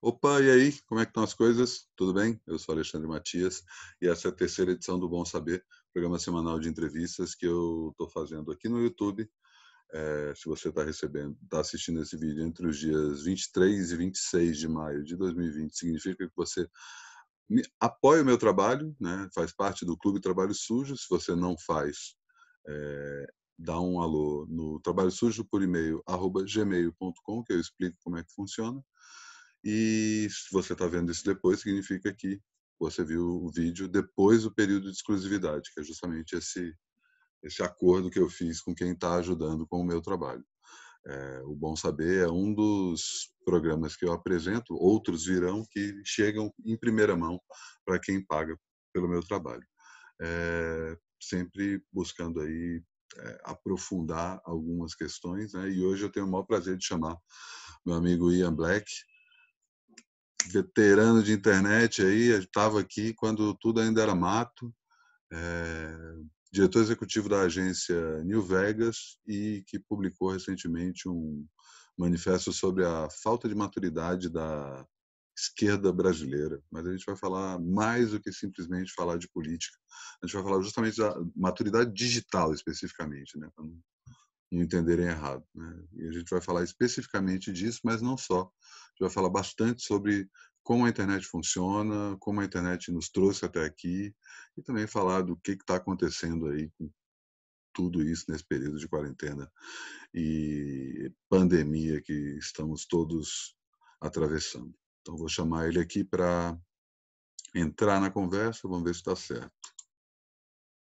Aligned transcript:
Opa, 0.00 0.40
e 0.40 0.48
aí? 0.48 0.80
Como 0.86 1.00
é 1.00 1.04
que 1.04 1.10
estão 1.10 1.24
as 1.24 1.34
coisas? 1.34 1.88
Tudo 1.96 2.14
bem? 2.14 2.40
Eu 2.46 2.56
sou 2.56 2.72
Alexandre 2.72 3.08
Matias 3.08 3.64
e 4.00 4.06
essa 4.06 4.28
é 4.28 4.30
a 4.30 4.34
terceira 4.34 4.70
edição 4.70 4.96
do 4.96 5.08
Bom 5.08 5.24
Saber, 5.24 5.64
programa 5.92 6.20
semanal 6.20 6.60
de 6.60 6.68
entrevistas 6.68 7.34
que 7.34 7.44
eu 7.44 7.88
estou 7.90 8.08
fazendo 8.08 8.52
aqui 8.52 8.68
no 8.68 8.80
YouTube. 8.80 9.28
É, 9.92 10.32
se 10.36 10.44
você 10.48 10.68
está 10.68 10.84
recebendo, 10.84 11.36
está 11.42 11.60
assistindo 11.60 12.00
esse 12.00 12.16
vídeo 12.16 12.44
entre 12.44 12.68
os 12.68 12.78
dias 12.78 13.24
23 13.24 13.90
e 13.90 13.96
26 13.96 14.58
de 14.58 14.68
maio 14.68 15.02
de 15.02 15.16
2020, 15.16 15.76
significa 15.76 16.28
que 16.28 16.36
você 16.36 16.68
apoia 17.80 18.22
o 18.22 18.24
meu 18.24 18.38
trabalho, 18.38 18.94
né? 19.00 19.28
faz 19.34 19.52
parte 19.52 19.84
do 19.84 19.96
Clube 19.96 20.20
Trabalho 20.20 20.54
Sujo. 20.54 20.96
Se 20.96 21.06
você 21.10 21.34
não 21.34 21.56
faz, 21.58 22.14
é, 22.68 23.26
dá 23.58 23.80
um 23.80 24.00
alô 24.00 24.46
no 24.48 24.78
trabalho 24.78 25.10
sujo 25.10 25.44
por 25.44 25.60
e-mail, 25.60 26.00
arroba 26.06 26.44
gmail.com, 26.44 27.42
que 27.42 27.52
eu 27.52 27.60
explico 27.60 27.96
como 28.04 28.16
é 28.16 28.22
que 28.22 28.32
funciona. 28.32 28.80
E 29.64 30.28
se 30.30 30.52
você 30.52 30.72
está 30.72 30.86
vendo 30.86 31.10
isso 31.10 31.24
depois, 31.24 31.60
significa 31.60 32.14
que 32.14 32.40
você 32.78 33.04
viu 33.04 33.26
o 33.26 33.50
vídeo 33.50 33.88
depois 33.88 34.44
do 34.44 34.54
período 34.54 34.84
de 34.84 34.96
exclusividade, 34.96 35.70
que 35.74 35.80
é 35.80 35.84
justamente 35.84 36.36
esse, 36.36 36.72
esse 37.42 37.62
acordo 37.62 38.10
que 38.10 38.18
eu 38.18 38.28
fiz 38.28 38.60
com 38.60 38.74
quem 38.74 38.92
está 38.92 39.16
ajudando 39.16 39.66
com 39.66 39.80
o 39.80 39.84
meu 39.84 40.00
trabalho. 40.00 40.44
É, 41.06 41.42
o 41.44 41.54
Bom 41.54 41.74
Saber 41.74 42.24
é 42.24 42.30
um 42.30 42.54
dos 42.54 43.32
programas 43.44 43.96
que 43.96 44.04
eu 44.04 44.12
apresento, 44.12 44.74
outros 44.74 45.24
virão 45.24 45.64
que 45.70 46.00
chegam 46.04 46.52
em 46.64 46.76
primeira 46.76 47.16
mão 47.16 47.40
para 47.84 47.98
quem 47.98 48.24
paga 48.24 48.56
pelo 48.92 49.08
meu 49.08 49.22
trabalho. 49.22 49.66
É, 50.20 50.96
sempre 51.20 51.82
buscando 51.92 52.40
aí 52.40 52.82
é, 53.16 53.40
aprofundar 53.44 54.40
algumas 54.44 54.94
questões, 54.94 55.52
né? 55.54 55.70
e 55.70 55.82
hoje 55.82 56.04
eu 56.04 56.12
tenho 56.12 56.26
o 56.26 56.30
maior 56.30 56.44
prazer 56.44 56.76
de 56.76 56.84
chamar 56.84 57.16
meu 57.86 57.96
amigo 57.96 58.30
Ian 58.30 58.54
Black, 58.54 58.84
veterano 60.46 61.22
de 61.22 61.32
internet 61.32 62.02
aí, 62.02 62.30
estava 62.38 62.80
aqui 62.80 63.12
quando 63.14 63.54
tudo 63.54 63.80
ainda 63.80 64.02
era 64.02 64.14
mato, 64.14 64.72
é, 65.32 65.96
diretor 66.52 66.80
executivo 66.80 67.28
da 67.28 67.42
agência 67.42 68.22
New 68.24 68.42
Vegas 68.42 69.18
e 69.26 69.62
que 69.66 69.78
publicou 69.78 70.30
recentemente 70.32 71.08
um 71.08 71.46
manifesto 71.98 72.52
sobre 72.52 72.84
a 72.84 73.08
falta 73.22 73.48
de 73.48 73.54
maturidade 73.54 74.30
da 74.30 74.86
esquerda 75.36 75.92
brasileira. 75.92 76.60
Mas 76.70 76.86
a 76.86 76.92
gente 76.92 77.04
vai 77.04 77.16
falar 77.16 77.58
mais 77.60 78.10
do 78.10 78.20
que 78.20 78.32
simplesmente 78.32 78.92
falar 78.92 79.18
de 79.18 79.28
política. 79.28 79.76
A 80.22 80.26
gente 80.26 80.34
vai 80.34 80.42
falar 80.42 80.62
justamente 80.62 80.96
da 80.96 81.14
maturidade 81.36 81.92
digital, 81.92 82.52
especificamente, 82.52 83.38
né? 83.38 83.48
Não 84.50 84.62
entenderem 84.62 85.06
errado. 85.06 85.44
Né? 85.54 85.84
E 85.94 86.08
a 86.08 86.12
gente 86.12 86.28
vai 86.30 86.40
falar 86.40 86.64
especificamente 86.64 87.52
disso, 87.52 87.80
mas 87.84 88.00
não 88.00 88.16
só. 88.16 88.42
A 88.42 88.90
gente 88.90 89.00
vai 89.00 89.10
falar 89.10 89.30
bastante 89.30 89.82
sobre 89.82 90.28
como 90.62 90.84
a 90.84 90.88
internet 90.88 91.26
funciona, 91.26 92.16
como 92.18 92.40
a 92.40 92.44
internet 92.44 92.92
nos 92.92 93.08
trouxe 93.08 93.44
até 93.44 93.64
aqui 93.64 94.14
e 94.56 94.62
também 94.62 94.86
falar 94.86 95.22
do 95.22 95.36
que 95.36 95.52
está 95.52 95.76
acontecendo 95.76 96.46
aí 96.48 96.70
com 96.78 96.90
tudo 97.72 98.02
isso 98.02 98.24
nesse 98.28 98.44
período 98.44 98.78
de 98.78 98.88
quarentena 98.88 99.50
e 100.12 101.12
pandemia 101.28 102.02
que 102.02 102.12
estamos 102.38 102.86
todos 102.86 103.56
atravessando. 104.00 104.74
Então, 105.00 105.16
vou 105.16 105.28
chamar 105.28 105.68
ele 105.68 105.80
aqui 105.80 106.04
para 106.04 106.58
entrar 107.54 108.00
na 108.00 108.10
conversa, 108.10 108.68
vamos 108.68 108.84
ver 108.84 108.94
se 108.94 109.00
está 109.00 109.16
certo. 109.16 109.52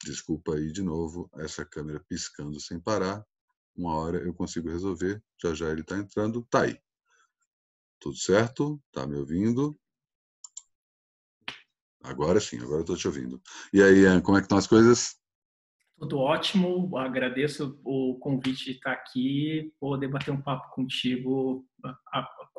Desculpa 0.05 0.55
aí 0.55 0.73
de 0.73 0.83
novo 0.83 1.31
essa 1.37 1.65
câmera 1.65 2.05
piscando 2.09 2.61
sem 2.61 2.81
parar. 2.81 3.25
Uma 3.77 3.97
hora 3.97 4.19
eu 4.19 4.35
consigo 4.35 4.69
resolver, 4.69 5.23
já 5.41 5.55
já 5.55 5.71
ele 5.71 5.81
está 5.81 5.97
entrando, 5.97 6.47
tá 6.51 6.63
aí. 6.63 6.79
Tudo 7.99 8.17
certo? 8.17 8.83
Tá 8.93 9.07
me 9.07 9.17
ouvindo? 9.17 9.79
Agora 12.03 12.41
sim, 12.41 12.59
agora 12.59 12.81
estou 12.81 12.97
te 12.97 13.07
ouvindo. 13.07 13.41
E 13.73 13.83
aí, 13.83 14.03
Ian, 14.03 14.21
como 14.21 14.37
é 14.37 14.41
que 14.41 14.47
estão 14.47 14.59
as 14.59 14.67
coisas? 14.67 15.17
Tudo 15.99 16.19
ótimo, 16.19 16.97
agradeço 16.99 17.81
o 17.85 18.19
convite 18.19 18.65
de 18.65 18.71
estar 18.73 18.91
aqui, 18.91 19.73
poder 19.79 20.09
bater 20.09 20.33
um 20.33 20.43
papo 20.43 20.75
contigo, 20.75 21.65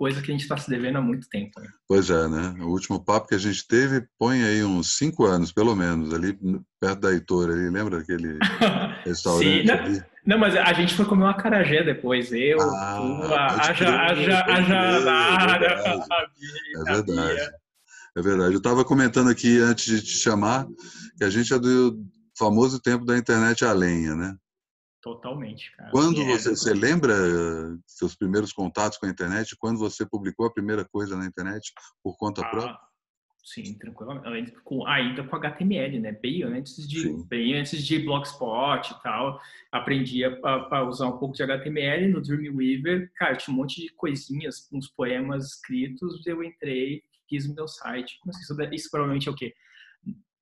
coisa 0.04 0.22
que 0.22 0.32
a 0.32 0.34
gente 0.34 0.42
está 0.42 0.58
se 0.58 0.70
devendo 0.70 0.98
há 0.98 1.02
muito 1.02 1.30
tempo. 1.30 1.62
Né? 1.62 1.70
Pois 1.88 2.10
é, 2.10 2.28
né? 2.28 2.54
O 2.60 2.68
último 2.68 3.02
papo 3.02 3.30
que 3.30 3.36
a 3.36 3.38
gente 3.38 3.66
teve 3.66 4.06
põe 4.20 4.44
aí 4.44 4.62
uns 4.62 4.98
cinco 4.98 5.24
anos, 5.24 5.54
pelo 5.54 5.74
menos, 5.78 6.14
ali 6.14 6.38
perto 6.78 7.00
da 7.00 7.14
Heitor, 7.14 7.50
ali, 7.50 7.70
lembra 7.70 8.00
aquele 8.00 8.38
restaurante 9.08 9.66
Sim, 9.66 9.72
ali? 9.72 10.04
Não, 10.26 10.38
mas 10.38 10.58
a 10.58 10.74
gente 10.74 10.94
foi 10.94 11.06
comer 11.06 11.24
uma 11.24 11.34
carajé 11.34 11.84
depois, 11.84 12.34
eu, 12.34 12.60
ah, 12.60 12.98
tu, 12.98 13.34
a, 13.34 13.46
haja, 13.46 14.02
haja, 14.02 14.46
haja, 14.46 14.76
é 16.76 16.94
verdade. 16.94 17.52
É 18.18 18.22
verdade. 18.22 18.54
Eu 18.54 18.58
estava 18.58 18.84
comentando 18.84 19.30
aqui 19.30 19.58
antes 19.60 19.86
de 19.86 20.02
te 20.02 20.18
chamar 20.18 20.68
que 21.18 21.24
a 21.24 21.30
gente 21.30 21.54
é 21.54 21.58
do 21.58 21.98
famoso 22.38 22.78
tempo 22.82 23.06
da 23.06 23.18
internet 23.18 23.64
a 23.64 23.72
lenha, 23.72 24.16
né? 24.18 24.36
Totalmente, 25.04 25.76
cara. 25.76 25.92
Quando 25.92 26.22
é, 26.22 26.26
você, 26.26 26.52
você 26.52 26.74
lembra 26.74 27.14
seus 27.86 28.16
primeiros 28.16 28.54
contatos 28.54 28.98
com 28.98 29.06
a 29.06 29.10
internet? 29.10 29.54
Quando 29.58 29.78
você 29.78 30.06
publicou 30.06 30.46
a 30.46 30.54
primeira 30.54 30.86
coisa 30.86 31.18
na 31.18 31.26
internet 31.26 31.74
por 32.02 32.16
conta 32.18 32.42
ah, 32.42 32.50
própria? 32.50 32.80
Sim, 33.44 33.78
tranquilamente. 33.78 34.54
Com, 34.64 34.88
ainda 34.88 35.22
com 35.26 35.36
HTML, 35.36 36.00
né? 36.00 36.14
Bem 36.14 36.44
antes 36.44 36.88
de, 36.88 37.12
bem 37.28 37.54
antes 37.56 37.84
de 37.84 38.00
Blogspot 38.00 38.94
e 38.94 39.04
tal. 39.04 39.42
Aprendi 39.74 40.24
a, 40.24 40.30
a, 40.42 40.88
usar 40.88 41.08
um 41.08 41.18
pouco 41.18 41.36
de 41.36 41.44
HTML 41.44 42.08
no 42.08 42.22
Dreamweaver. 42.22 43.12
Cara, 43.18 43.36
tinha 43.36 43.54
um 43.54 43.58
monte 43.58 43.82
de 43.82 43.90
coisinhas, 43.96 44.70
uns 44.72 44.88
poemas 44.88 45.48
escritos. 45.48 46.26
Eu 46.26 46.42
entrei, 46.42 47.04
fiz 47.28 47.46
o 47.46 47.54
meu 47.54 47.68
site. 47.68 48.18
Sei 48.24 48.68
se 48.70 48.76
isso 48.76 48.90
provavelmente 48.90 49.28
é 49.28 49.32
o 49.34 49.36
quê? 49.36 49.54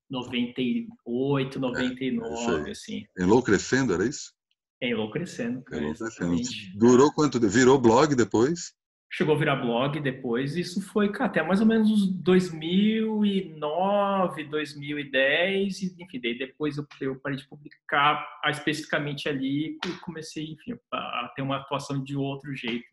98, 0.08 1.60
99, 1.60 2.70
é, 2.70 2.72
assim. 2.72 3.08
Enlouquecendo, 3.18 3.96
era 3.96 4.06
isso? 4.06 4.40
Enlouquecendo, 4.82 5.62
cara. 5.64 5.82
Enlouquecendo. 5.82 6.36
Durou 6.76 7.14
quanto? 7.14 7.40
Virou 7.40 7.80
blog 7.80 8.16
depois? 8.16 8.74
chegou 9.12 9.36
a 9.36 9.38
virar 9.38 9.58
blog 9.58 10.00
depois. 10.00 10.56
Isso 10.56 10.82
foi 10.82 11.12
cara, 11.12 11.26
até 11.26 11.44
mais 11.44 11.60
ou 11.60 11.68
menos 11.68 12.08
2009, 12.08 14.46
2010, 14.46 15.82
e, 15.82 15.94
enfim, 16.00 16.22
daí 16.22 16.38
depois 16.38 16.78
eu, 16.78 16.88
eu 17.02 17.20
parei 17.20 17.38
de 17.38 17.46
publicar 17.48 18.26
especificamente 18.48 19.28
ali 19.28 19.78
e 19.86 19.90
comecei, 20.02 20.46
enfim, 20.46 20.80
a 20.92 21.30
ter 21.36 21.42
uma 21.42 21.58
atuação 21.58 22.02
de 22.02 22.16
outro 22.16 22.56
jeito. 22.56 22.88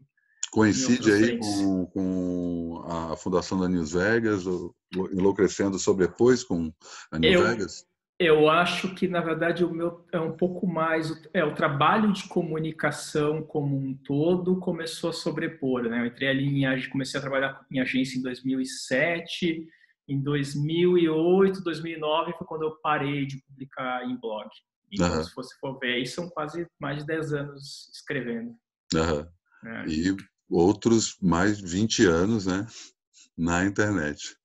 Coincide 0.50 1.12
aí 1.12 1.38
com, 1.38 1.86
com, 1.86 2.82
a 2.86 3.14
fundação 3.16 3.60
da 3.60 3.68
News 3.68 3.92
Vegas, 3.92 4.44
enlouquecendo 5.12 5.78
sobrepôs 5.78 6.42
com 6.42 6.72
a 7.12 7.18
News 7.18 7.34
eu, 7.34 7.46
Vegas? 7.46 7.86
Eu 8.18 8.50
acho 8.50 8.94
que, 8.96 9.06
na 9.06 9.20
verdade, 9.20 9.64
o 9.64 9.72
meu 9.72 10.04
é 10.10 10.18
um 10.18 10.36
pouco 10.36 10.66
mais. 10.66 11.12
É, 11.32 11.44
o 11.44 11.54
trabalho 11.54 12.12
de 12.12 12.26
comunicação 12.26 13.44
como 13.44 13.76
um 13.76 13.94
todo 13.94 14.58
começou 14.58 15.10
a 15.10 15.12
sobrepor. 15.12 15.82
Né? 15.84 16.00
Eu 16.00 16.06
entrei 16.06 16.28
ali 16.28 16.64
em. 16.64 16.90
Comecei 16.90 17.18
a 17.18 17.20
trabalhar 17.20 17.64
em 17.70 17.80
agência 17.80 18.18
em 18.18 18.22
2007. 18.22 19.68
Em 20.08 20.20
2008, 20.20 21.62
2009 21.62 22.32
foi 22.38 22.46
quando 22.46 22.62
eu 22.62 22.76
parei 22.82 23.24
de 23.24 23.40
publicar 23.42 24.04
em 24.04 24.18
blog. 24.18 24.48
Então, 24.90 25.16
uhum. 25.16 25.22
se 25.22 25.34
você 25.34 25.54
for 25.60 25.78
ver, 25.78 25.94
aí 25.94 26.06
são 26.06 26.28
quase 26.30 26.66
mais 26.80 26.98
de 26.98 27.06
10 27.06 27.32
anos 27.34 27.90
escrevendo. 27.94 28.50
Uhum. 28.94 29.26
É. 29.70 29.86
E 29.86 30.16
outros 30.48 31.16
mais 31.20 31.58
de 31.58 31.66
20 31.66 32.06
anos 32.06 32.46
né, 32.46 32.66
na 33.36 33.64
internet. 33.64 34.36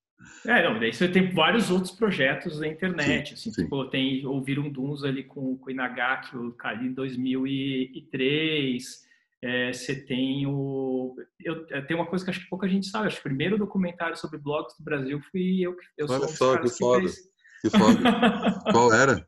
É, 0.45 0.63
não, 0.63 0.79
daí 0.79 0.94
você 0.94 1.07
tem 1.07 1.31
vários 1.31 1.72
outros 1.72 1.91
projetos 1.91 2.59
na 2.59 2.67
internet, 2.67 3.29
sim, 3.29 3.34
assim, 3.34 3.51
sim. 3.51 3.63
Tipo, 3.63 3.85
tem 3.85 4.25
ouviram 4.25 4.69
Duns 4.69 5.03
ali 5.03 5.23
com, 5.23 5.57
com 5.57 5.67
o 5.67 5.72
Inagaki, 5.72 6.35
o 6.35 6.56
ali 6.63 6.88
em 6.88 6.94
2003, 6.94 9.03
é, 9.41 9.73
você 9.73 9.95
tem 9.95 10.45
o... 10.47 11.16
Eu, 11.44 11.66
tem 11.85 11.95
uma 11.95 12.06
coisa 12.06 12.23
que 12.23 12.31
acho 12.31 12.41
que 12.41 12.50
pouca 12.50 12.68
gente 12.68 12.88
sabe, 12.88 13.07
acho 13.07 13.18
que 13.18 13.21
o 13.21 13.30
primeiro 13.30 13.57
documentário 13.57 14.15
sobre 14.15 14.39
blogs 14.39 14.75
do 14.77 14.83
Brasil 14.83 15.19
fui 15.31 15.62
eu 15.62 15.75
que 15.75 15.86
eu 15.98 16.07
Olha 16.09 16.27
só, 16.27 16.57
que 16.57 16.69
foda, 16.69 17.07
que, 17.07 17.69
que 17.69 17.77
foda. 17.77 18.00
Qual 18.71 18.94
era? 18.94 19.25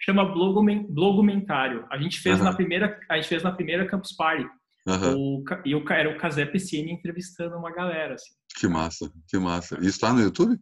Chama 0.00 0.24
Blogumentário. 0.24 1.86
A 1.90 1.96
gente 1.96 2.18
fez 2.18 2.38
uhum. 2.38 2.44
na 2.44 2.54
primeira, 2.54 2.98
a 3.08 3.16
gente 3.16 3.28
fez 3.28 3.42
na 3.42 3.52
primeira 3.52 3.86
Campus 3.86 4.12
Party. 4.12 4.48
Uhum. 4.86 5.16
O, 5.16 5.44
e 5.64 5.74
o, 5.74 5.92
era 5.92 6.10
o 6.10 6.18
Casé 6.18 6.44
Piscine 6.44 6.92
entrevistando 6.92 7.56
uma 7.56 7.70
galera, 7.70 8.14
assim. 8.14 8.34
Que 8.58 8.66
massa, 8.66 9.12
que 9.28 9.38
massa. 9.38 9.76
Isso 9.76 9.88
está 9.88 10.12
no 10.12 10.20
YouTube? 10.20 10.58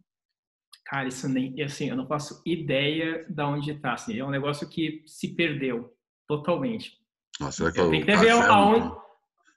Cara, 0.85 1.07
isso 1.07 1.27
nem, 1.27 1.59
assim, 1.63 1.89
eu 1.89 1.95
não 1.95 2.07
faço 2.07 2.41
ideia 2.45 3.25
de 3.27 3.43
onde 3.43 3.71
está, 3.71 3.93
assim. 3.93 4.19
É 4.19 4.25
um 4.25 4.29
negócio 4.29 4.69
que 4.69 5.03
se 5.07 5.35
perdeu 5.35 5.91
totalmente. 6.27 6.91
Nossa, 7.39 7.57
será 7.57 7.71
que 7.71 7.79
é 7.79 7.89
tem 7.89 8.05
que 8.05 8.15
ver 8.17 8.29
aonde... 8.29 9.01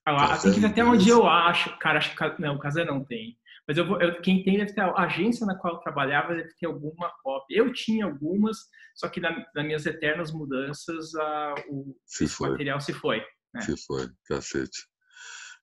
Ah, 0.06 0.38
tem 0.38 0.52
que 0.52 0.60
ver 0.60 0.66
até 0.66 0.84
onde 0.84 1.08
eu 1.08 1.26
acho. 1.26 1.76
Cara, 1.78 1.98
acho 1.98 2.14
que 2.14 2.42
não, 2.42 2.56
o 2.56 2.58
Casé 2.58 2.84
não 2.84 3.04
tem. 3.04 3.38
Mas 3.66 3.78
eu 3.78 3.86
vou, 3.86 4.00
eu, 4.00 4.20
quem 4.20 4.42
tem 4.44 4.58
deve 4.58 4.74
ter 4.74 4.82
a 4.82 4.92
agência 4.92 5.46
na 5.46 5.56
qual 5.56 5.74
eu 5.74 5.80
trabalhava 5.80 6.34
deve 6.34 6.54
ter 6.54 6.66
alguma 6.66 7.10
cópia. 7.22 7.56
Eu 7.56 7.72
tinha 7.72 8.04
algumas, 8.04 8.58
só 8.94 9.08
que 9.08 9.20
na, 9.20 9.44
nas 9.54 9.64
minhas 9.64 9.86
eternas 9.86 10.30
mudanças 10.30 11.14
a, 11.14 11.54
o 11.68 11.96
se 12.04 12.26
material 12.42 12.80
se 12.80 12.92
foi. 12.92 13.22
Né? 13.54 13.60
Se 13.62 13.76
foi, 13.86 14.08
cacete. 14.26 14.86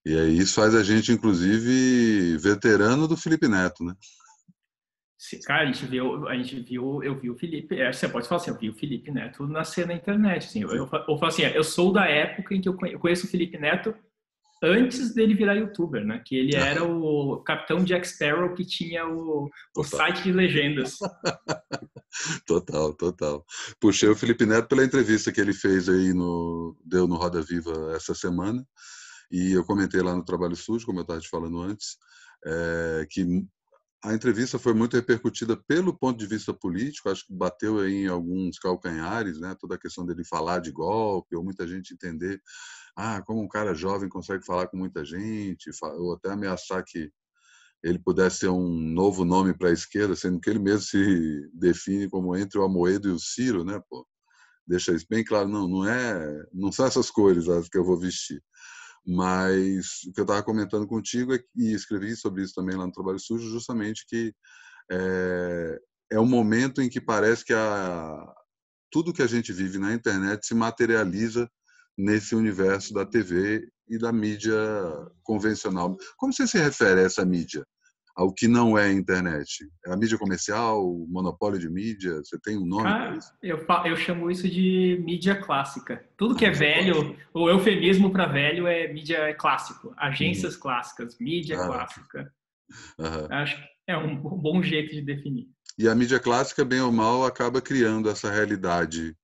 E 0.05 0.17
aí 0.17 0.38
isso 0.38 0.55
faz 0.55 0.73
a 0.73 0.83
gente, 0.83 1.11
inclusive, 1.11 2.38
veterano 2.38 3.07
do 3.07 3.15
Felipe 3.17 3.47
Neto, 3.47 3.83
né? 3.83 3.93
Cara, 5.45 5.63
a 5.63 5.65
gente 5.67 5.85
viu, 5.85 6.27
a 6.27 6.35
gente 6.35 6.59
viu, 6.59 7.03
eu 7.03 7.17
vi 7.19 7.29
o 7.29 7.38
Felipe, 7.38 7.79
é, 7.79 7.93
você 7.93 8.09
pode 8.09 8.27
falar 8.27 8.41
assim, 8.41 8.49
eu 8.49 8.57
vi 8.57 8.69
o 8.69 8.73
Felipe 8.73 9.11
Neto 9.11 9.45
nascer 9.45 9.85
na 9.85 9.93
internet, 9.93 10.47
assim, 10.47 10.63
eu, 10.63 10.69
eu, 10.69 10.77
eu 10.77 10.88
falo 10.88 11.25
assim, 11.25 11.43
eu 11.43 11.63
sou 11.63 11.93
da 11.93 12.05
época 12.05 12.55
em 12.55 12.59
que 12.61 12.67
eu 12.67 12.75
conheço 12.75 13.27
o 13.27 13.29
Felipe 13.29 13.57
Neto 13.57 13.93
antes 14.63 15.13
dele 15.13 15.33
virar 15.33 15.55
youtuber, 15.55 16.05
né? 16.05 16.21
Que 16.25 16.35
ele 16.35 16.55
era 16.55 16.83
o 16.83 17.41
capitão 17.43 17.83
Jack 17.83 18.07
Sparrow 18.07 18.53
que 18.53 18.65
tinha 18.65 19.07
o, 19.07 19.49
o 19.75 19.83
site 19.83 20.23
de 20.23 20.31
legendas. 20.31 20.97
total, 22.45 22.93
total. 22.93 23.45
Puxei 23.79 24.09
o 24.09 24.15
Felipe 24.15 24.45
Neto 24.45 24.67
pela 24.67 24.83
entrevista 24.83 25.31
que 25.31 25.41
ele 25.41 25.53
fez 25.53 25.87
aí 25.89 26.13
no 26.13 26.75
deu 26.85 27.07
no 27.07 27.15
Roda 27.15 27.41
Viva 27.41 27.93
essa 27.95 28.13
semana 28.13 28.65
e 29.31 29.53
eu 29.53 29.63
comentei 29.63 30.01
lá 30.01 30.15
no 30.15 30.25
Trabalho 30.25 30.55
Sujo, 30.55 30.85
como 30.85 30.99
eu 30.99 31.03
estava 31.03 31.19
te 31.19 31.29
falando 31.29 31.61
antes, 31.61 31.97
é, 32.45 33.07
que 33.09 33.45
a 34.03 34.13
entrevista 34.13 34.57
foi 34.57 34.73
muito 34.73 34.95
repercutida 34.95 35.55
pelo 35.55 35.97
ponto 35.97 36.17
de 36.17 36.25
vista 36.25 36.53
político, 36.53 37.09
acho 37.09 37.25
que 37.25 37.33
bateu 37.33 37.79
aí 37.79 38.05
em 38.05 38.07
alguns 38.07 38.57
calcanhares, 38.57 39.39
né? 39.39 39.55
Toda 39.59 39.75
a 39.75 39.79
questão 39.79 40.05
dele 40.05 40.25
falar 40.25 40.59
de 40.59 40.71
golpe, 40.71 41.35
ou 41.35 41.43
muita 41.43 41.67
gente 41.67 41.93
entender, 41.93 42.41
ah, 42.95 43.21
como 43.21 43.41
um 43.41 43.47
cara 43.47 43.75
jovem 43.75 44.09
consegue 44.09 44.43
falar 44.43 44.67
com 44.67 44.75
muita 44.75 45.05
gente, 45.05 45.69
ou 45.83 46.15
até 46.15 46.31
ameaçar 46.31 46.83
que 46.83 47.11
ele 47.83 47.99
pudesse 47.99 48.39
ser 48.39 48.49
um 48.49 48.69
novo 48.69 49.25
nome 49.25 49.53
para 49.57 49.69
a 49.69 49.73
esquerda, 49.73 50.15
sendo 50.15 50.39
que 50.39 50.49
ele 50.49 50.59
mesmo 50.59 50.81
se 50.81 51.49
define 51.53 52.09
como 52.09 52.35
entre 52.35 52.59
o 52.59 52.63
Amoedo 52.63 53.09
e 53.09 53.11
o 53.11 53.19
Ciro, 53.19 53.63
né? 53.63 53.81
Pô, 53.89 54.07
deixa 54.67 54.93
isso 54.93 55.05
bem 55.09 55.23
claro, 55.23 55.49
não, 55.49 55.67
não 55.67 55.87
é, 55.87 56.45
não 56.53 56.71
são 56.71 56.85
essas 56.85 57.09
cores 57.09 57.49
as 57.49 57.67
que 57.67 57.77
eu 57.77 57.83
vou 57.83 57.99
vestir. 57.99 58.41
Mas 59.05 60.03
o 60.07 60.13
que 60.13 60.19
eu 60.19 60.23
estava 60.23 60.43
comentando 60.43 60.87
contigo 60.87 61.33
é, 61.33 61.39
e 61.55 61.73
escrevi 61.73 62.15
sobre 62.15 62.43
isso 62.43 62.53
também 62.53 62.75
lá 62.77 62.85
no 62.85 62.91
Trabalho 62.91 63.19
Sujo, 63.19 63.49
justamente 63.49 64.05
que 64.07 64.33
é, 64.91 65.79
é 66.11 66.19
um 66.19 66.27
momento 66.27 66.81
em 66.81 66.89
que 66.89 67.01
parece 67.01 67.43
que 67.43 67.53
a, 67.53 68.33
tudo 68.91 69.13
que 69.13 69.23
a 69.23 69.27
gente 69.27 69.51
vive 69.51 69.79
na 69.79 69.93
internet 69.93 70.45
se 70.45 70.53
materializa 70.53 71.49
nesse 71.97 72.35
universo 72.35 72.93
da 72.93 73.05
TV 73.05 73.67
e 73.91 73.97
da 73.99 74.11
mídia 74.11 74.57
convencional. 75.21 75.97
Como 76.17 76.33
você 76.33 76.47
se 76.47 76.57
refere 76.57 77.01
a 77.01 77.03
essa 77.03 77.25
mídia? 77.25 77.63
ao 78.15 78.33
que 78.33 78.47
não 78.47 78.77
é 78.77 78.91
internet? 78.91 79.67
É 79.85 79.91
a 79.91 79.97
mídia 79.97 80.17
comercial, 80.17 80.85
o 80.85 81.07
monopólio 81.09 81.59
de 81.59 81.69
mídia? 81.69 82.17
Você 82.17 82.38
tem 82.39 82.57
um 82.57 82.65
nome 82.65 82.88
ah? 82.88 83.17
Eu, 83.41 83.65
eu 83.85 83.95
chamo 83.95 84.29
isso 84.29 84.47
de 84.49 85.01
mídia 85.03 85.35
clássica. 85.35 86.05
Tudo 86.17 86.35
que 86.35 86.45
é 86.45 86.51
velho, 86.51 87.15
o 87.33 87.49
eufemismo 87.49 88.11
para 88.11 88.27
velho 88.27 88.67
é 88.67 88.91
mídia 88.91 89.33
clássico. 89.35 89.93
Agências 89.97 90.55
uhum. 90.55 90.61
clássicas, 90.61 91.17
mídia 91.19 91.59
ah. 91.59 91.67
clássica. 91.67 92.33
Uhum. 92.99 93.27
Acho 93.31 93.57
que 93.57 93.63
é 93.88 93.97
um 93.97 94.15
bom 94.17 94.61
jeito 94.61 94.93
de 94.93 95.01
definir. 95.01 95.47
E 95.77 95.88
a 95.88 95.95
mídia 95.95 96.19
clássica, 96.19 96.63
bem 96.63 96.81
ou 96.81 96.91
mal, 96.91 97.25
acaba 97.25 97.61
criando 97.61 98.09
essa 98.09 98.29
realidade 98.29 99.15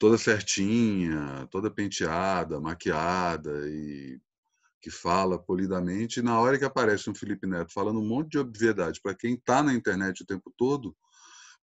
toda 0.00 0.16
certinha, 0.16 1.46
toda 1.50 1.70
penteada, 1.70 2.58
maquiada 2.58 3.68
e 3.68 4.18
que 4.80 4.90
fala 4.90 5.38
polidamente, 5.38 6.20
e 6.20 6.22
na 6.22 6.40
hora 6.40 6.58
que 6.58 6.64
aparece 6.64 7.10
um 7.10 7.14
Felipe 7.14 7.46
Neto 7.46 7.70
falando 7.70 8.00
um 8.00 8.08
monte 8.08 8.30
de 8.30 8.38
obviedade 8.38 8.98
para 9.02 9.14
quem 9.14 9.34
está 9.34 9.62
na 9.62 9.74
internet 9.74 10.22
o 10.22 10.26
tempo 10.26 10.50
todo, 10.56 10.96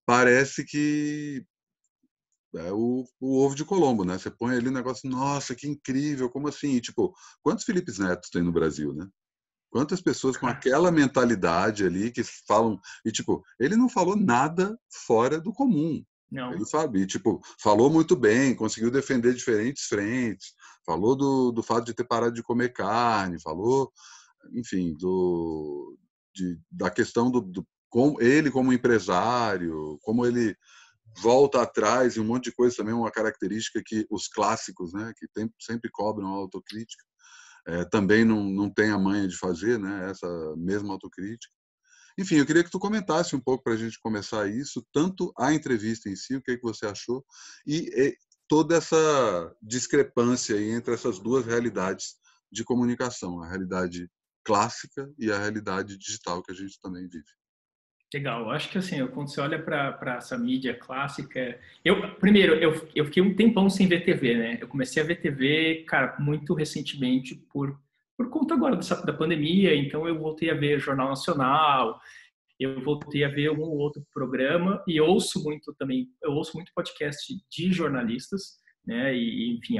parece 0.05 0.63
que 0.63 1.43
é 2.55 2.71
o, 2.71 3.05
o, 3.19 3.43
ovo 3.43 3.55
de 3.55 3.65
Colombo, 3.65 4.05
né? 4.05 4.19
Você 4.19 4.29
põe 4.29 4.55
ali 4.55 4.69
um 4.69 4.73
negócio, 4.73 5.09
nossa, 5.09 5.55
que 5.55 5.67
incrível, 5.67 6.29
como 6.29 6.47
assim? 6.47 6.75
E, 6.75 6.81
tipo, 6.81 7.15
quantos 7.41 7.65
Felipes 7.65 7.97
Netos 7.97 8.29
tem 8.29 8.43
no 8.43 8.51
Brasil, 8.51 8.93
né? 8.93 9.07
Quantas 9.71 9.99
pessoas 9.99 10.37
com 10.37 10.45
aquela 10.45 10.91
mentalidade 10.91 11.85
ali 11.85 12.11
que 12.11 12.23
falam. 12.23 12.79
E, 13.03 13.11
tipo, 13.11 13.43
ele 13.59 13.75
não 13.75 13.89
falou 13.89 14.15
nada 14.15 14.79
fora 14.89 15.41
do 15.41 15.51
comum. 15.51 16.05
Não. 16.31 16.53
Ele 16.53 16.65
sabe, 16.65 17.01
e, 17.01 17.07
tipo, 17.07 17.41
falou 17.59 17.89
muito 17.89 18.15
bem, 18.15 18.55
conseguiu 18.55 18.91
defender 18.91 19.33
diferentes 19.33 19.83
frentes, 19.83 20.53
falou 20.85 21.15
do, 21.15 21.51
do 21.51 21.63
fato 21.63 21.85
de 21.85 21.93
ter 21.93 22.03
parado 22.03 22.33
de 22.33 22.43
comer 22.43 22.73
carne, 22.73 23.41
falou, 23.41 23.91
enfim, 24.53 24.93
do, 24.97 25.97
de, 26.35 26.59
da 26.71 26.89
questão 26.89 27.31
do, 27.31 27.41
do 27.41 27.65
com 27.89 28.19
ele 28.19 28.51
como 28.51 28.73
empresário, 28.73 29.97
como 30.01 30.25
ele 30.25 30.55
volta 31.21 31.61
atrás 31.61 32.15
e 32.15 32.19
um 32.19 32.25
monte 32.25 32.45
de 32.45 32.51
coisa 32.51 32.75
também, 32.75 32.93
uma 32.93 33.11
característica 33.11 33.81
que 33.83 34.05
os 34.09 34.27
clássicos, 34.27 34.93
né, 34.93 35.13
que 35.17 35.27
tem, 35.33 35.49
sempre 35.59 35.89
cobram 35.89 36.27
a 36.27 36.37
autocrítica, 36.37 37.03
é, 37.67 37.85
também 37.85 38.23
não, 38.23 38.43
não 38.43 38.69
tem 38.69 38.91
a 38.91 38.99
manha 38.99 39.27
de 39.27 39.37
fazer, 39.37 39.79
né, 39.79 40.09
essa 40.09 40.27
mesma 40.57 40.93
autocrítica. 40.93 41.53
Enfim, 42.17 42.35
eu 42.35 42.45
queria 42.45 42.63
que 42.63 42.71
tu 42.71 42.79
comentasse 42.79 43.35
um 43.35 43.39
pouco 43.39 43.63
para 43.63 43.73
a 43.73 43.77
gente 43.77 43.99
começar 43.99 44.47
isso, 44.47 44.85
tanto 44.91 45.31
a 45.37 45.53
entrevista 45.53 46.09
em 46.09 46.15
si, 46.15 46.35
o 46.35 46.41
que, 46.41 46.51
é 46.51 46.57
que 46.57 46.63
você 46.63 46.87
achou, 46.87 47.23
e, 47.65 47.89
e 47.95 48.17
toda 48.47 48.75
essa 48.75 49.55
discrepância 49.61 50.59
entre 50.59 50.93
essas 50.93 51.19
duas 51.19 51.45
realidades 51.45 52.15
de 52.51 52.63
comunicação, 52.63 53.41
a 53.41 53.47
realidade 53.47 54.09
clássica 54.43 55.11
e 55.19 55.31
a 55.31 55.37
realidade 55.37 55.97
digital 55.97 56.41
que 56.41 56.51
a 56.51 56.55
gente 56.55 56.79
também 56.79 57.07
vive. 57.07 57.25
Legal, 58.13 58.49
acho 58.51 58.69
que 58.69 58.77
assim, 58.77 59.05
quando 59.07 59.29
você 59.29 59.41
olha 59.41 59.61
para 59.61 60.15
essa 60.17 60.37
mídia 60.37 60.73
clássica, 60.73 61.59
eu 61.83 62.15
primeiro 62.15 62.53
eu, 62.55 62.89
eu 62.95 63.03
fiquei 63.03 63.21
um 63.21 63.35
tempão 63.35 63.69
sem 63.69 63.85
ver 63.85 64.05
TV, 64.05 64.37
né? 64.37 64.57
Eu 64.61 64.67
comecei 64.69 65.03
a 65.03 65.05
ver 65.05 65.19
TV, 65.19 65.83
cara, 65.85 66.15
muito 66.17 66.53
recentemente 66.53 67.35
por 67.35 67.77
por 68.17 68.29
conta 68.29 68.55
agora 68.55 68.75
dessa, 68.75 69.05
da 69.05 69.13
pandemia, 69.13 69.75
então 69.75 70.07
eu 70.07 70.17
voltei 70.17 70.49
a 70.49 70.55
ver 70.55 70.79
Jornal 70.79 71.09
Nacional, 71.09 71.99
eu 72.59 72.81
voltei 72.83 73.23
a 73.23 73.29
ver 73.29 73.51
um 73.51 73.61
ou 73.61 73.77
outro 73.77 74.03
programa 74.11 74.83
e 74.87 74.99
ouço 74.99 75.43
muito 75.43 75.73
também, 75.75 76.09
eu 76.23 76.31
ouço 76.31 76.51
muito 76.55 76.71
podcast 76.73 77.33
de 77.51 77.71
jornalistas, 77.71 78.57
né? 78.85 79.15
E 79.15 79.55
enfim, 79.55 79.75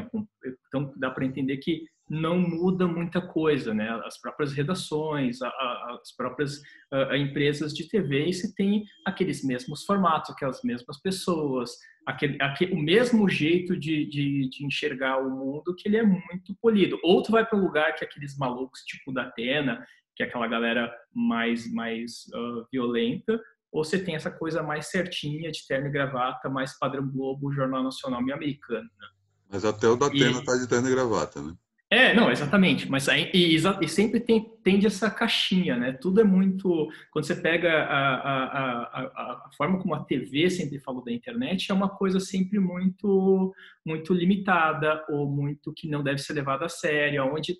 então 0.67 0.93
dá 0.97 1.09
para 1.09 1.25
entender 1.25 1.57
que 1.57 1.85
não 2.09 2.39
muda 2.39 2.88
muita 2.88 3.21
coisa, 3.21 3.74
né? 3.74 3.89
As 4.06 4.19
próprias 4.19 4.54
redações, 4.54 5.42
a, 5.42 5.48
a, 5.48 6.00
as 6.01 6.15
próprias 6.15 6.62
a, 6.92 7.18
empresas 7.18 7.74
de 7.74 7.88
TV, 7.88 8.27
e 8.27 8.33
você 8.33 8.54
tem 8.54 8.86
aqueles 9.06 9.44
mesmos 9.44 9.83
formatos, 9.83 10.31
aquelas 10.31 10.62
mesmas 10.63 11.01
pessoas, 11.01 11.71
aquele, 12.06 12.38
aquele, 12.42 12.74
o 12.74 12.80
mesmo 12.80 13.27
jeito 13.27 13.77
de, 13.77 14.06
de, 14.06 14.50
de, 14.50 14.65
enxergar 14.65 15.19
o 15.19 15.30
mundo 15.30 15.75
que 15.75 15.89
ele 15.89 15.98
é 15.98 16.04
muito 16.04 16.56
polido. 16.62 16.98
Ou 17.04 17.21
tu 17.21 17.31
vai 17.31 17.45
para 17.45 17.57
um 17.57 17.63
lugar 17.63 17.94
que 17.95 18.06
aqueles 18.06 18.38
malucos 18.38 18.81
tipo 18.81 19.12
da 19.12 19.24
Atena, 19.24 19.86
que 20.15 20.24
é 20.24 20.25
aquela 20.25 20.48
galera 20.48 20.92
mais 21.13 21.71
mais 21.71 22.26
uh, 22.33 22.66
violenta, 22.71 23.40
ou 23.71 23.83
você 23.83 23.99
tem 23.99 24.16
essa 24.16 24.31
coisa 24.31 24.64
mais 24.64 24.87
certinha 24.87 25.52
de 25.52 25.68
terno 25.68 25.87
e 25.87 25.92
gravata, 25.92 26.49
mais 26.49 26.78
padrão 26.80 27.07
Globo, 27.07 27.52
Jornal 27.52 27.83
Nacional 27.83 28.26
e 28.26 28.31
americano. 28.31 28.90
Né? 28.97 29.07
Mas 29.49 29.66
até 29.66 29.87
o 29.87 29.97
da 29.97 30.07
Atena 30.07 30.40
e... 30.40 30.45
tá 30.45 30.56
de 30.56 30.68
terno 30.68 30.87
e 30.87 30.92
gravata, 30.92 31.42
né? 31.42 31.54
É, 31.89 32.13
não, 32.13 32.29
exatamente. 32.29 32.89
Mas 32.89 33.07
aí, 33.07 33.31
e, 33.33 33.56
e, 33.56 33.87
sempre 33.87 34.19
tem, 34.19 34.44
tende 34.61 34.85
essa 34.85 35.09
caixinha, 35.09 35.77
né? 35.77 35.94
Tudo 35.94 36.19
é 36.19 36.23
muito. 36.23 36.89
Quando 37.11 37.25
você 37.25 37.35
pega 37.35 37.71
a, 37.83 38.15
a, 38.15 38.44
a, 38.83 39.01
a, 39.45 39.49
forma 39.56 39.79
como 39.79 39.95
a 39.95 40.03
TV 40.03 40.49
sempre 40.49 40.79
falou 40.79 41.01
da 41.01 41.13
internet, 41.13 41.71
é 41.71 41.73
uma 41.73 41.87
coisa 41.87 42.19
sempre 42.19 42.59
muito, 42.59 43.53
muito 43.85 44.13
limitada 44.13 45.06
ou 45.07 45.29
muito 45.29 45.73
que 45.73 45.87
não 45.87 46.03
deve 46.03 46.17
ser 46.17 46.33
levada 46.33 46.65
a 46.65 46.69
sério, 46.69 47.23
onde 47.23 47.56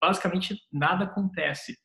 basicamente 0.00 0.56
nada 0.72 1.04
acontece, 1.04 1.76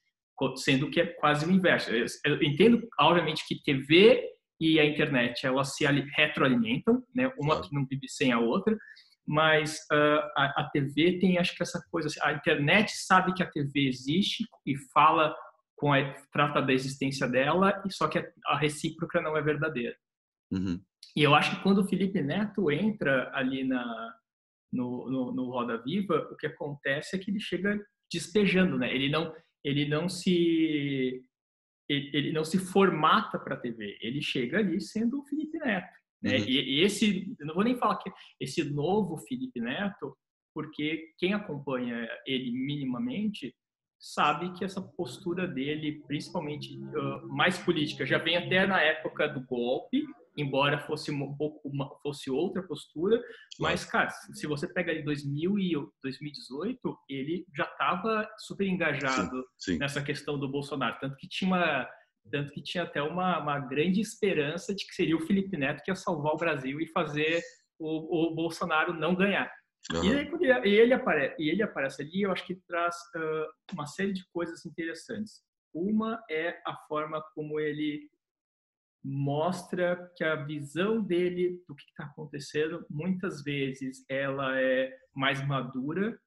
sendo 0.57 0.87
que 0.91 1.01
é 1.01 1.07
quase 1.07 1.47
o 1.47 1.51
inverso. 1.51 1.89
Eu 2.23 2.43
entendo, 2.43 2.87
obviamente, 2.99 3.43
que 3.47 3.59
TV 3.63 4.23
e 4.59 4.79
a 4.79 4.85
internet 4.85 5.47
elas 5.47 5.75
se 5.75 5.83
retroalimentam, 6.15 7.03
né? 7.15 7.31
Uma 7.39 7.59
que 7.59 7.73
não 7.73 7.87
vive 7.87 8.07
sem 8.07 8.31
a 8.31 8.39
outra 8.39 8.77
mas 9.31 9.77
uh, 9.93 10.19
a, 10.35 10.61
a, 10.61 10.69
TV 10.73 11.17
tem, 11.17 11.37
acho 11.37 11.55
que 11.55 11.63
essa 11.63 11.81
coisa, 11.89 12.09
assim, 12.09 12.19
a 12.21 12.33
internet 12.33 12.91
sabe 12.91 13.33
que 13.33 13.41
a 13.41 13.49
TV 13.49 13.87
existe 13.87 14.45
e 14.65 14.75
fala 14.93 15.33
com 15.77 15.93
a 15.93 16.13
trata 16.33 16.61
da 16.61 16.73
existência 16.73 17.25
dela, 17.29 17.81
e 17.85 17.93
só 17.93 18.09
que 18.09 18.19
a, 18.45 18.57
recíproca 18.57 19.21
não 19.21 19.37
é 19.37 19.41
verdadeira. 19.41 19.95
Uhum. 20.51 20.81
E 21.15 21.23
eu 21.23 21.33
acho 21.33 21.55
que 21.55 21.63
quando 21.63 21.77
o 21.77 21.87
Felipe 21.87 22.21
Neto 22.21 22.69
entra 22.69 23.31
ali 23.33 23.63
na 23.63 24.13
no, 24.69 25.09
no, 25.09 25.31
no 25.33 25.49
Roda 25.49 25.81
Viva, 25.81 26.27
o 26.29 26.35
que 26.35 26.47
acontece 26.47 27.15
é 27.15 27.19
que 27.19 27.31
ele 27.31 27.39
chega 27.39 27.79
despejando, 28.11 28.77
né? 28.77 28.93
Ele 28.93 29.09
não 29.09 29.33
ele 29.63 29.87
não 29.87 30.09
se 30.09 31.23
ele, 31.87 32.11
ele 32.13 32.31
não 32.33 32.43
se 32.43 32.59
formata 32.59 33.39
para 33.39 33.55
a 33.55 33.59
TV, 33.59 33.97
ele 34.01 34.21
chega 34.21 34.59
ali 34.59 34.81
sendo 34.81 35.21
o 35.21 35.25
Felipe 35.25 35.57
Neto. 35.57 36.00
Né? 36.21 36.37
Uhum. 36.37 36.45
E, 36.45 36.79
e, 36.79 36.81
esse, 36.81 37.35
não 37.39 37.55
vou 37.55 37.63
nem 37.63 37.77
falar 37.77 37.97
que 37.97 38.11
esse 38.39 38.63
novo 38.63 39.17
Felipe 39.17 39.59
Neto, 39.59 40.15
porque 40.53 41.13
quem 41.17 41.33
acompanha 41.33 42.07
ele 42.25 42.51
minimamente 42.51 43.55
sabe 43.99 44.51
que 44.53 44.65
essa 44.65 44.81
postura 44.81 45.47
dele, 45.47 46.01
principalmente 46.07 46.75
uh, 46.75 47.27
mais 47.27 47.57
política, 47.59 48.05
já 48.05 48.17
vem 48.17 48.35
até 48.35 48.65
na 48.65 48.81
época 48.81 49.27
do 49.27 49.41
golpe, 49.41 50.03
embora 50.35 50.79
fosse 50.79 51.11
um 51.11 51.35
pouco 51.35 51.69
uma, 51.69 51.87
fosse 52.01 52.31
outra 52.31 52.63
postura, 52.63 53.21
mas 53.59 53.85
cara, 53.85 54.09
se 54.09 54.47
você 54.47 54.67
pega 54.67 54.91
ali 54.91 55.03
2000 55.03 55.59
e 55.59 55.73
2018, 56.01 56.97
ele 57.07 57.45
já 57.55 57.65
estava 57.65 58.27
super 58.39 58.65
engajado 58.65 59.45
sim, 59.57 59.73
sim. 59.73 59.77
nessa 59.77 60.01
questão 60.01 60.39
do 60.39 60.49
Bolsonaro, 60.49 60.97
tanto 60.99 61.15
que 61.17 61.27
tinha 61.27 61.47
uma, 61.49 61.87
tanto 62.29 62.51
que 62.51 62.61
tinha 62.61 62.83
até 62.83 63.01
uma, 63.01 63.39
uma 63.39 63.59
grande 63.59 63.99
esperança 63.99 64.73
de 64.73 64.85
que 64.85 64.93
seria 64.93 65.15
o 65.15 65.25
Felipe 65.25 65.57
Neto 65.57 65.81
que 65.83 65.91
ia 65.91 65.95
salvar 65.95 66.33
o 66.33 66.37
Brasil 66.37 66.79
e 66.79 66.87
fazer 66.87 67.41
o, 67.79 68.31
o 68.31 68.35
Bolsonaro 68.35 68.93
não 68.93 69.15
ganhar. 69.15 69.51
Uhum. 69.91 70.03
E, 70.03 70.13
aí, 70.13 70.27
ele, 70.27 70.77
ele, 70.77 70.93
aparece, 70.93 71.35
e 71.39 71.49
ele 71.49 71.63
aparece 71.63 72.01
ali, 72.03 72.21
eu 72.21 72.31
acho 72.31 72.45
que 72.45 72.55
traz 72.67 72.95
uh, 73.15 73.73
uma 73.73 73.87
série 73.87 74.13
de 74.13 74.23
coisas 74.31 74.65
interessantes. 74.65 75.41
Uma 75.73 76.21
é 76.29 76.61
a 76.65 76.75
forma 76.87 77.23
como 77.33 77.59
ele 77.59 78.09
mostra 79.03 80.11
que 80.15 80.23
a 80.23 80.35
visão 80.35 81.01
dele 81.01 81.63
do 81.67 81.75
que 81.75 81.83
está 81.85 82.03
acontecendo, 82.05 82.85
muitas 82.89 83.41
vezes, 83.43 84.05
ela 84.07 84.59
é 84.61 84.91
mais 85.15 85.45
madura 85.47 86.19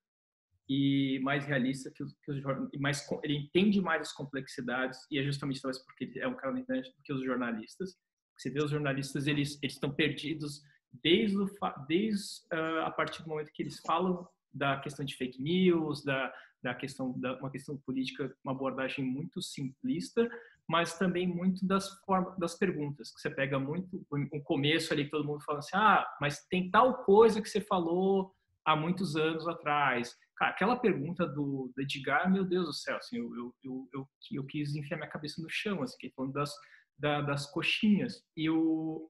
e 0.68 1.20
mais 1.22 1.44
realista 1.44 1.90
que 1.90 2.02
os, 2.02 2.14
que 2.24 2.32
os 2.32 2.42
mais 2.78 3.06
ele 3.22 3.36
entende 3.36 3.80
mais 3.80 4.02
as 4.02 4.12
complexidades 4.12 4.98
e 5.10 5.18
é 5.18 5.22
justamente 5.22 5.60
talvez 5.60 5.82
porque 5.84 6.04
ele 6.04 6.20
é 6.20 6.28
um 6.28 6.34
cara 6.34 6.58
internet 6.58 6.90
do 6.94 7.02
que 7.02 7.12
os 7.12 7.22
jornalistas. 7.22 7.96
Você 8.36 8.50
vê 8.50 8.62
os 8.62 8.70
jornalistas 8.70 9.26
eles 9.26 9.58
eles 9.62 9.74
estão 9.74 9.94
perdidos 9.94 10.62
desde 11.02 11.36
o, 11.36 11.46
desde 11.86 12.46
uh, 12.52 12.84
a 12.84 12.90
partir 12.90 13.22
do 13.22 13.28
momento 13.28 13.52
que 13.52 13.62
eles 13.62 13.80
falam 13.80 14.26
da 14.52 14.78
questão 14.80 15.04
de 15.04 15.16
fake 15.16 15.42
news, 15.42 16.02
da 16.02 16.32
da 16.62 16.74
questão 16.74 17.12
da 17.20 17.38
uma 17.38 17.50
questão 17.50 17.76
política, 17.76 18.34
uma 18.42 18.54
abordagem 18.54 19.04
muito 19.04 19.42
simplista, 19.42 20.26
mas 20.66 20.96
também 20.96 21.26
muito 21.26 21.64
das 21.66 21.90
formas, 22.06 22.38
das 22.38 22.56
perguntas, 22.56 23.12
que 23.12 23.20
você 23.20 23.28
pega 23.28 23.58
muito 23.58 24.02
o 24.10 24.40
começo 24.40 24.90
ali 24.90 25.10
todo 25.10 25.26
mundo 25.26 25.44
fala 25.44 25.58
assim: 25.58 25.76
"Ah, 25.76 26.06
mas 26.18 26.46
tem 26.46 26.70
tal 26.70 27.04
coisa 27.04 27.42
que 27.42 27.50
você 27.50 27.60
falou 27.60 28.34
há 28.64 28.76
muitos 28.76 29.16
anos 29.16 29.46
atrás". 29.46 30.14
Cara, 30.36 30.50
aquela 30.50 30.76
pergunta 30.76 31.26
do, 31.26 31.72
do 31.74 31.82
Edgar, 31.82 32.30
meu 32.30 32.44
Deus 32.44 32.66
do 32.66 32.72
céu, 32.72 32.96
assim, 32.96 33.18
eu, 33.18 33.34
eu, 33.36 33.54
eu, 33.62 33.88
eu, 33.92 34.08
eu 34.32 34.46
quis 34.46 34.74
enfiar 34.74 34.96
minha 34.96 35.08
cabeça 35.08 35.40
no 35.40 35.48
chão, 35.48 35.82
assim, 35.82 35.96
que 35.98 36.10
falando 36.10 36.32
das, 36.32 36.52
da, 36.98 37.20
das 37.20 37.50
coxinhas. 37.50 38.22
E 38.36 38.50
o, 38.50 39.08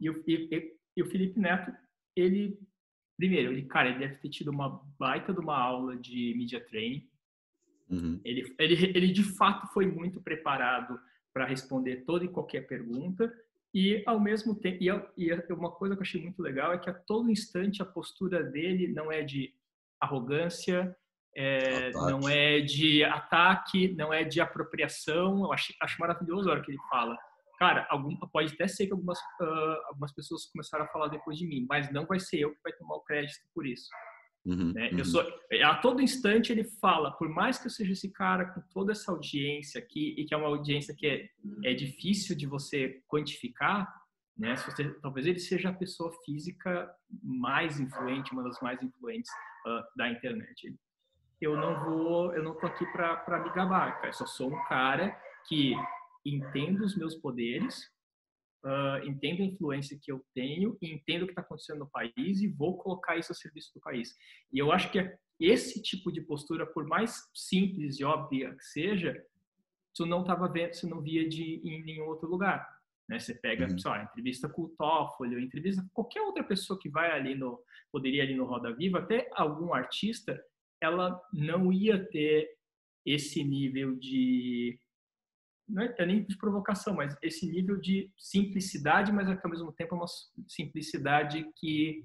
e 0.00 0.08
o, 0.08 0.24
e, 0.26 0.76
e 0.96 1.02
o 1.02 1.06
Felipe 1.06 1.40
Neto, 1.40 1.72
ele, 2.14 2.58
primeiro, 3.16 3.52
ele, 3.52 3.66
cara, 3.66 3.88
ele 3.88 3.98
deve 3.98 4.16
ter 4.16 4.28
tido 4.28 4.50
uma 4.50 4.80
baita 4.98 5.32
de 5.32 5.40
uma 5.40 5.58
aula 5.58 5.96
de 5.96 6.34
media 6.36 6.64
training, 6.64 7.10
Uhum. 7.92 8.18
Ele, 8.24 8.54
ele, 8.58 8.74
ele 8.96 9.12
de 9.12 9.22
fato 9.22 9.70
foi 9.72 9.86
muito 9.86 10.20
preparado 10.22 10.98
para 11.32 11.44
responder 11.44 12.04
toda 12.04 12.24
e 12.24 12.28
qualquer 12.28 12.66
pergunta 12.66 13.30
e 13.74 14.02
ao 14.06 14.20
mesmo 14.20 14.54
tempo 14.54 14.78
e, 15.16 15.32
uma 15.52 15.70
coisa 15.70 15.94
que 15.94 16.00
eu 16.00 16.02
achei 16.02 16.22
muito 16.22 16.42
legal 16.42 16.72
é 16.72 16.78
que 16.78 16.90
a 16.90 16.94
todo 16.94 17.30
instante 17.30 17.80
a 17.80 17.86
postura 17.86 18.42
dele 18.42 18.88
não 18.88 19.10
é 19.10 19.22
de 19.22 19.54
arrogância, 20.00 20.94
é, 21.34 21.90
não 21.92 22.28
é 22.28 22.60
de 22.60 23.02
ataque, 23.04 23.94
não 23.94 24.12
é 24.12 24.24
de 24.24 24.40
apropriação. 24.40 25.44
Eu 25.44 25.52
acho, 25.52 25.72
acho 25.80 26.00
maravilhoso 26.00 26.48
a 26.48 26.52
hora 26.52 26.62
que 26.62 26.70
ele 26.70 26.80
fala. 26.90 27.16
Cara, 27.58 27.86
algum, 27.88 28.14
pode 28.32 28.52
até 28.52 28.66
ser 28.66 28.86
que 28.86 28.92
algumas, 28.92 29.18
uh, 29.18 29.86
algumas 29.86 30.12
pessoas 30.12 30.46
começaram 30.46 30.84
a 30.84 30.88
falar 30.88 31.08
depois 31.08 31.38
de 31.38 31.46
mim, 31.46 31.64
mas 31.68 31.90
não 31.92 32.04
vai 32.06 32.18
ser 32.18 32.40
eu 32.40 32.50
que 32.50 32.60
vai 32.62 32.72
tomar 32.72 32.96
o 32.96 33.04
crédito 33.04 33.40
por 33.54 33.66
isso. 33.66 33.88
Uhum, 34.44 34.72
né? 34.72 34.90
uhum. 34.90 34.98
Eu 34.98 35.04
sou, 35.04 35.22
a 35.64 35.74
todo 35.76 36.02
instante 36.02 36.50
ele 36.50 36.64
fala, 36.64 37.12
por 37.12 37.28
mais 37.28 37.58
que 37.58 37.66
eu 37.66 37.70
seja 37.70 37.92
esse 37.92 38.10
cara 38.10 38.46
com 38.46 38.60
toda 38.72 38.92
essa 38.92 39.12
audiência 39.12 39.78
aqui 39.78 40.14
e 40.18 40.24
que 40.24 40.34
é 40.34 40.36
uma 40.36 40.48
audiência 40.48 40.94
que 40.96 41.06
é, 41.06 41.28
é 41.64 41.74
difícil 41.74 42.36
de 42.36 42.46
você 42.46 43.00
quantificar, 43.08 43.88
né? 44.36 44.56
Você, 44.56 44.92
talvez 45.00 45.26
ele 45.26 45.38
seja 45.38 45.68
a 45.68 45.74
pessoa 45.74 46.12
física 46.24 46.90
mais 47.22 47.78
influente, 47.78 48.32
uma 48.32 48.42
das 48.42 48.60
mais 48.60 48.82
influentes 48.82 49.30
uh, 49.66 49.96
da 49.96 50.08
internet. 50.10 50.74
Eu 51.40 51.56
não 51.56 51.84
vou, 51.84 52.34
eu 52.34 52.42
não 52.42 52.54
tô 52.56 52.66
aqui 52.66 52.84
para 52.86 53.42
me 53.44 53.52
gabar, 53.52 53.96
cara. 53.96 54.08
Eu 54.08 54.12
só 54.12 54.26
sou 54.26 54.52
um 54.52 54.64
cara 54.64 55.16
que 55.46 55.74
entendo 56.24 56.80
os 56.80 56.96
meus 56.96 57.14
poderes, 57.14 57.91
uh, 58.64 59.06
entendo 59.06 59.42
a 59.42 59.46
influência 59.46 59.98
que 60.00 60.10
eu 60.10 60.24
tenho, 60.34 60.76
entendo 60.80 61.22
o 61.22 61.26
que 61.26 61.32
está 61.32 61.42
acontecendo 61.42 61.80
no 61.80 61.90
país 61.90 62.40
e 62.40 62.48
vou 62.48 62.76
colocar 62.78 63.16
isso 63.16 63.32
a 63.32 63.34
serviço 63.34 63.72
do 63.74 63.80
país. 63.80 64.16
E 64.52 64.58
eu 64.58 64.72
acho 64.72 64.90
que 64.90 64.98
esse 65.40 65.82
tipo 65.82 66.12
de 66.12 66.20
postura, 66.20 66.66
por 66.66 66.86
mais 66.86 67.28
simples 67.34 67.98
e 67.98 68.04
óbvia 68.04 68.54
que 68.54 68.64
seja, 68.64 69.24
tu 69.94 70.06
não 70.06 70.20
estava 70.20 70.48
vendo, 70.48 70.74
você 70.74 70.86
não 70.86 71.00
via 71.00 71.28
de 71.28 71.60
em 71.64 71.82
nenhum 71.84 72.06
outro 72.06 72.28
lugar. 72.28 72.66
Né? 73.08 73.18
Você 73.18 73.34
pega, 73.34 73.66
uhum. 73.66 73.78
sei 73.78 73.92
entrevista 74.02 74.48
com 74.48 74.62
o 74.62 74.68
Toffoli, 74.68 75.42
entrevista 75.42 75.82
com 75.82 75.88
qualquer 75.92 76.22
outra 76.22 76.44
pessoa 76.44 76.78
que 76.78 76.88
vai 76.88 77.10
ali 77.10 77.34
no, 77.34 77.60
poderia 77.90 78.22
ali 78.22 78.34
no 78.34 78.44
Roda 78.44 78.74
Viva, 78.74 79.00
até 79.00 79.28
algum 79.34 79.74
artista, 79.74 80.42
ela 80.80 81.20
não 81.32 81.72
ia 81.72 82.02
ter 82.06 82.48
esse 83.04 83.42
nível 83.42 83.96
de 83.96 84.78
não 85.72 85.82
é, 85.82 86.06
nem 86.06 86.24
de 86.24 86.36
provocação, 86.36 86.94
mas 86.94 87.16
esse 87.22 87.50
nível 87.50 87.80
de 87.80 88.10
simplicidade, 88.18 89.10
mas 89.10 89.28
ao 89.28 89.50
mesmo 89.50 89.72
tempo 89.72 89.94
é 89.94 89.98
uma 89.98 90.06
simplicidade 90.46 91.46
que 91.56 92.04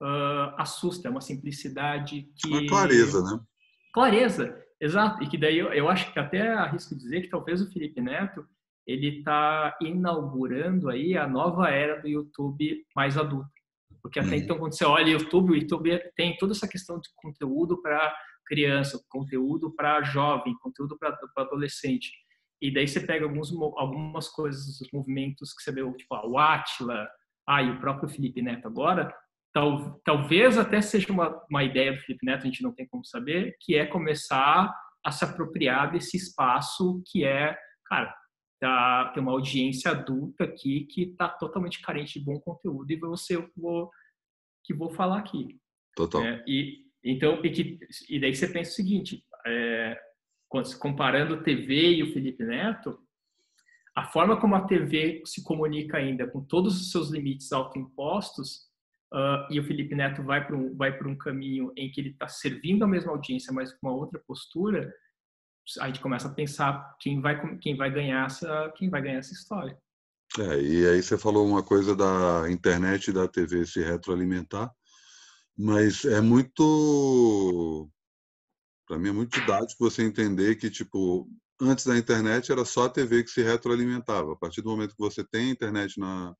uh, 0.00 0.54
assusta, 0.58 1.08
é 1.08 1.10
uma 1.10 1.20
simplicidade 1.20 2.28
que... 2.36 2.48
Uma 2.48 2.66
clareza, 2.66 3.22
né? 3.22 3.40
Clareza, 3.94 4.62
exato. 4.80 5.22
E 5.22 5.28
que 5.28 5.38
daí 5.38 5.58
eu, 5.58 5.72
eu 5.72 5.88
acho 5.88 6.12
que 6.12 6.18
até 6.18 6.52
arrisco 6.52 6.94
dizer 6.94 7.22
que 7.22 7.30
talvez 7.30 7.62
o 7.62 7.70
Felipe 7.72 8.00
Neto 8.00 8.46
ele 8.86 9.18
está 9.18 9.76
inaugurando 9.80 10.88
aí 10.88 11.16
a 11.16 11.26
nova 11.26 11.70
era 11.70 12.00
do 12.00 12.08
YouTube 12.08 12.84
mais 12.94 13.16
adulto. 13.16 13.48
Porque 14.02 14.18
até 14.18 14.30
uhum. 14.30 14.36
então, 14.36 14.58
quando 14.58 14.76
você 14.76 14.84
olha 14.84 15.06
o 15.06 15.20
YouTube, 15.20 15.52
o 15.52 15.56
YouTube 15.56 15.98
tem 16.16 16.36
toda 16.36 16.52
essa 16.52 16.66
questão 16.66 16.98
de 16.98 17.08
conteúdo 17.16 17.80
para 17.80 18.12
criança, 18.44 19.00
conteúdo 19.08 19.72
para 19.74 20.02
jovem, 20.02 20.58
conteúdo 20.58 20.98
para 20.98 21.16
adolescente. 21.36 22.10
E 22.62 22.72
daí 22.72 22.86
você 22.86 23.00
pega 23.00 23.24
alguns, 23.24 23.52
algumas 23.76 24.28
coisas, 24.28 24.80
os 24.80 24.88
movimentos 24.92 25.52
que 25.52 25.64
você 25.64 25.72
vê, 25.72 25.82
tipo 25.94 26.14
o 26.14 26.38
Atila, 26.38 27.08
ah, 27.44 27.60
e 27.60 27.68
o 27.72 27.80
próprio 27.80 28.08
Felipe 28.08 28.40
Neto 28.40 28.68
agora, 28.68 29.12
tal, 29.52 30.00
talvez 30.04 30.56
até 30.56 30.80
seja 30.80 31.12
uma, 31.12 31.44
uma 31.50 31.64
ideia 31.64 31.92
do 31.92 31.98
Felipe 31.98 32.24
Neto, 32.24 32.42
a 32.42 32.46
gente 32.46 32.62
não 32.62 32.72
tem 32.72 32.86
como 32.86 33.04
saber, 33.04 33.56
que 33.60 33.74
é 33.74 33.84
começar 33.84 34.72
a 35.04 35.10
se 35.10 35.24
apropriar 35.24 35.90
desse 35.90 36.16
espaço 36.16 37.02
que 37.10 37.24
é, 37.24 37.58
cara, 37.84 38.14
tá, 38.60 39.10
tem 39.12 39.20
uma 39.20 39.32
audiência 39.32 39.90
adulta 39.90 40.44
aqui 40.44 40.86
que 40.86 41.02
está 41.02 41.28
totalmente 41.28 41.82
carente 41.82 42.20
de 42.20 42.24
bom 42.24 42.38
conteúdo 42.38 42.88
e 42.92 42.96
você 42.96 43.34
eu 43.34 43.50
vou, 43.56 43.90
que 44.64 44.72
vou 44.72 44.88
falar 44.88 45.18
aqui. 45.18 45.58
Total. 45.96 46.22
É, 46.22 46.44
e, 46.46 46.86
então, 47.02 47.44
e, 47.44 47.50
que, 47.50 47.80
e 48.08 48.20
daí 48.20 48.32
você 48.32 48.46
pensa 48.46 48.70
o 48.70 48.74
seguinte, 48.74 49.24
é, 49.44 50.00
comparando 50.78 51.42
TV 51.42 51.94
e 51.94 52.02
o 52.02 52.12
Felipe 52.12 52.44
Neto, 52.44 52.98
a 53.94 54.04
forma 54.04 54.40
como 54.40 54.54
a 54.54 54.66
TV 54.66 55.22
se 55.24 55.42
comunica 55.42 55.98
ainda 55.98 56.26
com 56.26 56.42
todos 56.42 56.80
os 56.80 56.90
seus 56.90 57.10
limites 57.10 57.52
autoimpostos 57.52 58.68
uh, 59.12 59.46
e 59.50 59.60
o 59.60 59.64
Felipe 59.64 59.94
Neto 59.94 60.22
vai 60.22 60.46
para 60.46 60.56
um, 60.56 60.74
vai 60.74 60.98
um 61.06 61.16
caminho 61.16 61.72
em 61.76 61.90
que 61.90 62.00
ele 62.00 62.10
está 62.10 62.26
servindo 62.26 62.84
a 62.84 62.88
mesma 62.88 63.12
audiência, 63.12 63.52
mas 63.52 63.72
com 63.72 63.88
uma 63.88 63.96
outra 63.96 64.18
postura, 64.26 64.92
a 65.80 65.86
gente 65.86 66.00
começa 66.00 66.28
a 66.28 66.32
pensar 66.32 66.96
quem 66.98 67.20
vai, 67.20 67.58
quem 67.58 67.76
vai, 67.76 67.90
ganhar, 67.90 68.26
essa, 68.26 68.72
quem 68.76 68.88
vai 68.88 69.02
ganhar 69.02 69.18
essa 69.18 69.34
história. 69.34 69.76
É, 70.38 70.60
e 70.60 70.86
aí 70.86 71.02
você 71.02 71.18
falou 71.18 71.46
uma 71.46 71.62
coisa 71.62 71.94
da 71.94 72.50
internet 72.50 73.08
e 73.08 73.12
da 73.12 73.28
TV 73.28 73.66
se 73.66 73.82
retroalimentar, 73.82 74.72
mas 75.56 76.06
é 76.06 76.22
muito 76.22 77.90
para 78.92 78.98
mim 78.98 79.08
é 79.08 79.12
muito 79.12 79.32
didático 79.32 79.88
você 79.88 80.02
entender 80.02 80.56
que, 80.56 80.68
tipo, 80.68 81.26
antes 81.58 81.86
da 81.86 81.96
internet 81.96 82.52
era 82.52 82.62
só 82.62 82.84
a 82.84 82.90
TV 82.90 83.24
que 83.24 83.30
se 83.30 83.40
retroalimentava. 83.40 84.34
A 84.34 84.36
partir 84.36 84.60
do 84.60 84.68
momento 84.68 84.94
que 84.94 85.00
você 85.00 85.24
tem 85.24 85.48
a 85.48 85.52
internet 85.52 85.98
na, 85.98 86.36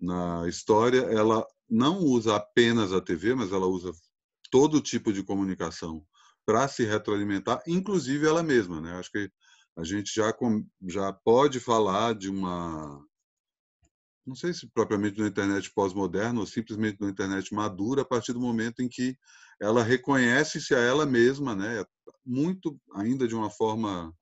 na 0.00 0.48
história, 0.48 1.00
ela 1.00 1.46
não 1.68 1.98
usa 1.98 2.34
apenas 2.34 2.94
a 2.94 3.00
TV, 3.02 3.34
mas 3.34 3.52
ela 3.52 3.66
usa 3.66 3.92
todo 4.50 4.80
tipo 4.80 5.12
de 5.12 5.22
comunicação 5.22 6.02
para 6.46 6.66
se 6.66 6.82
retroalimentar, 6.82 7.62
inclusive 7.66 8.26
ela 8.26 8.42
mesma, 8.42 8.80
né? 8.80 8.94
Acho 8.94 9.12
que 9.12 9.30
a 9.76 9.84
gente 9.84 10.14
já 10.14 10.34
já 10.88 11.12
pode 11.12 11.60
falar 11.60 12.14
de 12.14 12.30
uma 12.30 13.04
não 14.26 14.34
sei 14.34 14.52
se 14.52 14.66
propriamente 14.68 15.20
uma 15.20 15.28
internet 15.28 15.70
pós-moderna 15.72 16.40
ou 16.40 16.46
simplesmente 16.46 17.00
uma 17.00 17.10
internet 17.10 17.54
madura 17.54 18.02
a 18.02 18.04
partir 18.04 18.32
do 18.32 18.40
momento 18.40 18.82
em 18.82 18.88
que 18.88 19.16
ela 19.60 19.82
reconhece-se 19.82 20.74
a 20.74 20.78
ela 20.78 21.06
mesma, 21.06 21.54
né, 21.54 21.84
muito 22.24 22.78
ainda 22.94 23.28
de 23.28 23.34
uma 23.34 23.48
forma 23.48 24.12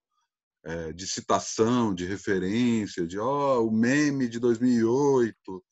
é, 0.63 0.93
de 0.93 1.07
citação, 1.07 1.95
de 1.95 2.05
referência, 2.05 3.07
de 3.07 3.19
oh, 3.19 3.67
o 3.67 3.71
meme 3.71 4.29
de 4.29 4.39
2008, 4.39 5.65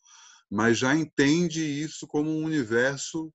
mas 0.51 0.79
já 0.79 0.95
entende 0.95 1.63
isso 1.63 2.07
como 2.07 2.31
um 2.31 2.45
universo 2.45 3.33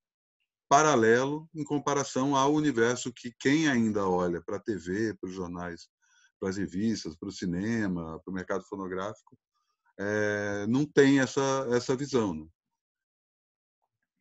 paralelo 0.70 1.50
em 1.56 1.64
comparação 1.64 2.36
ao 2.36 2.54
universo 2.54 3.14
que 3.14 3.32
quem 3.40 3.70
ainda 3.70 4.08
olha 4.08 4.42
para 4.42 4.58
a 4.58 4.62
TV, 4.62 5.16
para 5.16 5.30
os 5.30 5.36
jornais, 5.36 5.88
para 6.40 6.50
as 6.50 6.58
revistas, 6.58 7.16
para 7.16 7.30
o 7.30 7.32
cinema, 7.32 8.20
para 8.24 8.32
o 8.32 8.34
mercado 8.34 8.64
fonográfico, 8.66 9.38
é, 10.00 10.66
não 10.68 10.86
tem 10.86 11.20
essa, 11.20 11.68
essa 11.72 11.96
visão. 11.96 12.34
Né? 12.34 12.46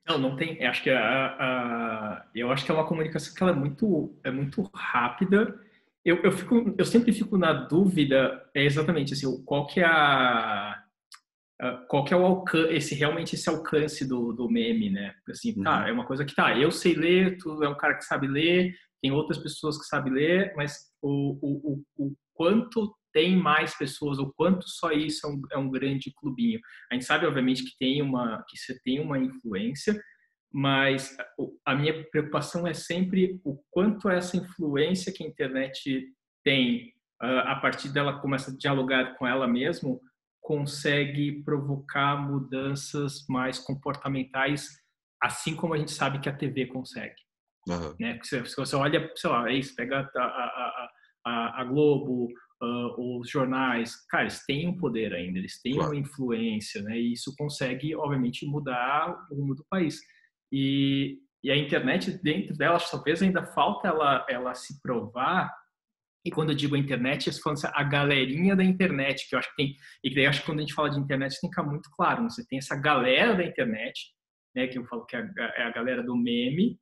Não, 0.08 0.18
não 0.18 0.36
tem. 0.36 0.64
Acho 0.64 0.82
que 0.82 0.90
a, 0.90 1.26
a, 1.26 2.26
eu 2.34 2.50
acho 2.50 2.64
que 2.64 2.70
é 2.70 2.74
uma 2.74 2.86
comunicação 2.86 3.34
que 3.34 3.42
ela 3.42 3.52
é 3.52 3.56
muito, 3.56 4.18
é 4.22 4.30
muito 4.30 4.62
rápida. 4.74 5.60
Eu, 6.04 6.22
eu, 6.22 6.30
fico, 6.30 6.74
eu 6.78 6.84
sempre 6.84 7.12
fico 7.12 7.36
na 7.36 7.52
dúvida, 7.52 8.48
é 8.54 8.64
exatamente 8.64 9.12
assim, 9.12 9.42
qual 9.44 9.66
que 9.66 9.80
é 9.80 9.84
a 9.84 10.82
qual 11.88 12.04
que 12.04 12.12
é 12.12 12.16
o 12.16 12.24
alcance, 12.24 12.74
esse 12.74 12.94
realmente 12.94 13.34
esse 13.34 13.48
alcance 13.48 14.06
do, 14.06 14.32
do 14.32 14.48
meme, 14.48 14.90
né? 14.90 15.14
Assim, 15.28 15.54
tá, 15.54 15.58
uhum. 15.58 15.64
tá, 15.64 15.88
é 15.88 15.92
uma 15.92 16.06
coisa 16.06 16.24
que 16.24 16.34
tá, 16.34 16.56
eu 16.56 16.70
sei 16.70 16.94
ler, 16.94 17.38
tu 17.38 17.62
é 17.64 17.68
um 17.68 17.76
cara 17.76 17.94
que 17.94 18.04
sabe 18.04 18.26
ler, 18.26 18.74
tem 19.02 19.10
outras 19.10 19.38
pessoas 19.38 19.78
que 19.78 19.86
sabem 19.86 20.12
ler, 20.12 20.52
mas 20.54 20.90
o, 21.00 21.38
o, 21.40 21.82
o, 21.98 22.06
o 22.06 22.16
quanto 22.36 22.94
tem 23.12 23.34
mais 23.34 23.76
pessoas, 23.76 24.18
ou 24.18 24.32
quanto 24.34 24.68
só 24.68 24.92
isso 24.92 25.26
é 25.26 25.30
um, 25.30 25.42
é 25.52 25.58
um, 25.58 25.70
grande 25.70 26.12
clubinho. 26.14 26.60
A 26.90 26.94
gente 26.94 27.06
sabe, 27.06 27.26
obviamente, 27.26 27.64
que 27.64 27.76
tem 27.78 28.02
uma, 28.02 28.44
que 28.46 28.58
você 28.58 28.78
tem 28.82 29.00
uma 29.00 29.18
influência, 29.18 29.98
mas 30.52 31.16
a 31.64 31.74
minha 31.74 32.04
preocupação 32.10 32.66
é 32.66 32.74
sempre 32.74 33.40
o 33.42 33.58
quanto 33.70 34.08
essa 34.10 34.36
influência 34.36 35.12
que 35.12 35.24
a 35.24 35.26
internet 35.26 36.06
tem, 36.44 36.92
ah, 37.20 37.52
a 37.52 37.56
partir 37.56 37.88
dela 37.88 38.20
começa 38.20 38.50
a 38.50 38.56
dialogar 38.56 39.16
com 39.16 39.26
ela 39.26 39.48
mesmo, 39.48 40.00
consegue 40.40 41.42
provocar 41.42 42.16
mudanças 42.16 43.26
mais 43.28 43.58
comportamentais, 43.58 44.68
assim 45.20 45.56
como 45.56 45.74
a 45.74 45.78
gente 45.78 45.90
sabe 45.90 46.20
que 46.20 46.28
a 46.28 46.36
TV 46.36 46.66
consegue. 46.66 47.16
Uhum. 47.68 47.96
Né? 47.98 48.20
Se, 48.22 48.40
você 48.40 48.76
olha, 48.76 49.10
sei 49.16 49.30
lá, 49.30 49.50
é 49.50 49.54
isso, 49.54 49.74
pega 49.74 50.08
a, 50.14 50.20
a, 50.20 50.22
a, 50.22 50.90
a 51.28 51.64
Globo, 51.64 52.28
uh, 52.62 53.18
os 53.20 53.28
jornais, 53.28 53.96
cara, 54.08 54.24
eles 54.24 54.44
têm 54.44 54.68
um 54.68 54.76
poder 54.76 55.12
ainda, 55.12 55.38
eles 55.38 55.60
têm 55.60 55.74
claro. 55.74 55.90
uma 55.90 55.98
influência, 55.98 56.82
né? 56.82 56.98
E 56.98 57.12
isso 57.12 57.34
consegue, 57.36 57.94
obviamente, 57.94 58.46
mudar 58.46 59.26
o 59.30 59.34
rumo 59.34 59.54
do 59.54 59.64
país. 59.68 60.00
E, 60.52 61.18
e 61.42 61.50
a 61.50 61.56
internet, 61.56 62.22
dentro 62.22 62.56
dela, 62.56 62.78
talvez 62.78 63.22
ainda 63.22 63.44
falta 63.44 63.88
ela, 63.88 64.26
ela 64.28 64.54
se 64.54 64.80
provar. 64.80 65.52
E 66.24 66.30
quando 66.30 66.50
eu 66.50 66.56
digo 66.56 66.74
a 66.74 66.78
internet, 66.78 67.26
eu 67.26 67.30
estou 67.30 67.56
falando 67.56 67.74
a 67.74 67.82
galerinha 67.84 68.56
da 68.56 68.64
internet, 68.64 69.28
que 69.28 69.34
eu 69.34 69.38
acho 69.38 69.50
que 69.50 69.56
tem. 69.56 69.76
E 70.02 70.10
que 70.10 70.26
acho 70.26 70.40
que 70.40 70.46
quando 70.46 70.58
a 70.58 70.62
gente 70.62 70.74
fala 70.74 70.90
de 70.90 70.98
internet 70.98 71.40
tem 71.40 71.50
que 71.50 71.56
ficar 71.56 71.68
muito 71.68 71.90
claro. 71.90 72.22
Né? 72.22 72.30
Você 72.30 72.46
tem 72.46 72.58
essa 72.58 72.76
galera 72.76 73.34
da 73.34 73.44
internet, 73.44 74.12
né? 74.54 74.66
Que 74.66 74.78
eu 74.78 74.84
falo 74.86 75.04
que 75.06 75.16
é 75.16 75.20
a, 75.20 75.42
é 75.56 75.62
a 75.64 75.70
galera 75.70 76.02
do 76.02 76.16
meme, 76.16 76.78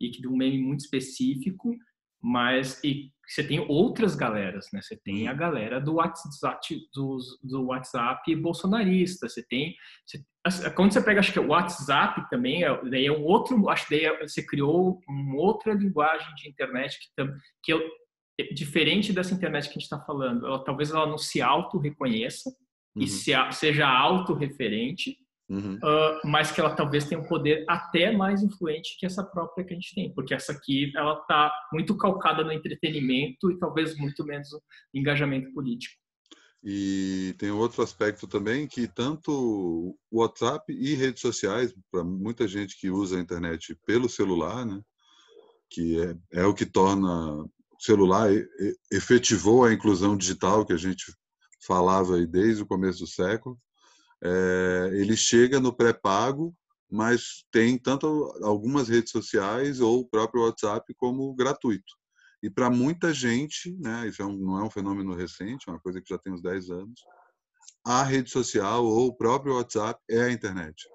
e 0.00 0.10
que 0.10 0.20
de 0.20 0.28
um 0.28 0.36
meme 0.36 0.58
muito 0.58 0.80
específico, 0.80 1.76
mas 2.24 2.82
e 2.82 3.12
você 3.28 3.46
tem 3.46 3.60
outras 3.68 4.14
galeras, 4.14 4.68
né? 4.72 4.80
Você 4.80 4.96
tem 4.96 5.28
a 5.28 5.32
uhum. 5.32 5.36
galera 5.36 5.78
do 5.78 5.94
WhatsApp, 5.94 6.88
do, 6.94 7.18
do 7.42 7.66
WhatsApp 7.66 8.34
bolsonarista, 8.36 9.28
você 9.28 9.42
tem, 9.42 9.74
você, 10.06 10.70
quando 10.70 10.92
você 10.92 11.02
pega, 11.02 11.20
acho 11.20 11.32
que 11.32 11.40
o 11.40 11.48
WhatsApp 11.48 12.28
também, 12.30 12.64
é, 12.64 12.84
daí 12.88 13.06
é 13.06 13.12
um 13.12 13.24
outro, 13.24 13.68
acho 13.68 13.86
que 13.86 13.96
daí 13.96 14.06
é, 14.06 14.26
você 14.26 14.42
criou 14.42 15.00
uma 15.06 15.36
outra 15.36 15.74
linguagem 15.74 16.34
de 16.34 16.48
internet 16.48 16.98
que, 16.98 17.26
que 17.62 17.72
é 18.40 18.54
diferente 18.54 19.12
dessa 19.12 19.34
internet 19.34 19.64
que 19.64 19.70
a 19.70 19.74
gente 19.74 19.82
está 19.82 20.00
falando. 20.00 20.46
Ela, 20.46 20.64
talvez 20.64 20.90
ela 20.90 21.06
não 21.06 21.18
se 21.18 21.42
auto-reconheça 21.42 22.48
uhum. 22.96 23.02
e 23.02 23.06
se, 23.06 23.32
seja 23.52 23.86
auto-referente, 23.86 25.18
Uhum. 25.48 25.74
Uh, 25.76 26.26
mas 26.26 26.50
que 26.50 26.60
ela 26.60 26.74
talvez 26.74 27.04
tenha 27.04 27.20
um 27.20 27.26
poder 27.26 27.64
até 27.68 28.10
mais 28.10 28.42
influente 28.42 28.96
que 28.98 29.04
essa 29.04 29.22
própria 29.22 29.64
que 29.64 29.74
a 29.74 29.76
gente 29.76 29.94
tem, 29.94 30.12
porque 30.14 30.32
essa 30.32 30.52
aqui 30.52 30.90
ela 30.96 31.18
está 31.20 31.52
muito 31.72 31.96
calcada 31.96 32.42
no 32.42 32.52
entretenimento 32.52 33.50
e 33.50 33.58
talvez 33.58 33.96
muito 33.96 34.24
menos 34.24 34.50
no 34.52 34.60
engajamento 34.94 35.52
político. 35.52 35.94
E 36.62 37.34
tem 37.38 37.50
outro 37.50 37.82
aspecto 37.82 38.26
também 38.26 38.66
que 38.66 38.88
tanto 38.88 39.94
WhatsApp 40.10 40.72
e 40.72 40.94
redes 40.94 41.20
sociais, 41.20 41.74
para 41.92 42.02
muita 42.02 42.48
gente 42.48 42.80
que 42.80 42.88
usa 42.88 43.18
a 43.18 43.20
internet 43.20 43.76
pelo 43.86 44.08
celular, 44.08 44.64
né, 44.64 44.80
que 45.68 46.00
é, 46.00 46.40
é 46.40 46.46
o 46.46 46.54
que 46.54 46.64
torna 46.64 47.42
o 47.42 47.50
celular 47.78 48.30
efetivou 48.90 49.64
a 49.64 49.74
inclusão 49.74 50.16
digital 50.16 50.64
que 50.64 50.72
a 50.72 50.76
gente 50.78 51.04
falava 51.66 52.16
aí 52.16 52.26
desde 52.26 52.62
o 52.62 52.66
começo 52.66 53.00
do 53.00 53.06
século 53.06 53.58
é, 54.24 54.90
ele 54.94 55.16
chega 55.16 55.60
no 55.60 55.72
pré-pago, 55.72 56.56
mas 56.90 57.44
tem 57.50 57.76
tanto 57.78 58.06
algumas 58.42 58.88
redes 58.88 59.10
sociais 59.10 59.80
ou 59.80 60.00
o 60.00 60.08
próprio 60.08 60.44
WhatsApp 60.44 60.94
como 60.94 61.34
gratuito. 61.34 61.94
E 62.42 62.48
para 62.48 62.70
muita 62.70 63.12
gente, 63.12 63.76
né, 63.78 64.06
isso 64.08 64.22
é 64.22 64.24
um, 64.24 64.36
não 64.36 64.58
é 64.58 64.62
um 64.62 64.70
fenômeno 64.70 65.14
recente, 65.14 65.68
é 65.68 65.72
uma 65.72 65.80
coisa 65.80 66.00
que 66.00 66.08
já 66.08 66.18
tem 66.18 66.32
uns 66.32 66.42
10 66.42 66.70
anos, 66.70 67.00
a 67.84 68.02
rede 68.02 68.30
social 68.30 68.84
ou 68.84 69.08
o 69.08 69.14
próprio 69.14 69.56
WhatsApp 69.56 70.00
é 70.08 70.22
a 70.22 70.32
internet. 70.32 70.88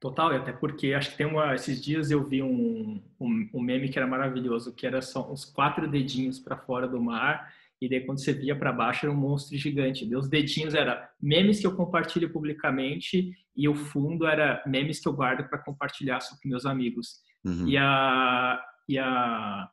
Total, 0.00 0.32
e 0.32 0.36
até 0.36 0.52
porque 0.52 0.94
acho 0.94 1.10
que 1.10 1.18
tem 1.18 1.26
uma. 1.26 1.54
Esses 1.54 1.80
dias 1.80 2.10
eu 2.10 2.26
vi 2.26 2.42
um, 2.42 3.02
um, 3.20 3.50
um 3.52 3.60
meme 3.60 3.90
que 3.90 3.98
era 3.98 4.06
maravilhoso, 4.06 4.72
que 4.72 4.86
era 4.86 5.02
só 5.02 5.30
uns 5.30 5.44
quatro 5.44 5.86
dedinhos 5.86 6.38
para 6.38 6.56
fora 6.56 6.88
do 6.88 7.00
mar 7.00 7.52
e 7.80 7.88
daí 7.88 8.04
quando 8.04 8.22
você 8.22 8.32
via 8.32 8.54
para 8.54 8.72
baixo 8.72 9.06
era 9.06 9.14
um 9.14 9.16
monstro 9.16 9.56
gigante. 9.56 10.04
Meus 10.04 10.28
dedinhos 10.28 10.74
era 10.74 11.10
memes 11.20 11.60
que 11.60 11.66
eu 11.66 11.74
compartilho 11.74 12.30
publicamente 12.30 13.32
e 13.56 13.68
o 13.68 13.74
fundo 13.74 14.26
era 14.26 14.62
memes 14.66 15.00
que 15.00 15.08
eu 15.08 15.14
guardo 15.14 15.48
para 15.48 15.58
compartilhar 15.58 16.20
só 16.20 16.36
com 16.36 16.48
meus 16.48 16.66
amigos. 16.66 17.20
Uhum. 17.44 17.66
E 17.66 17.78
a 17.78 18.62
e 18.88 18.98
a 18.98 19.70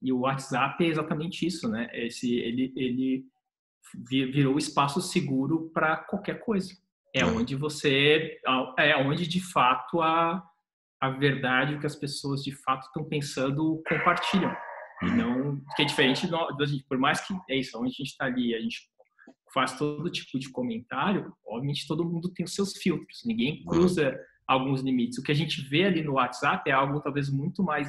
e 0.00 0.12
o 0.12 0.20
WhatsApp 0.20 0.84
é 0.84 0.88
exatamente 0.88 1.46
isso, 1.46 1.68
né? 1.68 1.88
Esse 1.92 2.34
ele 2.34 2.72
ele 2.76 3.24
virou 4.08 4.56
espaço 4.56 5.02
seguro 5.02 5.70
para 5.74 5.96
qualquer 5.96 6.40
coisa. 6.40 6.72
É 7.14 7.24
uhum. 7.24 7.38
onde 7.38 7.54
você 7.54 8.38
é 8.78 8.96
onde 8.96 9.26
de 9.26 9.40
fato 9.40 10.00
a 10.00 10.42
a 10.98 11.10
verdade 11.10 11.74
o 11.74 11.80
que 11.80 11.86
as 11.86 11.94
pessoas 11.96 12.42
de 12.42 12.52
fato 12.52 12.86
estão 12.86 13.04
pensando 13.04 13.82
compartilham. 13.86 14.54
E 15.02 15.06
não, 15.06 15.60
que 15.76 15.82
é 15.82 15.84
diferente, 15.84 16.28
por 16.88 16.98
mais 16.98 17.20
que 17.26 17.34
é 17.50 17.58
isso, 17.58 17.78
onde 17.78 17.88
a 17.88 17.92
gente 17.92 18.10
está 18.10 18.26
ali, 18.26 18.54
a 18.54 18.60
gente 18.60 18.80
faz 19.52 19.76
todo 19.78 20.10
tipo 20.10 20.38
de 20.38 20.50
comentário, 20.50 21.32
obviamente 21.46 21.86
todo 21.86 22.04
mundo 22.04 22.32
tem 22.32 22.44
os 22.44 22.54
seus 22.54 22.76
filtros, 22.76 23.22
ninguém 23.24 23.64
cruza 23.64 24.18
alguns 24.46 24.82
limites. 24.82 25.18
O 25.18 25.22
que 25.22 25.32
a 25.32 25.34
gente 25.34 25.62
vê 25.62 25.84
ali 25.84 26.02
no 26.02 26.14
WhatsApp 26.14 26.68
é 26.68 26.72
algo 26.72 27.00
talvez 27.00 27.30
muito 27.30 27.62
mais 27.62 27.88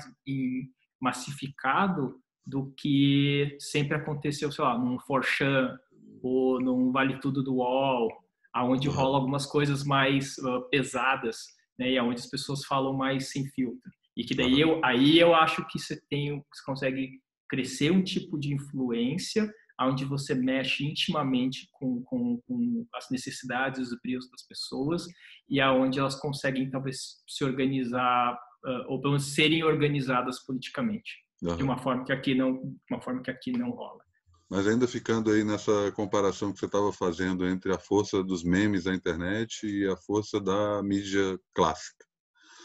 massificado 1.01 2.19
do 2.45 2.71
que 2.77 3.57
sempre 3.59 3.97
aconteceu, 3.97 4.51
sei 4.51 4.63
lá, 4.63 4.77
num 4.77 4.99
Forchan 4.99 5.77
ou 6.21 6.61
num 6.61 6.91
Vale 6.91 7.19
Tudo 7.19 7.43
do 7.43 7.55
UOL, 7.55 8.09
aonde 8.53 8.87
rola 8.87 9.17
algumas 9.17 9.45
coisas 9.45 9.83
mais 9.83 10.37
uh, 10.37 10.61
pesadas, 10.69 11.37
né, 11.77 11.91
e 11.91 11.97
aonde 11.97 12.21
as 12.21 12.29
pessoas 12.29 12.63
falam 12.63 12.93
mais 12.93 13.31
sem 13.31 13.45
filtro. 13.47 13.91
E 14.15 14.23
que 14.23 14.36
daí 14.36 14.60
eu, 14.60 14.84
aí 14.84 15.19
eu 15.19 15.36
acho 15.36 15.65
que 15.67 15.78
você 15.78 15.99
tem, 16.10 16.43
você 16.54 16.63
consegue 16.65 17.19
crescer 17.49 17.91
um 17.91 18.04
tipo 18.04 18.39
de 18.39 18.54
influência 18.54 19.51
onde 19.82 20.06
você 20.06 20.34
mexe 20.34 20.86
intimamente 20.86 21.67
com, 21.73 22.01
com, 22.04 22.41
com 22.47 22.88
as 22.95 23.10
necessidades, 23.12 23.91
os 23.91 23.99
brios 24.01 24.30
das 24.30 24.47
pessoas 24.47 25.06
e 25.49 25.60
aonde 25.60 25.99
elas 25.99 26.15
conseguem 26.15 26.69
talvez 26.69 27.17
se 27.28 27.43
organizar 27.43 28.34
uh, 28.65 28.91
ou 28.91 29.01
pelo 29.01 29.13
menos 29.13 29.34
serem 29.34 29.63
organizadas 29.63 30.43
politicamente 30.45 31.25
uhum. 31.41 31.58
de 31.58 31.63
uma 31.63 31.78
forma 31.78 32.06
que 32.06 32.13
aqui 32.13 32.34
não, 32.34 32.75
uma 32.89 33.01
forma 33.01 33.21
que 33.21 33.32
aqui 33.32 33.51
não 33.51 33.71
rola. 33.71 34.04
Mas 34.49 34.67
ainda 34.67 34.88
ficando 34.88 35.32
aí 35.32 35.43
nessa 35.43 35.91
comparação 35.93 36.54
que 36.54 36.60
você 36.60 36.67
estava 36.67 36.93
fazendo 36.93 37.47
entre 37.47 37.73
a 37.73 37.80
força 37.80 38.23
dos 38.23 38.43
memes 38.43 38.84
da 38.84 38.93
internet 38.93 39.65
e 39.65 39.88
a 39.88 39.97
força 39.97 40.39
da 40.39 40.84
mídia 40.84 41.39
clássica. 41.54 42.06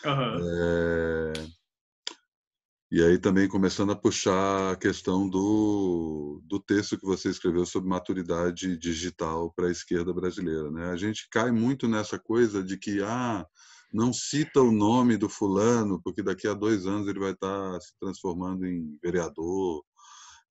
Uhum. 0.04 0.36
É... 0.40 1.32
E 2.92 3.00
aí 3.04 3.18
também 3.18 3.46
começando 3.46 3.92
a 3.92 3.96
puxar 3.96 4.72
a 4.72 4.76
questão 4.76 5.28
do, 5.28 6.42
do 6.44 6.58
texto 6.58 6.98
que 6.98 7.06
você 7.06 7.28
escreveu 7.28 7.64
sobre 7.64 7.88
maturidade 7.88 8.76
digital 8.76 9.52
para 9.52 9.68
a 9.68 9.70
esquerda 9.70 10.12
brasileira. 10.12 10.72
Né? 10.72 10.90
A 10.90 10.96
gente 10.96 11.28
cai 11.30 11.52
muito 11.52 11.86
nessa 11.86 12.18
coisa 12.18 12.64
de 12.64 12.76
que 12.76 13.00
ah, 13.00 13.46
não 13.92 14.12
cita 14.12 14.60
o 14.60 14.72
nome 14.72 15.16
do 15.16 15.28
fulano, 15.28 16.00
porque 16.02 16.20
daqui 16.20 16.48
a 16.48 16.54
dois 16.54 16.84
anos 16.84 17.06
ele 17.06 17.20
vai 17.20 17.30
estar 17.30 17.74
tá 17.74 17.80
se 17.80 17.92
transformando 18.00 18.66
em 18.66 18.98
vereador. 19.00 19.84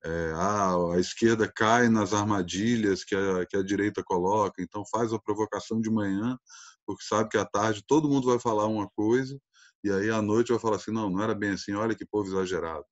É, 0.06 0.32
ah, 0.34 0.76
a 0.94 1.00
esquerda 1.00 1.52
cai 1.54 1.90
nas 1.90 2.14
armadilhas 2.14 3.04
que 3.04 3.16
a, 3.16 3.46
que 3.46 3.58
a 3.58 3.64
direita 3.64 4.02
coloca, 4.02 4.64
então 4.64 4.82
faz 4.90 5.12
a 5.12 5.20
provocação 5.20 5.82
de 5.82 5.90
manhã 5.90 6.40
porque 6.90 7.04
sabe 7.04 7.30
que 7.30 7.38
à 7.38 7.46
tarde 7.46 7.84
todo 7.86 8.10
mundo 8.10 8.26
vai 8.26 8.40
falar 8.40 8.66
uma 8.66 8.90
coisa 8.90 9.40
e 9.84 9.92
aí 9.92 10.10
à 10.10 10.24
noite 10.24 10.50
vai 10.52 10.58
falar 10.58 10.78
assim, 10.78 10.92
não, 10.92 11.08
não 11.08 11.22
era 11.22 11.36
bem 11.36 11.52
assim, 11.52 11.74
olha 11.74 11.94
que 11.94 12.04
povo 12.04 12.28
exagerado. 12.28 12.84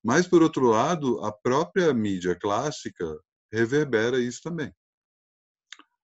Mas, 0.00 0.28
por 0.28 0.44
outro 0.44 0.68
lado, 0.68 1.18
a 1.24 1.32
própria 1.32 1.92
mídia 1.92 2.36
clássica 2.36 3.04
reverbera 3.52 4.20
isso 4.20 4.40
também. 4.44 4.72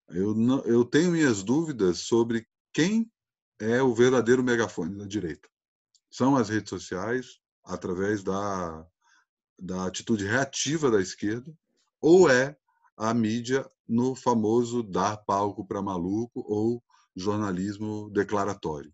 Eu, 0.09 0.35
não, 0.35 0.64
eu 0.64 0.85
tenho 0.85 1.12
minhas 1.12 1.44
dúvidas 1.44 2.01
sobre 2.01 2.44
quem 2.72 3.09
é 3.61 3.81
o 3.81 3.94
verdadeiro 3.94 4.42
megafone 4.42 4.98
da 4.98 5.05
direita. 5.05 5.48
São 6.11 6.35
as 6.35 6.48
redes 6.48 6.70
sociais, 6.70 7.38
através 7.64 8.24
da, 8.24 8.85
da 9.57 9.87
atitude 9.87 10.24
reativa 10.24 10.90
da 10.90 11.01
esquerda, 11.01 11.57
ou 12.01 12.29
é 12.29 12.57
a 12.96 13.14
mídia 13.14 13.64
no 13.87 14.16
famoso 14.16 14.83
dar 14.83 15.18
palco 15.18 15.64
para 15.64 15.81
maluco 15.81 16.44
ou 16.48 16.83
jornalismo 17.18 18.11
declaratório? 18.11 18.92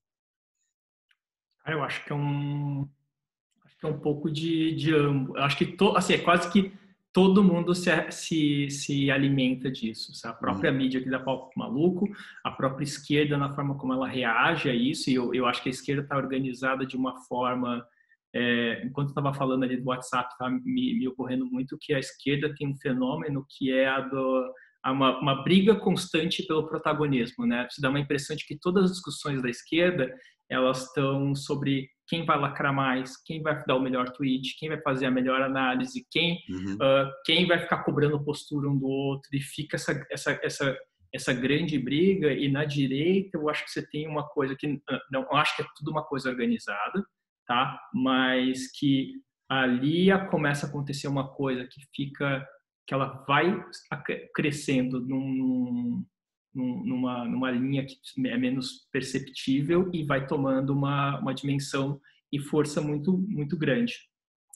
Eu 1.67 1.83
acho 1.83 2.05
que 2.05 2.13
é 2.13 2.15
um, 2.15 2.89
acho 3.65 3.79
que 3.79 3.87
é 3.87 3.89
um 3.89 3.99
pouco 3.99 4.31
de, 4.31 4.75
de 4.75 4.95
ambos. 4.95 5.37
Eu 5.37 5.43
acho 5.43 5.57
que 5.57 5.67
to, 5.67 5.97
assim, 5.97 6.15
é 6.15 6.19
quase 6.19 6.51
que 6.51 6.73
todo 7.13 7.45
mundo 7.45 7.75
se, 7.75 7.91
se, 8.11 8.69
se 8.71 9.11
alimenta 9.11 9.71
disso. 9.71 10.13
A 10.27 10.33
própria 10.33 10.71
uhum. 10.71 10.77
mídia 10.77 11.01
que 11.01 11.09
dá 11.09 11.19
palco 11.21 11.53
maluco, 11.57 12.07
a 12.43 12.51
própria 12.51 12.85
esquerda 12.85 13.39
na 13.39 13.55
forma 13.55 13.77
como 13.77 13.93
ela 13.93 14.09
reage 14.09 14.69
a 14.69 14.75
isso, 14.75 15.09
e 15.09 15.15
eu, 15.15 15.33
eu 15.33 15.47
acho 15.47 15.63
que 15.63 15.69
a 15.69 15.73
esquerda 15.73 16.03
está 16.03 16.17
organizada 16.17 16.85
de 16.85 16.97
uma 16.97 17.17
forma 17.23 17.87
é, 18.35 18.83
enquanto 18.85 19.11
estava 19.11 19.33
falando 19.33 19.63
ali 19.63 19.77
do 19.77 19.89
WhatsApp, 19.89 20.33
estava 20.33 20.51
me, 20.51 20.99
me, 20.99 21.07
ocorrendo 21.07 21.47
muito 21.47 21.79
que 21.81 21.95
a 21.95 22.01
esquerda 22.01 22.53
tem 22.53 22.67
um 22.67 22.77
fenômeno 22.77 23.47
que 23.49 23.73
é 23.73 23.87
a 23.87 24.01
do, 24.01 24.53
uma, 24.93 25.19
uma, 25.19 25.43
briga 25.43 25.75
constante 25.75 26.47
pelo 26.47 26.67
protagonismo, 26.67 27.47
né? 27.47 27.67
Se 27.71 27.81
dá 27.81 27.89
uma 27.89 28.01
impressão 28.01 28.37
de 28.37 28.47
que 28.47 28.59
todas 28.59 28.85
as 28.85 28.91
discussões 28.93 29.43
da 29.43 29.49
esquerda 29.49 30.13
elas 30.51 30.85
estão 30.85 31.35
sobre 31.35 31.89
quem 32.07 32.25
vai 32.25 32.39
lacrar 32.39 32.73
mais, 32.73 33.17
quem 33.25 33.43
vai 33.43 33.65
dar 33.67 33.77
o 33.77 33.81
melhor 33.81 34.11
tweet, 34.11 34.57
quem 34.59 34.69
vai 34.69 34.81
fazer 34.83 35.07
a 35.07 35.11
melhor 35.11 35.41
análise, 35.41 36.07
quem 36.11 36.39
uhum. 36.51 36.75
uh, 36.75 37.11
quem 37.25 37.47
vai 37.47 37.59
ficar 37.59 37.83
cobrando 37.83 38.23
postura 38.23 38.69
um 38.69 38.79
do 38.79 38.87
outro 38.87 39.29
e 39.33 39.41
fica 39.41 39.77
essa 39.77 40.07
essa 40.11 40.41
essa 40.43 40.79
essa 41.15 41.33
grande 41.33 41.79
briga 41.79 42.33
e 42.33 42.51
na 42.51 42.65
direita 42.65 43.39
eu 43.39 43.49
acho 43.49 43.65
que 43.65 43.71
você 43.71 43.89
tem 43.89 44.07
uma 44.07 44.29
coisa 44.29 44.55
que 44.59 44.81
não 45.11 45.23
eu 45.23 45.37
acho 45.37 45.57
que 45.57 45.63
é 45.63 45.67
tudo 45.77 45.91
uma 45.91 46.05
coisa 46.05 46.29
organizada 46.29 47.03
tá 47.47 47.79
mas 47.95 48.71
que 48.79 49.13
ali 49.49 50.09
começa 50.31 50.67
a 50.67 50.69
acontecer 50.69 51.07
uma 51.07 51.33
coisa 51.33 51.67
que 51.71 51.81
fica 51.95 52.47
que 52.87 52.95
ela 52.95 53.25
vai 53.27 53.65
crescendo 54.35 55.01
num, 55.01 56.05
num, 56.55 56.85
numa, 56.85 57.25
numa 57.25 57.51
linha 57.51 57.85
que 57.85 57.97
é 58.27 58.37
menos 58.37 58.87
perceptível 58.93 59.91
e 59.93 60.05
vai 60.05 60.27
tomando 60.27 60.71
uma, 60.71 61.19
uma 61.19 61.35
dimensão 61.35 62.01
e 62.33 62.39
força 62.39 62.81
muito 62.81 63.17
muito 63.29 63.57
grande. 63.57 63.95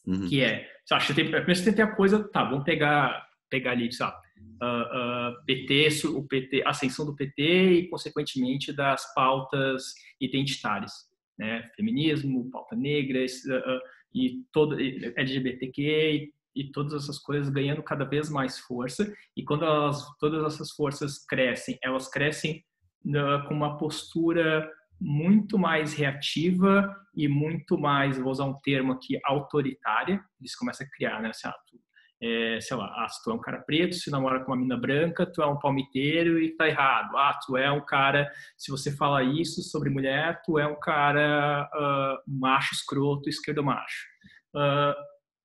Uhum. 0.06 0.28
Que 0.28 0.42
é, 0.42 0.68
você 0.84 0.94
acha, 0.94 1.14
tem, 1.14 1.24
primeiro 1.24 1.54
você 1.54 1.72
tem 1.72 1.84
a 1.84 1.94
coisa, 1.94 2.26
tá, 2.28 2.44
vamos 2.44 2.64
pegar, 2.64 3.26
pegar 3.50 3.72
ali, 3.72 3.92
sabe, 3.92 4.16
uh, 4.62 5.34
uh, 5.34 5.44
PT, 5.44 6.06
o 6.06 6.22
PT, 6.26 6.62
a 6.64 6.70
ascensão 6.70 7.04
do 7.04 7.14
PT 7.14 7.72
e, 7.72 7.88
consequentemente, 7.88 8.72
das 8.72 9.12
pautas 9.14 9.94
identitárias, 10.20 10.92
né, 11.38 11.68
feminismo, 11.76 12.50
pauta 12.50 12.74
negra, 12.74 13.22
uh, 13.24 13.80
e 14.14 14.42
todo 14.50 14.76
LGBTQ 14.80 16.32
e 16.58 16.72
todas 16.72 16.92
essas 16.92 17.18
coisas 17.18 17.48
ganhando 17.48 17.82
cada 17.82 18.04
vez 18.04 18.28
mais 18.28 18.58
força. 18.58 19.12
E 19.36 19.44
quando 19.44 19.64
elas, 19.64 20.04
todas 20.18 20.44
essas 20.44 20.72
forças 20.72 21.24
crescem, 21.24 21.78
elas 21.82 22.10
crescem 22.10 22.64
uh, 23.06 23.46
com 23.46 23.54
uma 23.54 23.78
postura 23.78 24.68
muito 25.00 25.56
mais 25.56 25.94
reativa 25.94 26.92
e 27.14 27.28
muito 27.28 27.78
mais, 27.78 28.18
vou 28.18 28.32
usar 28.32 28.44
um 28.44 28.58
termo 28.60 28.92
aqui, 28.92 29.16
autoritária. 29.24 30.20
Eles 30.40 30.56
começam 30.56 30.84
a 30.84 30.90
criar, 30.90 31.22
né? 31.22 31.28
Assim, 31.28 31.46
ah, 31.46 31.54
tu, 31.68 31.78
é, 32.20 32.60
sei 32.60 32.76
lá, 32.76 32.86
ah, 32.86 33.06
tu 33.22 33.30
é 33.30 33.34
um 33.34 33.40
cara 33.40 33.60
preto, 33.60 33.94
se 33.94 34.10
namora 34.10 34.40
com 34.40 34.50
uma 34.50 34.56
mina 34.56 34.76
branca, 34.76 35.24
tu 35.24 35.40
é 35.40 35.46
um 35.46 35.58
palmiteiro 35.58 36.40
e 36.40 36.56
tá 36.56 36.66
errado. 36.66 37.16
Ah, 37.16 37.38
tu 37.46 37.56
é 37.56 37.70
um 37.70 37.84
cara, 37.84 38.28
se 38.56 38.72
você 38.72 38.90
fala 38.96 39.22
isso 39.22 39.62
sobre 39.62 39.88
mulher, 39.88 40.42
tu 40.44 40.58
é 40.58 40.66
um 40.66 40.78
cara 40.80 41.70
uh, 41.72 42.18
macho 42.26 42.74
escroto, 42.74 43.28
esquerdo 43.28 43.62
macho. 43.62 44.06
Uh, 44.52 44.94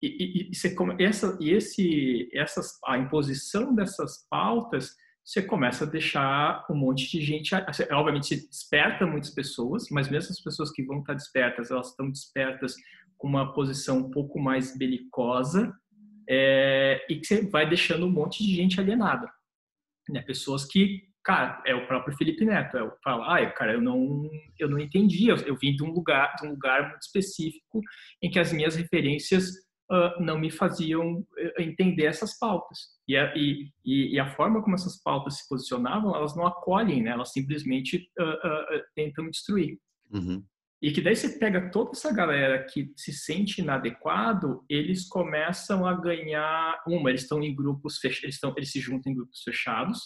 e, 0.04 0.18
e, 0.20 0.52
e, 0.52 0.56
você, 0.56 0.76
essa, 1.00 1.38
e 1.40 1.52
esse, 1.52 2.30
essas, 2.34 2.78
a 2.86 2.98
imposição 2.98 3.74
dessas 3.74 4.28
pautas, 4.30 4.96
você 5.24 5.42
começa 5.42 5.86
a 5.86 5.90
deixar 5.90 6.66
um 6.70 6.76
monte 6.76 7.10
de 7.10 7.22
gente. 7.22 7.56
Obviamente, 7.92 8.28
você 8.28 8.48
desperta 8.48 9.06
muitas 9.06 9.30
pessoas, 9.30 9.88
mas 9.90 10.10
mesmo 10.10 10.32
as 10.32 10.42
pessoas 10.42 10.72
que 10.72 10.84
vão 10.84 11.00
estar 11.00 11.14
despertas, 11.14 11.72
elas 11.72 11.92
estão 11.92 12.10
despertas 12.10 12.76
com 13.18 13.30
uma 13.30 13.54
posição 13.54 14.00
um 14.00 14.12
pouco 14.12 14.38
mais 14.38 14.78
belicosa, 14.78 15.74
é, 16.30 17.06
e 17.10 17.16
que 17.16 17.26
você 17.26 17.50
vai 17.50 17.68
deixando 17.68 18.06
um 18.06 18.12
monte 18.12 18.44
de 18.44 18.54
gente 18.54 18.80
alienada. 18.80 19.32
Né? 20.10 20.22
Pessoas 20.22 20.66
que, 20.66 21.04
cara, 21.24 21.62
é 21.66 21.74
o 21.74 21.88
próprio 21.88 22.16
Felipe 22.18 22.44
Neto, 22.44 22.78
é 22.78 22.84
o 22.84 22.92
fala, 23.02 23.38
ah, 23.40 23.52
cara, 23.52 23.74
eu 23.74 23.82
não, 23.82 24.30
eu 24.60 24.70
não 24.70 24.80
entendi, 24.80 25.30
eu, 25.30 25.38
eu 25.38 25.56
vim 25.56 25.74
de 25.74 25.84
um 25.84 25.92
lugar, 25.92 26.36
de 26.36 26.48
um 26.48 26.52
lugar 26.52 26.90
muito 26.90 27.04
específico 27.04 27.82
em 28.22 28.30
que 28.30 28.40
as 28.40 28.52
minhas 28.52 28.76
referências 28.76 29.54
uh, 29.92 30.24
não 30.24 30.40
me 30.40 30.52
faziam 30.52 31.26
entender 31.58 32.06
essas 32.06 32.38
pautas. 32.38 32.80
E 33.08 33.16
a, 33.16 33.34
e, 33.36 33.72
e 33.86 34.20
a, 34.20 34.36
forma 34.36 34.62
como 34.62 34.76
essas 34.76 35.02
pautas 35.02 35.38
se 35.38 35.48
posicionavam, 35.48 36.16
elas 36.16 36.36
não 36.36 36.48
acolhem, 36.48 37.04
né? 37.04 37.12
elas 37.12 37.32
simplesmente 37.32 38.10
uh, 38.20 38.24
uh, 38.24 38.82
tentam 38.96 39.30
destruir. 39.30 39.78
Uhum. 40.12 40.44
E 40.84 40.92
que 40.92 41.02
daí 41.02 41.16
você 41.16 41.40
pega 41.40 41.72
toda 41.72 41.92
essa 41.92 42.14
galera 42.14 42.66
que 42.66 42.92
se 42.98 43.14
sente 43.14 43.62
inadequado, 43.62 44.66
eles 44.70 45.08
começam 45.08 45.88
a 45.88 45.94
ganhar 45.94 46.84
uma, 46.86 47.10
eles 47.10 47.22
estão 47.22 47.42
em 47.42 47.56
grupos 47.56 48.00
fechados, 48.00 48.24
eles, 48.24 48.36
estão, 48.36 48.54
eles 48.58 48.70
se 48.70 48.82
juntam 48.82 49.12
em 49.12 49.16
grupos 49.16 49.42
fechados, 49.44 50.00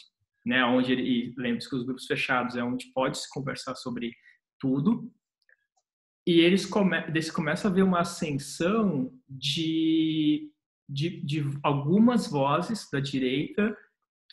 né, 0.46 0.64
onde 0.64 0.94
e 0.94 1.34
lembre-se 1.36 1.68
que 1.68 1.76
os 1.76 1.84
grupos 1.84 2.06
fechados 2.06 2.56
é 2.56 2.64
onde 2.64 2.92
pode 2.94 3.18
se 3.18 3.28
conversar 3.32 3.76
sobre 3.76 4.12
tudo, 4.60 5.12
e 6.28 6.42
eles, 6.42 6.66
come, 6.66 6.98
eles 7.08 7.32
começam 7.32 7.72
a 7.72 7.74
ver 7.74 7.84
uma 7.84 8.02
ascensão 8.02 9.10
de, 9.30 10.52
de, 10.88 11.22
de 11.26 11.46
algumas 11.64 12.28
vozes 12.30 12.90
da 12.92 13.00
direita 13.00 13.74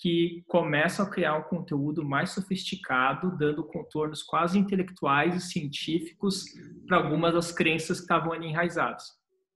que 0.00 0.42
começam 0.48 1.06
a 1.06 1.08
criar 1.08 1.36
um 1.36 1.44
conteúdo 1.44 2.04
mais 2.04 2.30
sofisticado, 2.30 3.38
dando 3.38 3.62
contornos 3.62 4.24
quase 4.24 4.58
intelectuais 4.58 5.36
e 5.36 5.48
científicos 5.48 6.44
para 6.88 6.96
algumas 6.96 7.32
das 7.32 7.52
crenças 7.52 7.98
que 7.98 8.04
estavam 8.04 8.32
ali 8.32 8.48
enraizadas. 8.48 9.04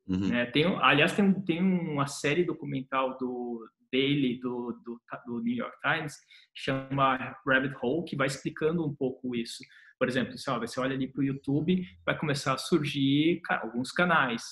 Uhum. 0.06 0.32
É, 0.32 0.46
tem, 0.46 0.64
aliás, 0.80 1.12
tem, 1.12 1.32
tem 1.42 1.60
uma 1.60 2.06
série 2.06 2.44
documental 2.44 3.18
do 3.18 3.68
Daily, 3.92 4.38
do, 4.38 4.80
do, 4.84 5.00
do 5.26 5.42
New 5.42 5.56
York 5.56 5.76
Times, 5.82 6.14
chama 6.54 7.36
Rabbit 7.44 7.74
Hole, 7.82 8.04
que 8.04 8.14
vai 8.14 8.28
explicando 8.28 8.86
um 8.86 8.94
pouco 8.94 9.34
isso. 9.34 9.58
Por 9.98 10.08
exemplo, 10.08 10.38
você 10.38 10.80
olha 10.80 10.94
ali 10.94 11.08
para 11.08 11.20
o 11.20 11.24
YouTube, 11.24 11.84
vai 12.06 12.16
começar 12.16 12.54
a 12.54 12.58
surgir 12.58 13.40
alguns 13.48 13.90
canais, 13.90 14.42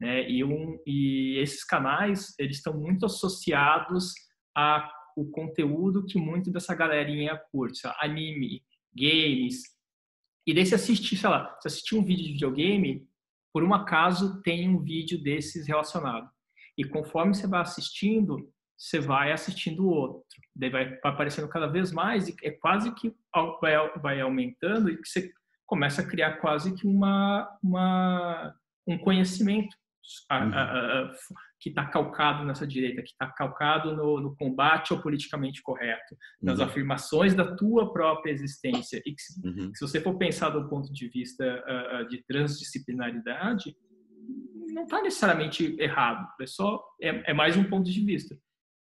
né? 0.00 0.28
E, 0.28 0.42
um, 0.42 0.78
e 0.86 1.36
esses 1.38 1.62
canais, 1.62 2.34
eles 2.38 2.56
estão 2.56 2.78
muito 2.78 3.04
associados 3.04 4.12
a 4.56 4.90
o 5.16 5.30
conteúdo 5.30 6.04
que 6.04 6.18
muito 6.18 6.50
dessa 6.50 6.74
galerinha 6.74 7.40
curte, 7.52 7.82
anime, 8.00 8.64
games. 8.94 9.62
E 10.46 10.52
daí 10.52 10.66
você 10.66 10.74
assiste, 10.74 11.16
sei 11.16 11.30
lá, 11.30 11.56
você 11.60 11.68
assistir 11.68 11.94
um 11.94 12.04
vídeo 12.04 12.24
de 12.24 12.32
videogame, 12.32 13.08
por 13.52 13.62
um 13.62 13.72
acaso 13.72 14.42
tem 14.42 14.68
um 14.68 14.82
vídeo 14.82 15.22
desses 15.22 15.68
relacionado. 15.68 16.28
E 16.76 16.84
conforme 16.84 17.34
você 17.34 17.46
vai 17.46 17.60
assistindo, 17.60 18.52
você 18.76 19.00
vai 19.00 19.32
assistindo 19.32 19.84
o 19.84 19.90
outro. 19.90 20.24
Daí 20.54 20.70
vai 20.70 20.98
aparecendo 21.02 21.48
cada 21.48 21.66
vez 21.66 21.92
mais 21.92 22.28
e 22.28 22.36
é 22.42 22.50
quase 22.50 22.94
que 22.94 23.12
vai, 23.60 23.74
vai 24.00 24.20
aumentando 24.20 24.90
e 24.90 24.96
você 24.96 25.30
começa 25.66 26.02
a 26.02 26.06
criar 26.06 26.36
quase 26.36 26.74
que 26.74 26.86
uma, 26.86 27.48
uma 27.62 28.54
um 28.86 28.98
conhecimento 28.98 29.74
a, 30.28 30.36
a, 30.36 31.02
a, 31.02 31.12
que 31.58 31.70
está 31.70 31.86
calcado 31.86 32.44
nessa 32.44 32.66
direita, 32.66 33.02
que 33.02 33.08
está 33.08 33.26
calcado 33.26 33.96
no, 33.96 34.20
no, 34.20 34.36
combate 34.36 34.92
ao 34.92 35.00
politicamente 35.00 35.62
correto, 35.62 36.14
nas 36.42 36.58
uhum. 36.58 36.66
afirmações 36.66 37.34
da 37.34 37.56
tua 37.56 37.90
própria 37.90 38.30
existência. 38.30 39.00
E 39.06 39.14
que, 39.14 39.22
se, 39.22 39.48
uhum. 39.48 39.72
se 39.74 39.80
você 39.80 39.98
for 40.00 40.18
pensar 40.18 40.50
do 40.50 40.68
ponto 40.68 40.92
de 40.92 41.08
vista 41.08 41.64
de 42.10 42.22
transdisciplinaridade, 42.24 43.74
não 44.74 44.84
está 44.84 45.00
necessariamente 45.00 45.74
errado, 45.80 46.26
é 46.40 46.46
só 46.46 46.84
é, 47.00 47.30
é 47.30 47.32
mais 47.32 47.56
um 47.56 47.64
ponto 47.64 47.90
de 47.90 48.04
vista 48.04 48.36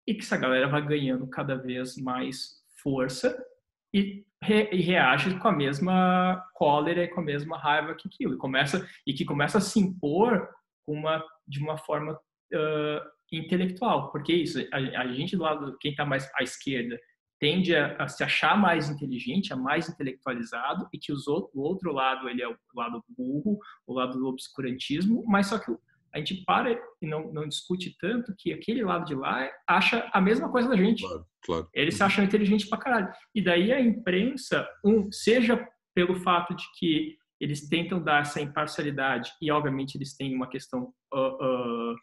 e 0.06 0.14
que 0.14 0.20
essa 0.20 0.36
galera 0.36 0.68
vai 0.68 0.86
ganhando 0.86 1.26
cada 1.26 1.56
vez 1.56 1.96
mais 1.96 2.62
força 2.82 3.36
e, 3.92 4.24
re, 4.42 4.68
e 4.72 4.80
reage 4.80 5.38
com 5.38 5.48
a 5.48 5.52
mesma 5.52 6.44
cólera 6.54 7.04
e 7.04 7.08
com 7.08 7.20
a 7.20 7.24
mesma 7.24 7.58
raiva 7.58 7.94
que 7.94 8.08
aquilo. 8.08 8.34
E 8.34 8.38
começa 8.38 8.88
e 9.06 9.12
que 9.12 9.24
começa 9.24 9.58
a 9.58 9.60
se 9.60 9.80
impor 9.80 10.48
uma 10.86 11.24
de 11.46 11.60
uma 11.60 11.76
forma 11.76 12.12
uh, 12.12 13.00
intelectual. 13.32 14.12
Porque 14.12 14.32
isso 14.32 14.60
a, 14.72 15.00
a, 15.00 15.12
gente 15.12 15.36
do 15.36 15.42
lado 15.42 15.76
quem 15.80 15.90
está 15.90 16.04
mais 16.04 16.30
à 16.34 16.42
esquerda 16.42 16.98
tende 17.40 17.74
a, 17.74 17.96
a, 17.96 18.08
se 18.08 18.22
achar 18.22 18.56
mais 18.56 18.88
inteligente, 18.88 19.52
a 19.52 19.56
mais 19.56 19.88
intelectualizado 19.88 20.88
e 20.92 20.98
que 20.98 21.12
os 21.12 21.26
outro, 21.26 21.50
o 21.54 21.62
outro 21.62 21.92
lado 21.92 22.28
ele 22.28 22.42
é 22.42 22.48
o 22.48 22.56
lado 22.74 23.04
burro, 23.08 23.58
o 23.86 23.92
lado 23.92 24.18
do 24.18 24.26
obscurantismo, 24.26 25.24
mas 25.26 25.48
só 25.48 25.58
que 25.58 25.70
a 26.16 26.18
gente 26.18 26.42
para 26.44 26.72
e 26.72 27.06
não, 27.06 27.32
não 27.32 27.46
discute 27.46 27.94
tanto 28.00 28.34
que 28.38 28.52
aquele 28.52 28.82
lado 28.82 29.04
de 29.04 29.14
lá 29.14 29.48
acha 29.68 30.08
a 30.12 30.20
mesma 30.20 30.50
coisa 30.50 30.68
da 30.68 30.76
gente. 30.76 31.02
Claro, 31.02 31.26
claro. 31.42 31.68
Eles 31.74 31.94
se 31.94 32.02
acham 32.02 32.24
inteligentes 32.24 32.68
pra 32.68 32.78
caralho. 32.78 33.12
E 33.34 33.42
daí 33.42 33.70
a 33.72 33.80
imprensa, 33.80 34.66
um, 34.84 35.12
seja 35.12 35.66
pelo 35.94 36.16
fato 36.16 36.54
de 36.54 36.64
que 36.78 37.16
eles 37.40 37.68
tentam 37.68 38.02
dar 38.02 38.22
essa 38.22 38.40
imparcialidade 38.40 39.30
e, 39.42 39.50
obviamente, 39.50 39.96
eles 39.96 40.16
têm 40.16 40.34
uma 40.34 40.48
questão 40.48 40.92
uh, 41.14 41.18
uh, 41.18 41.94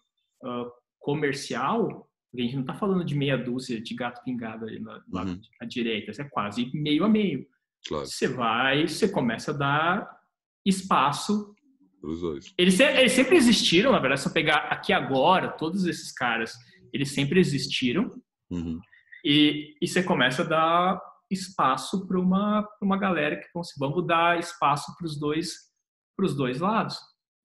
uh, 0.43 0.71
comercial, 0.99 2.07
a 2.35 2.41
gente 2.41 2.55
não 2.55 2.61
está 2.61 2.73
falando 2.73 3.03
de 3.03 3.15
meia 3.15 3.37
dúzia 3.37 3.79
de 3.79 3.95
gato 3.95 4.23
pingado 4.23 4.65
ali 4.65 4.79
na, 4.79 5.03
uhum. 5.11 5.39
à 5.61 5.65
direita, 5.65 6.11
é 6.19 6.25
quase 6.25 6.71
meio 6.73 7.03
a 7.03 7.09
meio. 7.09 7.47
Claro. 7.87 8.05
Você 8.05 8.27
vai, 8.27 8.87
você 8.87 9.07
começa 9.07 9.51
a 9.51 9.57
dar 9.57 10.19
espaço. 10.65 11.53
Os 12.03 12.19
dois. 12.19 12.53
Eles, 12.57 12.77
eles 12.79 13.13
sempre 13.13 13.37
existiram, 13.37 13.93
na 13.93 13.99
verdade, 13.99 14.21
se 14.21 14.27
eu 14.27 14.33
pegar 14.33 14.67
aqui 14.69 14.91
agora, 14.91 15.47
todos 15.47 15.85
esses 15.85 16.11
caras, 16.11 16.53
eles 16.91 17.11
sempre 17.11 17.39
existiram. 17.39 18.11
Uhum. 18.49 18.79
E, 19.23 19.77
e 19.81 19.87
você 19.87 20.03
começa 20.03 20.41
a 20.41 20.45
dar 20.45 21.01
espaço 21.31 22.05
para 22.05 22.19
uma, 22.19 22.67
uma 22.81 22.97
galera 22.97 23.37
que 23.37 23.47
vão, 23.53 23.63
vamos 23.79 24.05
dar 24.05 24.37
espaço 24.37 24.93
para 24.97 25.05
os 25.05 25.17
dois, 25.17 25.71
dois 26.35 26.59
lados. 26.59 26.97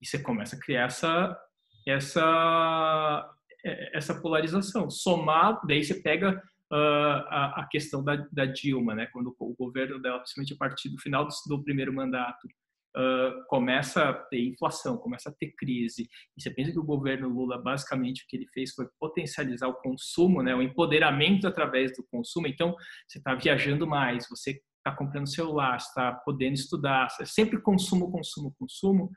E 0.02 0.06
você 0.06 0.18
começa 0.18 0.56
a 0.56 0.60
criar 0.60 0.86
essa, 0.86 1.38
essa, 1.86 3.30
é, 3.64 3.96
essa 3.96 4.20
polarização. 4.20 4.90
Somado, 4.90 5.60
daí 5.68 5.84
você 5.84 5.94
pega 5.94 6.42
uh, 6.72 7.24
a, 7.28 7.60
a, 7.60 7.68
questão 7.70 8.02
da, 8.02 8.16
da, 8.32 8.44
Dilma, 8.44 8.94
né? 8.96 9.06
quando 9.12 9.34
o 9.38 9.54
governo 9.54 10.00
dela, 10.00 10.18
principalmente 10.18 10.54
a 10.54 10.56
partir 10.56 10.88
do 10.88 10.98
final 10.98 11.26
do, 11.26 11.34
do 11.46 11.62
primeiro 11.62 11.92
mandato, 11.92 12.48
uh, 12.98 13.46
começa 13.46 14.08
a 14.08 14.12
ter 14.12 14.44
inflação, 14.48 14.98
começa 14.98 15.30
a 15.30 15.32
ter 15.32 15.52
crise. 15.56 16.08
E 16.36 16.42
você 16.42 16.50
pensa 16.50 16.72
que 16.72 16.78
o 16.78 16.84
governo 16.84 17.28
Lula, 17.28 17.56
basicamente, 17.62 18.24
o 18.24 18.26
que 18.28 18.36
ele 18.36 18.48
fez 18.52 18.74
foi 18.74 18.86
potencializar 18.98 19.68
o 19.68 19.80
consumo, 19.80 20.42
né? 20.42 20.54
o 20.54 20.62
empoderamento 20.62 21.46
através 21.46 21.92
do 21.96 22.04
consumo. 22.10 22.46
Então, 22.46 22.74
você 23.06 23.18
está 23.18 23.34
viajando 23.34 23.86
mais, 23.86 24.28
você 24.28 24.60
está 24.78 24.96
comprando 24.96 25.28
celular, 25.28 25.76
está 25.76 26.12
podendo 26.24 26.54
estudar, 26.54 27.08
sempre 27.24 27.60
consumo, 27.60 28.10
consumo, 28.10 28.54
consumo 28.58 29.10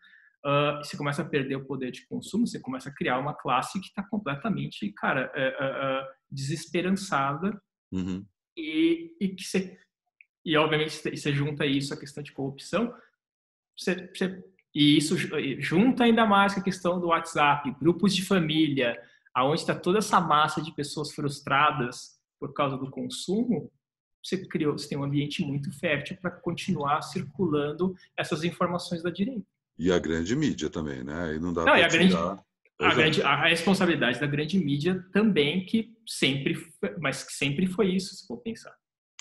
uh, 0.46 0.78
você 0.78 0.98
começa 0.98 1.22
a 1.22 1.26
perder 1.26 1.56
o 1.56 1.66
poder 1.66 1.92
de 1.92 2.06
consumo, 2.08 2.48
você 2.48 2.60
começa 2.60 2.90
a 2.90 2.94
criar 2.94 3.20
uma 3.20 3.34
classe 3.34 3.80
que 3.80 3.88
está 3.88 4.04
completamente, 4.04 4.92
cara, 4.94 5.32
uh, 5.36 6.04
uh, 6.04 6.14
desesperançada 6.30 7.60
uhum. 7.92 8.26
e, 8.58 9.16
e 9.20 9.30
que 9.30 9.44
você 9.44 9.78
e 10.44 10.58
obviamente 10.58 10.92
você 10.92 11.32
junta 11.32 11.68
isso 11.68 11.94
à 11.94 11.98
questão 11.98 12.24
de 12.24 12.32
corrupção, 12.32 12.92
você, 13.78 14.10
você, 14.14 14.44
e 14.74 14.98
isso 14.98 15.16
junta 15.60 16.04
ainda 16.04 16.26
mais 16.26 16.54
com 16.54 16.60
a 16.60 16.64
questão 16.64 17.00
do 17.00 17.08
WhatsApp, 17.08 17.76
grupos 17.80 18.16
de 18.16 18.24
família, 18.24 18.98
aonde 19.34 19.62
está 19.62 19.76
toda 19.76 20.00
essa 20.00 20.20
massa 20.20 20.62
de 20.62 20.74
pessoas 20.74 21.12
frustradas 21.14 22.20
por 22.40 22.54
causa 22.54 22.78
do 22.78 22.90
consumo, 22.90 23.72
você 24.24 24.38
criou, 24.46 24.78
você 24.78 24.90
tem 24.90 24.98
um 24.98 25.04
ambiente 25.04 25.44
muito 25.44 25.72
fértil 25.80 26.18
para 26.22 26.32
continuar 26.32 27.02
circulando 27.02 27.96
essas 28.16 28.44
informações 28.44 29.02
da 29.02 29.10
direita. 29.10 29.46
E 29.78 29.92
a 29.92 29.98
grande 29.98 30.36
mídia 30.36 30.70
também, 30.70 31.04
né? 31.04 31.36
E 31.36 31.40
não 31.40 31.54
dá 31.54 31.64
para 31.64 31.88
grande, 31.88 32.16
a, 32.16 32.94
grande, 32.94 33.22
a 33.24 33.48
responsabilidade 33.48 34.20
da 34.20 34.28
grande 34.28 34.58
mídia 34.60 35.04
também, 35.12 35.66
que 35.66 35.94
sempre, 36.08 36.56
mas 37.00 37.24
que 37.24 37.34
sempre 37.34 37.66
foi 37.66 37.90
isso, 37.96 38.16
se 38.16 38.28
for 38.28 38.38
pensar. 38.38 38.76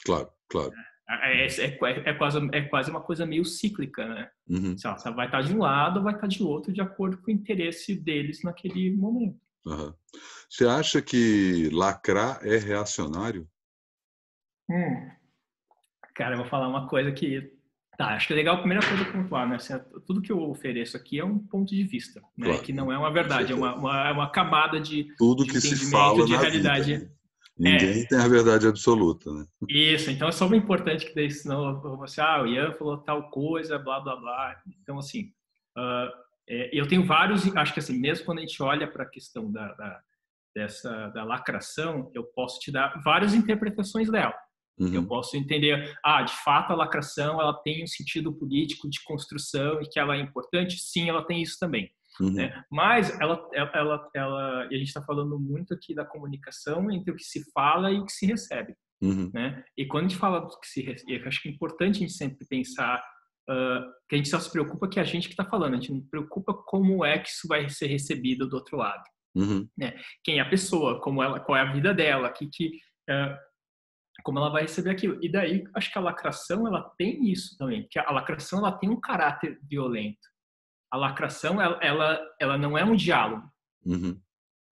Claro, 0.05 0.29
claro. 0.49 0.73
É, 1.11 1.45
é, 1.45 1.47
é, 1.47 1.65
é, 2.11 2.13
quase, 2.15 2.39
é 2.53 2.63
quase 2.63 2.91
uma 2.91 3.01
coisa 3.01 3.27
meio 3.27 3.45
cíclica, 3.45 4.07
né? 4.07 4.31
Uhum. 4.49 4.77
Você 4.77 5.11
vai 5.11 5.27
estar 5.27 5.43
de 5.43 5.53
um 5.55 5.59
lado, 5.59 6.03
vai 6.03 6.15
estar 6.15 6.27
de 6.27 6.43
outro, 6.43 6.73
de 6.73 6.81
acordo 6.81 7.19
com 7.19 7.31
o 7.31 7.35
interesse 7.35 7.95
deles 7.97 8.43
naquele 8.45 8.97
momento. 8.97 9.41
Uhum. 9.67 9.93
Você 10.49 10.67
acha 10.67 11.03
que 11.03 11.69
lacrar 11.73 12.39
é 12.43 12.57
reacionário? 12.57 13.49
Hum. 14.71 15.11
Cara, 16.15 16.35
eu 16.35 16.39
vou 16.39 16.49
falar 16.49 16.69
uma 16.69 16.89
coisa 16.89 17.11
que 17.11 17.53
Tá, 18.01 18.15
acho 18.15 18.29
que 18.29 18.33
é 18.33 18.37
legal 18.37 18.55
a 18.55 18.59
primeira 18.61 18.83
coisa 18.87 19.05
pontuar, 19.05 19.47
né? 19.47 19.57
Assim, 19.57 19.75
tudo 20.07 20.23
que 20.23 20.33
eu 20.33 20.41
ofereço 20.49 20.97
aqui 20.97 21.19
é 21.19 21.25
um 21.25 21.39
ponto 21.39 21.69
de 21.69 21.85
vista, 21.85 22.19
né? 22.35 22.47
Claro. 22.47 22.63
Que 22.63 22.73
não 22.73 22.91
é 22.91 22.97
uma 22.97 23.13
verdade, 23.13 23.53
é 23.53 23.55
uma, 23.55 23.75
uma, 23.75 24.09
é 24.09 24.11
uma 24.11 24.31
camada 24.31 24.81
de 24.81 25.15
tudo 25.19 25.45
que 25.45 25.61
se 25.61 25.91
fala 25.91 26.25
de 26.25 26.35
realidade. 26.35 26.95
Vida, 26.95 27.05
né? 27.05 27.11
Ninguém 27.61 28.03
é. 28.03 28.07
tem 28.07 28.19
a 28.19 28.27
verdade 28.27 28.67
absoluta, 28.67 29.31
né? 29.31 29.45
Isso, 29.69 30.11
então 30.11 30.29
é 30.29 30.33
só 30.33 30.47
importante 30.55 31.05
que 31.05 31.15
daí, 31.15 31.31
senão 31.31 31.79
você, 31.99 32.19
ah, 32.19 32.43
o 32.43 32.47
Ian 32.47 32.73
falou 32.73 32.97
tal 32.97 33.29
coisa, 33.29 33.79
blá 33.79 34.01
blá 34.01 34.17
blá. 34.17 34.57
Então, 34.81 34.99
assim, 34.99 35.31
uh, 35.77 36.11
é, 36.49 36.71
eu 36.73 36.89
tenho 36.89 37.05
vários, 37.05 37.55
acho 37.55 37.75
que 37.75 37.81
assim, 37.81 37.99
mesmo 37.99 38.25
quando 38.25 38.39
a 38.39 38.41
gente 38.41 38.63
olha 38.63 38.91
para 38.91 39.03
a 39.03 39.09
questão 39.09 39.53
da, 39.53 39.75
da, 39.75 40.01
dessa 40.55 41.09
da 41.09 41.23
lacração, 41.23 42.11
eu 42.15 42.25
posso 42.25 42.59
te 42.61 42.73
dar 42.73 42.99
várias 43.05 43.35
interpretações 43.35 44.11
dela. 44.11 44.35
Uhum. 44.79 44.95
Eu 44.95 45.07
posso 45.07 45.37
entender, 45.37 45.95
ah, 46.03 46.23
de 46.23 46.33
fato 46.43 46.73
a 46.73 46.77
lacração 46.77 47.39
ela 47.39 47.53
tem 47.53 47.85
um 47.85 47.87
sentido 47.87 48.33
político 48.33 48.89
de 48.89 49.05
construção 49.05 49.83
e 49.83 49.87
que 49.87 50.01
ela 50.01 50.17
é 50.17 50.21
importante. 50.21 50.79
Sim, 50.79 51.11
ela 51.11 51.27
tem 51.27 51.43
isso 51.43 51.59
também. 51.61 51.93
Uhum. 52.21 52.33
Né? 52.33 52.65
Mas 52.71 53.19
ela, 53.21 53.49
ela, 53.55 54.11
ela, 54.15 54.69
e 54.71 54.75
a 54.75 54.79
gente 54.79 54.89
está 54.89 55.03
falando 55.03 55.39
muito 55.39 55.73
aqui 55.73 55.95
da 55.95 56.05
comunicação 56.05 56.91
entre 56.91 57.11
o 57.11 57.17
que 57.17 57.25
se 57.25 57.51
fala 57.53 57.91
e 57.91 57.99
o 57.99 58.05
que 58.05 58.13
se 58.13 58.27
recebe. 58.27 58.75
Uhum. 59.01 59.31
Né? 59.33 59.65
E 59.77 59.87
quando 59.87 60.07
a 60.07 60.09
gente 60.09 60.19
fala 60.19 60.41
do 60.41 60.61
que 60.61 60.67
se 60.67 60.83
recebe, 60.83 61.27
acho 61.27 61.43
que 61.43 61.49
é 61.49 61.53
importante 61.53 61.97
a 61.97 62.01
gente 62.01 62.13
sempre 62.13 62.47
pensar 62.47 63.03
uh, 63.49 63.91
que 64.09 64.15
a 64.15 64.19
gente 64.19 64.29
só 64.29 64.39
se 64.39 64.51
preocupa 64.53 64.89
que 64.89 64.99
é 64.99 65.03
a 65.03 65.07
gente 65.07 65.29
que 65.29 65.33
está 65.33 65.45
falando, 65.45 65.75
a 65.75 65.77
gente 65.77 65.93
não 65.93 66.03
preocupa 66.03 66.53
como 66.53 67.05
é 67.05 67.19
que 67.19 67.31
isso 67.31 67.49
vai 67.49 67.69
ser 67.71 67.87
recebido 67.87 68.47
do 68.47 68.57
outro 68.57 68.77
lado. 68.77 69.03
Uhum. 69.35 69.67
Né? 69.79 69.99
Quem 70.23 70.39
é 70.39 70.43
a 70.43 70.51
pessoa, 70.51 71.01
como 71.01 71.23
ela, 71.23 71.41
qual 71.41 71.57
é 71.57 71.63
a 71.63 71.73
vida 71.73 71.95
dela, 71.95 72.31
que, 72.31 72.49
que 72.49 72.67
uh, 73.09 73.35
como 74.23 74.39
ela 74.39 74.51
vai 74.51 74.63
receber 74.63 74.91
aquilo. 74.91 75.19
E 75.23 75.31
daí, 75.31 75.65
acho 75.75 75.91
que 75.91 75.99
a 75.99 76.03
lacração, 76.03 76.67
ela 76.67 76.83
tem 76.99 77.31
isso 77.31 77.57
também, 77.57 77.83
porque 77.83 77.99
a 77.99 78.11
lacração, 78.11 78.59
ela 78.59 78.73
tem 78.73 78.91
um 78.91 79.01
caráter 79.01 79.59
violento. 79.63 80.29
A 80.91 80.97
lacração, 80.97 81.61
ela, 81.61 81.79
ela, 81.83 82.21
ela 82.41 82.59
não 82.59 82.77
é 82.77 82.85
um 82.85 82.97
diálogo. 82.97 83.49
Uhum. 83.85 84.21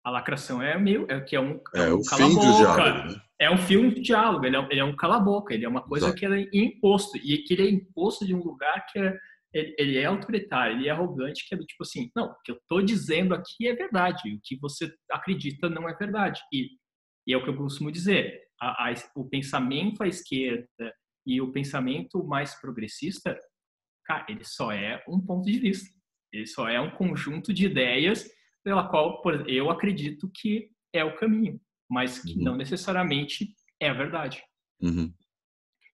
A 0.04 0.10
lacração 0.10 0.62
é 0.62 0.78
meio, 0.78 1.06
é 1.08 1.20
que 1.20 1.34
é 1.34 1.40
um, 1.40 1.60
é, 1.74 1.88
é 1.88 1.94
um 1.94 2.02
cala-boca. 2.02 3.04
Né? 3.04 3.20
É 3.38 3.50
um 3.50 3.56
filme 3.56 3.94
de 3.94 4.00
diálogo, 4.02 4.44
ele 4.44 4.56
é, 4.56 4.68
ele 4.70 4.80
é 4.80 4.84
um 4.84 4.94
cala-boca, 4.94 5.54
ele 5.54 5.64
é 5.64 5.68
uma 5.68 5.82
coisa 5.82 6.06
Exato. 6.06 6.18
que 6.18 6.26
é 6.26 6.48
imposto. 6.52 7.16
E 7.18 7.38
que 7.38 7.54
ele 7.54 7.62
é 7.62 7.70
imposto 7.70 8.26
de 8.26 8.34
um 8.34 8.42
lugar 8.42 8.84
que 8.86 8.98
é, 8.98 9.18
ele, 9.52 9.74
ele, 9.78 9.98
é 9.98 10.04
autoritário, 10.04 10.76
ele 10.76 10.88
é 10.88 10.90
arrogante, 10.90 11.48
que 11.48 11.54
é 11.54 11.58
tipo 11.58 11.82
assim, 11.82 12.10
não, 12.14 12.26
o 12.26 12.34
que 12.44 12.52
eu 12.52 12.56
estou 12.56 12.82
dizendo 12.82 13.34
aqui 13.34 13.66
é 13.66 13.74
verdade, 13.74 14.34
o 14.34 14.40
que 14.42 14.56
você 14.58 14.92
acredita 15.10 15.70
não 15.70 15.88
é 15.88 15.94
verdade. 15.94 16.40
E, 16.52 16.70
e 17.26 17.32
é 17.32 17.36
o 17.36 17.42
que 17.42 17.48
eu 17.48 17.56
costumo 17.56 17.90
dizer, 17.90 18.42
a, 18.60 18.90
a, 18.90 18.94
o 19.16 19.24
pensamento 19.28 20.02
à 20.02 20.08
esquerda 20.08 20.94
e 21.26 21.40
o 21.40 21.50
pensamento 21.50 22.22
mais 22.24 22.54
progressista, 22.60 23.38
cara, 24.04 24.26
ele 24.28 24.44
só 24.44 24.70
é 24.70 25.02
um 25.08 25.18
ponto 25.18 25.46
de 25.46 25.58
vista. 25.58 25.88
Ele 26.34 26.46
só 26.46 26.68
é 26.68 26.80
um 26.80 26.90
conjunto 26.90 27.52
de 27.54 27.66
ideias 27.66 28.28
pela 28.64 28.88
qual 28.88 29.22
por, 29.22 29.48
eu 29.48 29.70
acredito 29.70 30.28
que 30.34 30.68
é 30.92 31.04
o 31.04 31.16
caminho, 31.16 31.60
mas 31.88 32.18
que 32.18 32.36
uhum. 32.36 32.42
não 32.42 32.56
necessariamente 32.56 33.54
é 33.80 33.88
a 33.88 33.94
verdade. 33.94 34.42
Uhum. 34.80 35.12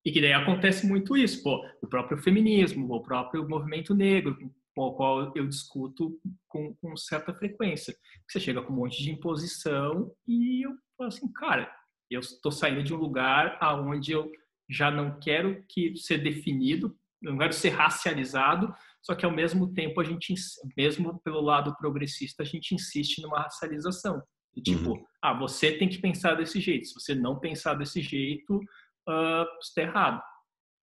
E 0.04 0.10
que 0.10 0.20
daí 0.20 0.32
acontece 0.32 0.86
muito 0.86 1.14
isso, 1.16 1.42
pô, 1.42 1.62
o 1.82 1.86
próprio 1.86 2.16
feminismo, 2.16 2.90
o 2.90 3.02
próprio 3.02 3.46
movimento 3.46 3.94
negro, 3.94 4.36
com 4.74 4.82
o 4.82 4.94
qual 4.94 5.32
eu 5.34 5.46
discuto 5.46 6.18
com, 6.48 6.74
com 6.76 6.96
certa 6.96 7.34
frequência. 7.34 7.94
Você 8.26 8.40
chega 8.40 8.62
com 8.62 8.72
um 8.72 8.76
monte 8.76 9.02
de 9.02 9.10
imposição 9.10 10.10
e 10.26 10.64
eu 10.64 10.70
falo 10.96 11.08
assim, 11.08 11.30
cara, 11.32 11.70
eu 12.10 12.20
estou 12.20 12.50
saindo 12.50 12.82
de 12.82 12.94
um 12.94 12.98
lugar 12.98 13.58
aonde 13.60 14.12
eu 14.12 14.30
já 14.70 14.90
não 14.90 15.18
quero 15.18 15.62
que 15.68 15.94
ser 15.96 16.18
definido, 16.18 16.96
não 17.20 17.36
quero 17.36 17.52
ser 17.52 17.70
racializado, 17.70 18.72
só 19.02 19.14
que 19.14 19.24
ao 19.24 19.32
mesmo 19.32 19.72
tempo 19.72 20.00
a 20.00 20.04
gente, 20.04 20.34
mesmo 20.76 21.20
pelo 21.22 21.40
lado 21.40 21.74
progressista, 21.76 22.42
a 22.42 22.46
gente 22.46 22.74
insiste 22.74 23.20
numa 23.22 23.40
racialização. 23.40 24.22
E, 24.54 24.60
tipo, 24.60 24.90
uhum. 24.90 25.04
ah, 25.22 25.32
você 25.32 25.72
tem 25.72 25.88
que 25.88 25.98
pensar 25.98 26.34
desse 26.34 26.60
jeito. 26.60 26.86
Se 26.86 26.94
você 26.94 27.14
não 27.14 27.38
pensar 27.38 27.74
desse 27.74 28.02
jeito, 28.02 28.56
uh, 28.56 29.44
você 29.60 29.68
está 29.68 29.82
errado. 29.82 30.22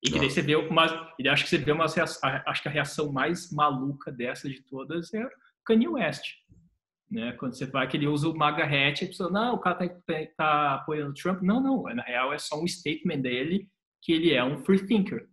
E 0.04 0.12
que 0.12 0.20
daí 0.20 0.30
você 0.30 0.42
vê 0.42 0.56
uma, 0.56 1.14
e 1.20 1.28
acho 1.28 1.44
que 1.44 1.50
você 1.50 1.58
vê 1.58 1.72
uma 1.72 1.86
acho 1.86 2.62
que 2.62 2.68
a 2.68 2.72
reação 2.72 3.12
mais 3.12 3.52
maluca 3.52 4.12
dessa 4.12 4.48
de 4.48 4.62
todas 4.62 5.14
é 5.14 5.28
Kanye 5.66 5.88
West. 5.88 6.24
Né? 7.10 7.32
Quando 7.34 7.56
você 7.56 7.66
vai 7.66 7.88
que 7.88 7.98
ele 7.98 8.08
usa 8.08 8.30
o 8.30 8.38
MAGA 8.38 8.64
hat, 8.64 9.04
a 9.04 9.08
pessoa, 9.08 9.32
não, 9.32 9.56
o 9.56 9.60
cara 9.60 9.86
está 9.86 9.98
tá, 10.06 10.32
tá 10.38 10.76
apoiando 10.76 11.14
Trump. 11.14 11.42
Não, 11.42 11.62
não, 11.62 11.84
na 11.96 12.04
real 12.04 12.34
é 12.34 12.38
só 12.38 12.62
um 12.62 12.68
statement 12.68 13.22
dele 13.22 13.68
que 14.02 14.12
ele 14.12 14.34
é 14.34 14.44
um 14.44 14.58
free 14.58 14.86
thinker. 14.86 15.28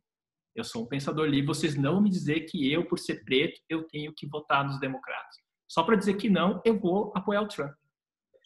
Eu 0.55 0.65
sou 0.65 0.85
um 0.85 0.87
pensador 0.87 1.27
livre, 1.27 1.47
vocês 1.47 1.75
não 1.75 2.01
me 2.01 2.09
dizer 2.09 2.41
que 2.43 2.71
eu, 2.73 2.87
por 2.87 2.99
ser 2.99 3.25
preto, 3.25 3.61
eu 3.69 3.83
tenho 3.85 4.13
que 4.17 4.27
votar 4.27 4.65
nos 4.65 4.79
democratas. 4.79 5.37
Só 5.69 5.83
para 5.83 5.97
dizer 5.97 6.15
que 6.15 6.31
não, 6.31 6.61
eu 6.65 6.79
vou 6.79 7.13
apoiar 7.15 7.43
o 7.43 7.49
Trump. 7.49 7.73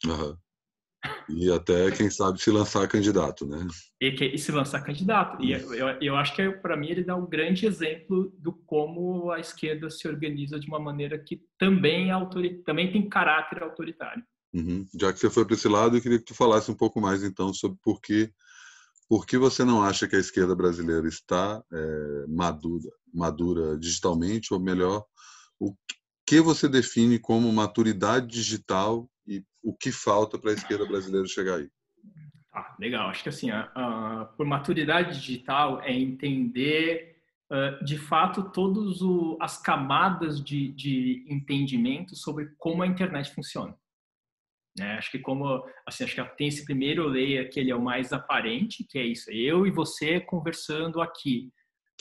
Uhum. 0.07 0.37
E 1.29 1.53
até, 1.53 1.91
quem 1.91 2.11
sabe, 2.11 2.41
se 2.41 2.51
lançar 2.51 2.89
candidato, 2.89 3.47
né? 3.47 3.67
E, 4.01 4.13
que, 4.13 4.25
e 4.25 4.39
se 4.39 4.51
lançar 4.51 4.83
candidato. 4.83 5.43
E 5.45 5.53
eu, 5.53 5.75
eu, 5.75 5.89
eu 6.01 6.17
acho 6.17 6.35
que, 6.35 6.51
para 6.51 6.77
mim, 6.77 6.89
ele 6.89 7.05
dá 7.05 7.15
um 7.15 7.29
grande 7.29 7.67
exemplo 7.67 8.33
do 8.39 8.53
como 8.53 9.31
a 9.31 9.39
esquerda 9.39 9.91
se 9.91 10.09
organiza 10.09 10.59
de 10.59 10.67
uma 10.67 10.81
maneira 10.81 11.19
que 11.19 11.41
também, 11.59 12.09
é 12.09 12.13
autori, 12.13 12.63
também 12.65 12.91
tem 12.91 13.09
caráter 13.09 13.63
autoritário. 13.63 14.23
Uhum. 14.53 14.87
Já 14.99 15.13
que 15.13 15.21
você 15.21 15.31
foi 15.31 15.45
para 15.45 15.55
esse 15.55 15.69
lado, 15.69 15.97
eu 15.97 16.01
queria 16.01 16.19
que 16.19 16.25
tu 16.25 16.35
falasse 16.35 16.71
um 16.71 16.77
pouco 16.77 17.01
mais, 17.01 17.23
então, 17.23 17.53
sobre 17.53 17.79
por 17.83 18.01
que, 18.01 18.33
por 19.09 19.27
que 19.27 19.39
você 19.39 19.65
não 19.65 19.83
acha 19.83 20.07
que 20.07 20.17
a 20.17 20.21
esquerda 20.21 20.55
brasileira 20.55 21.09
está 21.09 21.63
é, 21.73 22.27
madura, 22.29 22.91
madura 23.13 23.79
digitalmente, 23.79 24.53
ou 24.53 24.61
melhor, 24.61 25.05
o 25.59 25.75
que 26.27 26.41
você 26.41 26.69
define 26.69 27.19
como 27.19 27.51
maturidade 27.53 28.27
digital 28.27 29.09
e 29.27 29.43
o 29.63 29.75
que 29.75 29.91
falta 29.91 30.39
para 30.39 30.51
a 30.51 30.55
esquerda 30.55 30.85
brasileira 30.87 31.27
chegar 31.27 31.57
aí. 31.57 31.71
Ah, 32.53 32.77
legal. 32.79 33.09
Acho 33.09 33.23
que 33.23 33.29
assim, 33.31 33.51
a, 33.51 34.31
por 34.37 34.45
maturidade 34.45 35.19
digital 35.19 35.81
é 35.81 35.93
entender 35.93 37.17
uh, 37.51 37.83
de 37.83 37.97
fato 37.97 38.51
todas 38.51 38.99
as 39.41 39.57
camadas 39.61 40.43
de, 40.43 40.73
de 40.73 41.25
entendimento 41.29 42.15
sobre 42.15 42.51
como 42.59 42.83
a 42.83 42.87
internet 42.87 43.35
funciona. 43.35 43.75
Né? 44.79 44.93
Acho 44.95 45.11
que 45.11 45.19
como 45.19 45.65
assim, 45.87 46.05
acho 46.05 46.15
que 46.15 46.37
tem 46.37 46.49
esse 46.49 46.65
primeiro 46.65 47.07
layer 47.07 47.51
que 47.51 47.61
ele 47.61 47.71
é 47.71 47.77
o 47.77 47.83
mais 47.83 48.13
aparente, 48.13 48.85
que 48.85 48.99
é 48.99 49.05
isso, 49.05 49.31
eu 49.31 49.67
e 49.67 49.71
você 49.71 50.21
conversando 50.21 51.01
aqui. 51.01 51.53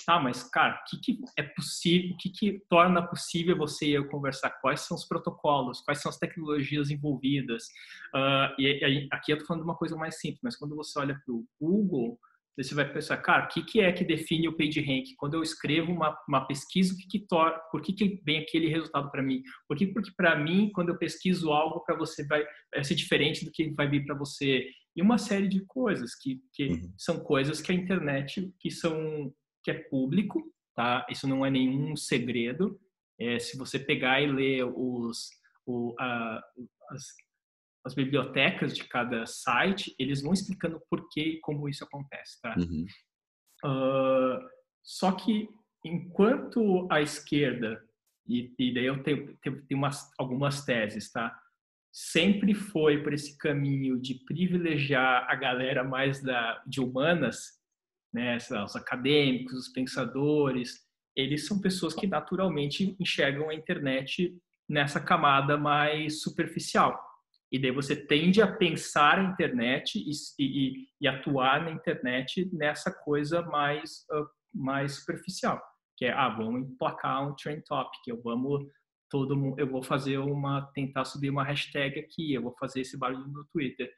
Tá, 0.05 0.19
mas 0.19 0.43
cara, 0.43 0.75
o 0.75 0.89
que, 0.89 0.99
que 0.99 1.19
é 1.35 1.41
possível, 1.41 2.11
o 2.13 2.17
que, 2.17 2.29
que 2.29 2.61
torna 2.69 3.01
possível 3.01 3.57
você 3.57 3.87
e 3.87 3.93
eu 3.93 4.07
conversar? 4.07 4.51
Quais 4.61 4.81
são 4.81 4.95
os 4.95 5.05
protocolos? 5.05 5.81
Quais 5.81 6.01
são 6.01 6.09
as 6.09 6.19
tecnologias 6.19 6.91
envolvidas? 6.91 7.63
Uh, 8.13 8.53
e, 8.59 8.67
e, 8.67 9.07
aqui 9.11 9.31
eu 9.31 9.39
tô 9.39 9.45
falando 9.45 9.63
de 9.63 9.67
uma 9.67 9.75
coisa 9.75 9.95
mais 9.95 10.19
simples, 10.19 10.39
mas 10.43 10.55
quando 10.55 10.75
você 10.75 10.99
olha 10.99 11.19
para 11.25 11.33
o 11.33 11.43
Google, 11.59 12.19
você 12.63 12.73
vai 12.73 12.91
pensar, 12.91 13.17
cara, 13.17 13.45
o 13.45 13.47
que, 13.49 13.63
que 13.63 13.79
é 13.79 13.91
que 13.91 14.03
define 14.03 14.47
o 14.47 14.57
PageRank? 14.57 15.15
Quando 15.15 15.35
eu 15.35 15.43
escrevo 15.43 15.91
uma, 15.91 16.17
uma 16.27 16.45
pesquisa, 16.47 16.93
o 16.93 16.97
que 16.97 17.07
que 17.07 17.19
torna, 17.27 17.57
por 17.71 17.81
que, 17.81 17.93
que 17.93 18.19
vem 18.25 18.39
aquele 18.39 18.67
resultado 18.67 19.11
para 19.11 19.21
mim? 19.21 19.43
Por 19.67 19.77
que, 19.77 19.85
porque 19.87 20.11
para 20.17 20.35
mim, 20.35 20.71
quando 20.73 20.89
eu 20.89 20.97
pesquiso 20.97 21.51
algo, 21.51 21.81
para 21.81 21.95
você 21.95 22.25
vai, 22.25 22.43
vai, 22.73 22.83
ser 22.83 22.95
diferente 22.95 23.45
do 23.45 23.51
que 23.51 23.69
vai 23.75 23.87
vir 23.87 24.05
para 24.05 24.15
você? 24.15 24.67
E 24.95 25.01
uma 25.01 25.19
série 25.19 25.47
de 25.47 25.63
coisas 25.67 26.15
que, 26.15 26.41
que 26.51 26.67
uhum. 26.67 26.93
são 26.97 27.19
coisas 27.19 27.61
que 27.61 27.71
a 27.71 27.75
internet, 27.75 28.51
que 28.59 28.71
são 28.71 29.31
que 29.63 29.71
é 29.71 29.75
público, 29.75 30.41
tá? 30.75 31.05
Isso 31.11 31.27
não 31.27 31.45
é 31.45 31.51
nenhum 31.51 31.95
segredo. 31.95 32.79
É, 33.19 33.37
se 33.37 33.57
você 33.57 33.77
pegar 33.77 34.21
e 34.21 34.31
ler 34.31 34.63
os, 34.63 35.29
o, 35.65 35.93
a, 35.99 36.41
as, 36.89 37.03
as 37.87 37.95
bibliotecas 37.95 38.75
de 38.75 38.83
cada 38.83 39.25
site, 39.25 39.95
eles 39.97 40.21
vão 40.21 40.33
explicando 40.33 40.81
por 40.89 41.07
que 41.09 41.21
e 41.21 41.39
como 41.39 41.69
isso 41.69 41.85
acontece, 41.85 42.41
tá? 42.41 42.53
Uhum. 42.57 42.85
Uh, 43.65 44.45
só 44.83 45.13
que 45.13 45.47
enquanto 45.85 46.85
a 46.91 47.01
esquerda 47.01 47.81
e, 48.27 48.53
e 48.59 48.73
daí 48.73 48.85
eu 48.85 49.01
tenho, 49.01 49.37
tenho, 49.37 49.65
tenho 49.65 49.79
umas, 49.79 50.11
algumas 50.19 50.65
teses, 50.65 51.09
tá? 51.11 51.33
Sempre 51.93 52.53
foi 52.53 53.01
por 53.01 53.13
esse 53.13 53.37
caminho 53.37 53.97
de 53.97 54.15
privilegiar 54.25 55.25
a 55.29 55.35
galera 55.35 55.81
mais 55.81 56.21
da, 56.21 56.61
de 56.67 56.81
humanas, 56.81 57.53
né? 58.13 58.35
Os 58.35 58.75
acadêmicos, 58.75 59.53
os 59.53 59.69
pensadores, 59.69 60.85
eles 61.15 61.47
são 61.47 61.61
pessoas 61.61 61.93
que 61.93 62.05
naturalmente 62.05 62.97
enxergam 62.99 63.49
a 63.49 63.55
internet 63.55 64.37
nessa 64.69 64.99
camada 64.99 65.57
mais 65.57 66.21
superficial. 66.21 67.06
E 67.51 67.57
daí 67.57 67.71
você 67.71 67.95
tende 67.95 68.41
a 68.41 68.51
pensar 68.55 69.19
a 69.19 69.23
internet 69.23 69.97
e, 69.97 70.11
e, 70.39 70.87
e 70.99 71.07
atuar 71.07 71.63
na 71.63 71.71
internet 71.71 72.49
nessa 72.53 72.91
coisa 72.91 73.41
mais, 73.41 74.05
uh, 74.11 74.27
mais 74.53 74.95
superficial, 74.95 75.61
que 75.95 76.05
é, 76.05 76.11
ah, 76.11 76.29
vamos 76.29 76.69
emplacar 76.69 77.27
um 77.27 77.35
trend 77.35 77.63
topic, 77.63 78.05
eu 78.07 78.21
vamos 78.21 78.67
todo 79.09 79.37
mundo, 79.37 79.57
eu 79.57 79.67
vou 79.67 79.81
fazer 79.81 80.17
uma, 80.17 80.69
tentar 80.73 81.05
subir 81.05 81.29
uma 81.29 81.43
hashtag 81.43 81.99
aqui, 81.99 82.33
eu 82.33 82.41
vou 82.41 82.53
fazer 82.59 82.81
esse 82.81 82.97
barulho 82.97 83.27
no 83.27 83.45
Twitter. 83.45 83.89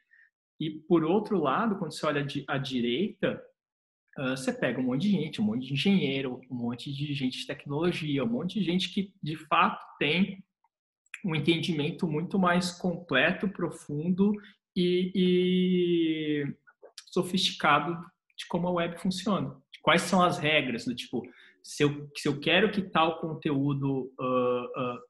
E 0.60 0.70
por 0.70 1.02
outro 1.02 1.40
lado, 1.40 1.76
quando 1.76 1.92
você 1.92 2.06
olha 2.06 2.24
à 2.46 2.56
direita, 2.56 3.42
uh, 4.16 4.36
você 4.36 4.52
pega 4.52 4.80
um 4.80 4.84
monte 4.84 5.02
de 5.02 5.10
gente, 5.10 5.40
um 5.40 5.44
monte 5.44 5.66
de 5.66 5.72
engenheiro, 5.72 6.40
um 6.48 6.54
monte 6.54 6.92
de 6.92 7.12
gente 7.14 7.40
de 7.40 7.46
tecnologia, 7.48 8.22
um 8.22 8.28
monte 8.28 8.60
de 8.60 8.64
gente 8.64 8.94
que 8.94 9.12
de 9.20 9.36
fato 9.36 9.84
tem 9.98 10.40
um 11.24 11.34
entendimento 11.34 12.06
muito 12.06 12.38
mais 12.38 12.72
completo, 12.72 13.48
profundo 13.48 14.32
e, 14.74 15.12
e 15.14 16.56
sofisticado 17.06 17.94
de 18.36 18.46
como 18.46 18.68
a 18.68 18.72
web 18.72 18.98
funciona. 19.00 19.56
Quais 19.82 20.02
são 20.02 20.22
as 20.22 20.38
regras 20.38 20.84
do 20.84 20.94
tipo, 20.94 21.22
se 21.62 21.84
eu, 21.84 22.10
se 22.16 22.28
eu 22.28 22.38
quero 22.40 22.70
que 22.70 22.82
tal 22.82 23.20
conteúdo 23.20 24.12
uh, 24.18 24.64
uh, 24.64 25.00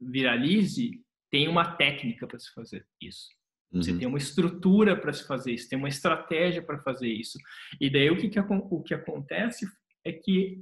viralize, 0.00 1.02
tem 1.30 1.48
uma 1.48 1.72
técnica 1.76 2.26
para 2.26 2.38
se 2.38 2.52
fazer 2.52 2.86
isso. 3.00 3.28
Você 3.70 3.92
uhum. 3.92 3.98
tem 3.98 4.08
uma 4.08 4.18
estrutura 4.18 4.96
para 4.96 5.12
se 5.12 5.26
fazer 5.26 5.52
isso, 5.52 5.68
tem 5.68 5.78
uma 5.78 5.88
estratégia 5.88 6.62
para 6.62 6.78
fazer 6.78 7.08
isso. 7.08 7.38
E 7.78 7.90
daí 7.90 8.10
o 8.10 8.16
que, 8.16 8.28
que, 8.28 8.40
o 8.40 8.82
que 8.82 8.94
acontece 8.94 9.66
é 10.04 10.12
que 10.12 10.58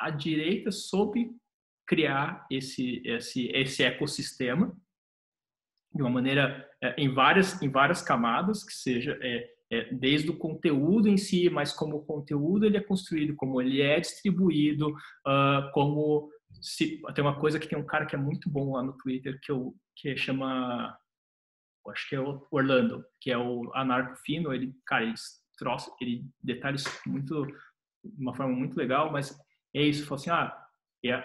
a 0.00 0.10
direita 0.10 0.72
soube 0.72 1.30
criar 1.88 2.46
esse, 2.50 3.02
esse, 3.04 3.48
esse 3.48 3.82
ecossistema 3.82 4.76
de 5.92 6.02
uma 6.02 6.10
maneira 6.10 6.68
é, 6.82 6.94
em 6.98 7.12
várias 7.12 7.60
em 7.62 7.70
várias 7.70 8.02
camadas 8.02 8.62
que 8.62 8.74
seja 8.74 9.18
é, 9.22 9.50
é, 9.72 9.94
desde 9.94 10.30
o 10.30 10.36
conteúdo 10.36 11.08
em 11.08 11.16
si 11.16 11.48
mas 11.48 11.72
como 11.72 11.96
o 11.96 12.04
conteúdo 12.04 12.66
ele 12.66 12.76
é 12.76 12.82
construído 12.82 13.34
como 13.34 13.60
ele 13.60 13.80
é 13.80 13.98
distribuído 13.98 14.90
uh, 14.90 15.72
como 15.72 16.30
se 16.60 17.00
tem 17.14 17.24
uma 17.24 17.40
coisa 17.40 17.58
que 17.58 17.66
tem 17.66 17.78
um 17.78 17.86
cara 17.86 18.04
que 18.04 18.14
é 18.14 18.18
muito 18.18 18.50
bom 18.50 18.74
lá 18.74 18.82
no 18.82 18.96
Twitter 18.98 19.38
que 19.42 19.50
eu 19.50 19.74
que 19.96 20.14
chama 20.14 20.94
acho 21.88 22.08
que 22.10 22.16
é 22.16 22.20
o 22.20 22.46
Orlando 22.50 23.02
que 23.18 23.30
é 23.30 23.38
o 23.38 23.72
anarco 23.74 24.14
fino 24.16 24.52
ele 24.52 24.74
cara 24.84 25.04
ele 25.04 25.14
troça 25.56 25.90
ele 26.02 26.26
detalha 26.42 26.76
isso 26.76 26.90
muito 27.06 27.46
de 28.04 28.22
uma 28.22 28.34
forma 28.34 28.54
muito 28.54 28.76
legal 28.76 29.10
mas 29.10 29.34
é 29.74 29.82
isso 29.82 30.04
fala 30.04 30.20
assim 30.20 30.30
ah 30.30 30.67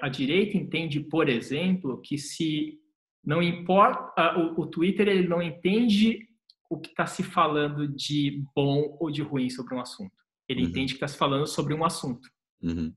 a 0.02 0.10
direita 0.10 0.58
entende, 0.58 1.00
por 1.00 1.28
exemplo, 1.28 2.00
que 2.02 2.18
se 2.18 2.80
não 3.24 3.42
importa, 3.42 4.38
o, 4.38 4.62
o 4.62 4.68
Twitter 4.68 5.08
ele 5.08 5.28
não 5.28 5.42
entende 5.42 6.28
o 6.70 6.80
que 6.80 6.90
está 6.90 7.06
se 7.06 7.24
falando 7.24 7.88
de 7.88 8.44
bom 8.56 8.98
ou 9.00 9.10
de 9.10 9.22
ruim 9.22 9.50
sobre 9.50 9.76
um 9.76 9.80
assunto. 9.80 10.12
Ele 10.48 10.64
uhum. 10.64 10.70
entende 10.70 10.94
que 10.94 10.98
está 10.98 11.08
se 11.08 11.18
falando 11.18 11.48
sobre 11.48 11.74
um 11.74 11.86
assunto. 11.86 12.28
Uhum. 12.62 12.94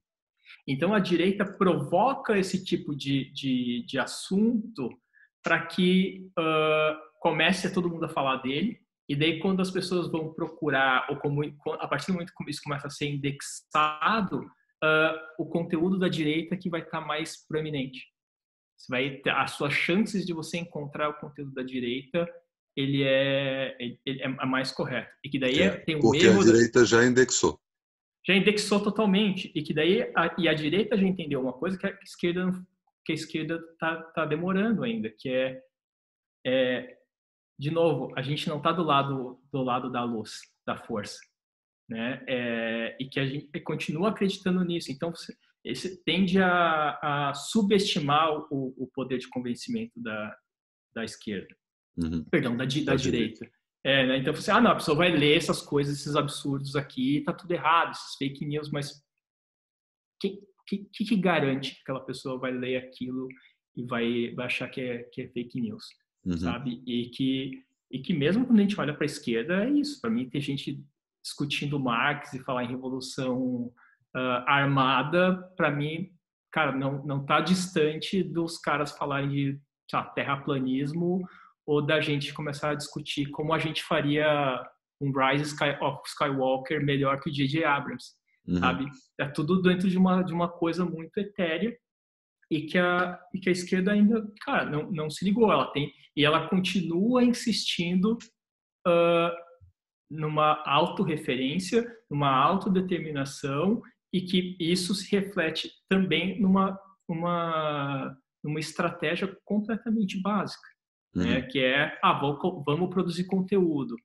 Então 0.67 0.95
a 0.95 0.99
direita 0.99 1.45
provoca 1.45 2.39
esse 2.39 2.65
tipo 2.65 2.95
de, 2.95 3.31
de, 3.33 3.85
de 3.87 3.99
assunto 3.99 4.91
para 5.43 5.65
que 5.67 6.29
uh, 6.39 6.97
comece 7.21 7.69
a 7.69 7.73
todo 7.73 7.89
mundo 7.89 8.05
a 8.05 8.09
falar 8.09 8.37
dele. 8.37 8.81
E 9.09 9.15
daí 9.15 9.39
quando 9.39 9.63
as 9.63 9.71
pessoas 9.71 10.11
vão 10.11 10.33
procurar, 10.35 11.07
ou 11.09 11.17
como, 11.17 11.43
a 11.79 11.87
partir 11.87 12.09
do 12.09 12.15
momento 12.15 12.33
que 12.37 12.51
isso 12.51 12.63
começa 12.65 12.89
a 12.89 12.91
ser 12.91 13.09
indexado, 13.09 14.45
uh, 14.87 15.19
o 15.39 15.47
conteúdo 15.47 15.99
da 15.99 16.09
direita 16.09 16.57
que 16.57 16.71
vai 16.71 16.81
estar 16.81 17.01
tá 17.01 17.07
mais 17.07 17.37
proeminente. 17.47 18.07
Você 18.77 18.87
vai 18.89 19.11
ter, 19.19 19.31
as 19.31 19.53
suas 19.53 19.73
chances 19.73 20.25
de 20.25 20.33
você 20.33 20.59
encontrar 20.59 21.09
o 21.09 21.15
conteúdo 21.15 21.53
da 21.53 21.63
direita 21.63 22.29
ele 22.77 23.03
é, 23.05 23.75
ele 24.05 24.23
é 24.23 24.29
mais 24.45 24.71
correto. 24.71 25.11
E 25.25 25.31
que 25.31 25.39
daí 25.39 25.63
é, 25.63 25.71
tem 25.71 25.97
um 25.97 26.01
Porque 26.01 26.27
erro 26.27 26.43
a 26.43 26.45
direita 26.45 26.85
já 26.85 27.05
indexou. 27.05 27.59
Já 28.27 28.35
indexou 28.35 28.83
totalmente. 28.83 29.51
E 29.55 29.63
que 29.63 29.73
daí 29.73 30.03
a, 30.15 30.35
e 30.37 30.47
a 30.47 30.53
direita 30.53 30.97
já 30.97 31.07
entendeu 31.07 31.41
uma 31.41 31.55
coisa 31.55 31.79
que 31.79 31.87
a 31.87 31.99
esquerda 32.03 32.53
que 33.05 33.13
a 33.13 33.15
esquerda 33.15 33.63
tá, 33.79 34.03
tá 34.03 34.25
demorando 34.27 34.83
ainda, 34.83 35.09
que 35.09 35.29
é, 35.29 35.63
é 36.45 36.99
de 37.57 37.71
novo, 37.71 38.13
a 38.17 38.21
gente 38.21 38.49
não 38.49 38.59
está 38.59 38.73
do 38.73 38.83
lado 38.83 39.41
do 39.53 39.63
lado 39.63 39.91
da 39.91 40.03
luz, 40.03 40.41
da 40.67 40.77
força 40.77 41.17
né? 41.89 42.23
É, 42.27 42.97
e 43.01 43.09
que 43.09 43.21
a 43.21 43.27
gente 43.27 43.61
continua 43.61 44.11
acreditando 44.11 44.65
nisso. 44.65 44.91
Então, 44.91 45.13
esse 45.65 46.03
tende 46.05 46.41
a, 46.41 47.29
a 47.29 47.35
subestimar 47.35 48.33
o, 48.51 48.75
o, 48.77 48.87
poder 48.93 49.19
de 49.19 49.29
convencimento 49.29 50.01
da, 50.01 50.37
da 50.95 51.05
esquerda, 51.05 51.55
uhum. 51.97 52.25
perdão, 52.25 52.57
da, 52.57 52.65
da, 52.65 52.65
da 52.65 52.95
direita. 52.95 53.01
direita. 53.01 53.51
É, 53.85 54.07
né? 54.07 54.19
Então, 54.19 54.35
você, 54.35 54.51
ah, 54.51 54.61
não, 54.61 54.73
a 54.73 54.77
pessoa 54.77 54.97
vai 54.97 55.11
ler 55.13 55.37
essas 55.37 55.63
coisas, 55.63 55.99
esses 55.99 56.17
absurdos 56.17 56.75
aqui, 56.75 57.23
tá 57.25 57.33
tudo 57.33 57.53
errado, 57.53 57.93
esses 57.93 58.17
fake 58.17 58.45
news, 58.45 58.71
mas 58.71 59.01
que, 60.21 60.41
que, 60.67 61.05
que 61.05 61.17
garante 61.17 61.75
que 61.75 61.81
aquela 61.83 62.05
pessoa 62.05 62.39
vai 62.39 62.51
ler 62.51 62.77
aquilo 62.77 63.29
e 63.77 63.85
vai, 63.85 64.35
vai 64.35 64.47
achar 64.47 64.69
que 64.69 64.81
é, 64.81 65.05
que 65.05 65.23
é 65.23 65.29
fake 65.29 65.61
news, 65.61 65.85
uhum. 66.25 66.37
sabe? 66.37 66.83
E 66.87 67.11
que, 67.11 67.63
e 67.91 68.01
que 68.01 68.13
mesmo 68.13 68.45
quando 68.45 68.59
a 68.59 68.63
gente 68.63 68.81
olha 68.81 68.95
para 68.95 69.05
a 69.05 69.07
esquerda, 69.07 69.65
é 69.65 69.71
isso. 69.71 70.01
Para 70.01 70.11
mim, 70.11 70.29
tem 70.29 70.41
gente 70.41 70.85
discutindo 71.27 71.81
Marx 71.81 72.33
e 72.33 72.39
falar 72.39 72.63
em 72.63 72.69
revolução 72.69 73.73
uh, 74.17 74.45
armada, 74.47 75.37
para 75.57 75.73
mim, 75.73 76.09
cara, 76.53 76.71
não 76.71 77.05
não 77.05 77.23
está 77.23 77.41
distante 77.41 78.23
dos 78.23 78.59
caras 78.59 78.97
falarem 78.97 79.29
de 79.29 79.61
lá, 79.93 80.05
terraplanismo 80.05 81.21
ou 81.67 81.85
da 81.85 82.01
gente 82.01 82.33
começar 82.33 82.71
a 82.71 82.75
discutir 82.77 83.27
como 83.31 83.53
a 83.53 83.59
gente 83.59 83.83
faria 83.83 84.65
um 85.01 85.11
Rise 85.11 85.53
of 85.81 86.01
Skywalker 86.07 86.85
melhor 86.85 87.21
que 87.21 87.29
o 87.29 87.33
J.J. 87.33 87.65
Abrams, 87.65 88.13
uhum. 88.47 88.59
sabe? 88.59 88.87
É 89.19 89.27
tudo 89.27 89.61
dentro 89.61 89.91
de 89.91 89.99
uma 89.99 90.23
de 90.23 90.33
uma 90.33 90.49
coisa 90.49 90.85
muito 90.85 91.19
etérea 91.19 91.77
e 92.49 92.63
que 92.63 92.79
a 92.79 93.19
e 93.35 93.41
que 93.41 93.49
a 93.49 93.53
esquerda 93.53 93.93
ainda, 93.93 94.25
cara, 94.43 94.65
não, 94.65 94.93
não 94.93 95.11
se 95.11 95.25
ligou. 95.25 95.51
Ela 95.51 95.73
tem 95.73 95.93
e 96.17 96.25
ela 96.25 96.49
continua 96.49 97.25
insistindo 97.25 98.17
uh, 98.87 99.46
numa 100.11 100.63
autorreferência, 100.65 101.87
numa 102.11 102.31
autodeterminação 102.31 103.83
e 104.13 104.21
que 104.21 104.57
isso 104.59 104.95
se 104.95 105.11
reflete 105.11 105.71
também 105.89 106.41
numa 106.41 106.79
uma, 107.09 108.17
numa 108.43 108.61
estratégia 108.61 109.37
completamente 109.45 110.21
básica, 110.21 110.69
né? 111.15 111.25
uhum. 111.25 111.31
né? 111.31 111.43
Que 111.43 111.61
é, 111.61 111.99
ah, 112.03 112.13
vamos, 112.13 112.65
vamos 112.65 112.91
produzir 112.91 113.25
conteúdo. 113.25 113.97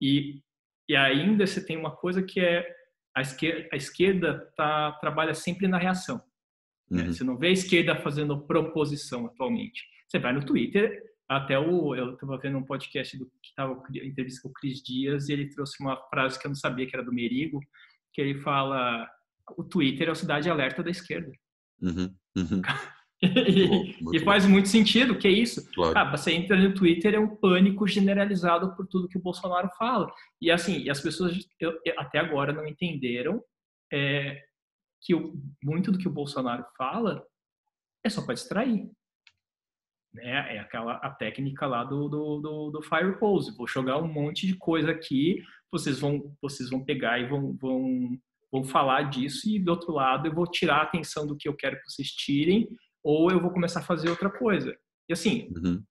E, 0.00 0.42
e 0.88 0.94
ainda 0.94 1.46
você 1.46 1.64
tem 1.64 1.76
uma 1.76 1.90
coisa 1.90 2.22
que 2.22 2.40
é 2.40 2.66
a 3.14 3.22
esquerda, 3.22 3.68
a 3.72 3.76
esquerda 3.76 4.52
tá, 4.56 4.92
trabalha 5.00 5.34
sempre 5.34 5.66
na 5.66 5.78
reação. 5.78 6.22
Né? 6.90 7.02
Uhum. 7.02 7.12
Você 7.12 7.24
não 7.24 7.36
vê 7.38 7.48
a 7.48 7.52
esquerda 7.52 7.96
fazendo 7.96 8.46
proposição 8.46 9.26
atualmente. 9.26 9.82
Você 10.06 10.18
vai 10.18 10.32
no 10.32 10.44
Twitter, 10.44 11.02
até 11.28 11.58
o 11.58 11.94
eu 11.94 12.14
estava 12.14 12.38
vendo 12.38 12.58
um 12.58 12.64
podcast 12.64 13.16
do 13.18 13.26
que 13.26 13.48
estava 13.48 13.82
entrevista 13.90 14.42
com 14.42 14.48
o 14.48 14.52
Cris 14.52 14.82
Dias 14.82 15.28
e 15.28 15.32
ele 15.32 15.50
trouxe 15.50 15.82
uma 15.82 15.96
frase 16.08 16.38
que 16.38 16.46
eu 16.46 16.50
não 16.50 16.56
sabia 16.56 16.86
que 16.86 16.94
era 16.94 17.04
do 17.04 17.12
Merigo, 17.12 17.60
que 18.12 18.20
ele 18.20 18.40
fala 18.40 19.08
o 19.56 19.64
Twitter 19.64 20.08
é 20.08 20.10
a 20.10 20.14
cidade 20.14 20.50
alerta 20.50 20.82
da 20.82 20.90
esquerda. 20.90 21.30
Uhum, 21.80 22.14
uhum. 22.36 22.62
e, 23.22 23.66
bom, 24.02 24.14
e 24.14 24.18
faz 24.20 24.46
muito 24.46 24.68
sentido, 24.68 25.18
que 25.18 25.28
é 25.28 25.30
isso. 25.30 25.70
Claro. 25.72 25.96
Ah, 25.96 26.10
você 26.10 26.32
entra 26.32 26.56
no 26.56 26.74
Twitter, 26.74 27.14
é 27.14 27.18
um 27.18 27.36
pânico 27.36 27.86
generalizado 27.86 28.74
por 28.74 28.86
tudo 28.86 29.08
que 29.08 29.18
o 29.18 29.22
Bolsonaro 29.22 29.68
fala. 29.78 30.12
E 30.40 30.50
assim, 30.50 30.80
e 30.82 30.90
as 30.90 31.00
pessoas 31.00 31.36
eu, 31.60 31.78
até 31.96 32.18
agora 32.18 32.52
não 32.52 32.66
entenderam 32.66 33.42
é, 33.92 34.42
que 35.00 35.14
o, 35.14 35.34
muito 35.62 35.92
do 35.92 35.98
que 35.98 36.08
o 36.08 36.12
Bolsonaro 36.12 36.64
fala 36.76 37.24
é 38.04 38.10
só 38.10 38.24
para 38.24 38.34
distrair. 38.34 38.90
Né? 40.16 40.56
É 40.56 40.58
aquela 40.58 40.94
a 40.94 41.10
técnica 41.10 41.66
lá 41.66 41.84
do, 41.84 42.08
do, 42.08 42.40
do, 42.40 42.70
do 42.70 42.82
fire 42.82 43.18
pose. 43.18 43.54
Vou 43.54 43.68
jogar 43.68 43.98
um 43.98 44.10
monte 44.10 44.46
de 44.46 44.56
coisa 44.56 44.90
aqui, 44.90 45.42
vocês 45.70 46.00
vão, 46.00 46.34
vocês 46.40 46.70
vão 46.70 46.82
pegar 46.82 47.20
e 47.20 47.28
vão, 47.28 47.54
vão, 47.54 48.18
vão 48.50 48.64
falar 48.64 49.10
disso, 49.10 49.48
e 49.48 49.58
do 49.58 49.70
outro 49.70 49.92
lado 49.92 50.26
eu 50.26 50.34
vou 50.34 50.50
tirar 50.50 50.78
a 50.78 50.82
atenção 50.82 51.26
do 51.26 51.36
que 51.36 51.48
eu 51.48 51.54
quero 51.54 51.76
que 51.76 51.90
vocês 51.90 52.08
tirem, 52.08 52.68
ou 53.04 53.30
eu 53.30 53.40
vou 53.40 53.50
começar 53.50 53.80
a 53.80 53.84
fazer 53.84 54.08
outra 54.08 54.30
coisa. 54.30 54.76
E 55.08 55.12
assim, 55.12 55.48
uhum. 55.54 55.82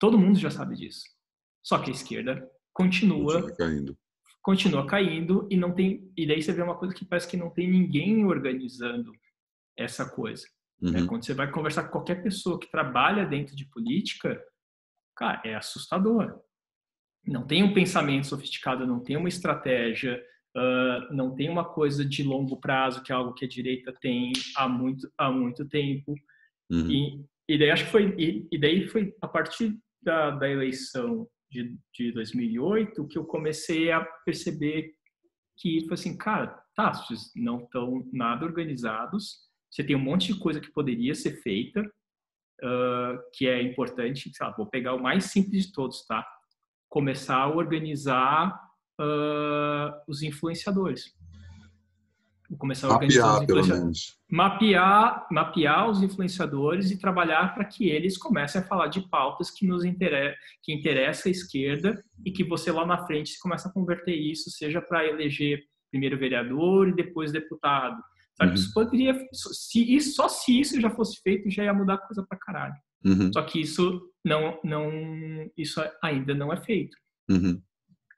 todo 0.00 0.18
mundo 0.18 0.38
já 0.38 0.50
sabe 0.50 0.76
disso. 0.76 1.04
Só 1.62 1.78
que 1.78 1.90
a 1.90 1.94
esquerda 1.94 2.50
continua, 2.72 3.34
continua 3.34 3.56
caindo. 3.56 3.98
Continua 4.42 4.86
caindo 4.86 5.48
e 5.50 5.56
não 5.56 5.72
tem. 5.72 6.10
E 6.16 6.26
daí 6.26 6.42
você 6.42 6.52
vê 6.52 6.62
uma 6.62 6.76
coisa 6.76 6.94
que 6.94 7.04
parece 7.04 7.28
que 7.28 7.36
não 7.36 7.50
tem 7.50 7.70
ninguém 7.70 8.24
organizando 8.24 9.12
essa 9.76 10.08
coisa. 10.08 10.46
Né? 10.80 11.00
Uhum. 11.00 11.06
Quando 11.06 11.24
você 11.24 11.34
vai 11.34 11.50
conversar 11.50 11.84
com 11.84 11.92
qualquer 11.92 12.22
pessoa 12.22 12.58
que 12.58 12.70
trabalha 12.70 13.26
dentro 13.26 13.54
de 13.54 13.66
política, 13.66 14.40
cara, 15.16 15.40
é 15.44 15.54
assustador. 15.54 16.40
Não 17.26 17.46
tem 17.46 17.62
um 17.62 17.72
pensamento 17.72 18.26
sofisticado, 18.26 18.86
não 18.86 19.00
tem 19.00 19.16
uma 19.16 19.28
estratégia, 19.28 20.22
uh, 20.56 21.14
não 21.14 21.34
tem 21.34 21.48
uma 21.48 21.64
coisa 21.64 22.04
de 22.04 22.22
longo 22.22 22.60
prazo, 22.60 23.02
que 23.02 23.12
é 23.12 23.14
algo 23.14 23.32
que 23.34 23.44
a 23.44 23.48
direita 23.48 23.94
tem 24.00 24.32
há 24.56 24.68
muito, 24.68 25.10
há 25.16 25.30
muito 25.30 25.66
tempo. 25.68 26.14
Uhum. 26.70 26.90
E, 26.90 27.24
e 27.48 27.58
daí 27.58 27.70
acho 27.70 27.84
que 27.86 27.90
foi, 27.90 28.14
e, 28.18 28.46
e 28.50 28.58
daí 28.58 28.86
foi 28.88 29.14
a 29.22 29.28
partir 29.28 29.78
da, 30.02 30.30
da 30.30 30.48
eleição 30.48 31.26
de, 31.50 31.76
de 31.94 32.12
2008 32.12 33.06
que 33.06 33.16
eu 33.16 33.24
comecei 33.24 33.90
a 33.90 34.04
perceber 34.24 34.92
que 35.56 35.84
foi 35.86 35.94
assim, 35.94 36.16
cara, 36.16 36.60
tá, 36.74 36.92
vocês 36.92 37.30
não 37.36 37.62
estão 37.62 38.04
nada 38.12 38.44
organizados, 38.44 39.38
você 39.74 39.82
tem 39.82 39.96
um 39.96 40.00
monte 40.00 40.32
de 40.32 40.38
coisa 40.38 40.60
que 40.60 40.70
poderia 40.70 41.16
ser 41.16 41.42
feita, 41.42 41.80
uh, 41.80 43.18
que 43.32 43.48
é 43.48 43.60
importante. 43.60 44.30
Lá, 44.40 44.54
vou 44.56 44.66
pegar 44.66 44.94
o 44.94 45.02
mais 45.02 45.24
simples 45.24 45.66
de 45.66 45.72
todos, 45.72 46.06
tá? 46.06 46.24
Começar 46.88 47.38
a 47.38 47.48
organizar 47.48 48.54
uh, 49.00 50.00
os 50.06 50.22
influenciadores. 50.22 51.12
Vou 52.48 52.56
começar 52.56 52.86
a 52.86 52.92
organizar 52.92 53.26
mapear, 53.26 53.36
os 53.36 53.42
influenciadores. 53.42 54.20
Mapear, 54.30 55.26
mapear 55.28 55.90
os 55.90 56.02
influenciadores 56.04 56.92
e 56.92 57.00
trabalhar 57.00 57.52
para 57.52 57.64
que 57.64 57.88
eles 57.88 58.16
comecem 58.16 58.60
a 58.60 58.64
falar 58.64 58.86
de 58.86 59.00
pautas 59.08 59.50
que 59.50 59.66
nos 59.66 59.84
interessa, 59.84 60.36
que 60.62 60.72
interessa 60.72 61.28
a 61.28 61.32
esquerda 61.32 62.00
e 62.24 62.30
que 62.30 62.44
você 62.44 62.70
lá 62.70 62.86
na 62.86 63.04
frente 63.06 63.36
começa 63.40 63.68
a 63.68 63.72
converter 63.72 64.14
isso, 64.14 64.50
seja 64.50 64.80
para 64.80 65.04
eleger 65.04 65.64
primeiro 65.90 66.16
vereador 66.16 66.90
e 66.90 66.94
depois 66.94 67.32
deputado, 67.32 68.00
Sabe? 68.36 68.50
Uhum. 68.50 68.54
Isso 68.54 68.72
poderia, 68.72 69.28
se 69.32 69.94
isso, 69.94 70.14
só 70.14 70.28
se 70.28 70.60
isso 70.60 70.80
já 70.80 70.90
fosse 70.90 71.20
feito, 71.22 71.50
já 71.50 71.64
ia 71.64 71.74
mudar 71.74 71.98
coisa 71.98 72.24
pra 72.28 72.38
caralho. 72.38 72.74
Uhum. 73.04 73.32
Só 73.32 73.42
que 73.42 73.60
isso 73.60 74.10
não, 74.24 74.58
não, 74.64 74.90
isso 75.56 75.80
ainda 76.02 76.34
não 76.34 76.52
é 76.52 76.60
feito. 76.62 76.96
Uhum. 77.30 77.60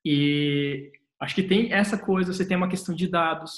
E 0.05 0.93
acho 1.21 1.35
que 1.35 1.43
tem 1.43 1.73
essa 1.73 1.99
coisa, 1.99 2.33
você 2.33 2.47
tem 2.47 2.57
uma 2.57 2.69
questão 2.69 2.95
de 2.95 3.09
dados. 3.09 3.53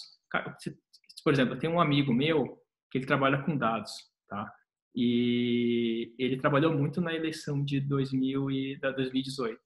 Por 1.23 1.33
exemplo, 1.33 1.55
eu 1.55 1.59
tenho 1.59 1.75
um 1.75 1.81
amigo 1.81 2.13
meu 2.13 2.59
que 2.91 2.99
ele 2.99 3.07
trabalha 3.07 3.43
com 3.43 3.57
dados, 3.57 3.93
tá? 4.29 4.51
E 4.97 6.15
ele 6.19 6.39
trabalhou 6.39 6.73
muito 6.73 7.01
na 7.01 7.15
eleição 7.15 7.63
de 7.63 7.81
2000 7.81 8.51
e 8.51 8.79
da 8.81 8.91
2018. 8.91 9.61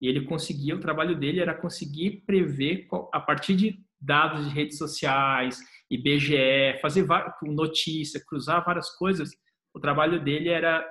E 0.00 0.08
ele 0.08 0.24
conseguia, 0.24 0.74
o 0.74 0.80
trabalho 0.80 1.16
dele 1.16 1.40
era 1.40 1.54
conseguir 1.54 2.22
prever 2.26 2.88
a 3.12 3.20
partir 3.20 3.54
de 3.54 3.78
dados 4.00 4.46
de 4.46 4.54
redes 4.54 4.76
sociais, 4.76 5.58
IBGE, 5.90 6.80
fazer 6.80 7.06
notícia, 7.42 8.22
cruzar 8.26 8.64
várias 8.64 8.90
coisas. 8.96 9.30
O 9.74 9.80
trabalho 9.80 10.22
dele 10.22 10.48
era 10.48 10.86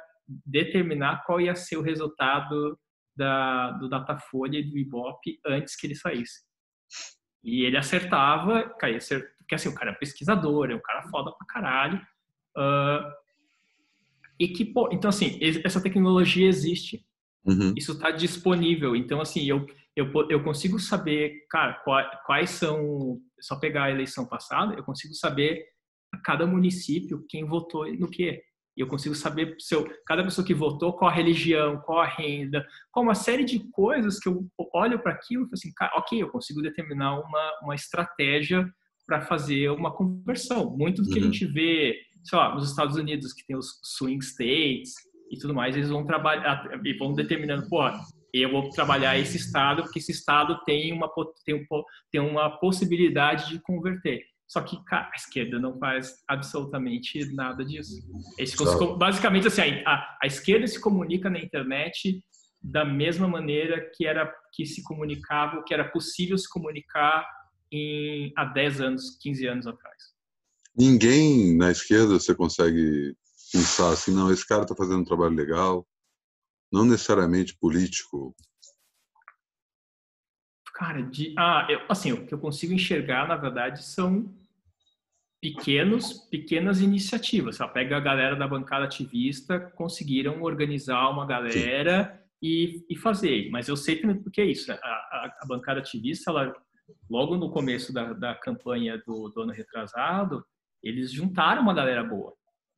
determinar 0.45 1.23
qual 1.25 1.41
ia 1.41 1.55
ser 1.55 1.77
o 1.77 1.81
resultado 1.81 2.77
da, 3.15 3.71
do 3.71 3.89
Datafolha 3.89 4.57
e 4.57 4.63
do 4.63 4.77
Ibope 4.77 5.39
antes 5.45 5.75
que 5.75 5.87
ele 5.87 5.95
saísse. 5.95 6.41
E 7.43 7.65
ele 7.65 7.77
acertava, 7.77 8.69
caía, 8.79 8.99
porque 9.37 9.55
assim, 9.55 9.69
o 9.69 9.75
cara 9.75 9.91
é 9.91 9.95
pesquisador, 9.95 10.71
é 10.71 10.75
um 10.75 10.81
cara 10.81 11.03
foda 11.09 11.31
pra 11.31 11.47
caralho. 11.47 12.01
Uh, 12.57 13.11
e 14.39 14.47
que, 14.47 14.65
pô, 14.65 14.89
então 14.91 15.09
assim, 15.09 15.37
essa 15.63 15.81
tecnologia 15.81 16.47
existe. 16.47 17.05
Uhum. 17.45 17.73
Isso 17.77 17.91
está 17.93 18.11
disponível. 18.11 18.95
Então, 18.95 19.19
assim, 19.19 19.45
eu, 19.45 19.65
eu, 19.95 20.07
eu 20.29 20.43
consigo 20.43 20.79
saber, 20.79 21.45
cara, 21.49 21.81
quais 22.25 22.49
são. 22.51 23.19
Só 23.41 23.57
pegar 23.57 23.85
a 23.85 23.91
eleição 23.91 24.25
passada, 24.25 24.73
eu 24.73 24.83
consigo 24.83 25.13
saber 25.13 25.65
a 26.13 26.17
cada 26.19 26.47
município 26.47 27.25
quem 27.27 27.45
votou 27.45 27.91
no 27.97 28.09
quê. 28.09 28.41
E 28.75 28.81
eu 28.81 28.87
consigo 28.87 29.13
saber 29.13 29.55
se 29.59 29.75
eu, 29.75 29.87
cada 30.05 30.23
pessoa 30.23 30.45
que 30.45 30.53
votou, 30.53 30.93
qual 30.93 31.11
a 31.11 31.13
religião, 31.13 31.77
qual 31.81 31.99
a 31.99 32.07
renda, 32.07 32.65
qual 32.91 33.03
uma 33.03 33.13
série 33.13 33.43
de 33.43 33.59
coisas 33.69 34.17
que 34.17 34.27
eu 34.27 34.47
olho 34.73 34.97
para 34.99 35.11
aquilo 35.11 35.43
e 35.43 35.45
falo 35.45 35.53
assim, 35.53 35.73
cara, 35.75 35.91
ok, 35.95 36.19
eu 36.19 36.29
consigo 36.29 36.61
determinar 36.61 37.19
uma, 37.19 37.59
uma 37.61 37.75
estratégia 37.75 38.67
para 39.05 39.21
fazer 39.21 39.69
uma 39.69 39.93
conversão. 39.93 40.75
Muito 40.75 41.03
do 41.03 41.09
que 41.09 41.19
uhum. 41.19 41.27
a 41.27 41.31
gente 41.31 41.45
vê, 41.45 41.95
sei 42.23 42.37
lá, 42.37 42.55
nos 42.55 42.67
Estados 42.69 42.95
Unidos, 42.95 43.33
que 43.33 43.45
tem 43.45 43.55
os 43.55 43.79
swing 43.83 44.23
states 44.23 44.93
e 45.33 45.37
tudo 45.37 45.53
mais, 45.53 45.75
eles 45.75 45.89
vão 45.89 46.05
trabalhar 46.05 46.69
e 46.83 46.93
vão 46.93 47.13
determinando, 47.13 47.67
pô, 47.67 47.81
eu 48.33 48.51
vou 48.51 48.69
trabalhar 48.69 49.17
esse 49.17 49.37
estado, 49.37 49.83
porque 49.83 49.99
esse 49.99 50.11
estado 50.11 50.59
tem 50.65 50.93
uma, 50.93 51.09
tem, 51.45 51.55
um, 51.55 51.65
tem 52.11 52.21
uma 52.21 52.49
possibilidade 52.59 53.49
de 53.49 53.59
converter. 53.59 54.21
Só 54.47 54.61
que 54.61 54.83
cara, 54.85 55.09
a 55.11 55.15
esquerda 55.15 55.59
não 55.59 55.77
faz 55.79 56.23
absolutamente 56.27 57.33
nada 57.33 57.65
disso. 57.65 57.95
Esse, 58.37 58.55
basicamente, 58.97 59.47
assim, 59.47 59.81
a, 59.85 60.17
a, 60.21 60.27
esquerda 60.27 60.67
se 60.67 60.79
comunica 60.79 61.29
na 61.29 61.39
internet 61.39 62.23
da 62.61 62.85
mesma 62.85 63.27
maneira 63.27 63.89
que 63.95 64.05
era 64.05 64.31
que 64.53 64.65
se 64.65 64.83
comunicava, 64.83 65.63
que 65.63 65.73
era 65.73 65.89
possível 65.89 66.37
se 66.37 66.47
comunicar 66.47 67.27
em, 67.71 68.31
há 68.35 68.45
10 68.45 68.81
anos, 68.81 69.17
15 69.21 69.47
anos 69.47 69.67
atrás. 69.67 70.13
Ninguém 70.77 71.57
na 71.57 71.71
esquerda 71.71 72.19
você 72.19 72.33
consegue 72.33 73.15
pensar 73.53 73.91
assim, 73.91 74.11
não, 74.11 74.31
esse 74.31 74.45
cara 74.47 74.63
está 74.63 74.75
fazendo 74.75 75.01
um 75.01 75.05
trabalho 75.05 75.35
legal, 75.35 75.87
não 76.71 76.83
necessariamente 76.83 77.55
político? 77.55 78.35
Cara, 80.73 81.03
de, 81.03 81.35
ah, 81.37 81.67
eu, 81.69 81.81
assim, 81.87 82.11
o 82.11 82.25
que 82.25 82.33
eu 82.33 82.39
consigo 82.39 82.73
enxergar, 82.73 83.27
na 83.27 83.35
verdade, 83.35 83.85
são 83.85 84.35
pequenos, 85.39 86.13
pequenas 86.31 86.81
iniciativas. 86.81 87.57
Você 87.57 87.67
pega 87.67 87.95
a 87.95 87.99
galera 87.99 88.35
da 88.35 88.47
bancada 88.47 88.85
ativista, 88.85 89.59
conseguiram 89.59 90.41
organizar 90.41 91.07
uma 91.09 91.27
galera 91.27 92.19
e, 92.41 92.83
e, 92.89 92.95
fazer. 92.95 93.51
Mas 93.51 93.67
eu 93.67 93.77
sei 93.77 93.97
também 93.97 94.21
porque 94.21 94.41
é 94.41 94.45
isso. 94.45 94.71
A, 94.71 94.75
a, 94.75 95.37
a 95.41 95.45
bancada 95.47 95.79
ativista, 95.79 96.31
ela, 96.31 96.55
logo 97.07 97.37
no 97.37 97.51
começo 97.51 97.93
da, 97.93 98.13
da 98.13 98.33
campanha 98.33 98.97
do, 99.05 99.29
do 99.29 99.41
ano 99.41 99.51
retrasado, 99.51 100.43
eles 100.81 101.11
juntaram 101.11 101.61
uma 101.61 101.73
galera 101.73 102.03
boa. 102.03 102.33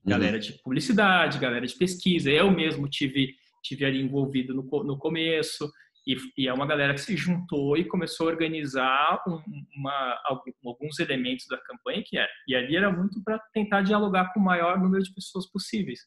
Uhum. 0.05 0.11
Galera 0.11 0.35
uhum. 0.35 0.41
de 0.41 0.53
publicidade, 0.63 1.39
galera 1.39 1.65
de 1.65 1.75
pesquisa. 1.75 2.29
Eu 2.29 2.51
mesmo 2.51 2.87
tive 2.87 3.33
tive 3.63 3.83
ali 3.83 3.99
envolvido 3.99 4.53
no, 4.53 4.61
no 4.83 4.95
começo, 4.97 5.67
e, 6.07 6.15
e, 6.37 6.47
é 6.47 6.53
uma 6.53 6.67
galera 6.67 6.93
que 6.93 7.01
se 7.01 7.17
juntou 7.17 7.75
e 7.75 7.83
começou 7.83 8.27
a 8.27 8.31
organizar 8.31 9.23
um, 9.27 9.41
uma, 9.75 10.21
alguns 10.63 10.99
elementos 10.99 11.47
da 11.49 11.57
campanha 11.57 12.03
que 12.05 12.15
era. 12.15 12.29
E 12.47 12.55
ali 12.55 12.75
era 12.75 12.91
muito 12.91 13.23
para 13.23 13.39
tentar 13.51 13.81
dialogar 13.81 14.31
com 14.31 14.39
o 14.39 14.43
maior 14.43 14.79
número 14.79 15.03
de 15.03 15.11
pessoas 15.13 15.49
possíveis. 15.49 16.01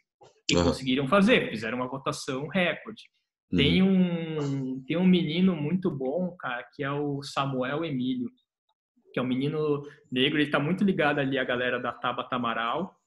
E 0.48 0.56
uhum. 0.56 0.64
conseguiram 0.64 1.08
fazer, 1.08 1.50
fizeram 1.50 1.78
uma 1.78 1.88
votação 1.88 2.46
recorde. 2.46 3.02
Uhum. 3.50 3.58
Tem, 3.58 3.82
um, 3.82 4.84
tem 4.86 4.96
um 4.96 5.06
menino 5.06 5.56
muito 5.56 5.90
bom, 5.90 6.36
cara, 6.38 6.64
que 6.74 6.84
é 6.84 6.90
o 6.92 7.20
Samuel 7.22 7.84
Emílio, 7.84 8.30
que 9.12 9.18
é 9.18 9.22
um 9.22 9.26
menino 9.26 9.82
negro, 10.12 10.38
ele 10.38 10.44
está 10.44 10.60
muito 10.60 10.84
ligado 10.84 11.18
ali 11.18 11.38
à 11.38 11.44
galera 11.44 11.80
da 11.80 11.92
Tabata 11.92 12.36
Amaral, 12.36 12.97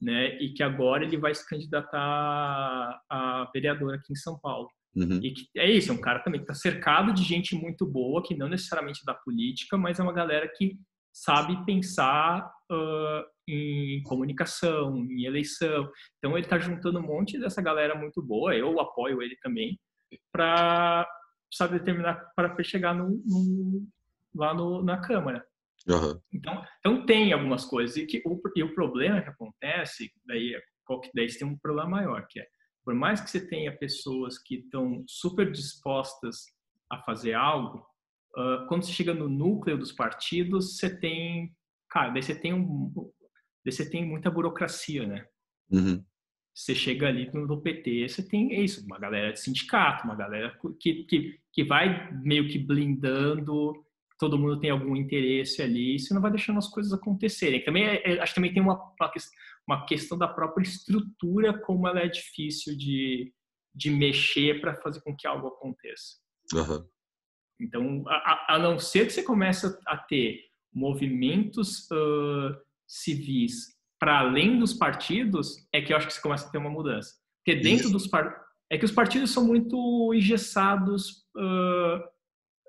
né? 0.00 0.36
E 0.38 0.52
que 0.52 0.62
agora 0.62 1.04
ele 1.04 1.16
vai 1.16 1.34
se 1.34 1.48
candidatar 1.48 3.00
a 3.08 3.50
vereador 3.52 3.94
aqui 3.94 4.12
em 4.12 4.16
São 4.16 4.38
Paulo. 4.38 4.68
Uhum. 4.94 5.20
E 5.22 5.30
que 5.32 5.46
é 5.56 5.70
isso, 5.70 5.90
é 5.90 5.94
um 5.94 6.00
cara 6.00 6.20
também 6.20 6.40
que 6.40 6.50
está 6.50 6.54
cercado 6.54 7.12
de 7.12 7.22
gente 7.22 7.54
muito 7.54 7.86
boa, 7.86 8.22
que 8.22 8.34
não 8.34 8.48
necessariamente 8.48 9.04
da 9.04 9.14
política, 9.14 9.76
mas 9.76 9.98
é 9.98 10.02
uma 10.02 10.12
galera 10.12 10.50
que 10.56 10.78
sabe 11.12 11.64
pensar 11.64 12.50
uh, 12.70 13.24
em 13.48 14.02
comunicação, 14.02 14.96
em 14.96 15.24
eleição. 15.24 15.90
Então 16.18 16.36
ele 16.36 16.46
está 16.46 16.58
juntando 16.58 16.98
um 16.98 17.06
monte 17.06 17.38
dessa 17.38 17.62
galera 17.62 17.94
muito 17.94 18.22
boa. 18.22 18.54
Eu 18.54 18.78
apoio 18.80 19.22
ele 19.22 19.36
também 19.36 19.78
para 20.32 21.06
sabe 21.52 21.78
determinar 21.78 22.32
para 22.34 22.62
chegar 22.62 22.94
no, 22.94 23.08
no, 23.24 23.86
lá 24.34 24.52
no, 24.52 24.82
na 24.82 24.98
câmara. 24.98 25.44
Uhum. 25.88 26.20
Então, 26.32 26.64
então 26.80 27.06
tem 27.06 27.32
algumas 27.32 27.64
coisas 27.64 27.96
e 27.96 28.06
que 28.06 28.20
o, 28.26 28.40
e 28.56 28.62
o 28.62 28.74
problema 28.74 29.22
que 29.22 29.28
acontece 29.28 30.10
daí 30.26 30.52
daí 31.14 31.28
tem 31.28 31.46
um 31.46 31.56
problema 31.56 31.90
maior 31.90 32.26
que 32.28 32.40
é 32.40 32.46
por 32.86 32.94
mais 32.94 33.20
que 33.20 33.28
você 33.28 33.44
tenha 33.44 33.76
pessoas 33.76 34.38
que 34.38 34.58
estão 34.58 35.04
super 35.08 35.50
dispostas 35.50 36.44
a 36.88 37.02
fazer 37.02 37.34
algo, 37.34 37.78
uh, 38.36 38.64
quando 38.68 38.84
você 38.84 38.92
chega 38.92 39.12
no 39.12 39.28
núcleo 39.28 39.76
dos 39.76 39.90
partidos, 39.90 40.76
você 40.76 40.96
tem, 40.96 41.52
cara, 41.90 42.10
daí 42.10 42.22
você 42.22 42.32
tem 42.32 42.54
um, 42.54 42.92
daí 43.64 43.72
você 43.72 43.90
tem 43.90 44.06
muita 44.06 44.30
burocracia, 44.30 45.04
né? 45.04 45.26
Uhum. 45.68 46.04
Você 46.54 46.76
chega 46.76 47.08
ali 47.08 47.28
no 47.34 47.60
PT, 47.60 48.08
você 48.08 48.26
tem 48.26 48.54
é 48.54 48.60
isso, 48.60 48.86
uma 48.86 49.00
galera 49.00 49.32
de 49.32 49.40
sindicato, 49.40 50.04
uma 50.04 50.14
galera 50.14 50.56
que, 50.80 51.04
que, 51.06 51.40
que 51.52 51.64
vai 51.64 52.10
meio 52.22 52.48
que 52.48 52.56
blindando, 52.56 53.84
todo 54.18 54.38
mundo 54.38 54.58
tem 54.58 54.70
algum 54.70 54.96
interesse 54.96 55.62
ali, 55.62 55.98
você 55.98 56.14
não 56.14 56.22
vai 56.22 56.30
deixando 56.30 56.58
as 56.58 56.68
coisas 56.68 56.92
acontecerem. 56.92 57.62
Também 57.64 57.84
é, 57.84 58.02
é, 58.04 58.20
acho 58.20 58.32
que 58.32 58.40
também 58.40 58.52
tem 58.52 58.62
uma, 58.62 58.74
uma, 58.74 59.12
uma 59.66 59.86
questão 59.86 60.16
da 60.16 60.28
própria 60.28 60.64
estrutura, 60.64 61.58
como 61.60 61.86
ela 61.86 62.00
é 62.00 62.08
difícil 62.08 62.76
de, 62.76 63.32
de 63.74 63.90
mexer 63.90 64.60
para 64.60 64.74
fazer 64.76 65.00
com 65.02 65.14
que 65.14 65.26
algo 65.26 65.48
aconteça. 65.48 66.16
Uhum. 66.54 66.86
Então, 67.60 68.04
a, 68.06 68.54
a, 68.54 68.58
não 68.58 68.78
ser 68.78 69.06
que 69.06 69.12
você 69.12 69.22
comece 69.22 69.66
a 69.86 69.96
ter 69.96 70.40
movimentos 70.72 71.90
uh, 71.90 72.56
civis 72.86 73.76
para 73.98 74.20
além 74.20 74.58
dos 74.58 74.74
partidos, 74.74 75.66
é 75.72 75.80
que 75.80 75.92
eu 75.92 75.96
acho 75.96 76.06
que 76.06 76.12
você 76.12 76.20
começa 76.20 76.46
a 76.46 76.50
ter 76.50 76.58
uma 76.58 76.70
mudança. 76.70 77.14
Porque 77.44 77.60
dentro 77.60 77.84
Isso. 77.86 77.92
dos 77.92 78.06
partidos. 78.06 78.46
É 78.68 78.76
que 78.76 78.84
os 78.84 78.90
partidos 78.90 79.30
são 79.30 79.46
muito 79.46 80.12
engessados 80.12 81.24
uh, 81.36 82.02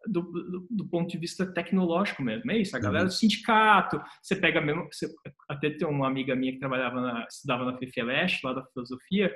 do, 0.07 0.21
do, 0.21 0.67
do, 0.69 0.87
ponto 0.87 1.09
de 1.09 1.17
vista 1.17 1.45
tecnológico 1.45 2.23
mesmo. 2.23 2.51
É 2.51 2.57
isso, 2.57 2.75
a 2.75 2.79
galera 2.79 3.03
uhum. 3.03 3.09
do 3.09 3.13
sindicato, 3.13 4.01
você 4.21 4.35
pega 4.35 4.61
mesmo, 4.61 4.87
você, 4.91 5.07
até 5.49 5.69
tem 5.69 5.87
uma 5.87 6.07
amiga 6.07 6.35
minha 6.35 6.53
que 6.53 6.59
trabalhava 6.59 7.01
na, 7.01 7.27
estudava 7.29 7.65
na 7.65 7.77
FFLESH, 7.77 8.41
lá 8.43 8.53
da 8.53 8.65
filosofia, 8.65 9.33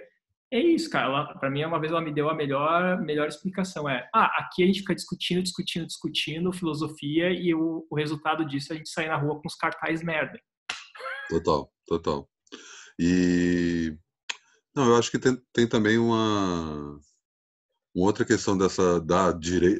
é 0.53 0.59
isso, 0.59 0.89
cara. 0.89 1.33
Para 1.35 1.49
mim, 1.49 1.63
uma 1.63 1.79
vez 1.79 1.93
ela 1.93 2.01
me 2.01 2.13
deu 2.13 2.29
a 2.29 2.35
melhor, 2.35 2.99
melhor 3.01 3.27
explicação. 3.27 3.87
É, 3.87 4.09
ah, 4.13 4.25
aqui 4.37 4.63
a 4.63 4.65
gente 4.65 4.81
fica 4.81 4.93
discutindo, 4.93 5.41
discutindo, 5.41 5.87
discutindo 5.87 6.51
filosofia 6.51 7.31
e 7.31 7.53
o, 7.55 7.87
o 7.89 7.95
resultado 7.95 8.45
disso 8.45 8.73
é 8.73 8.75
a 8.75 8.77
gente 8.77 8.89
sair 8.89 9.07
na 9.07 9.15
rua 9.15 9.39
com 9.39 9.47
os 9.47 9.55
cartazes 9.55 10.03
merda. 10.03 10.37
Total, 11.29 11.71
total. 11.87 12.29
E 12.99 13.95
não, 14.75 14.87
eu 14.87 14.97
acho 14.97 15.09
que 15.09 15.17
tem, 15.17 15.41
tem 15.53 15.65
também 15.65 15.97
uma 15.97 16.99
uma 17.93 18.07
outra 18.07 18.25
questão 18.25 18.57
dessa 18.57 18.99
da 19.01 19.31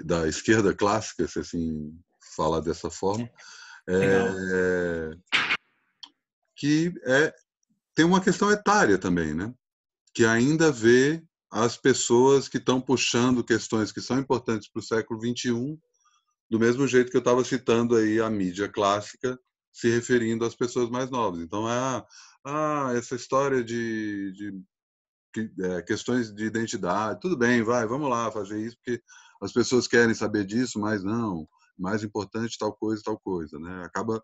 da 0.03 0.27
esquerda 0.27 0.73
clássica, 0.73 1.27
se 1.27 1.39
assim 1.39 1.97
falar 2.35 2.59
dessa 2.59 2.89
forma, 2.89 3.29
é, 3.89 5.11
que 6.55 6.93
é 7.05 7.33
tem 7.95 8.05
uma 8.05 8.21
questão 8.21 8.51
etária 8.51 8.97
também, 8.97 9.33
né? 9.33 9.53
Que 10.13 10.25
ainda 10.25 10.71
vê 10.71 11.23
as 11.51 11.75
pessoas 11.75 12.47
que 12.47 12.57
estão 12.57 12.79
puxando 12.79 13.43
questões 13.43 13.91
que 13.91 13.99
são 13.99 14.17
importantes 14.17 14.69
para 14.69 14.79
o 14.79 14.83
século 14.83 15.19
21 15.19 15.77
do 16.49 16.59
mesmo 16.59 16.87
jeito 16.87 17.11
que 17.11 17.17
eu 17.17 17.21
estava 17.21 17.43
citando 17.43 17.95
aí 17.95 18.19
a 18.19 18.29
mídia 18.29 18.69
clássica 18.69 19.37
se 19.71 19.89
referindo 19.89 20.45
às 20.45 20.55
pessoas 20.55 20.89
mais 20.89 21.09
novas. 21.09 21.41
Então, 21.41 21.65
ah, 21.67 22.05
ah 22.45 22.91
essa 22.95 23.15
história 23.15 23.63
de, 23.63 24.31
de 24.33 24.61
é, 25.39 25.81
questões 25.81 26.33
de 26.33 26.45
identidade, 26.45 27.19
tudo 27.19 27.37
bem, 27.37 27.63
vai, 27.63 27.85
vamos 27.85 28.09
lá 28.09 28.31
fazer 28.31 28.59
isso, 28.59 28.77
porque 28.77 29.01
as 29.41 29.51
pessoas 29.51 29.87
querem 29.87 30.13
saber 30.13 30.45
disso, 30.45 30.79
mas 30.79 31.03
não, 31.03 31.47
mais 31.77 32.03
importante 32.03 32.57
tal 32.57 32.73
coisa, 32.73 33.01
tal 33.03 33.19
coisa, 33.19 33.57
né? 33.59 33.83
Acaba 33.83 34.23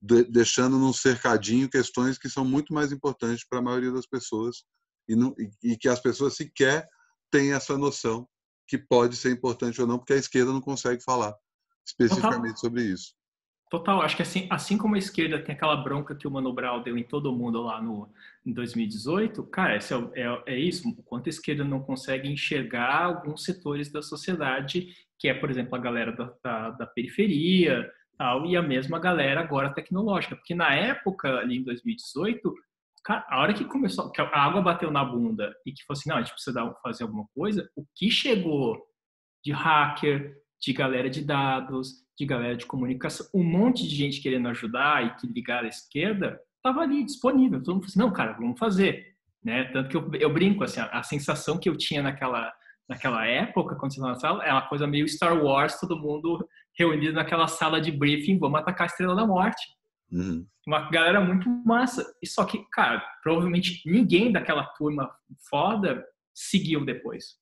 de, 0.00 0.24
deixando 0.24 0.78
num 0.78 0.92
cercadinho 0.92 1.70
questões 1.70 2.18
que 2.18 2.28
são 2.28 2.44
muito 2.44 2.72
mais 2.72 2.92
importantes 2.92 3.46
para 3.48 3.58
a 3.58 3.62
maioria 3.62 3.92
das 3.92 4.06
pessoas 4.06 4.64
e, 5.08 5.16
não, 5.16 5.34
e, 5.38 5.72
e 5.72 5.76
que 5.76 5.88
as 5.88 6.00
pessoas 6.00 6.36
sequer 6.36 6.86
têm 7.30 7.52
essa 7.52 7.76
noção 7.76 8.28
que 8.66 8.78
pode 8.78 9.16
ser 9.16 9.32
importante 9.32 9.80
ou 9.80 9.86
não, 9.86 9.98
porque 9.98 10.12
a 10.12 10.16
esquerda 10.16 10.52
não 10.52 10.60
consegue 10.60 11.02
falar 11.02 11.34
especificamente 11.86 12.50
uhum. 12.50 12.56
sobre 12.56 12.82
isso. 12.82 13.14
Total, 13.70 14.00
acho 14.00 14.16
que 14.16 14.22
assim, 14.22 14.46
assim 14.50 14.78
como 14.78 14.94
a 14.94 14.98
esquerda 14.98 15.38
tem 15.38 15.54
aquela 15.54 15.76
bronca 15.76 16.14
que 16.14 16.26
o 16.26 16.30
Mano 16.30 16.52
Brown 16.54 16.82
deu 16.82 16.96
em 16.96 17.02
todo 17.02 17.32
mundo 17.32 17.62
lá 17.62 17.82
no, 17.82 18.10
em 18.44 18.52
2018, 18.52 19.42
cara, 19.44 19.76
é, 19.76 19.78
é, 20.14 20.42
é, 20.46 20.58
isso, 20.58 20.88
o 20.88 21.02
quanto 21.02 21.26
a 21.26 21.30
esquerda 21.30 21.64
não 21.64 21.80
consegue 21.80 22.30
enxergar 22.30 23.04
alguns 23.04 23.44
setores 23.44 23.92
da 23.92 24.00
sociedade, 24.00 24.88
que 25.18 25.28
é, 25.28 25.34
por 25.34 25.50
exemplo, 25.50 25.74
a 25.74 25.78
galera 25.78 26.12
da, 26.12 26.32
da, 26.42 26.70
da 26.70 26.86
periferia, 26.86 27.90
tal, 28.16 28.46
e 28.46 28.56
a 28.56 28.62
mesma 28.62 28.98
galera 28.98 29.40
agora 29.40 29.74
tecnológica, 29.74 30.34
porque 30.34 30.54
na 30.54 30.74
época, 30.74 31.38
ali 31.38 31.58
em 31.58 31.62
2018, 31.62 32.54
cara, 33.04 33.26
a 33.28 33.40
hora 33.40 33.52
que 33.52 33.66
começou, 33.66 34.10
que 34.10 34.20
a 34.22 34.28
água 34.28 34.62
bateu 34.62 34.90
na 34.90 35.04
bunda 35.04 35.54
e 35.66 35.72
que 35.72 35.84
falou 35.84 35.98
assim, 35.98 36.08
não, 36.08 36.16
a 36.16 36.22
gente 36.22 36.32
precisa 36.32 36.54
dar, 36.54 36.72
fazer 36.82 37.02
alguma 37.02 37.26
coisa, 37.34 37.68
o 37.76 37.84
que 37.94 38.10
chegou 38.10 38.82
de 39.44 39.52
hacker, 39.52 40.38
de 40.58 40.72
galera 40.72 41.10
de 41.10 41.22
dados, 41.22 42.07
de 42.18 42.26
galera 42.26 42.56
de 42.56 42.66
comunicação, 42.66 43.26
um 43.32 43.44
monte 43.44 43.86
de 43.86 43.94
gente 43.94 44.20
querendo 44.20 44.48
ajudar 44.48 45.06
e 45.06 45.14
que 45.16 45.26
ligar 45.28 45.64
à 45.64 45.68
esquerda, 45.68 46.40
estava 46.56 46.80
ali 46.80 47.04
disponível. 47.04 47.62
Todo 47.62 47.74
mundo 47.74 47.82
falou 47.82 47.86
assim, 47.86 47.98
não, 48.00 48.12
cara, 48.12 48.32
vamos 48.32 48.58
fazer. 48.58 49.14
Né? 49.42 49.64
Tanto 49.64 49.88
que 49.88 49.96
eu, 49.96 50.10
eu 50.20 50.32
brinco, 50.32 50.64
assim, 50.64 50.80
a, 50.80 50.86
a, 50.86 51.02
sensação 51.04 51.58
que 51.58 51.68
eu 51.68 51.76
tinha 51.76 52.02
naquela, 52.02 52.52
naquela 52.88 53.24
época, 53.24 53.76
quando 53.76 53.92
você 53.92 54.00
estava 54.00 54.14
na 54.14 54.18
sala, 54.18 54.44
é 54.44 54.52
uma 54.52 54.68
coisa 54.68 54.84
meio 54.84 55.08
Star 55.08 55.40
Wars, 55.40 55.78
todo 55.78 55.98
mundo 55.98 56.46
reunido 56.76 57.12
naquela 57.12 57.46
sala 57.46 57.80
de 57.80 57.92
briefing, 57.92 58.38
vamos 58.38 58.58
atacar 58.58 58.82
a 58.82 58.90
Estrela 58.90 59.14
da 59.14 59.26
Morte. 59.26 59.64
Uhum. 60.10 60.44
Uma 60.66 60.90
galera 60.90 61.20
muito 61.20 61.48
massa. 61.48 62.04
E 62.20 62.26
só 62.26 62.44
que, 62.44 62.64
cara, 62.72 63.00
provavelmente 63.22 63.80
ninguém 63.88 64.32
daquela 64.32 64.64
turma 64.64 65.08
foda 65.48 66.04
seguiu 66.34 66.84
depois. 66.84 67.36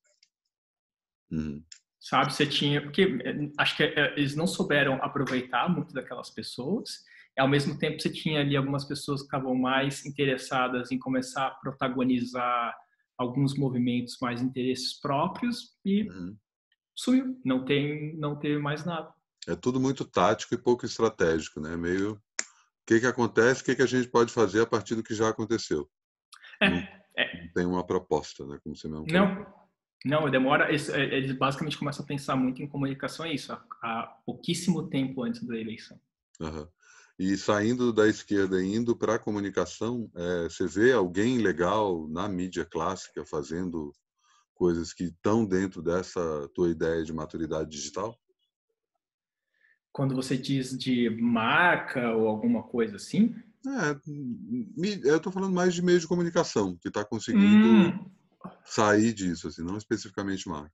Uhum 1.31 1.62
sabe? 2.07 2.33
Você 2.33 2.47
tinha, 2.47 2.81
porque 2.81 3.03
eh, 3.25 3.51
acho 3.59 3.77
que 3.77 3.83
eh, 3.83 4.15
eles 4.17 4.37
não 4.37 4.47
souberam 4.47 4.95
aproveitar 5.03 5.69
muito 5.69 5.93
daquelas 5.93 6.31
pessoas. 6.31 7.03
E, 7.37 7.41
ao 7.41 7.49
mesmo 7.49 7.77
tempo, 7.79 8.01
você 8.01 8.09
tinha 8.09 8.41
ali 8.41 8.57
algumas 8.57 8.85
pessoas 8.85 9.23
que 9.23 9.27
estavam 9.27 9.57
mais 9.57 10.07
interessadas 10.07 10.93
em 10.93 10.99
começar 10.99 11.49
a 11.49 11.51
protagonizar 11.51 12.75
alguns 13.19 13.57
movimentos 13.57 14.19
mais 14.21 14.41
interesses 14.41 15.01
próprios 15.01 15.77
e 15.85 16.09
uhum. 16.09 16.37
sumiu. 16.95 17.41
Não 17.45 17.65
tem, 17.65 18.17
não 18.17 18.39
teve 18.39 18.59
mais 18.59 18.85
nada. 18.85 19.13
É 19.49 19.57
tudo 19.57 19.81
muito 19.81 20.05
tático 20.05 20.55
e 20.55 20.59
pouco 20.59 20.87
estratégico, 20.87 21.61
né? 21.61 21.77
Meio 21.77 22.13
o 22.13 22.21
que 22.87 23.01
que 23.01 23.07
acontece, 23.07 23.63
o 23.63 23.65
que 23.65 23.75
que 23.75 23.83
a 23.83 23.87
gente 23.87 24.09
pode 24.09 24.33
fazer 24.33 24.61
a 24.61 24.67
partir 24.67 24.95
do 24.95 25.03
que 25.03 25.15
já 25.15 25.29
aconteceu. 25.29 25.91
É, 26.61 26.71
não, 26.71 26.77
é. 27.19 27.43
não 27.43 27.53
tem 27.53 27.67
uma 27.67 27.85
proposta, 27.85 28.47
né? 28.47 28.59
Como 28.63 28.77
você 28.77 28.87
mesmo 28.87 29.07
não. 29.09 29.45
Falou. 29.45 29.66
Não, 30.05 30.31
demora. 30.31 30.73
É, 30.73 31.17
eles 31.17 31.33
basicamente 31.33 31.79
começam 31.79 32.05
a 32.05 32.09
pensar 32.09 32.37
muito 32.37 32.63
em 32.63 32.69
comunicação, 32.69 33.27
é 33.27 33.35
isso, 33.35 33.53
há 33.83 34.17
pouquíssimo 34.25 34.89
tempo 34.89 35.23
antes 35.23 35.43
da 35.43 35.57
eleição. 35.57 35.99
Uhum. 36.41 36.67
E 37.19 37.37
saindo 37.37 37.93
da 37.93 38.07
esquerda 38.07 38.63
e 38.63 38.75
indo 38.75 38.95
para 38.95 39.15
a 39.15 39.19
comunicação, 39.19 40.11
é, 40.15 40.45
você 40.45 40.67
vê 40.67 40.93
alguém 40.93 41.39
legal 41.39 42.07
na 42.09 42.29
mídia 42.29 42.65
clássica 42.65 43.25
fazendo 43.25 43.93
coisas 44.55 44.93
que 44.93 45.05
estão 45.05 45.45
dentro 45.45 45.83
dessa 45.83 46.49
tua 46.55 46.69
ideia 46.69 47.03
de 47.03 47.13
maturidade 47.13 47.71
digital? 47.71 48.19
Quando 49.91 50.15
você 50.15 50.37
diz 50.37 50.77
de 50.77 51.09
marca 51.09 52.13
ou 52.15 52.29
alguma 52.29 52.63
coisa 52.63 52.97
assim? 52.97 53.35
É, 53.67 55.09
eu 55.09 55.17
estou 55.17 55.33
falando 55.33 55.55
mais 55.55 55.75
de 55.75 55.81
meio 55.81 55.99
de 55.99 56.07
comunicação, 56.07 56.77
que 56.77 56.89
está 56.89 57.03
conseguindo 57.03 57.67
hum 57.67 58.11
sair 58.65 59.13
disso, 59.13 59.49
assim, 59.49 59.63
não 59.63 59.77
especificamente 59.77 60.49
marca? 60.49 60.73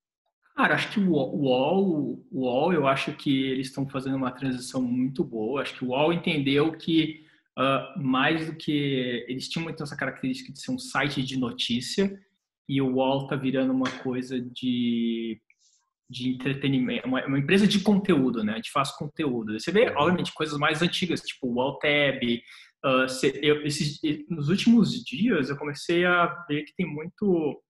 Cara, 0.55 0.75
acho 0.75 0.91
que 0.91 1.01
o 1.01 1.11
UOL, 1.11 2.27
o 2.31 2.41
UOL, 2.41 2.73
eu 2.73 2.87
acho 2.87 3.13
que 3.15 3.45
eles 3.47 3.69
estão 3.69 3.89
fazendo 3.89 4.17
uma 4.17 4.31
transição 4.31 4.83
muito 4.83 5.25
boa. 5.25 5.63
Acho 5.63 5.75
que 5.75 5.85
o 5.85 5.89
UOL 5.89 6.13
entendeu 6.13 6.73
que 6.73 7.25
uh, 7.59 8.03
mais 8.03 8.47
do 8.47 8.57
que 8.57 9.25
eles 9.29 9.49
tinham 9.49 9.65
muito 9.65 9.83
essa 9.83 9.97
característica 9.97 10.53
de 10.53 10.61
ser 10.61 10.71
um 10.71 10.79
site 10.79 11.23
de 11.23 11.39
notícia 11.39 12.21
e 12.69 12.81
o 12.83 12.97
UOL 12.97 13.25
está 13.25 13.37
virando 13.37 13.73
uma 13.73 13.91
coisa 14.03 14.41
de 14.41 15.41
de 16.11 16.29
entretenimento, 16.29 17.09
uma, 17.09 17.25
uma, 17.25 17.39
empresa 17.39 17.67
de 17.67 17.81
conteúdo, 17.81 18.45
né? 18.45 18.53
A 18.53 18.57
gente 18.57 18.71
faz 18.71 18.91
conteúdo. 18.93 19.59
Você 19.59 19.73
vê, 19.73 19.89
obviamente, 19.97 20.35
coisas 20.35 20.59
mais 20.59 20.83
antigas, 20.83 21.23
tipo 21.23 21.47
o 21.47 21.55
UOL 21.55 21.79
Uh, 22.85 23.07
eu, 23.41 23.65
esses, 23.65 24.01
nos 24.29 24.49
últimos 24.49 24.93
dias, 25.05 25.51
eu 25.51 25.57
comecei 25.57 26.05
a 26.05 26.27
ver 26.49 26.65
que 26.65 26.75
tem 26.75 26.87
muito 26.87 27.63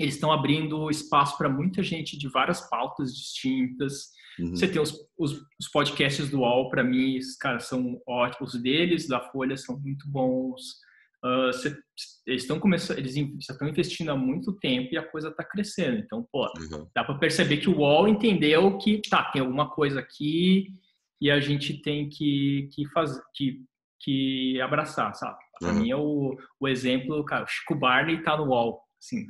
eles 0.00 0.14
estão 0.14 0.32
abrindo 0.32 0.90
espaço 0.90 1.38
para 1.38 1.48
muita 1.48 1.82
gente 1.82 2.18
de 2.18 2.28
várias 2.28 2.68
pautas 2.68 3.14
distintas. 3.14 4.08
Uhum. 4.38 4.50
Você 4.50 4.66
tem 4.66 4.82
os, 4.82 4.92
os, 5.16 5.40
os, 5.60 5.68
podcasts 5.72 6.28
do 6.28 6.40
UOL, 6.40 6.68
para 6.68 6.82
mim, 6.82 7.18
cara, 7.38 7.60
são 7.60 8.00
ótimos. 8.06 8.54
Os 8.54 8.60
deles, 8.60 9.06
da 9.06 9.20
Folha, 9.20 9.56
são 9.56 9.78
muito 9.78 10.08
bons. 10.08 10.82
Uh, 11.24 11.52
cê, 11.52 11.76
eles 12.26 12.42
estão 12.42 12.58
começando, 12.58 12.98
eles 12.98 13.16
estão 13.16 13.68
investindo 13.68 14.10
há 14.10 14.16
muito 14.16 14.52
tempo 14.54 14.92
e 14.92 14.98
a 14.98 15.08
coisa 15.08 15.28
está 15.28 15.44
crescendo. 15.44 15.98
Então, 15.98 16.26
pô, 16.30 16.44
uhum. 16.46 16.88
dá 16.94 17.04
para 17.04 17.18
perceber 17.18 17.58
que 17.58 17.70
o 17.70 17.78
UOL 17.78 18.08
entendeu 18.08 18.76
que 18.78 19.00
tá, 19.08 19.30
tem 19.30 19.40
alguma 19.40 19.70
coisa 19.70 20.00
aqui 20.00 20.66
e 21.20 21.30
a 21.30 21.38
gente 21.38 21.80
tem 21.80 22.08
que, 22.08 22.68
que 22.72 22.86
fazer, 22.88 23.22
que, 23.32 23.62
que 24.04 24.60
abraçar, 24.60 25.14
sabe? 25.14 25.38
Para 25.58 25.72
uhum. 25.72 25.80
mim 25.80 25.90
é 25.90 25.96
o, 25.96 26.36
o 26.60 26.68
exemplo, 26.68 27.24
cara, 27.24 27.44
o 27.44 27.48
Chico 27.48 27.74
Barney 27.74 28.16
está 28.16 28.36
no 28.36 28.44
UOL, 28.44 28.82
assim. 29.00 29.26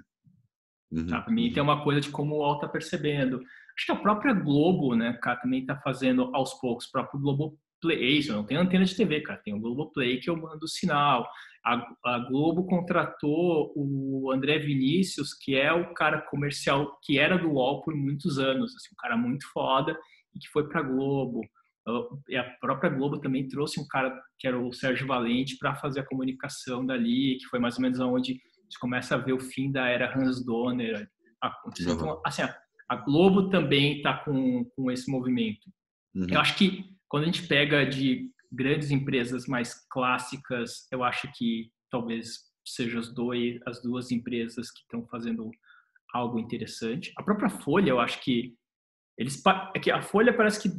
Uhum. 0.91 1.07
Tá? 1.07 1.21
Para 1.21 1.33
mim 1.33 1.53
tem 1.53 1.63
uma 1.63 1.83
coisa 1.83 2.01
de 2.01 2.11
como 2.11 2.35
o 2.35 2.39
UOL 2.39 2.57
está 2.57 2.69
percebendo. 2.69 3.41
Acho 3.77 3.87
que 3.87 3.93
a 3.93 3.97
própria 3.97 4.33
Globo, 4.33 4.95
né, 4.95 5.13
cara, 5.23 5.41
também 5.41 5.61
está 5.61 5.77
fazendo 5.77 6.31
aos 6.35 6.55
poucos, 6.55 6.87
o 6.87 6.93
próprio 6.93 7.21
Globo 7.21 7.59
Play, 7.81 8.19
isso, 8.19 8.33
não 8.33 8.45
tem 8.45 8.57
antena 8.57 8.85
de 8.85 8.97
TV, 8.97 9.21
cara, 9.21 9.41
tem 9.45 9.53
o 9.53 9.61
Globo 9.61 9.93
Play 9.93 10.19
que 10.19 10.31
eu 10.31 10.37
mando 10.37 10.67
sinal. 10.67 11.29
A, 11.65 11.87
a, 12.05 12.19
Globo 12.19 12.67
contratou 12.67 13.73
o 13.77 14.31
André 14.33 14.59
Vinícius, 14.59 15.35
que 15.35 15.57
é 15.57 15.73
o 15.73 15.93
cara 15.95 16.21
comercial 16.23 16.99
que 17.03 17.19
era 17.19 17.37
do 17.37 17.53
UOL 17.53 17.83
por 17.83 17.95
muitos 17.95 18.39
anos, 18.39 18.75
assim, 18.75 18.89
um 18.93 18.97
cara 18.97 19.17
muito 19.17 19.47
foda 19.53 19.99
e 20.35 20.39
que 20.39 20.49
foi 20.49 20.69
para 20.69 20.83
Globo. 20.83 21.41
E 22.29 22.37
a 22.37 22.45
própria 22.61 22.91
Globo 22.91 23.21
também 23.21 23.47
trouxe 23.47 23.79
um 23.79 23.87
cara 23.87 24.19
que 24.39 24.47
era 24.47 24.59
o 24.59 24.73
Sérgio 24.73 25.07
Valente 25.07 25.59
para 25.59 25.75
fazer 25.75 26.01
a 26.01 26.07
comunicação 26.07 26.85
dali, 26.85 27.37
que 27.37 27.47
foi 27.47 27.59
mais 27.59 27.77
ou 27.77 27.83
menos 27.83 28.01
onde 28.01 28.33
a 28.33 28.63
gente 28.63 28.79
começa 28.81 29.15
a 29.15 29.19
ver 29.19 29.35
o 29.35 29.41
fim 29.41 29.71
da 29.71 29.87
era 29.87 30.17
Hans 30.17 30.45
Donner. 30.45 31.09
Então, 31.79 32.21
assim, 32.25 32.43
a 32.89 32.97
Globo 32.97 33.51
também 33.51 33.99
está 33.99 34.15
com, 34.15 34.65
com 34.65 34.91
esse 34.91 35.11
movimento. 35.11 35.71
Uhum. 36.15 36.27
Eu 36.31 36.41
acho 36.41 36.57
que 36.57 36.85
quando 37.09 37.25
a 37.25 37.27
gente 37.27 37.47
pega 37.47 37.85
de 37.85 38.31
grandes 38.51 38.91
empresas 38.91 39.47
mais 39.47 39.75
clássicas, 39.91 40.87
eu 40.91 41.05
acho 41.05 41.31
que 41.37 41.71
talvez 41.91 42.39
sejam 42.65 43.01
as, 43.01 43.13
dois, 43.13 43.61
as 43.67 43.83
duas 43.83 44.11
empresas 44.11 44.71
que 44.71 44.81
estão 44.81 45.07
fazendo 45.07 45.51
algo 46.15 46.39
interessante. 46.39 47.13
A 47.19 47.23
própria 47.23 47.51
Folha, 47.51 47.91
eu 47.91 48.01
acho 48.01 48.23
que 48.23 48.55
eles 49.19 49.41
é 49.75 49.79
que 49.79 49.91
a 49.91 50.03
Folha 50.03 50.37
parece 50.37 50.61
que 50.61 50.75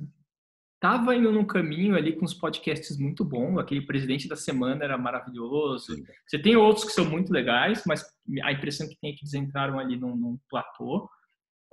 estava 0.86 1.16
indo 1.16 1.32
num 1.32 1.46
caminho 1.46 1.96
ali 1.96 2.16
com 2.16 2.26
os 2.26 2.34
podcasts 2.34 2.98
muito 2.98 3.26
bom. 3.26 3.58
Aquele 3.58 3.82
presidente 3.82 4.28
da 4.28 4.36
semana 4.36 4.84
era 4.84 4.98
maravilhoso. 4.98 5.96
Sim. 5.96 6.06
Você 6.28 6.40
tem 6.40 6.56
outros 6.56 6.86
que 6.86 6.92
são 6.92 7.06
muito 7.06 7.34
legais, 7.34 7.84
mas 7.88 8.06
a 8.44 8.52
impressão 8.52 8.88
que 8.88 8.98
tem 9.02 9.12
é 9.12 9.14
que 9.14 9.22
eles 9.22 9.34
entraram 9.34 9.80
ali 9.80 9.98
num, 9.98 10.16
num 10.16 10.40
platô. 10.50 11.10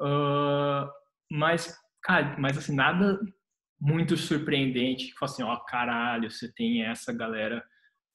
Uh, 0.01 0.89
mas, 1.31 1.77
cara, 2.03 2.37
mas 2.39 2.57
assim, 2.57 2.75
nada 2.75 3.21
muito 3.79 4.17
surpreendente 4.17 5.09
que 5.09 5.19
fala 5.19 5.33
assim, 5.33 5.43
ó, 5.43 5.55
oh, 5.55 5.65
caralho, 5.65 6.31
você 6.31 6.51
tem 6.53 6.85
essa 6.85 7.13
galera 7.13 7.63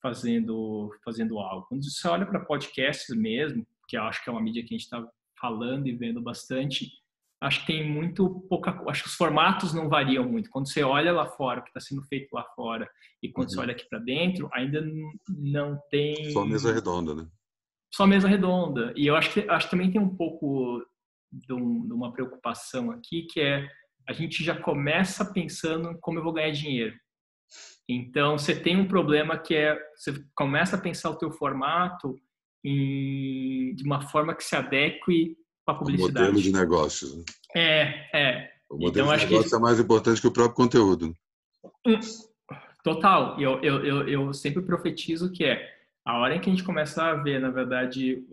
fazendo 0.02 0.92
fazendo 1.04 1.38
algo. 1.40 1.68
Quando 1.68 1.84
você 1.84 2.08
olha 2.08 2.26
para 2.26 2.46
podcasts 2.46 3.16
mesmo, 3.16 3.66
que 3.88 3.98
eu 3.98 4.04
acho 4.04 4.24
que 4.24 4.30
é 4.30 4.32
uma 4.32 4.42
mídia 4.42 4.64
que 4.64 4.74
a 4.74 4.78
gente 4.78 4.86
está 4.86 5.06
falando 5.40 5.88
e 5.88 5.96
vendo 5.96 6.22
bastante, 6.22 6.90
acho 7.42 7.62
que 7.62 7.68
tem 7.68 7.90
muito 7.90 8.42
pouca, 8.50 8.72
acho 8.90 9.04
que 9.04 9.10
os 9.10 9.16
formatos 9.16 9.74
não 9.74 9.90
variam 9.90 10.28
muito. 10.28 10.50
Quando 10.50 10.70
você 10.70 10.84
olha 10.84 11.12
lá 11.12 11.28
fora, 11.28 11.60
o 11.60 11.64
que 11.64 11.70
está 11.70 11.80
sendo 11.80 12.04
feito 12.04 12.34
lá 12.34 12.44
fora, 12.56 12.90
e 13.22 13.30
quando 13.30 13.48
uhum. 13.50 13.54
você 13.54 13.60
olha 13.60 13.72
aqui 13.72 13.88
para 13.88 14.00
dentro, 14.00 14.50
ainda 14.52 14.84
não 15.30 15.80
tem 15.90 16.32
só 16.32 16.46
mesa 16.46 16.74
redonda, 16.74 17.16
né? 17.16 17.28
Só 17.94 18.06
mesa 18.08 18.28
redonda. 18.28 18.94
E 18.96 19.08
eu 19.08 19.16
acho 19.16 19.32
que 19.32 19.50
acho 19.50 19.66
que 19.66 19.72
também 19.72 19.92
tem 19.92 20.02
um 20.02 20.16
pouco 20.16 20.84
de, 21.32 21.54
um, 21.54 21.88
de 21.88 21.94
uma 21.94 22.12
preocupação 22.12 22.92
aqui, 22.92 23.24
que 23.24 23.40
é 23.40 23.68
a 24.08 24.14
gente 24.14 24.44
já 24.44 24.56
começa 24.60 25.26
pensando 25.34 25.98
como 26.00 26.20
eu 26.20 26.24
vou 26.24 26.34
ganhar 26.34 26.52
dinheiro. 26.52 26.96
Então, 27.90 28.38
você 28.38 28.56
tem 28.56 28.78
um 28.78 28.88
problema 28.88 29.38
que 29.38 29.56
é, 29.56 29.78
você 29.96 30.14
começa 30.36 30.76
a 30.76 30.82
pensar 30.82 31.10
o 31.10 31.18
teu 31.18 31.32
formato 31.32 32.16
em, 32.64 33.74
de 33.76 33.84
uma 33.84 34.02
forma 34.02 34.36
que 34.36 34.44
se 34.44 34.56
adeque 34.56 35.38
para 35.68 35.76
a 35.76 35.80
publicidade. 35.80 36.18
O 36.18 36.34
modelo 36.34 36.42
de 36.42 36.54
negócios. 36.54 37.18
Né? 37.18 37.24
É, 37.56 38.10
é. 38.14 38.52
O 38.70 38.78
modelo 38.78 39.08
então, 39.08 39.18
de 39.18 39.26
negócio 39.26 39.50
que... 39.50 39.56
é 39.56 39.60
mais 39.60 39.80
importante 39.80 40.22
que 40.22 40.28
o 40.28 40.32
próprio 40.32 40.56
conteúdo. 40.56 41.14
Hum, 41.86 42.00
total. 42.84 43.40
Eu, 43.40 43.62
eu, 43.62 43.86
eu, 43.86 44.08
eu 44.08 44.34
sempre 44.34 44.62
profetizo 44.62 45.30
que 45.32 45.44
é, 45.44 45.70
a 46.06 46.18
hora 46.20 46.36
em 46.36 46.40
que 46.40 46.50
a 46.50 46.54
gente 46.54 46.64
começar 46.64 47.12
a 47.12 47.22
ver, 47.22 47.42
na 47.42 47.52
verdade, 47.52 48.26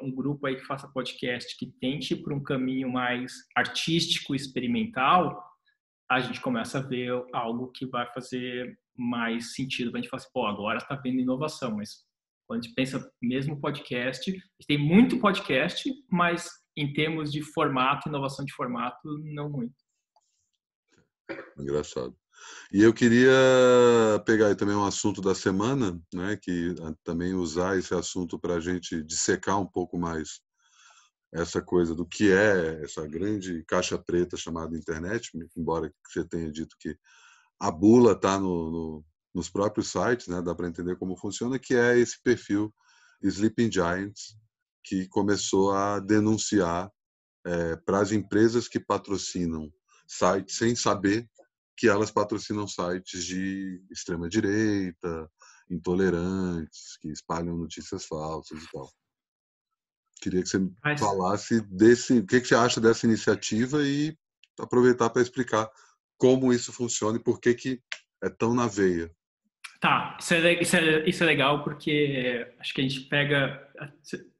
um 0.00 0.12
grupo 0.12 0.46
aí 0.46 0.54
que 0.54 0.64
faça 0.64 0.86
podcast 0.88 1.56
que 1.58 1.66
tente 1.80 2.14
por 2.14 2.32
um 2.32 2.42
caminho 2.42 2.90
mais 2.90 3.32
artístico, 3.56 4.32
experimental, 4.32 5.44
a 6.08 6.20
gente 6.20 6.40
começa 6.40 6.78
a 6.78 6.82
ver 6.82 7.10
algo 7.32 7.72
que 7.72 7.84
vai 7.84 8.06
fazer 8.12 8.78
mais 8.96 9.54
sentido. 9.54 9.90
A 9.92 9.98
gente 9.98 10.08
fala 10.08 10.22
assim, 10.22 10.30
pô, 10.32 10.46
agora 10.46 10.78
está 10.78 10.94
vendo 10.94 11.20
inovação, 11.20 11.76
mas 11.76 12.06
quando 12.46 12.60
a 12.60 12.62
gente 12.62 12.74
pensa 12.74 13.12
mesmo 13.20 13.60
podcast, 13.60 14.32
tem 14.68 14.78
muito 14.78 15.18
podcast, 15.18 15.92
mas 16.08 16.48
em 16.76 16.92
termos 16.92 17.32
de 17.32 17.42
formato, 17.42 18.08
inovação 18.08 18.44
de 18.44 18.52
formato, 18.52 19.18
não 19.24 19.48
muito. 19.48 19.74
Engraçado. 21.58 22.16
E 22.72 22.82
eu 22.82 22.92
queria 22.92 23.32
pegar 24.24 24.54
também 24.54 24.76
um 24.76 24.84
assunto 24.84 25.20
da 25.20 25.34
semana, 25.34 26.00
né, 26.12 26.36
que 26.36 26.74
também 27.02 27.34
usar 27.34 27.78
esse 27.78 27.94
assunto 27.94 28.38
para 28.38 28.54
a 28.54 28.60
gente 28.60 29.02
dissecar 29.02 29.58
um 29.58 29.66
pouco 29.66 29.98
mais 29.98 30.40
essa 31.32 31.60
coisa 31.60 31.94
do 31.94 32.06
que 32.06 32.30
é 32.30 32.82
essa 32.82 33.06
grande 33.06 33.64
caixa 33.66 33.98
preta 33.98 34.36
chamada 34.36 34.76
internet, 34.76 35.30
embora 35.56 35.92
você 36.06 36.24
tenha 36.24 36.50
dito 36.50 36.76
que 36.78 36.96
a 37.58 37.70
bula 37.70 38.12
está 38.12 38.38
no, 38.38 38.70
no, 38.70 39.04
nos 39.34 39.48
próprios 39.48 39.90
sites, 39.90 40.28
né, 40.28 40.40
dá 40.42 40.54
para 40.54 40.68
entender 40.68 40.96
como 40.96 41.16
funciona, 41.16 41.58
que 41.58 41.74
é 41.74 41.98
esse 41.98 42.22
perfil 42.22 42.72
Sleeping 43.22 43.72
Giants, 43.72 44.36
que 44.86 45.08
começou 45.08 45.72
a 45.72 45.98
denunciar 45.98 46.90
é, 47.44 47.76
para 47.76 48.00
as 48.00 48.12
empresas 48.12 48.68
que 48.68 48.78
patrocinam 48.78 49.68
sites 50.06 50.56
sem 50.56 50.76
saber 50.76 51.28
que 51.76 51.88
elas 51.88 52.10
patrocinam 52.10 52.66
sites 52.66 53.24
de 53.24 53.82
extrema 53.90 54.28
direita, 54.28 55.30
intolerantes, 55.68 56.96
que 57.00 57.08
espalham 57.08 57.56
notícias 57.56 58.06
falsas 58.06 58.62
e 58.62 58.70
tal. 58.72 58.88
Queria 60.22 60.42
que 60.42 60.48
você 60.48 60.58
Mas... 60.82 60.98
falasse 60.98 61.60
desse, 61.62 62.20
o 62.20 62.26
que, 62.26 62.40
que 62.40 62.48
você 62.48 62.54
acha 62.54 62.80
dessa 62.80 63.04
iniciativa 63.04 63.82
e 63.82 64.16
aproveitar 64.58 65.10
para 65.10 65.20
explicar 65.20 65.68
como 66.16 66.52
isso 66.52 66.72
funciona 66.72 67.18
e 67.18 67.22
por 67.22 67.40
que, 67.40 67.52
que 67.52 67.82
é 68.22 68.30
tão 68.30 68.54
na 68.54 68.66
veia. 68.66 69.10
Tá, 69.80 70.16
isso 70.18 70.32
é, 70.32 70.62
isso 70.62 70.76
é, 70.76 71.08
isso 71.08 71.22
é 71.22 71.26
legal 71.26 71.62
porque 71.62 72.50
acho 72.58 72.72
que 72.72 72.80
a 72.80 72.84
gente 72.84 73.00
pega. 73.02 73.70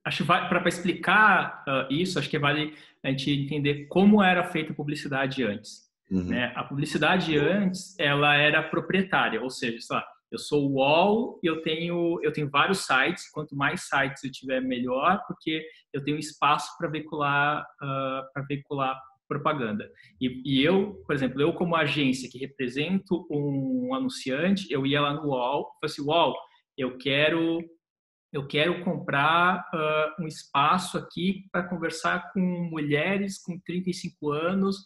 Acho 0.06 0.22
que 0.22 0.28
para 0.28 0.68
explicar 0.68 1.64
uh, 1.66 1.92
isso, 1.92 2.16
acho 2.16 2.30
que 2.30 2.38
vale 2.38 2.72
a 3.02 3.10
gente 3.10 3.28
entender 3.28 3.86
como 3.86 4.22
era 4.22 4.44
feita 4.44 4.72
a 4.72 4.76
publicidade 4.76 5.42
antes. 5.42 5.82
Uhum. 6.08 6.26
Né? 6.26 6.52
A 6.54 6.62
publicidade 6.62 7.36
antes, 7.36 7.98
ela 7.98 8.36
era 8.36 8.62
proprietária, 8.62 9.42
ou 9.42 9.50
seja, 9.50 9.80
sei 9.80 9.96
lá, 9.96 10.06
eu 10.30 10.38
sou 10.38 10.70
o 10.70 10.74
UOL 10.74 11.40
e 11.42 11.48
eu 11.48 11.60
tenho, 11.60 12.20
eu 12.22 12.32
tenho 12.32 12.48
vários 12.48 12.86
sites, 12.86 13.28
quanto 13.32 13.56
mais 13.56 13.88
sites 13.88 14.22
eu 14.22 14.30
tiver, 14.30 14.60
melhor, 14.60 15.20
porque 15.26 15.66
eu 15.92 16.04
tenho 16.04 16.18
espaço 16.18 16.78
para 16.78 16.88
veicular, 16.88 17.62
uh, 17.82 18.32
para 18.32 18.44
veicular 18.48 18.96
propaganda. 19.26 19.90
E, 20.20 20.40
e, 20.44 20.64
eu, 20.64 21.02
por 21.04 21.16
exemplo, 21.16 21.42
eu 21.42 21.52
como 21.52 21.74
agência 21.74 22.30
que 22.30 22.38
represento 22.38 23.26
um 23.28 23.92
anunciante, 23.92 24.70
eu 24.70 24.86
ia 24.86 25.00
lá 25.00 25.12
no 25.14 25.30
UOL 25.30 25.62
e 25.62 25.80
falei 25.80 25.92
assim, 25.92 26.02
UOL, 26.02 26.36
eu 26.78 26.96
quero 26.96 27.58
eu 28.32 28.46
quero 28.46 28.84
comprar 28.84 29.64
uh, 29.72 30.22
um 30.22 30.26
espaço 30.26 30.98
aqui 30.98 31.46
para 31.50 31.68
conversar 31.68 32.32
com 32.32 32.40
mulheres 32.40 33.38
com 33.38 33.58
35 33.58 34.30
anos 34.30 34.84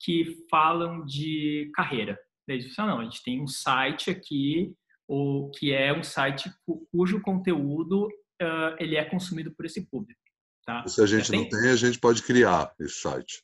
que 0.00 0.36
falam 0.50 1.04
de 1.04 1.70
carreira. 1.74 2.18
Eles 2.46 2.66
disseram, 2.66 2.90
não, 2.90 3.00
a 3.00 3.04
gente 3.04 3.22
tem 3.22 3.40
um 3.40 3.46
site 3.46 4.10
aqui, 4.10 4.74
o, 5.08 5.50
que 5.58 5.72
é 5.72 5.92
um 5.96 6.02
site 6.02 6.50
cujo 6.90 7.20
conteúdo 7.20 8.06
uh, 8.06 8.76
ele 8.78 8.96
é 8.96 9.04
consumido 9.04 9.52
por 9.52 9.64
esse 9.64 9.88
público. 9.88 10.20
Tá? 10.64 10.86
Se 10.86 11.02
a 11.02 11.06
gente 11.06 11.30
não 11.32 11.48
tem, 11.48 11.70
a 11.70 11.76
gente 11.76 11.98
pode 11.98 12.22
criar 12.22 12.72
esse 12.80 13.00
site. 13.00 13.42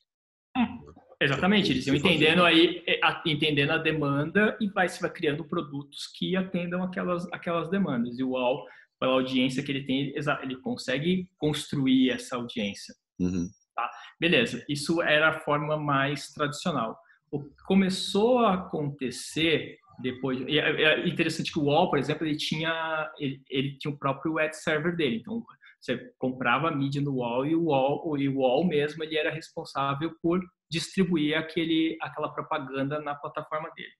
É, 0.57 1.25
exatamente, 1.25 1.71
eles 1.71 1.87
estão 1.87 1.95
entendendo 1.95 2.45
aí, 2.45 2.83
é, 2.87 3.01
entendendo 3.27 3.71
a 3.71 3.79
demanda 3.79 4.57
e 4.61 4.69
vai 4.69 4.89
se 4.89 5.01
vai 5.01 5.11
criando 5.11 5.45
produtos 5.45 6.07
que 6.17 6.37
atendam 6.37 6.83
aquelas, 6.83 7.27
aquelas 7.33 7.69
demandas. 7.71 8.19
E 8.19 8.23
o 8.23 8.31
UOL, 8.31 8.67
pela 8.99 9.13
audiência 9.13 9.63
que 9.63 9.71
ele 9.71 9.85
tem, 9.85 10.13
ele 10.43 10.57
consegue 10.57 11.29
construir 11.39 12.11
essa 12.11 12.37
audiência. 12.37 12.95
Uhum. 13.19 13.49
Tá? 13.75 13.91
Beleza, 14.21 14.65
isso 14.69 15.01
era 15.03 15.31
a 15.31 15.41
forma 15.41 15.77
mais 15.77 16.33
tradicional. 16.33 16.99
O 17.31 17.43
que 17.43 17.55
começou 17.67 18.39
a 18.41 18.55
acontecer 18.55 19.79
depois 20.01 20.41
é, 20.47 20.59
é 20.59 21.09
interessante 21.09 21.53
que 21.53 21.59
o 21.59 21.65
UOL, 21.65 21.91
por 21.91 21.99
exemplo, 21.99 22.27
ele 22.27 22.37
tinha 22.37 23.11
ele, 23.19 23.43
ele 23.51 23.77
tinha 23.79 23.93
o 23.93 23.99
próprio 23.99 24.39
ad 24.39 24.57
server 24.57 24.97
dele. 24.97 25.17
Então, 25.17 25.45
Você 25.81 26.13
comprava 26.19 26.69
a 26.69 26.75
mídia 26.75 27.03
no 27.03 27.17
UOL 27.17 27.47
e 27.47 27.55
o 27.55 27.65
UOL, 27.65 28.19
e 28.19 28.29
o 28.29 28.39
UOL 28.39 28.67
mesmo 28.67 29.03
ele 29.03 29.17
era 29.17 29.31
responsável 29.31 30.15
por 30.23 30.41
distribuir 30.71 31.37
aquele, 31.37 31.97
aquela 32.01 32.33
propaganda 32.33 33.01
na 33.01 33.15
plataforma 33.15 33.71
dele. 33.77 33.93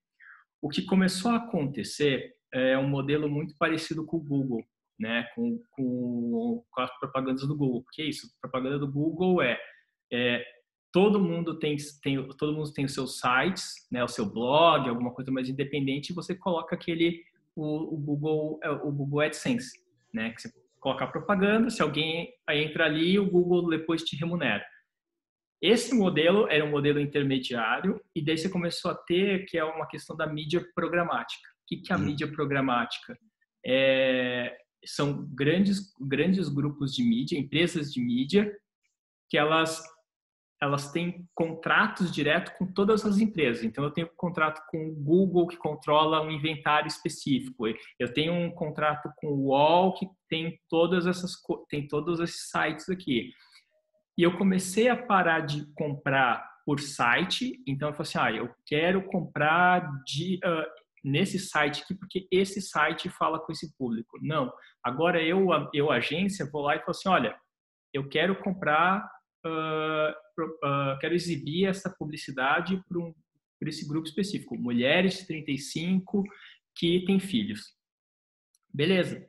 O 0.61 0.69
que 0.69 0.83
começou 0.83 1.31
a 1.31 1.37
acontecer 1.37 2.33
é 2.53 2.77
um 2.77 2.87
modelo 2.87 3.29
muito 3.29 3.55
parecido 3.57 4.05
com 4.05 4.17
o 4.17 4.23
Google, 4.23 4.63
né? 4.99 5.27
com, 5.33 5.61
com, 5.71 6.63
com 6.69 6.81
as 6.81 6.99
propagandas 6.99 7.47
do 7.47 7.55
Google. 7.55 7.79
O 7.79 7.85
que 7.91 8.01
é 8.01 8.05
isso? 8.05 8.27
A 8.27 8.41
propaganda 8.41 8.77
do 8.77 8.91
Google 8.91 9.41
é, 9.41 9.57
é 10.11 10.43
todo 10.91 11.19
mundo 11.19 11.57
tem, 11.57 11.77
tem 12.01 12.27
todo 12.37 12.53
mundo 12.53 12.73
tem 12.73 12.85
os 12.85 12.93
seus 12.93 13.19
sites, 13.19 13.87
né, 13.91 14.03
o 14.03 14.07
seu 14.07 14.25
blog, 14.25 14.87
alguma 14.87 15.13
coisa 15.13 15.31
mais 15.31 15.47
independente, 15.47 16.09
e 16.09 16.15
você 16.15 16.35
coloca 16.35 16.75
aquele 16.75 17.23
o, 17.55 17.95
o 17.95 17.97
Google 17.97 18.59
é, 18.63 18.69
o 18.69 18.91
Google 18.91 19.21
AdSense, 19.21 19.79
né, 20.13 20.31
que 20.31 20.41
você 20.41 20.49
coloca 20.79 21.05
a 21.05 21.07
propaganda, 21.07 21.69
se 21.69 21.81
alguém 21.81 22.33
entra 22.49 22.85
ali, 22.85 23.19
o 23.19 23.29
Google 23.29 23.69
depois 23.69 24.03
te 24.03 24.15
remunera. 24.15 24.65
Esse 25.61 25.93
modelo 25.93 26.47
era 26.49 26.63
um 26.63 26.71
modelo 26.71 27.01
intermediário 27.01 28.01
e 28.15 28.23
daí 28.23 28.37
você 28.37 28.49
começou 28.49 28.91
a 28.91 28.95
ter 28.95 29.45
que 29.45 29.57
é 29.57 29.63
uma 29.63 29.87
questão 29.87 30.15
da 30.15 30.25
mídia 30.25 30.65
programática. 30.73 31.49
O 31.49 31.67
que, 31.67 31.77
que 31.81 31.91
é 31.91 31.95
a 31.95 31.99
hum. 31.99 32.03
mídia 32.03 32.31
programática? 32.31 33.17
É, 33.65 34.57
são 34.85 35.25
grandes 35.33 35.93
grandes 35.99 36.49
grupos 36.49 36.93
de 36.93 37.03
mídia, 37.03 37.37
empresas 37.37 37.91
de 37.91 38.01
mídia 38.01 38.51
que 39.29 39.37
elas 39.37 39.81
elas 40.61 40.91
têm 40.91 41.25
contratos 41.33 42.11
direto 42.11 42.51
com 42.57 42.65
todas 42.65 43.05
as 43.05 43.17
empresas. 43.17 43.63
Então, 43.63 43.81
eu 43.83 43.91
tenho 43.91 44.07
um 44.07 44.15
contrato 44.17 44.61
com 44.69 44.89
o 44.89 44.93
Google, 44.93 45.47
que 45.47 45.55
controla 45.55 46.21
um 46.21 46.29
inventário 46.29 46.87
específico. 46.87 47.65
Eu 47.97 48.13
tenho 48.13 48.33
um 48.33 48.51
contrato 48.51 49.09
com 49.15 49.27
o 49.27 49.47
UOL, 49.47 49.93
que 49.93 50.05
tem 50.27 50.59
todas 50.69 51.07
essas 51.07 51.31
tem 51.69 51.87
todos 51.87 52.19
esses 52.19 52.49
sites 52.49 52.89
aqui. 52.89 53.31
E 54.17 54.23
eu 54.23 54.37
comecei 54.37 54.89
a 54.89 54.97
parar 54.97 55.41
de 55.41 55.65
comprar 55.75 56.45
por 56.65 56.81
site. 56.81 57.57
Então, 57.65 57.89
eu 57.89 57.93
falei 57.93 58.09
assim, 58.09 58.19
ah, 58.19 58.31
eu 58.43 58.53
quero 58.65 59.03
comprar 59.07 59.89
de, 60.05 60.39
uh, 60.43 60.65
nesse 61.03 61.39
site 61.39 61.83
aqui, 61.83 61.95
porque 61.95 62.27
esse 62.31 62.61
site 62.61 63.09
fala 63.09 63.39
com 63.39 63.51
esse 63.51 63.75
público. 63.77 64.17
Não. 64.21 64.51
Agora, 64.83 65.21
eu, 65.21 65.47
eu 65.73 65.91
agência, 65.91 66.49
vou 66.51 66.63
lá 66.63 66.75
e 66.75 66.79
falo 66.79 66.91
assim, 66.91 67.09
olha, 67.09 67.35
eu 67.93 68.07
quero 68.07 68.35
comprar 68.41 69.09
uh, 69.45 70.11
uh, 70.43 70.99
quero 70.99 71.15
exibir 71.15 71.65
essa 71.65 71.89
publicidade 71.89 72.81
para 72.87 72.99
um, 72.99 73.13
esse 73.61 73.87
grupo 73.87 74.07
específico, 74.07 74.57
mulheres 74.57 75.17
de 75.17 75.27
35 75.27 76.23
que 76.75 77.03
têm 77.05 77.19
filhos. 77.19 77.73
Beleza. 78.73 79.27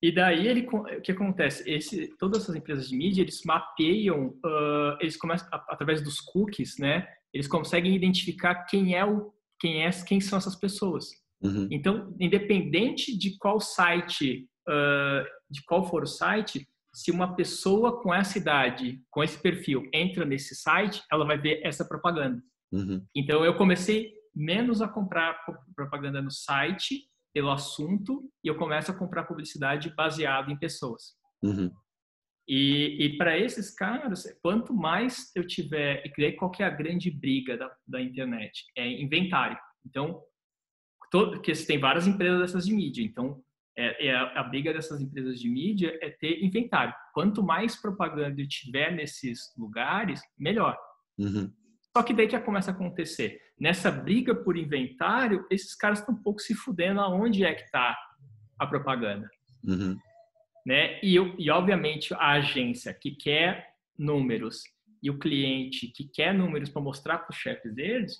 E 0.00 0.12
daí 0.12 0.46
ele, 0.46 0.66
o 0.66 1.00
que 1.02 1.10
acontece? 1.10 1.68
Esse, 1.68 2.16
todas 2.18 2.42
essas 2.42 2.54
empresas 2.54 2.88
de 2.88 2.96
mídia 2.96 3.22
eles 3.22 3.42
mapeiam, 3.44 4.28
uh, 4.28 4.96
eles 5.00 5.16
começam 5.16 5.48
através 5.68 6.00
dos 6.02 6.20
cookies, 6.20 6.78
né? 6.78 7.06
Eles 7.34 7.48
conseguem 7.48 7.94
identificar 7.94 8.64
quem 8.64 8.94
é 8.94 9.04
o, 9.04 9.34
quem 9.60 9.84
é, 9.84 9.90
quem 10.06 10.20
são 10.20 10.38
essas 10.38 10.56
pessoas. 10.56 11.06
Uhum. 11.42 11.68
Então, 11.70 12.14
independente 12.18 13.16
de 13.16 13.36
qual 13.38 13.60
site, 13.60 14.48
uh, 14.68 15.24
de 15.50 15.62
qual 15.64 15.84
for 15.88 16.02
o 16.02 16.06
site, 16.06 16.66
se 16.92 17.10
uma 17.10 17.36
pessoa 17.36 18.02
com 18.02 18.12
essa 18.12 18.38
idade, 18.38 19.00
com 19.10 19.22
esse 19.22 19.40
perfil, 19.40 19.88
entra 19.92 20.24
nesse 20.24 20.54
site, 20.54 21.02
ela 21.10 21.24
vai 21.24 21.38
ver 21.38 21.60
essa 21.64 21.84
propaganda. 21.84 22.42
Uhum. 22.72 23.04
Então, 23.14 23.44
eu 23.44 23.56
comecei 23.56 24.12
menos 24.34 24.82
a 24.82 24.88
comprar 24.88 25.38
propaganda 25.74 26.20
no 26.20 26.30
site 26.30 27.08
pelo 27.32 27.50
assunto 27.50 28.28
e 28.42 28.48
eu 28.48 28.56
começo 28.56 28.90
a 28.90 28.94
comprar 28.94 29.24
publicidade 29.24 29.94
baseada 29.94 30.50
em 30.50 30.58
pessoas. 30.58 31.14
Uhum. 31.42 31.70
E, 32.48 32.96
e 33.04 33.18
para 33.18 33.38
esses 33.38 33.70
caras, 33.74 34.24
quanto 34.40 34.72
mais 34.72 35.30
eu 35.36 35.46
tiver, 35.46 36.02
e 36.06 36.08
criei 36.08 36.32
qual 36.32 36.50
que 36.50 36.62
é 36.62 36.66
a 36.66 36.70
grande 36.70 37.10
briga 37.10 37.58
da, 37.58 37.70
da 37.86 38.00
internet? 38.00 38.64
É 38.74 38.88
inventário. 38.88 39.58
Então, 39.84 40.22
todo, 41.10 41.32
porque 41.32 41.52
tem 41.52 41.78
várias 41.78 42.06
empresas 42.06 42.40
dessas 42.40 42.64
de 42.64 42.72
mídia. 42.72 43.04
Então, 43.04 43.42
é, 43.76 44.08
é 44.08 44.14
a, 44.14 44.40
a, 44.40 44.42
briga 44.44 44.72
dessas 44.72 44.98
empresas 44.98 45.38
de 45.38 45.48
mídia 45.48 45.98
é 46.00 46.08
ter 46.08 46.42
inventário. 46.42 46.94
Quanto 47.12 47.42
mais 47.42 47.76
propaganda 47.76 48.42
tiver 48.46 48.92
nesses 48.92 49.54
lugares, 49.56 50.22
melhor. 50.38 50.76
Uhum. 51.18 51.52
Só 51.94 52.02
que 52.02 52.14
daí 52.14 52.28
que 52.28 52.38
começa 52.40 52.70
a 52.70 52.74
acontecer. 52.74 53.40
Nessa 53.60 53.90
briga 53.90 54.34
por 54.34 54.56
inventário, 54.56 55.46
esses 55.50 55.74
caras 55.74 55.98
estão 55.98 56.14
um 56.14 56.22
pouco 56.22 56.40
se 56.40 56.54
fudendo 56.54 57.00
aonde 57.00 57.44
é 57.44 57.54
que 57.54 57.62
está 57.62 57.94
a 58.58 58.66
propaganda. 58.66 59.28
Uhum. 59.64 59.98
Né? 60.68 61.00
E, 61.02 61.14
e, 61.14 61.50
obviamente, 61.50 62.12
a 62.12 62.32
agência 62.32 62.92
que 62.92 63.12
quer 63.12 63.72
números 63.98 64.64
e 65.02 65.08
o 65.08 65.18
cliente 65.18 65.88
que 65.88 66.04
quer 66.06 66.34
números 66.34 66.68
para 66.68 66.82
mostrar 66.82 67.20
para 67.20 67.32
os 67.32 67.38
chefes 67.38 67.74
deles, 67.74 68.18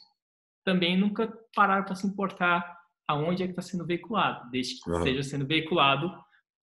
também 0.65 0.97
nunca 0.97 1.31
pararam 1.55 1.85
para 1.85 1.95
se 1.95 2.07
importar 2.07 2.75
aonde 3.07 3.43
é 3.43 3.47
que 3.47 3.53
está 3.53 3.61
sendo 3.61 3.85
veiculado, 3.85 4.51
desde 4.51 4.81
que 4.81 4.89
uhum. 4.89 4.97
esteja 4.97 5.23
sendo 5.25 5.47
veiculado 5.47 6.11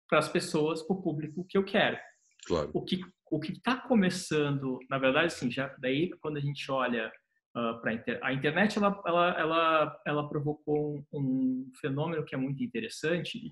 para 0.10 0.18
as 0.18 0.28
pessoas, 0.28 0.82
para 0.82 0.96
o 0.96 1.02
público 1.04 1.46
que 1.48 1.56
eu 1.56 1.64
quero. 1.64 2.00
Claro. 2.48 2.72
O 2.74 2.82
que 2.84 3.00
o 3.30 3.40
que 3.40 3.52
está 3.52 3.76
começando, 3.76 4.80
na 4.90 4.98
verdade, 4.98 5.28
assim, 5.28 5.52
já 5.52 5.68
daí 5.78 6.10
quando 6.20 6.38
a 6.38 6.42
gente 6.42 6.72
olha 6.72 7.12
uh, 7.56 7.80
para 7.80 7.94
inter... 7.94 8.20
a 8.24 8.34
internet, 8.34 8.76
ela 8.80 9.04
ela 9.06 9.40
ela, 9.40 10.02
ela 10.04 10.30
provocou 10.30 10.96
um, 10.96 11.06
um, 11.14 11.72
fenômeno 11.80 12.26
que 12.26 12.34
é 12.34 12.38
muito 12.40 12.64
interessante. 12.64 13.50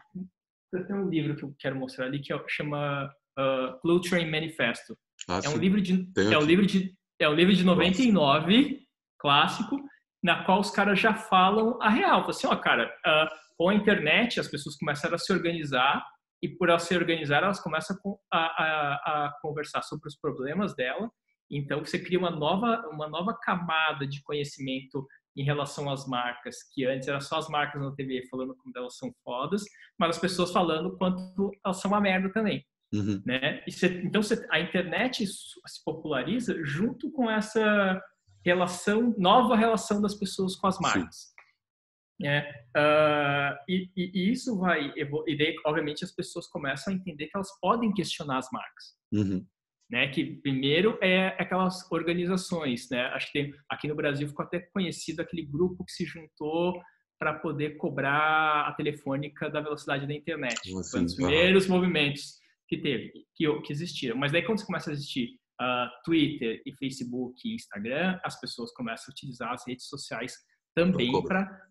Eu 0.74 0.86
tenho 0.86 1.06
um 1.06 1.10
livro 1.10 1.36
que 1.36 1.44
eu 1.44 1.56
quero 1.60 1.76
mostrar 1.76 2.06
ali 2.06 2.20
que 2.20 2.34
é, 2.34 2.44
chama 2.48 3.06
uh, 3.38 3.80
Blue 3.84 4.02
Train 4.02 4.30
Manifesto. 4.30 4.98
Ah, 5.30 5.40
é 5.44 5.50
um 5.50 5.58
livro 5.58 5.80
de 5.80 6.10
é 6.18 6.38
um 6.38 6.42
livro 6.44 6.66
de 6.66 6.94
é 7.20 7.30
um 7.30 7.34
livro 7.34 7.54
de 7.54 7.64
99 7.64 8.12
Nossa. 8.12 8.76
clássico 9.20 9.78
na 10.22 10.44
qual 10.44 10.60
os 10.60 10.72
caras 10.72 11.00
já 11.00 11.14
falam 11.14 11.78
a 11.82 11.90
real. 11.90 12.22
Falam 12.22 12.30
assim, 12.30 12.48
ó, 12.48 12.56
cara, 12.56 12.88
uh, 13.06 13.30
com 13.58 13.70
a 13.70 13.76
internet 13.76 14.40
as 14.40 14.48
pessoas 14.48 14.76
começaram 14.78 15.16
a 15.16 15.20
se 15.20 15.32
organizar 15.32 16.04
e 16.42 16.50
por 16.50 16.70
elas 16.70 16.84
se 16.84 16.96
organizar 16.96 17.44
elas 17.44 17.60
começam 17.60 17.96
a, 18.32 18.38
a, 18.38 18.94
a 19.26 19.40
conversar 19.42 19.82
sobre 19.84 20.08
os 20.08 20.18
problemas 20.18 20.76
dela. 20.76 21.10
Então 21.52 21.86
você 21.86 22.00
cria 22.00 22.18
uma 22.18 22.32
nova 22.32 22.82
uma 22.92 23.08
nova 23.08 23.38
camada 23.42 24.08
de 24.08 24.22
conhecimento 24.24 25.06
em 25.36 25.44
relação 25.44 25.90
às 25.90 26.08
marcas, 26.08 26.58
que 26.74 26.86
antes 26.86 27.08
era 27.08 27.20
só 27.20 27.38
as 27.38 27.48
marcas 27.50 27.82
na 27.82 27.92
TV 27.96 28.28
falando 28.30 28.56
como 28.56 28.74
elas 28.76 28.98
são 28.98 29.12
fodas, 29.24 29.64
mas 29.98 30.12
as 30.12 30.20
pessoas 30.20 30.52
falando 30.52 30.98
quanto 30.98 31.52
elas 31.66 31.80
são 31.82 31.92
uma 31.92 32.02
merda 32.02 32.32
também. 32.32 32.66
Uhum. 32.94 33.24
Né? 33.26 33.64
então 34.04 34.22
a 34.52 34.60
internet 34.60 35.26
se 35.26 35.84
populariza 35.84 36.56
junto 36.64 37.12
com 37.12 37.28
essa 37.28 38.00
relação, 38.46 39.16
nova 39.18 39.56
relação 39.56 40.00
das 40.00 40.14
pessoas 40.14 40.56
com 40.56 40.68
as 40.68 40.78
marcas. 40.80 41.34
É, 42.24 42.42
uh, 42.78 43.58
e, 43.68 43.90
e, 43.98 44.32
isso 44.32 44.58
vai 44.60 44.94
e 44.96 45.38
daí, 45.38 45.56
obviamente 45.66 46.06
as 46.06 46.12
pessoas 46.12 46.48
começam 46.48 46.94
a 46.94 46.96
entender 46.96 47.26
que 47.26 47.36
elas 47.36 47.50
podem 47.60 47.92
questionar 47.92 48.38
as 48.38 48.48
marcas 48.52 48.96
uhum. 49.12 49.46
Né 49.90 50.08
que 50.08 50.38
primeiro 50.42 50.98
é 51.02 51.28
aquelas 51.40 51.90
organizações 51.92 52.90
né? 52.90 53.06
Acho 53.08 53.32
que 53.32 53.34
tem, 53.34 53.54
aqui 53.70 53.88
no 53.88 53.96
Brasil 53.96 54.28
ficou 54.28 54.46
até 54.46 54.60
conhecido 54.60 55.22
aquele 55.22 55.46
grupo 55.46 55.84
que 55.86 55.92
se 55.92 56.06
juntou 56.06 56.82
para 57.20 57.34
poder 57.36 57.78
cobrar 57.78 58.68
a 58.68 58.74
telefônica 58.74 59.50
da 59.50 59.62
velocidade 59.62 60.06
da 60.06 60.14
internet. 60.14 60.60
Assim, 60.60 60.92
Foi 60.92 61.00
um 61.00 61.06
dos 61.06 61.16
primeiros 61.16 61.68
movimentos 61.68 62.34
que 62.68 62.78
teve 62.78 63.14
que, 63.36 63.62
que 63.62 63.72
existiram. 63.72 64.18
Mas 64.18 64.32
daí 64.32 64.44
quando 64.44 64.60
você 64.60 64.66
começa 64.66 64.90
a 64.90 64.94
existir 64.94 65.30
uh, 65.62 65.88
Twitter 66.04 66.62
e 66.66 66.74
Facebook 66.76 67.40
e 67.46 67.56
Instagram, 67.56 68.20
as 68.24 68.40
pessoas 68.40 68.74
começam 68.74 69.06
a 69.10 69.14
utilizar 69.14 69.54
as 69.54 69.66
redes 69.66 69.88
sociais 69.88 70.36
também 70.76 71.12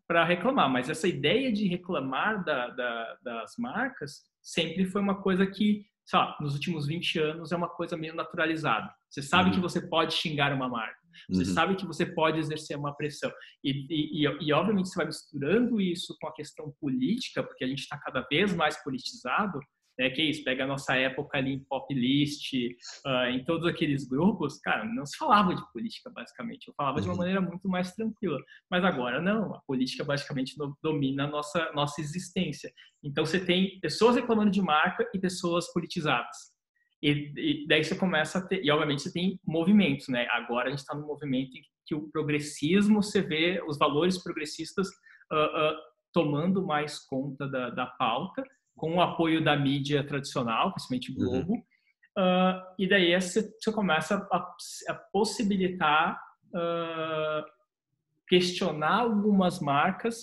para 0.07 0.25
reclamar. 0.25 0.71
Mas 0.71 0.89
essa 0.89 1.09
ideia 1.09 1.53
de 1.53 1.67
reclamar 1.67 2.45
da, 2.45 2.69
da, 2.69 3.19
das 3.23 3.53
marcas 3.59 4.23
sempre 4.41 4.87
foi 4.87 5.03
uma 5.03 5.21
coisa 5.21 5.47
que, 5.47 5.85
sabe, 6.05 6.43
nos 6.43 6.55
últimos 6.55 6.87
20 6.87 7.19
anos 7.19 7.53
é 7.53 7.57
uma 7.57 7.69
coisa 7.69 7.97
meio 7.97 8.15
naturalizada. 8.15 8.93
Você 9.09 9.23
sabe 9.23 9.51
uhum. 9.51 9.55
que 9.57 9.61
você 9.61 9.81
pode 9.81 10.15
xingar 10.15 10.53
uma 10.53 10.69
marca. 10.69 11.01
Você 11.31 11.49
uhum. 11.49 11.55
sabe 11.55 11.77
que 11.77 11.87
você 11.87 12.07
pode 12.07 12.39
exercer 12.39 12.77
uma 12.77 12.95
pressão. 12.95 13.31
E, 13.63 13.71
e, 13.89 14.27
e, 14.27 14.49
e, 14.49 14.53
obviamente, 14.53 14.89
você 14.89 14.97
vai 14.97 15.07
misturando 15.07 15.81
isso 15.81 16.17
com 16.21 16.27
a 16.27 16.33
questão 16.35 16.75
política, 16.81 17.43
porque 17.43 17.65
a 17.65 17.69
gente 17.69 17.81
está 17.81 17.99
cada 17.99 18.23
vez 18.23 18.55
mais 18.55 18.83
politizado 18.83 19.61
né, 19.99 20.11
que 20.11 20.21
é 20.21 20.25
isso, 20.25 20.45
pega 20.45 20.65
a 20.65 20.67
nossa 20.67 20.97
época 20.97 21.39
ali 21.39 21.53
em 21.53 21.65
pop 21.65 21.93
list, 21.95 22.53
uh, 23.07 23.27
em 23.31 23.45
todos 23.45 23.67
aqueles 23.67 24.07
grupos, 24.07 24.59
cara, 24.59 24.85
não 24.85 25.05
se 25.05 25.17
falava 25.17 25.55
de 25.55 25.63
política 25.73 26.11
basicamente, 26.11 26.69
eu 26.69 26.75
falava 26.75 26.97
uhum. 26.97 27.03
de 27.03 27.09
uma 27.09 27.13
uhum. 27.15 27.19
maneira 27.19 27.41
muito 27.41 27.69
mais 27.69 27.93
tranquila, 27.95 28.39
mas 28.71 28.85
agora 28.85 29.21
não, 29.21 29.55
a 29.55 29.61
política 29.67 30.05
basicamente 30.05 30.55
domina 30.83 31.25
a 31.25 31.29
nossa, 31.29 31.71
nossa 31.73 32.01
existência. 32.01 32.73
Então 33.03 33.27
você 33.27 33.45
tem 33.45 33.79
pessoas 33.81 34.17
reclamando 34.17 34.51
de 34.51 34.63
marca 34.63 35.09
e 35.15 35.19
pessoas 35.19 35.73
politizadas. 35.73 36.53
E, 37.03 37.33
e 37.37 37.67
daí 37.67 37.83
você 37.83 37.97
começa 37.97 38.39
a 38.39 38.47
ter, 38.47 38.65
e 38.65 38.71
obviamente 38.71 39.03
você 39.03 39.13
tem 39.13 39.39
movimentos, 39.45 40.07
né? 40.09 40.27
Agora 40.31 40.69
a 40.69 40.71
gente 40.71 40.81
está 40.81 40.95
no 40.95 41.05
movimento 41.05 41.57
em 41.57 41.63
que 41.85 41.97
o 41.97 42.09
progressismo, 42.13 43.03
você 43.03 43.21
vê 43.21 43.61
os 43.67 43.77
valores 43.77 44.23
progressistas 44.23 44.87
uh, 45.33 45.73
uh, 45.73 45.77
tomando 46.13 46.65
mais 46.65 47.01
conta 47.01 47.49
da, 47.49 47.71
da 47.71 47.87
pauta, 47.87 48.45
com 48.77 48.97
o 48.97 49.01
apoio 49.01 49.43
da 49.43 49.57
mídia 49.57 50.05
tradicional, 50.05 50.73
principalmente 50.73 51.11
uhum. 51.13 51.17
Globo, 51.17 51.53
uhum. 51.53 51.59
uh, 52.19 52.63
e 52.79 52.89
daí 52.89 53.21
você, 53.21 53.51
começa 53.73 54.27
a, 54.33 54.37
a 54.89 54.95
possibilitar 55.13 56.21
uh, 56.49 57.45
questionar 58.29 59.01
algumas 59.01 59.61
marcas 59.61 60.21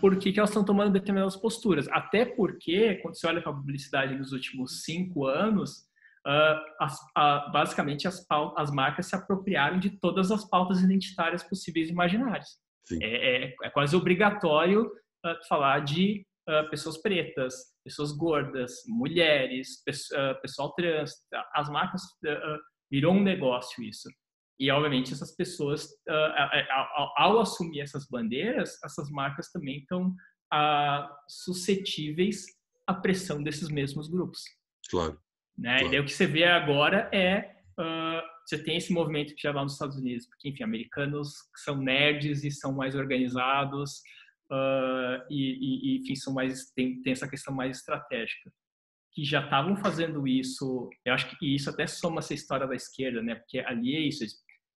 por 0.00 0.18
que, 0.18 0.32
que 0.32 0.40
elas 0.40 0.50
estão 0.50 0.64
tomando 0.64 0.92
determinadas 0.92 1.36
posturas. 1.36 1.86
Até 1.88 2.24
porque, 2.24 2.96
quando 2.96 3.14
você 3.14 3.26
olha 3.28 3.40
para 3.40 3.52
a 3.52 3.54
publicidade 3.54 4.18
nos 4.18 4.32
últimos 4.32 4.82
cinco 4.82 5.26
anos, 5.26 5.86
uh, 6.26 6.58
as, 6.80 6.98
uh, 7.16 7.52
basicamente 7.52 8.08
as, 8.08 8.26
as, 8.56 8.70
marcas 8.72 9.06
se 9.06 9.14
apropriaram 9.14 9.78
de 9.78 9.90
todas 9.90 10.32
as 10.32 10.44
pautas 10.44 10.82
identitárias 10.82 11.44
possíveis 11.44 11.88
e 11.88 11.92
imaginárias. 11.92 12.60
É, 13.00 13.44
é, 13.44 13.54
é, 13.62 13.70
quase 13.70 13.94
obrigatório 13.94 14.86
uh, 14.86 15.48
falar 15.48 15.80
de 15.80 16.26
pessoas 16.70 17.00
pretas, 17.00 17.54
pessoas 17.84 18.12
gordas, 18.12 18.72
mulheres, 18.86 19.82
pessoal 20.42 20.72
trans. 20.74 21.12
As 21.54 21.68
marcas 21.68 22.02
virou 22.90 23.14
um 23.14 23.22
negócio 23.22 23.82
isso. 23.82 24.08
E, 24.62 24.70
obviamente, 24.70 25.12
essas 25.12 25.34
pessoas, 25.34 25.86
uh, 26.08 27.12
ao 27.16 27.40
assumir 27.40 27.80
essas 27.80 28.06
bandeiras, 28.08 28.78
essas 28.84 29.10
marcas 29.10 29.50
também 29.50 29.78
estão 29.78 30.14
uh, 30.52 31.08
suscetíveis 31.28 32.44
à 32.86 32.94
pressão 32.94 33.42
desses 33.42 33.68
mesmos 33.68 34.08
grupos. 34.08 34.42
Claro. 34.88 35.18
Né? 35.58 35.78
claro. 35.78 35.86
E 35.86 35.90
daí 35.90 36.00
o 36.00 36.04
que 36.04 36.12
você 36.12 36.26
vê 36.26 36.44
agora 36.44 37.10
é. 37.12 37.56
Uh, 37.78 38.22
você 38.46 38.62
tem 38.62 38.76
esse 38.76 38.92
movimento 38.92 39.34
que 39.34 39.42
já 39.42 39.50
vai 39.50 39.62
nos 39.62 39.72
Estados 39.72 39.96
Unidos, 39.96 40.26
porque, 40.26 40.50
enfim, 40.50 40.62
americanos 40.62 41.32
são 41.56 41.76
nerds 41.76 42.44
e 42.44 42.50
são 42.50 42.72
mais 42.72 42.94
organizados 42.94 44.00
e, 45.30 45.94
e, 45.94 45.98
enfim, 45.98 46.14
são 46.14 46.32
mais, 46.32 46.70
tem, 46.72 47.00
tem 47.02 47.12
essa 47.12 47.28
questão 47.28 47.54
mais 47.54 47.78
estratégica 47.78 48.50
que 49.12 49.24
já 49.24 49.44
estavam 49.44 49.76
fazendo 49.76 50.26
isso, 50.26 50.88
eu 51.04 51.12
acho 51.12 51.38
que 51.38 51.54
isso 51.54 51.68
até 51.68 51.86
soma 51.86 52.20
essa 52.20 52.32
história 52.32 52.66
da 52.66 52.74
esquerda, 52.74 53.22
né? 53.22 53.34
Porque 53.34 53.58
ali 53.58 53.94
é 53.94 54.00
isso, 54.00 54.24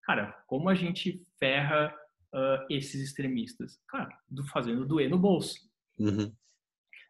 cara, 0.03 0.33
como 0.49 0.69
a 0.69 0.75
gente 0.75 1.23
ferra 1.39 1.95
uh, 2.35 2.67
esses 2.69 3.01
extremistas? 3.01 3.79
Cara, 3.89 4.11
do, 4.29 4.45
fazendo 4.49 4.85
doer 4.85 5.09
no 5.09 5.19
bolso. 5.19 5.55
Uhum. 5.99 6.33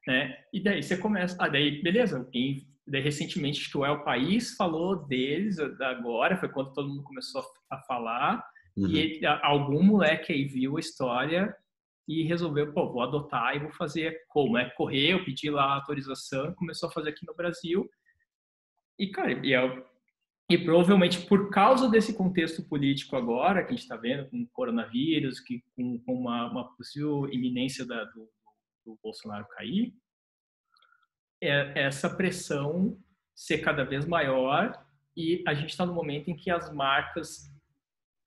Né? 0.07 0.37
E 0.53 0.63
daí 0.63 0.83
você 0.83 0.99
começa, 0.99 1.35
ah, 1.41 1.49
daí, 1.49 1.83
beleza, 1.83 2.29
e 2.35 2.67
daí 2.87 3.01
recentemente 3.01 3.71
que 3.71 3.79
o 3.79 3.87
El 3.87 4.05
País 4.05 4.55
falou 4.55 5.07
deles 5.07 5.59
agora, 5.81 6.37
foi 6.37 6.51
quando 6.51 6.75
todo 6.75 6.89
mundo 6.89 7.03
começou 7.05 7.43
a, 7.71 7.79
falar, 7.85 8.45
uhum. 8.77 8.87
e 8.87 8.99
ele, 8.99 9.27
algum 9.27 9.83
moleque 9.83 10.31
aí 10.31 10.45
viu 10.45 10.77
a 10.77 10.81
história 10.81 11.57
e 12.07 12.23
resolveu, 12.23 12.73
pô, 12.73 12.93
vou 12.93 13.03
adotar 13.03 13.57
e 13.57 13.61
vou 13.61 13.73
fazer 13.73 14.25
como, 14.29 14.59
é 14.59 14.69
correr, 14.71 15.13
eu 15.13 15.25
pedi 15.25 15.51
lá 15.51 15.65
a 15.65 15.75
autorização, 15.77 16.55
começou 16.55 16.89
a 16.89 16.93
fazer 16.93 17.11
aqui 17.11 17.27
no 17.27 17.35
Brasil, 17.35 17.89
e, 18.99 19.09
cara, 19.09 19.33
e 19.45 19.53
é 19.55 19.85
e 20.51 20.59
provavelmente 20.59 21.25
por 21.27 21.51
causa 21.51 21.89
desse 21.89 22.15
contexto 22.15 22.63
político 22.69 23.17
agora 23.17 23.63
que 23.63 23.69
a 23.69 23.71
gente 23.71 23.83
está 23.83 23.97
vendo 23.97 24.29
com 24.29 24.43
o 24.43 24.49
coronavírus, 24.49 25.41
que 25.41 25.65
com, 25.75 25.99
com 26.01 26.15
uma, 26.15 26.51
uma, 26.51 26.77
possível 26.77 27.27
iminência 27.33 27.87
da, 27.87 28.05
do, 28.05 28.29
do, 28.85 28.99
Bolsonaro 29.03 29.47
cair, 29.49 29.95
é 31.43 31.85
essa 31.85 32.15
pressão 32.15 32.99
ser 33.35 33.59
cada 33.59 33.85
vez 33.85 34.07
maior 34.07 34.87
e 35.17 35.43
a 35.47 35.55
gente 35.55 35.71
está 35.71 35.87
no 35.87 35.95
momento 35.95 36.31
em 36.31 36.37
que 36.37 36.51
as 36.51 36.73
marcas 36.73 37.51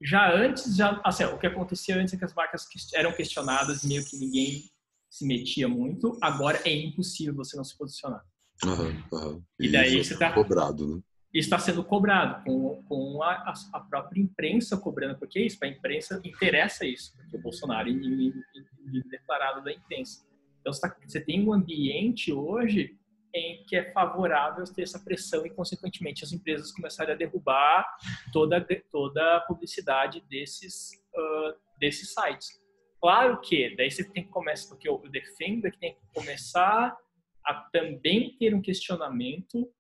já 0.02 0.34
antes 0.34 0.76
já 0.76 1.00
assim, 1.04 1.24
o 1.26 1.38
que 1.38 1.48
acontecia 1.48 1.96
antes 1.96 2.14
é 2.14 2.18
que 2.18 2.26
as 2.26 2.34
marcas 2.34 2.68
eram 2.94 3.12
questionadas 3.12 3.84
meio 3.84 4.06
que 4.06 4.18
ninguém 4.18 4.70
se 5.10 5.26
metia 5.26 5.68
muito 5.68 6.18
agora 6.22 6.62
é 6.66 6.76
impossível 6.76 7.36
você 7.36 7.58
não 7.58 7.64
se 7.64 7.78
posicionar 7.78 8.24
uhum, 8.64 9.04
uhum. 9.12 9.44
e, 9.60 9.68
e 9.68 9.72
daí 9.72 10.04
você 10.04 10.14
está 10.14 10.32
cobrado 10.32 10.96
né 10.96 11.02
está 11.34 11.60
sendo 11.60 11.84
cobrado 11.84 12.44
com, 12.44 12.84
com 12.84 13.22
a, 13.22 13.54
a, 13.74 13.80
própria 13.80 14.20
imprensa 14.20 14.78
cobrando, 14.78 15.18
porque 15.20 15.40
isso, 15.40 15.60
para 15.60 15.68
a 15.68 15.72
imprensa 15.72 16.22
interessa 16.24 16.86
isso, 16.86 17.14
porque 17.16 17.38
o 17.38 17.42
Bolsonaro 17.42 17.88
é 17.88 17.92
inimigo, 17.92 18.40
declarado 19.10 19.64
da 19.64 19.72
imprensa. 19.72 20.26
Então, 20.62 20.74
você, 20.74 20.82
tá, 20.82 20.96
você 21.06 21.22
tem 21.22 21.46
um 21.46 21.54
ambiente 21.54 22.32
hoje 22.32 22.98
em 23.38 23.64
que 23.66 23.76
é 23.76 23.92
favorável 23.92 24.64
ter 24.66 24.84
essa 24.84 25.00
pressão 25.00 25.46
e, 25.46 25.50
consequentemente, 25.50 26.24
as 26.24 26.32
empresas 26.32 26.72
começarem 26.72 27.14
a 27.14 27.18
derrubar 27.18 27.86
toda, 28.34 28.66
toda 28.92 29.38
a 29.38 29.42
publicidade 29.42 30.22
desses, 30.30 30.92
uh, 31.16 31.56
desses 31.80 32.14
sites. 32.14 32.60
Claro 33.00 33.40
que 33.42 33.76
daí 33.76 33.92
você 33.92 34.04
tem 34.04 34.24
que 34.24 34.30
começar, 34.30 34.70
porque 34.70 34.90
eu 34.90 35.02
defendo 35.10 35.66
é 35.66 35.72
que 35.72 35.80
tem 35.80 35.94
que 35.94 36.02
começar 36.14 36.98
a 37.46 37.54
também 37.72 38.36
ter 38.38 38.54
um 38.54 38.62
questionamento 38.62 39.72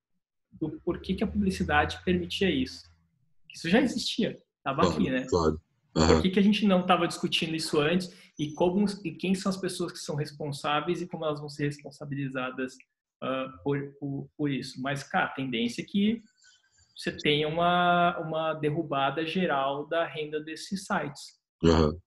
do 0.51 0.79
porquê 0.81 1.13
que 1.15 1.23
a 1.23 1.27
publicidade 1.27 2.01
permitia 2.03 2.49
isso. 2.49 2.89
Isso 3.53 3.69
já 3.69 3.81
existia, 3.81 4.39
estava 4.57 4.81
claro, 4.81 4.95
aqui, 4.95 5.09
né? 5.09 5.25
Claro. 5.27 5.61
Uhum. 5.95 6.07
Por 6.07 6.21
que, 6.21 6.29
que 6.29 6.39
a 6.39 6.43
gente 6.43 6.65
não 6.65 6.81
estava 6.81 7.07
discutindo 7.07 7.55
isso 7.55 7.79
antes 7.79 8.15
e 8.37 8.53
como 8.53 8.85
e 9.03 9.11
quem 9.11 9.33
são 9.33 9.49
as 9.49 9.57
pessoas 9.57 9.91
que 9.91 9.97
são 9.97 10.15
responsáveis 10.15 11.01
e 11.01 11.07
como 11.07 11.25
elas 11.25 11.39
vão 11.39 11.49
ser 11.49 11.65
responsabilizadas 11.65 12.77
uh, 13.23 13.63
por, 13.63 13.79
por, 13.99 14.29
por, 14.37 14.51
isso? 14.51 14.81
Mas, 14.81 15.03
cara, 15.03 15.25
a 15.25 15.33
tendência 15.33 15.81
é 15.81 15.85
que 15.85 16.21
você 16.95 17.11
tenha 17.11 17.47
uma, 17.47 18.17
uma 18.19 18.53
derrubada 18.53 19.25
geral 19.25 19.87
da 19.87 20.05
renda 20.05 20.39
desses 20.39 20.85
sites. 20.85 21.37
Uhum. 21.63 21.99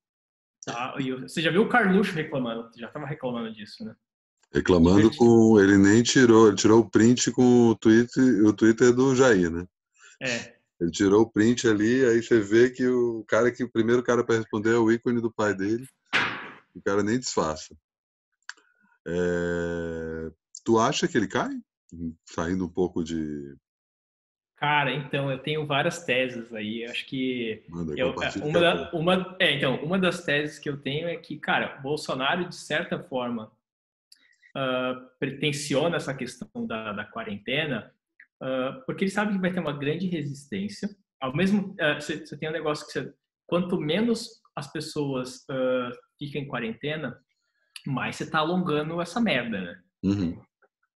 Tá? 0.64 0.94
E 0.98 1.12
você 1.12 1.40
já 1.40 1.50
viu 1.50 1.62
o 1.62 1.68
Carluxo 1.68 2.12
reclamando? 2.12 2.70
Já 2.76 2.88
estava 2.88 3.06
reclamando 3.06 3.52
disso, 3.52 3.84
né? 3.84 3.94
Reclamando 4.52 5.14
com. 5.16 5.60
Ele 5.60 5.78
nem 5.78 6.02
tirou, 6.02 6.48
ele 6.48 6.56
tirou 6.56 6.80
o 6.80 6.90
print 6.90 7.30
com 7.30 7.68
o 7.68 7.76
Twitter, 7.76 8.44
o 8.44 8.52
Twitter 8.52 8.92
do 8.92 9.14
Jair, 9.14 9.50
né? 9.50 9.64
É. 10.20 10.60
Ele 10.80 10.90
tirou 10.90 11.22
o 11.22 11.30
print 11.30 11.68
ali, 11.68 12.04
aí 12.04 12.22
você 12.22 12.40
vê 12.40 12.70
que 12.70 12.86
o 12.86 13.24
cara 13.28 13.52
que 13.52 13.62
o 13.62 13.70
primeiro 13.70 14.02
cara 14.02 14.24
para 14.24 14.38
responder 14.38 14.70
é 14.70 14.78
o 14.78 14.90
ícone 14.90 15.20
do 15.20 15.32
pai 15.32 15.54
dele. 15.54 15.86
O 16.74 16.82
cara 16.82 17.02
nem 17.02 17.18
disfarça. 17.18 17.76
É... 19.06 20.30
Tu 20.70 20.78
acha 20.78 21.08
que 21.08 21.18
ele 21.18 21.26
cai? 21.26 21.50
Saindo 22.24 22.64
um 22.64 22.68
pouco 22.68 23.02
de. 23.02 23.56
Cara, 24.54 24.94
então 24.94 25.28
eu 25.28 25.38
tenho 25.38 25.66
várias 25.66 26.04
teses 26.04 26.54
aí. 26.54 26.84
Acho 26.84 27.06
que 27.06 27.64
Manda, 27.68 27.92
eu, 27.96 28.14
uma, 28.44 28.60
da, 28.60 28.90
uma, 28.92 29.36
é, 29.40 29.56
então 29.56 29.82
uma 29.82 29.98
das 29.98 30.22
teses 30.22 30.60
que 30.60 30.68
eu 30.68 30.80
tenho 30.80 31.08
é 31.08 31.16
que, 31.16 31.38
cara, 31.38 31.78
Bolsonaro 31.78 32.48
de 32.48 32.54
certa 32.54 33.02
forma 33.02 33.50
uh, 34.56 35.10
pretenciona 35.18 35.96
essa 35.96 36.14
questão 36.14 36.64
da, 36.64 36.92
da 36.92 37.04
quarentena, 37.04 37.92
uh, 38.40 38.84
porque 38.86 39.02
ele 39.02 39.10
sabe 39.10 39.32
que 39.32 39.40
vai 39.40 39.52
ter 39.52 39.58
uma 39.58 39.76
grande 39.76 40.06
resistência. 40.06 40.88
Ao 41.20 41.34
mesmo, 41.34 41.72
uh, 41.72 41.94
você, 42.00 42.24
você, 42.24 42.38
tem 42.38 42.48
um 42.48 42.52
negócio 42.52 42.86
que 42.86 42.92
você, 42.92 43.12
quanto 43.44 43.76
menos 43.76 44.40
as 44.54 44.70
pessoas 44.70 45.38
uh, 45.50 45.90
ficam 46.16 46.42
em 46.42 46.46
quarentena, 46.46 47.20
mais 47.84 48.14
você 48.14 48.22
está 48.22 48.38
alongando 48.38 49.00
essa 49.00 49.20
merda, 49.20 49.60
né? 49.60 49.82
Uhum. 50.04 50.40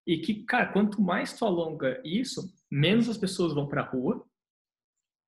E 0.05 0.17
que, 0.17 0.43
cara, 0.43 0.71
quanto 0.71 1.01
mais 1.01 1.33
tu 1.33 1.45
alonga 1.45 2.01
isso, 2.03 2.41
menos 2.71 3.07
as 3.07 3.17
pessoas 3.17 3.53
vão 3.53 3.67
para 3.67 3.81
a 3.81 3.85
rua, 3.85 4.25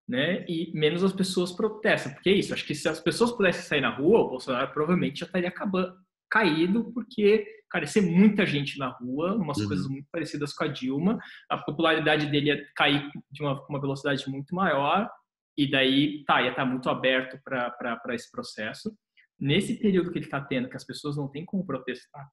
né? 0.08 0.46
E 0.48 0.72
menos 0.74 1.04
as 1.04 1.14
pessoas 1.14 1.52
protestam. 1.52 2.14
Porque 2.14 2.30
é 2.30 2.34
isso, 2.34 2.54
acho 2.54 2.66
que 2.66 2.76
se 2.76 2.88
as 2.88 3.00
pessoas 3.00 3.32
pudessem 3.32 3.64
sair 3.64 3.82
na 3.82 3.96
rua, 3.96 4.20
o 4.20 4.30
Bolsonaro 4.30 4.72
provavelmente 4.74 5.20
já 5.20 5.26
estaria 5.26 5.50
acabando, 5.50 5.96
caído, 6.30 6.92
porque 6.94 7.46
cara, 7.70 7.88
ser 7.88 8.02
muita 8.02 8.46
gente 8.46 8.78
na 8.78 8.90
rua, 8.90 9.36
umas 9.36 9.58
uhum. 9.58 9.68
coisas 9.68 9.88
muito 9.88 10.08
parecidas 10.12 10.54
com 10.54 10.64
a 10.64 10.68
Dilma. 10.68 11.20
A 11.50 11.58
popularidade 11.58 12.28
dele 12.28 12.48
ia 12.48 12.66
cair 12.76 13.10
de 13.32 13.44
uma, 13.44 13.66
uma 13.68 13.82
velocidade 13.82 14.30
muito 14.30 14.54
maior, 14.56 15.10
e 15.58 15.70
daí, 15.70 16.24
tá, 16.26 16.42
ia 16.42 16.50
estar 16.50 16.64
tá 16.64 16.70
muito 16.70 16.90
aberto 16.90 17.40
para 17.44 18.16
esse 18.16 18.30
processo. 18.30 18.94
Nesse 19.40 19.80
período 19.80 20.12
que 20.12 20.18
ele 20.18 20.26
está 20.26 20.42
tendo, 20.42 20.70
que 20.70 20.76
as 20.76 20.86
pessoas 20.86 21.16
não 21.16 21.30
têm 21.30 21.46
como 21.46 21.66
protestar 21.66 22.30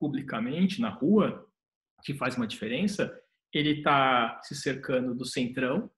publicamente 0.00 0.80
na 0.80 0.88
rua, 0.88 1.46
que 2.02 2.14
faz 2.14 2.36
uma 2.36 2.46
diferença, 2.46 3.12
ele 3.52 3.78
está 3.78 4.40
se 4.42 4.54
cercando 4.54 5.14
do 5.14 5.24
centrão, 5.24 5.90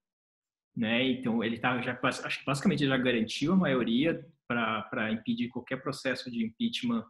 né? 0.75 1.03
Então 1.03 1.43
ele 1.43 1.57
tá 1.57 1.81
já 1.81 1.97
acho 2.01 2.39
que 2.39 2.45
basicamente 2.45 2.85
já 2.85 2.97
garantiu 2.97 3.53
a 3.53 3.57
maioria 3.57 4.25
para 4.47 5.11
impedir 5.11 5.47
qualquer 5.49 5.81
processo 5.81 6.29
de 6.29 6.45
impeachment 6.45 7.05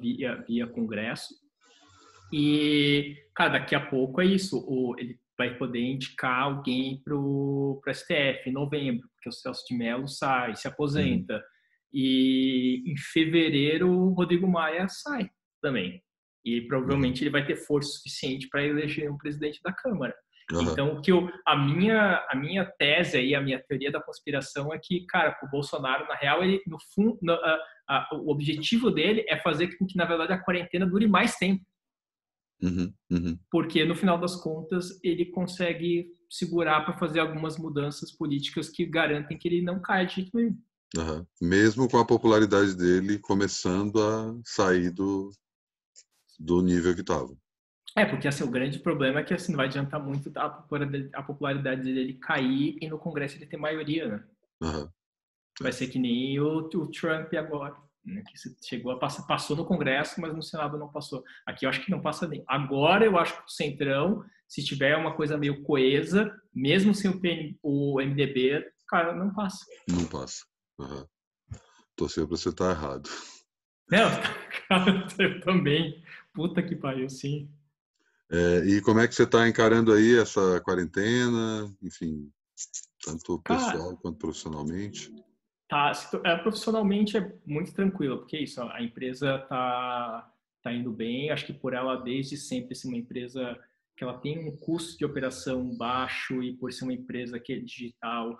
via, 0.00 0.36
via 0.46 0.66
Congresso. 0.66 1.34
E, 2.32 3.16
cara, 3.34 3.58
daqui 3.58 3.74
a 3.74 3.84
pouco 3.84 4.20
é 4.20 4.26
isso. 4.26 4.64
O, 4.66 4.94
ele 4.98 5.18
vai 5.38 5.56
poder 5.56 5.80
indicar 5.80 6.42
alguém 6.42 7.00
para 7.04 7.14
o 7.14 7.80
STF 7.88 8.48
em 8.48 8.52
novembro, 8.52 9.08
porque 9.14 9.28
o 9.28 9.32
Celso 9.32 9.64
de 9.68 9.76
Mello 9.76 10.08
sai, 10.08 10.56
se 10.56 10.66
aposenta. 10.66 11.34
Uhum. 11.34 11.40
E 11.92 12.82
em 12.86 12.96
fevereiro 12.96 13.90
o 13.90 14.12
Rodrigo 14.12 14.48
Maia 14.48 14.88
sai 14.88 15.30
também. 15.62 16.02
E 16.46 16.60
provavelmente 16.62 17.24
ele 17.24 17.30
vai 17.30 17.44
ter 17.44 17.56
força 17.56 17.90
suficiente 17.90 18.48
para 18.48 18.64
eleger 18.64 19.10
um 19.10 19.18
presidente 19.18 19.60
da 19.64 19.72
Câmara. 19.72 20.14
Uhum. 20.52 20.62
Então, 20.62 21.02
que 21.02 21.10
eu, 21.10 21.28
a 21.44 21.56
minha 21.56 22.24
a 22.30 22.36
minha 22.36 22.64
tese 22.64 23.16
aí, 23.16 23.34
a 23.34 23.40
minha 23.40 23.58
teoria 23.58 23.90
da 23.90 24.00
conspiração 24.00 24.72
é 24.72 24.78
que, 24.78 25.04
cara, 25.06 25.36
o 25.42 25.50
Bolsonaro 25.50 26.06
na 26.06 26.14
real 26.14 26.44
ele 26.44 26.62
no 26.68 26.78
fundo, 26.94 27.18
no, 27.20 27.36
o 28.12 28.30
objetivo 28.30 28.90
dele 28.92 29.24
é 29.28 29.36
fazer 29.36 29.76
com 29.76 29.84
que 29.84 29.96
na 29.96 30.04
verdade 30.04 30.32
a 30.32 30.38
quarentena 30.38 30.86
dure 30.86 31.08
mais 31.08 31.34
tempo. 31.34 31.64
Uhum, 32.62 32.92
uhum. 33.10 33.38
Porque, 33.50 33.84
no 33.84 33.94
final 33.94 34.18
das 34.18 34.36
contas, 34.36 34.98
ele 35.02 35.26
consegue 35.26 36.06
segurar 36.30 36.84
para 36.84 36.96
fazer 36.96 37.20
algumas 37.20 37.58
mudanças 37.58 38.12
políticas 38.12 38.70
que 38.70 38.86
garantem 38.86 39.36
que 39.36 39.48
ele 39.48 39.62
não 39.62 39.80
caia 39.80 40.06
de 40.06 40.14
jeito 40.14 40.30
nenhum. 40.34 40.56
Mesmo 41.40 41.88
com 41.88 41.98
a 41.98 42.06
popularidade 42.06 42.74
dele 42.74 43.18
começando 43.18 44.00
a 44.00 44.34
sair 44.44 44.90
do, 44.90 45.30
do 46.38 46.62
nível 46.62 46.94
que 46.94 47.00
estava. 47.00 47.28
É, 47.96 48.04
porque 48.04 48.28
assim, 48.28 48.44
o 48.44 48.50
grande 48.50 48.78
problema 48.78 49.20
é 49.20 49.24
que 49.24 49.32
assim, 49.32 49.52
não 49.52 49.56
vai 49.56 49.66
adiantar 49.66 50.02
muito 50.02 50.30
a 50.36 51.22
popularidade 51.22 51.82
dele 51.82 52.14
cair 52.14 52.76
e 52.80 52.88
no 52.88 52.98
Congresso 52.98 53.36
ele 53.36 53.46
ter 53.46 53.56
maioria, 53.56 54.08
né? 54.08 54.24
Uhum. 54.60 54.88
Vai 55.60 55.72
ser 55.72 55.88
que 55.88 55.98
nem 55.98 56.38
o, 56.38 56.58
o 56.58 56.90
Trump 56.90 57.32
agora, 57.32 57.74
né? 58.04 58.22
que 58.28 58.66
chegou 58.66 58.92
a 58.92 58.98
passar, 58.98 59.22
passou 59.22 59.56
no 59.56 59.64
Congresso, 59.64 60.20
mas 60.20 60.34
no 60.34 60.42
Senado 60.42 60.78
não 60.78 60.92
passou. 60.92 61.24
Aqui 61.46 61.64
eu 61.64 61.70
acho 61.70 61.82
que 61.82 61.90
não 61.90 62.02
passa 62.02 62.28
nem. 62.28 62.44
Agora 62.46 63.06
eu 63.06 63.18
acho 63.18 63.34
que 63.34 63.46
o 63.46 63.50
Centrão, 63.50 64.22
se 64.46 64.62
tiver 64.62 64.94
uma 64.96 65.16
coisa 65.16 65.38
meio 65.38 65.62
coesa, 65.62 66.30
mesmo 66.54 66.94
sem 66.94 67.10
o, 67.10 67.18
PN, 67.18 67.56
o 67.62 67.98
MDB, 67.98 68.70
cara, 68.86 69.14
não 69.14 69.32
passa. 69.32 69.64
Não 69.88 70.04
passa. 70.04 70.44
Uhum. 70.78 71.06
Torcer 71.96 72.26
para 72.26 72.36
você 72.36 72.50
estar 72.50 72.70
errado. 72.70 73.08
Não, 73.90 74.10
cara, 74.68 75.06
eu 75.18 75.40
também. 75.40 76.02
Puta 76.36 76.62
que 76.62 76.76
pariu, 76.76 77.08
sim. 77.08 77.50
É, 78.30 78.58
e 78.66 78.82
como 78.82 79.00
é 79.00 79.08
que 79.08 79.14
você 79.14 79.22
está 79.22 79.48
encarando 79.48 79.90
aí 79.90 80.18
essa 80.18 80.60
quarentena? 80.60 81.74
Enfim, 81.82 82.30
tanto 83.02 83.40
pessoal 83.40 83.72
Cara, 83.72 83.96
quanto 83.96 84.18
profissionalmente? 84.18 85.10
Tá, 85.66 85.92
é, 86.24 86.36
profissionalmente 86.36 87.16
é 87.16 87.34
muito 87.46 87.72
tranquilo, 87.72 88.18
porque 88.18 88.36
é 88.36 88.42
isso, 88.42 88.60
a 88.62 88.82
empresa 88.82 89.38
tá, 89.48 90.30
tá 90.62 90.72
indo 90.74 90.92
bem. 90.92 91.30
Acho 91.30 91.46
que 91.46 91.54
por 91.54 91.72
ela, 91.72 91.96
desde 91.96 92.36
sempre, 92.36 92.74
ser 92.74 92.88
uma 92.88 92.98
empresa 92.98 93.58
que 93.96 94.04
ela 94.04 94.18
tem 94.18 94.46
um 94.46 94.54
custo 94.54 94.98
de 94.98 95.06
operação 95.06 95.74
baixo 95.74 96.42
e 96.42 96.54
por 96.54 96.70
ser 96.70 96.84
uma 96.84 96.92
empresa 96.92 97.40
que 97.40 97.54
é 97.54 97.58
digital, 97.58 98.32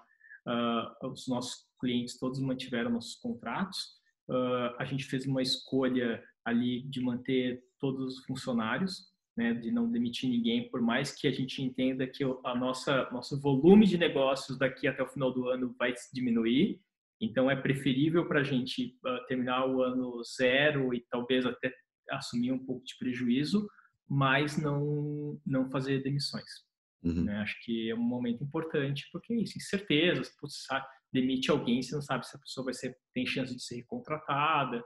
uh, 0.46 1.06
os 1.08 1.26
nossos 1.26 1.66
clientes 1.80 2.18
todos 2.18 2.38
mantiveram 2.40 2.90
nossos 2.90 3.14
contratos. 3.14 3.96
Uh, 4.28 4.76
a 4.78 4.84
gente 4.84 5.04
fez 5.04 5.24
uma 5.24 5.40
escolha 5.40 6.22
ali 6.44 6.82
de 6.82 7.00
manter 7.00 7.65
todos 7.78 8.18
os 8.18 8.24
funcionários, 8.24 9.12
né, 9.36 9.52
de 9.52 9.70
não 9.70 9.90
demitir 9.90 10.30
ninguém, 10.30 10.68
por 10.70 10.80
mais 10.80 11.12
que 11.12 11.28
a 11.28 11.30
gente 11.30 11.62
entenda 11.62 12.06
que 12.06 12.24
a 12.24 12.54
nossa 12.54 13.08
nosso 13.10 13.38
volume 13.40 13.86
de 13.86 13.98
negócios 13.98 14.58
daqui 14.58 14.88
até 14.88 15.02
o 15.02 15.08
final 15.08 15.32
do 15.32 15.48
ano 15.48 15.74
vai 15.78 15.92
diminuir. 16.12 16.80
Então 17.20 17.50
é 17.50 17.56
preferível 17.56 18.26
para 18.26 18.40
a 18.40 18.44
gente 18.44 18.98
uh, 19.04 19.26
terminar 19.26 19.66
o 19.66 19.82
ano 19.82 20.22
zero 20.24 20.94
e 20.94 21.04
talvez 21.10 21.44
até 21.44 21.72
assumir 22.10 22.52
um 22.52 22.64
pouco 22.64 22.84
de 22.84 22.96
prejuízo, 22.98 23.68
mas 24.08 24.56
não 24.56 25.38
não 25.44 25.70
fazer 25.70 26.02
demissões. 26.02 26.64
Uhum. 27.02 27.24
Né? 27.24 27.36
Acho 27.38 27.56
que 27.62 27.90
é 27.90 27.94
um 27.94 28.02
momento 28.02 28.42
importante 28.42 29.06
porque 29.12 29.34
é 29.34 29.36
isso, 29.36 29.58
incertezas, 29.58 30.32
você 30.40 30.80
demite 31.12 31.50
alguém, 31.50 31.82
você 31.82 31.94
não 31.94 32.02
sabe 32.02 32.26
se 32.26 32.36
a 32.36 32.40
pessoa 32.40 32.64
vai 32.64 32.74
ser 32.74 32.96
tem 33.12 33.26
chance 33.26 33.54
de 33.54 33.62
ser 33.62 33.82
contratada. 33.84 34.82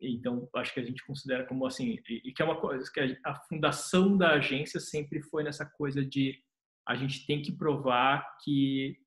Então, 0.00 0.48
acho 0.56 0.74
que 0.74 0.80
a 0.80 0.84
gente 0.84 1.04
considera 1.04 1.44
como 1.46 1.66
assim, 1.66 1.98
e 2.08 2.32
que 2.32 2.42
é 2.42 2.44
uma 2.44 2.60
coisa 2.60 2.90
que 2.92 3.18
a 3.24 3.34
fundação 3.48 4.16
da 4.16 4.32
agência 4.32 4.78
sempre 4.78 5.22
foi 5.22 5.42
nessa 5.42 5.64
coisa 5.64 6.04
de 6.04 6.38
a 6.86 6.94
gente 6.94 7.26
tem 7.26 7.42
que 7.42 7.52
provar 7.52 8.36
que 8.42 8.98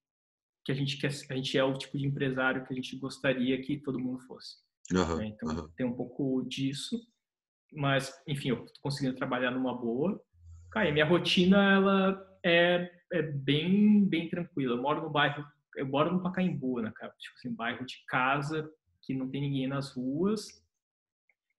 que 0.65 0.73
a 0.73 0.75
gente 0.75 0.97
quer, 0.97 1.07
a 1.07 1.35
gente 1.35 1.57
é 1.57 1.63
o 1.63 1.77
tipo 1.77 1.97
de 1.97 2.05
empresário 2.05 2.63
que 2.65 2.73
a 2.73 2.75
gente 2.75 2.95
gostaria 2.97 3.59
que 3.61 3.77
todo 3.77 3.99
mundo 3.99 4.19
fosse. 4.27 4.57
Uhum, 4.93 5.17
né? 5.17 5.27
Então, 5.27 5.49
uhum. 5.49 5.67
tem 5.75 5.85
um 5.85 5.95
pouco 5.95 6.45
disso, 6.47 6.99
mas 7.71 8.13
enfim, 8.27 8.49
eu 8.49 8.65
estou 8.65 8.81
conseguindo 8.81 9.15
trabalhar 9.15 9.51
numa 9.51 9.75
boa. 9.75 10.21
Cara, 10.71 10.91
minha 10.91 11.05
rotina 11.05 11.73
ela 11.73 12.39
é, 12.45 12.91
é 13.11 13.21
bem 13.21 14.05
bem 14.05 14.29
tranquila. 14.29 14.75
Eu 14.75 14.81
moro 14.81 15.01
no 15.01 15.09
bairro, 15.09 15.43
eu 15.75 15.87
moro 15.87 16.11
no 16.11 16.21
Pacaembu, 16.21 16.81
né, 16.81 16.91
cara? 16.95 17.13
Tipo 17.17 17.35
assim, 17.37 17.55
bairro 17.55 17.85
de 17.85 18.03
casa 18.07 18.69
que 19.01 19.13
não 19.13 19.29
tem 19.29 19.41
ninguém 19.41 19.67
nas 19.67 19.93
ruas. 19.93 20.63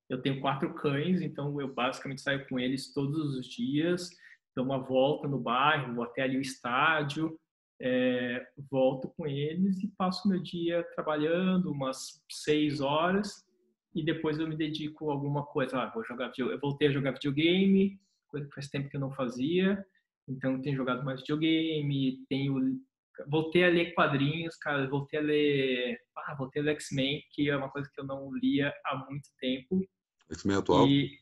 Eu 0.09 0.21
tenho 0.21 0.41
quatro 0.41 0.75
cães, 0.75 1.21
então 1.23 1.61
eu 1.61 1.73
basicamente 1.73 2.21
saio 2.21 2.47
com 2.49 2.59
eles 2.59 2.93
todos 2.93 3.37
os 3.37 3.47
dias, 3.47 4.11
dou 4.57 4.65
uma 4.65 4.79
volta 4.79 5.29
no 5.29 5.39
bairro, 5.39 5.95
vou 5.95 6.05
até 6.05 6.23
ali 6.23 6.37
o 6.37 6.41
estádio, 6.41 7.39
é, 7.81 8.47
volto 8.71 9.09
com 9.17 9.27
eles 9.27 9.83
e 9.83 9.89
passo 9.97 10.29
meu 10.29 10.43
dia 10.43 10.87
trabalhando 10.95 11.71
umas 11.71 12.23
seis 12.29 12.81
horas 12.81 13.47
e 13.95 14.05
depois 14.05 14.39
eu 14.39 14.47
me 14.47 14.57
dedico 14.57 15.11
a 15.11 15.15
alguma 15.15 15.45
coisa. 15.47 15.81
Ah, 15.81 15.91
vou 15.91 16.05
jogar 16.05 16.33
eu 16.37 16.59
voltei 16.61 16.89
a 16.89 16.93
jogar 16.93 17.13
videogame, 17.13 17.99
coisa 18.29 18.47
que 18.47 18.55
faz 18.55 18.69
tempo 18.69 18.89
que 18.89 18.97
eu 18.97 19.01
não 19.01 19.13
fazia. 19.13 19.85
Então 20.29 20.61
tenho 20.61 20.77
jogado 20.77 21.05
mais 21.05 21.21
videogame, 21.21 22.25
tenho 22.29 22.81
voltei 23.29 23.65
a 23.65 23.69
ler 23.69 23.95
quadrinhos, 23.95 24.57
cara, 24.57 24.89
voltei 24.89 25.19
a 25.19 25.23
ler, 25.23 26.01
ah, 26.17 26.35
voltei 26.35 26.63
a 26.63 26.65
ler 26.65 26.73
X-Men, 26.73 27.23
que 27.31 27.49
é 27.49 27.57
uma 27.57 27.71
coisa 27.71 27.91
que 27.93 28.01
eu 28.01 28.05
não 28.05 28.33
lia 28.33 28.73
há 28.85 28.97
muito 28.97 29.29
tempo. 29.41 29.87
X-Men 30.31 30.59
atual? 30.59 30.87
E, 30.87 31.19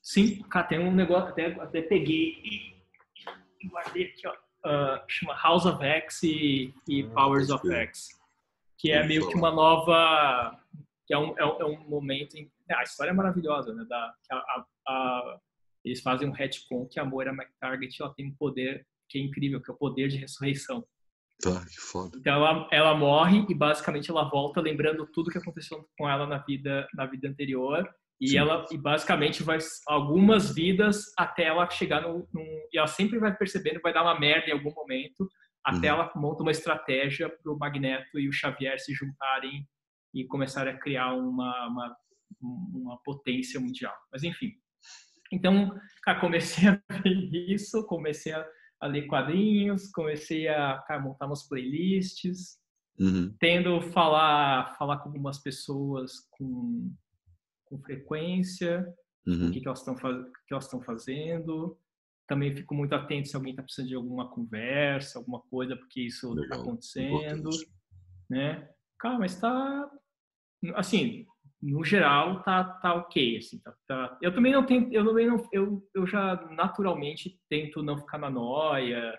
sim, 0.00 0.42
cara, 0.42 0.66
tem 0.66 0.78
um 0.78 0.92
negócio, 0.92 1.30
até, 1.30 1.46
até 1.60 1.82
peguei 1.82 2.34
e, 2.44 3.68
guardei 3.68 4.06
aqui, 4.06 4.26
ó, 4.26 4.32
uh, 4.32 5.04
chama 5.08 5.34
House 5.40 5.66
of 5.66 5.82
X 5.84 6.22
e, 6.22 6.74
e 6.88 7.02
ah, 7.02 7.10
Powers 7.14 7.50
of 7.50 7.70
X, 7.70 8.08
que 8.78 8.90
é 8.90 9.06
meio 9.06 9.28
que 9.28 9.36
uma 9.36 9.50
nova, 9.50 10.58
que 11.06 11.14
é 11.14 11.18
um, 11.18 11.38
é 11.38 11.44
um, 11.44 11.60
é 11.60 11.64
um 11.64 11.88
momento, 11.88 12.36
em, 12.36 12.50
ah, 12.70 12.80
a 12.80 12.82
história 12.82 13.10
é 13.10 13.14
maravilhosa, 13.14 13.72
né, 13.74 13.84
da, 13.88 14.14
a, 14.30 14.36
a, 14.36 14.66
a, 14.88 15.40
eles 15.84 16.00
fazem 16.00 16.28
um 16.28 16.32
retcon 16.32 16.86
que 16.86 17.00
a 17.00 17.04
Moira 17.04 17.32
McTarget 17.32 18.00
ela 18.00 18.14
tem 18.14 18.28
um 18.28 18.34
poder 18.34 18.86
que 19.12 19.18
é 19.18 19.22
incrível, 19.22 19.60
que 19.60 19.70
é 19.70 19.74
o 19.74 19.76
poder 19.76 20.08
de 20.08 20.16
ressurreição. 20.16 20.84
Tá, 21.40 21.64
que 21.64 21.80
foda. 21.80 22.16
Então 22.18 22.34
ela, 22.34 22.68
ela 22.70 22.94
morre 22.94 23.44
e 23.48 23.54
basicamente 23.54 24.10
ela 24.10 24.28
volta 24.28 24.60
lembrando 24.60 25.06
tudo 25.12 25.30
que 25.30 25.38
aconteceu 25.38 25.84
com 25.98 26.08
ela 26.08 26.26
na 26.26 26.38
vida 26.38 26.86
na 26.94 27.06
vida 27.06 27.28
anterior 27.28 27.88
e 28.20 28.28
Sim. 28.28 28.38
ela 28.38 28.64
e 28.70 28.78
basicamente 28.78 29.42
vai 29.42 29.58
algumas 29.88 30.54
vidas 30.54 31.04
até 31.18 31.44
ela 31.44 31.68
chegar 31.68 32.02
no, 32.02 32.28
num, 32.32 32.68
e 32.72 32.78
ela 32.78 32.86
sempre 32.86 33.18
vai 33.18 33.34
percebendo 33.36 33.80
vai 33.82 33.92
dar 33.92 34.02
uma 34.02 34.18
merda 34.20 34.50
em 34.50 34.52
algum 34.52 34.72
momento 34.72 35.28
até 35.64 35.92
uhum. 35.92 36.00
ela 36.00 36.12
monta 36.16 36.42
uma 36.42 36.50
estratégia 36.50 37.28
para 37.28 37.52
o 37.52 37.58
Magneto 37.58 38.18
e 38.18 38.28
o 38.28 38.32
Xavier 38.32 38.78
se 38.78 38.92
juntarem 38.94 39.66
e 40.14 40.24
começarem 40.26 40.74
a 40.74 40.78
criar 40.78 41.14
uma, 41.14 41.68
uma, 41.68 41.96
uma 42.40 42.98
potência 43.04 43.60
mundial. 43.60 43.94
Mas 44.12 44.22
enfim. 44.22 44.50
Então, 45.32 45.72
cara, 46.02 46.20
comecei 46.20 46.68
a 46.68 46.82
ver 47.02 47.30
isso, 47.32 47.86
comecei 47.86 48.32
a 48.32 48.46
a 48.82 48.88
ler 48.88 49.06
quadrinhos, 49.06 49.92
comecei 49.92 50.48
a 50.48 50.78
cara, 50.88 51.00
montar 51.00 51.26
umas 51.26 51.48
playlists, 51.48 52.58
uhum. 52.98 53.32
tendo 53.38 53.80
falar 53.80 54.76
falar 54.76 54.98
com 54.98 55.08
algumas 55.08 55.38
pessoas 55.38 56.28
com, 56.32 56.92
com 57.64 57.78
frequência, 57.78 58.84
uhum. 59.24 59.48
o 59.48 59.52
que, 59.52 59.60
que 59.60 59.68
elas 59.68 59.78
estão 59.78 59.94
que 59.94 60.52
elas 60.52 60.64
estão 60.64 60.82
fazendo. 60.82 61.78
Também 62.26 62.56
fico 62.56 62.74
muito 62.74 62.94
atento 62.94 63.28
se 63.28 63.36
alguém 63.36 63.52
está 63.52 63.62
precisando 63.62 63.88
de 63.88 63.94
alguma 63.94 64.28
conversa, 64.28 65.20
alguma 65.20 65.40
coisa, 65.42 65.76
porque 65.76 66.00
isso 66.00 66.36
está 66.40 66.56
acontecendo, 66.56 67.50
né? 68.28 68.68
Cara, 68.98 69.18
mas 69.18 69.34
está 69.34 69.88
assim, 70.74 71.24
no 71.62 71.84
geral 71.84 72.42
tá 72.42 72.64
tá 72.64 72.94
ok 72.94 73.38
assim 73.38 73.60
tá, 73.60 73.74
tá, 73.86 74.18
eu 74.20 74.34
também 74.34 74.52
não 74.52 74.66
tenho 74.66 74.92
eu 74.92 75.06
também 75.06 75.28
não 75.28 75.48
eu, 75.52 75.88
eu 75.94 76.06
já 76.06 76.34
naturalmente 76.50 77.38
tento 77.48 77.82
não 77.82 77.98
ficar 77.98 78.18
na 78.18 78.28
noia 78.28 79.16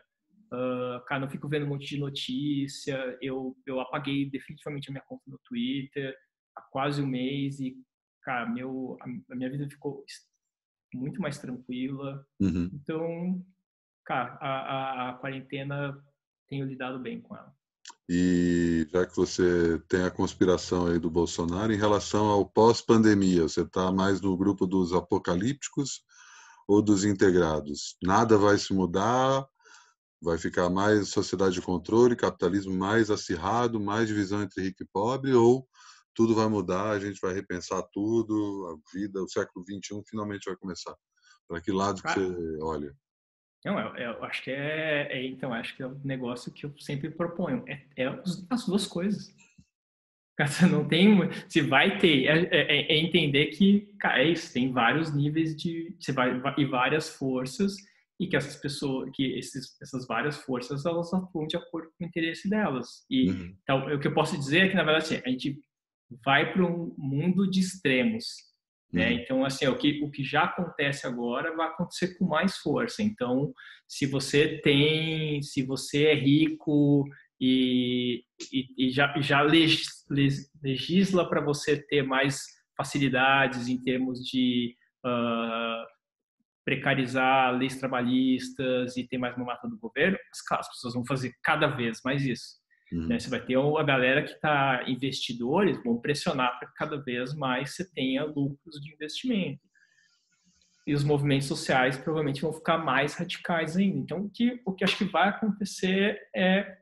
uh, 0.54 1.04
cara 1.06 1.22
não 1.22 1.30
fico 1.30 1.50
vendo 1.50 1.66
um 1.66 1.70
monte 1.70 1.88
de 1.88 2.00
notícia. 2.00 3.18
Eu 3.22 3.58
eu 3.66 3.80
apaguei 3.80 4.30
definitivamente 4.30 4.90
a 4.90 4.92
minha 4.92 5.04
conta 5.04 5.24
no 5.28 5.40
Twitter 5.44 6.16
há 6.56 6.62
quase 6.72 7.02
um 7.02 7.08
mês 7.08 7.60
e 7.60 7.76
cara 8.22 8.48
meu 8.50 8.98
a, 9.02 9.36
minha 9.36 9.50
vida 9.50 9.68
ficou 9.70 10.04
muito 10.94 11.22
mais 11.22 11.40
tranquila. 11.40 12.26
Uhum. 12.40 12.70
então 12.74 13.46
cara 14.06 14.38
a, 14.40 14.50
a, 14.50 15.10
a 15.10 15.14
quarentena 15.16 15.98
tenho 16.48 16.66
lidado 16.66 17.00
bem 17.00 17.22
com 17.22 17.36
ela 17.36 17.54
e 18.10 18.88
já 18.92 19.06
que 19.06 19.16
você 19.16 19.82
tem 19.88 20.04
a 20.04 20.12
conspiração 20.12 20.88
aí 20.88 21.00
do 21.00 21.10
Bolsonaro 21.10 21.72
em 21.72 21.78
relação 21.78 22.26
ao 22.26 22.46
pós-pandemia, 22.46 23.44
você 23.44 23.62
está 23.62 23.92
mais 23.92 24.20
no 24.20 24.36
grupo 24.36 24.68
dos 24.68 24.94
apocalípticos 24.94 26.04
ou 26.68 26.82
dos 26.82 27.06
integrados? 27.06 27.96
Nada 28.02 28.38
vai 28.38 28.58
se 28.58 28.74
mudar, 28.74 29.46
vai 30.22 30.38
ficar 30.38 30.70
mais 30.70 31.10
sociedade 31.10 31.56
de 31.56 31.62
controle, 31.62 32.16
capitalismo 32.16 32.74
mais 32.74 33.10
acirrado, 33.10 33.80
mais 33.80 34.08
divisão 34.08 34.42
entre 34.42 34.62
rico 34.62 34.84
e 34.84 34.88
pobre, 34.92 35.34
ou 35.34 35.68
tudo 36.14 36.36
vai 36.36 36.48
mudar, 36.48 36.92
a 36.92 37.00
gente 37.00 37.20
vai 37.22 37.34
repensar 37.34 37.84
tudo, 37.92 38.68
a 38.68 38.98
vida, 38.98 39.22
o 39.22 39.30
século 39.30 39.66
XXI 39.66 40.02
finalmente 40.08 40.46
vai 40.46 40.56
começar? 40.56 40.96
Para 41.48 41.62
que 41.62 41.72
lado 41.72 42.02
que 42.02 42.14
você 42.14 42.58
olha? 42.62 42.96
Não, 43.66 43.80
eu, 43.80 43.96
eu 43.96 44.24
acho 44.26 44.44
que 44.44 44.52
é, 44.52 45.08
é, 45.10 45.26
então 45.26 45.54
acho 45.54 45.76
que 45.76 45.84
é 45.84 45.88
um 45.88 46.00
negócio 46.04 46.52
que 46.52 46.66
eu 46.66 46.74
sempre 46.80 47.10
proponho. 47.10 47.64
É, 47.68 47.82
é 47.96 48.22
as 48.50 48.66
duas 48.66 48.86
coisas. 48.86 49.34
Cara, 50.36 50.68
não 50.68 50.88
tem, 50.88 51.16
se 51.48 51.62
vai 51.62 52.00
ter, 52.00 52.26
é, 52.26 52.50
é, 52.52 52.92
é, 52.92 52.98
entender 52.98 53.48
que, 53.48 53.94
cara, 54.00 54.24
é 54.24 54.30
isso, 54.30 54.52
tem 54.52 54.72
vários 54.72 55.14
níveis 55.14 55.56
de, 55.56 55.96
você 56.00 56.12
vai, 56.12 56.42
e 56.58 56.66
várias 56.66 57.08
forças, 57.16 57.76
e 58.20 58.26
que 58.26 58.36
essas 58.36 58.56
pessoas, 58.56 59.12
que 59.14 59.38
esses, 59.38 59.80
essas 59.80 60.08
várias 60.08 60.38
forças, 60.38 60.88
elas 60.88 61.14
atuam 61.14 61.46
de 61.46 61.56
acordo 61.56 61.90
com 61.90 62.04
o 62.04 62.08
interesse 62.08 62.50
delas. 62.50 63.06
E, 63.12 63.30
uhum. 63.30 63.56
então, 63.62 63.94
o 63.94 64.00
que 64.00 64.08
eu 64.08 64.14
posso 64.14 64.36
dizer 64.36 64.62
é 64.62 64.70
que, 64.70 64.76
na 64.76 64.84
verdade, 64.84 65.06
assim, 65.06 65.22
a 65.24 65.30
gente 65.30 65.62
vai 66.26 66.52
para 66.52 66.66
um 66.66 66.96
mundo 66.98 67.48
de 67.48 67.60
extremos, 67.60 68.26
né? 68.94 69.10
Uhum. 69.10 69.14
Então, 69.14 69.46
assim, 69.46 69.68
o 69.68 69.76
que, 69.76 70.02
o 70.04 70.12
que 70.12 70.24
já 70.24 70.44
acontece 70.44 71.08
agora 71.08 71.56
vai 71.56 71.68
acontecer 71.68 72.16
com 72.18 72.26
mais 72.26 72.58
força. 72.58 73.02
Então, 73.02 73.52
se 73.88 74.06
você 74.06 74.60
tem, 74.60 75.42
se 75.42 75.64
você 75.64 76.06
é 76.06 76.14
rico, 76.14 77.04
e, 77.42 78.24
e, 78.52 78.88
e 78.88 78.92
já, 78.92 79.14
já 79.20 79.42
legisla 79.42 81.28
para 81.28 81.42
você 81.42 81.76
ter 81.88 82.04
mais 82.04 82.46
facilidades 82.78 83.68
em 83.68 83.82
termos 83.82 84.20
de 84.20 84.76
uh, 85.06 85.86
precarizar 86.64 87.54
leis 87.58 87.78
trabalhistas 87.78 88.96
e 88.96 89.06
ter 89.06 89.18
mais 89.18 89.36
uma 89.36 89.48
mata 89.48 89.68
do 89.68 89.78
governo, 89.78 90.18
as 90.52 90.70
pessoas 90.70 90.94
vão 90.94 91.06
fazer 91.06 91.34
cada 91.44 91.68
vez 91.68 92.00
mais 92.06 92.26
isso. 92.26 92.63
Uhum. 92.94 93.08
Né? 93.08 93.20
Você 93.20 93.30
vai 93.30 93.44
ter 93.44 93.58
a 93.58 93.84
galera 93.84 94.22
que 94.22 94.32
está 94.32 94.84
investidores 94.88 95.84
vão 95.84 96.00
pressionar 96.00 96.60
para 96.60 96.68
que 96.68 96.76
cada 96.76 96.98
vez 96.98 97.34
mais 97.34 97.76
você 97.76 97.90
tenha 97.92 98.24
lucros 98.24 98.80
de 98.80 98.94
investimento. 98.94 99.62
E 100.86 100.94
os 100.94 101.04
movimentos 101.04 101.48
sociais 101.48 101.98
provavelmente 101.98 102.42
vão 102.42 102.54
ficar 102.54 102.78
mais 102.78 103.16
radicais 103.16 103.76
ainda. 103.76 103.98
Então, 103.98 104.20
o 104.20 104.30
que, 104.30 104.62
o 104.66 104.74
que 104.74 104.84
acho 104.84 104.98
que 104.98 105.06
vai 105.06 105.30
acontecer 105.30 106.20
é 106.36 106.78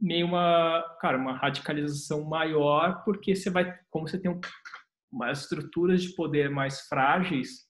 meio 0.00 0.26
uma, 0.26 0.84
cara, 1.00 1.18
uma 1.18 1.36
radicalização 1.36 2.24
maior, 2.24 3.02
porque 3.04 3.34
você 3.34 3.50
vai, 3.50 3.76
como 3.90 4.06
você 4.06 4.20
tem 4.20 4.38
umas 5.10 5.40
estruturas 5.40 6.02
de 6.02 6.14
poder 6.14 6.48
mais 6.48 6.82
frágeis, 6.82 7.66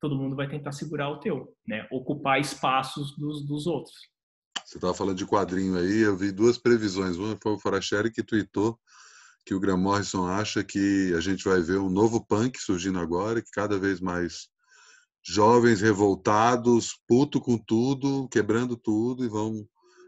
todo 0.00 0.16
mundo 0.16 0.34
vai 0.34 0.48
tentar 0.48 0.72
segurar 0.72 1.10
o 1.10 1.20
teu, 1.20 1.54
né? 1.66 1.86
Ocupar 1.92 2.40
espaços 2.40 3.14
dos, 3.16 3.46
dos 3.46 3.66
outros. 3.66 3.94
Você 4.64 4.76
estava 4.76 4.94
falando 4.94 5.18
de 5.18 5.26
quadrinho 5.26 5.76
aí, 5.76 5.98
eu 5.98 6.16
vi 6.16 6.30
duas 6.30 6.56
previsões. 6.56 7.16
Uma 7.16 7.36
foi 7.42 7.52
o 7.52 7.58
Foracheri 7.58 8.10
que 8.10 8.22
tweetou 8.22 8.78
que 9.44 9.54
o 9.54 9.60
Graham 9.60 9.78
Morrison 9.78 10.26
acha 10.26 10.62
que 10.62 11.12
a 11.16 11.20
gente 11.20 11.44
vai 11.44 11.60
ver 11.60 11.78
um 11.78 11.90
novo 11.90 12.24
punk 12.24 12.58
surgindo 12.58 12.98
agora, 12.98 13.42
que 13.42 13.50
cada 13.50 13.78
vez 13.78 14.00
mais 14.00 14.48
jovens 15.22 15.80
revoltados, 15.80 17.00
puto 17.06 17.40
com 17.40 17.58
tudo, 17.58 18.28
quebrando 18.28 18.76
tudo 18.76 19.24
e 19.24 19.28
vão 19.28 19.66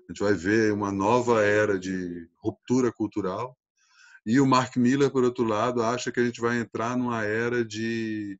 a 0.08 0.12
gente 0.12 0.22
vai 0.22 0.34
ver 0.34 0.72
uma 0.72 0.92
nova 0.92 1.42
era 1.42 1.78
de 1.78 2.28
ruptura 2.42 2.92
cultural. 2.92 3.56
E 4.26 4.40
o 4.40 4.46
Mark 4.46 4.76
Miller, 4.76 5.10
por 5.10 5.24
outro 5.24 5.44
lado, 5.44 5.82
acha 5.82 6.12
que 6.12 6.20
a 6.20 6.24
gente 6.24 6.40
vai 6.40 6.58
entrar 6.58 6.96
numa 6.96 7.24
era 7.24 7.64
de 7.64 8.38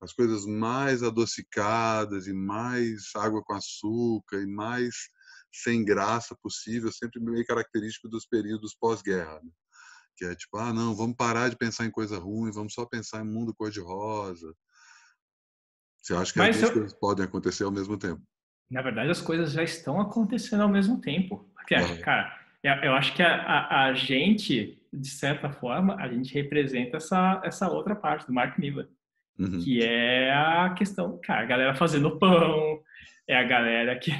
as 0.00 0.12
coisas 0.12 0.46
mais 0.46 1.02
adocicadas 1.02 2.26
e 2.26 2.32
mais 2.32 3.10
água 3.14 3.42
com 3.42 3.52
açúcar 3.52 4.40
e 4.40 4.46
mais 4.46 4.94
sem 5.52 5.84
graça 5.84 6.36
possível, 6.42 6.90
sempre 6.92 7.20
meio 7.20 7.44
característico 7.44 8.08
dos 8.08 8.26
períodos 8.26 8.74
pós-guerra. 8.78 9.40
Né? 9.42 9.50
Que 10.16 10.24
é 10.26 10.34
tipo, 10.34 10.56
ah, 10.58 10.72
não, 10.72 10.94
vamos 10.94 11.16
parar 11.16 11.48
de 11.48 11.56
pensar 11.56 11.86
em 11.86 11.90
coisa 11.90 12.18
ruim, 12.18 12.52
vamos 12.52 12.74
só 12.74 12.84
pensar 12.86 13.20
em 13.20 13.28
mundo 13.28 13.54
cor-de-rosa. 13.54 14.54
Você 15.98 16.14
acha 16.14 16.32
que 16.32 16.38
Mas 16.38 16.56
as 16.56 16.60
duas 16.62 16.70
eu... 16.70 16.78
coisas 16.78 16.98
podem 16.98 17.24
acontecer 17.24 17.64
ao 17.64 17.70
mesmo 17.70 17.98
tempo? 17.98 18.22
na 18.70 18.82
verdade, 18.82 19.10
as 19.10 19.20
coisas 19.20 19.52
já 19.52 19.64
estão 19.64 20.00
acontecendo 20.00 20.62
ao 20.62 20.68
mesmo 20.68 21.00
tempo. 21.00 21.50
Porque, 21.54 21.74
uhum. 21.74 22.00
cara, 22.00 22.38
eu 22.62 22.94
acho 22.94 23.14
que 23.14 23.22
a, 23.22 23.34
a, 23.34 23.84
a, 23.86 23.94
gente, 23.94 24.80
de 24.92 25.08
certa 25.08 25.50
forma, 25.50 25.96
a 25.96 26.08
gente 26.08 26.32
representa 26.32 26.98
essa, 26.98 27.40
essa 27.44 27.68
outra 27.68 27.96
parte 27.96 28.26
do 28.26 28.32
Mark 28.32 28.56
Miller, 28.58 28.88
uhum. 29.38 29.58
que 29.58 29.82
é 29.82 30.32
a 30.32 30.70
questão, 30.70 31.18
cara, 31.22 31.42
a 31.42 31.46
galera 31.46 31.74
fazendo 31.74 32.16
pão, 32.16 32.80
é 33.26 33.36
a 33.36 33.42
galera 33.42 33.98
que 33.98 34.12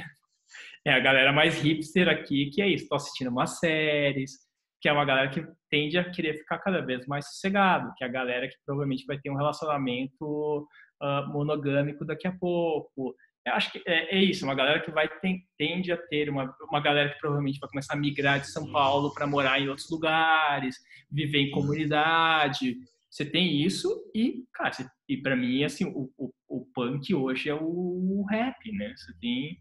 é 0.85 0.93
a 0.93 1.01
galera 1.01 1.33
mais 1.33 1.61
hipster 1.61 2.09
aqui, 2.09 2.51
que 2.51 2.63
é 2.63 2.69
isso, 2.69 2.89
tô 2.89 2.97
assistindo 2.97 3.29
umas 3.29 3.59
séries, 3.59 4.33
que 4.81 4.89
é 4.89 4.93
uma 4.93 5.05
galera 5.05 5.29
que 5.29 5.47
tende 5.71 5.99
a 5.99 6.11
querer 6.11 6.35
ficar 6.39 6.59
cada 6.59 6.81
vez 6.81 7.07
mais 7.07 7.27
sossegado, 7.27 7.93
que 7.97 8.05
é 8.05 8.07
a 8.07 8.11
galera 8.11 8.49
que 8.49 8.57
provavelmente 8.65 9.05
vai 9.07 9.19
ter 9.19 9.31
um 9.31 9.37
relacionamento 9.37 10.67
uh, 11.03 11.33
monogâmico 11.33 12.05
daqui 12.05 12.27
a 12.27 12.33
pouco, 12.33 13.15
eu 13.47 13.55
acho 13.55 13.73
que 13.73 13.83
é, 13.87 14.17
é, 14.17 14.23
isso, 14.23 14.45
uma 14.45 14.55
galera 14.55 14.81
que 14.81 14.91
vai 14.91 15.09
tem, 15.21 15.43
tende 15.57 15.91
a 15.91 15.97
ter 15.97 16.29
uma, 16.29 16.55
uma 16.69 16.81
galera 16.81 17.11
que 17.11 17.19
provavelmente 17.19 17.59
vai 17.59 17.71
começar 17.71 17.95
a 17.95 17.99
migrar 17.99 18.41
de 18.41 18.51
São 18.51 18.71
Paulo 18.71 19.13
para 19.15 19.27
morar 19.27 19.59
em 19.61 19.69
outros 19.69 19.89
lugares, 19.91 20.77
viver 21.11 21.39
em 21.39 21.51
comunidade. 21.51 22.77
Você 23.11 23.25
tem 23.25 23.63
isso 23.63 24.11
e, 24.15 24.45
cara, 24.53 24.73
você, 24.73 24.87
e 25.09 25.17
para 25.17 25.35
mim 25.35 25.65
assim, 25.65 25.87
o, 25.87 26.11
o, 26.19 26.31
o, 26.49 26.67
punk 26.75 27.15
hoje 27.15 27.49
é 27.49 27.55
o, 27.55 27.65
o 27.65 28.27
rap, 28.29 28.71
né? 28.73 28.93
Você 28.95 29.13
tem 29.19 29.59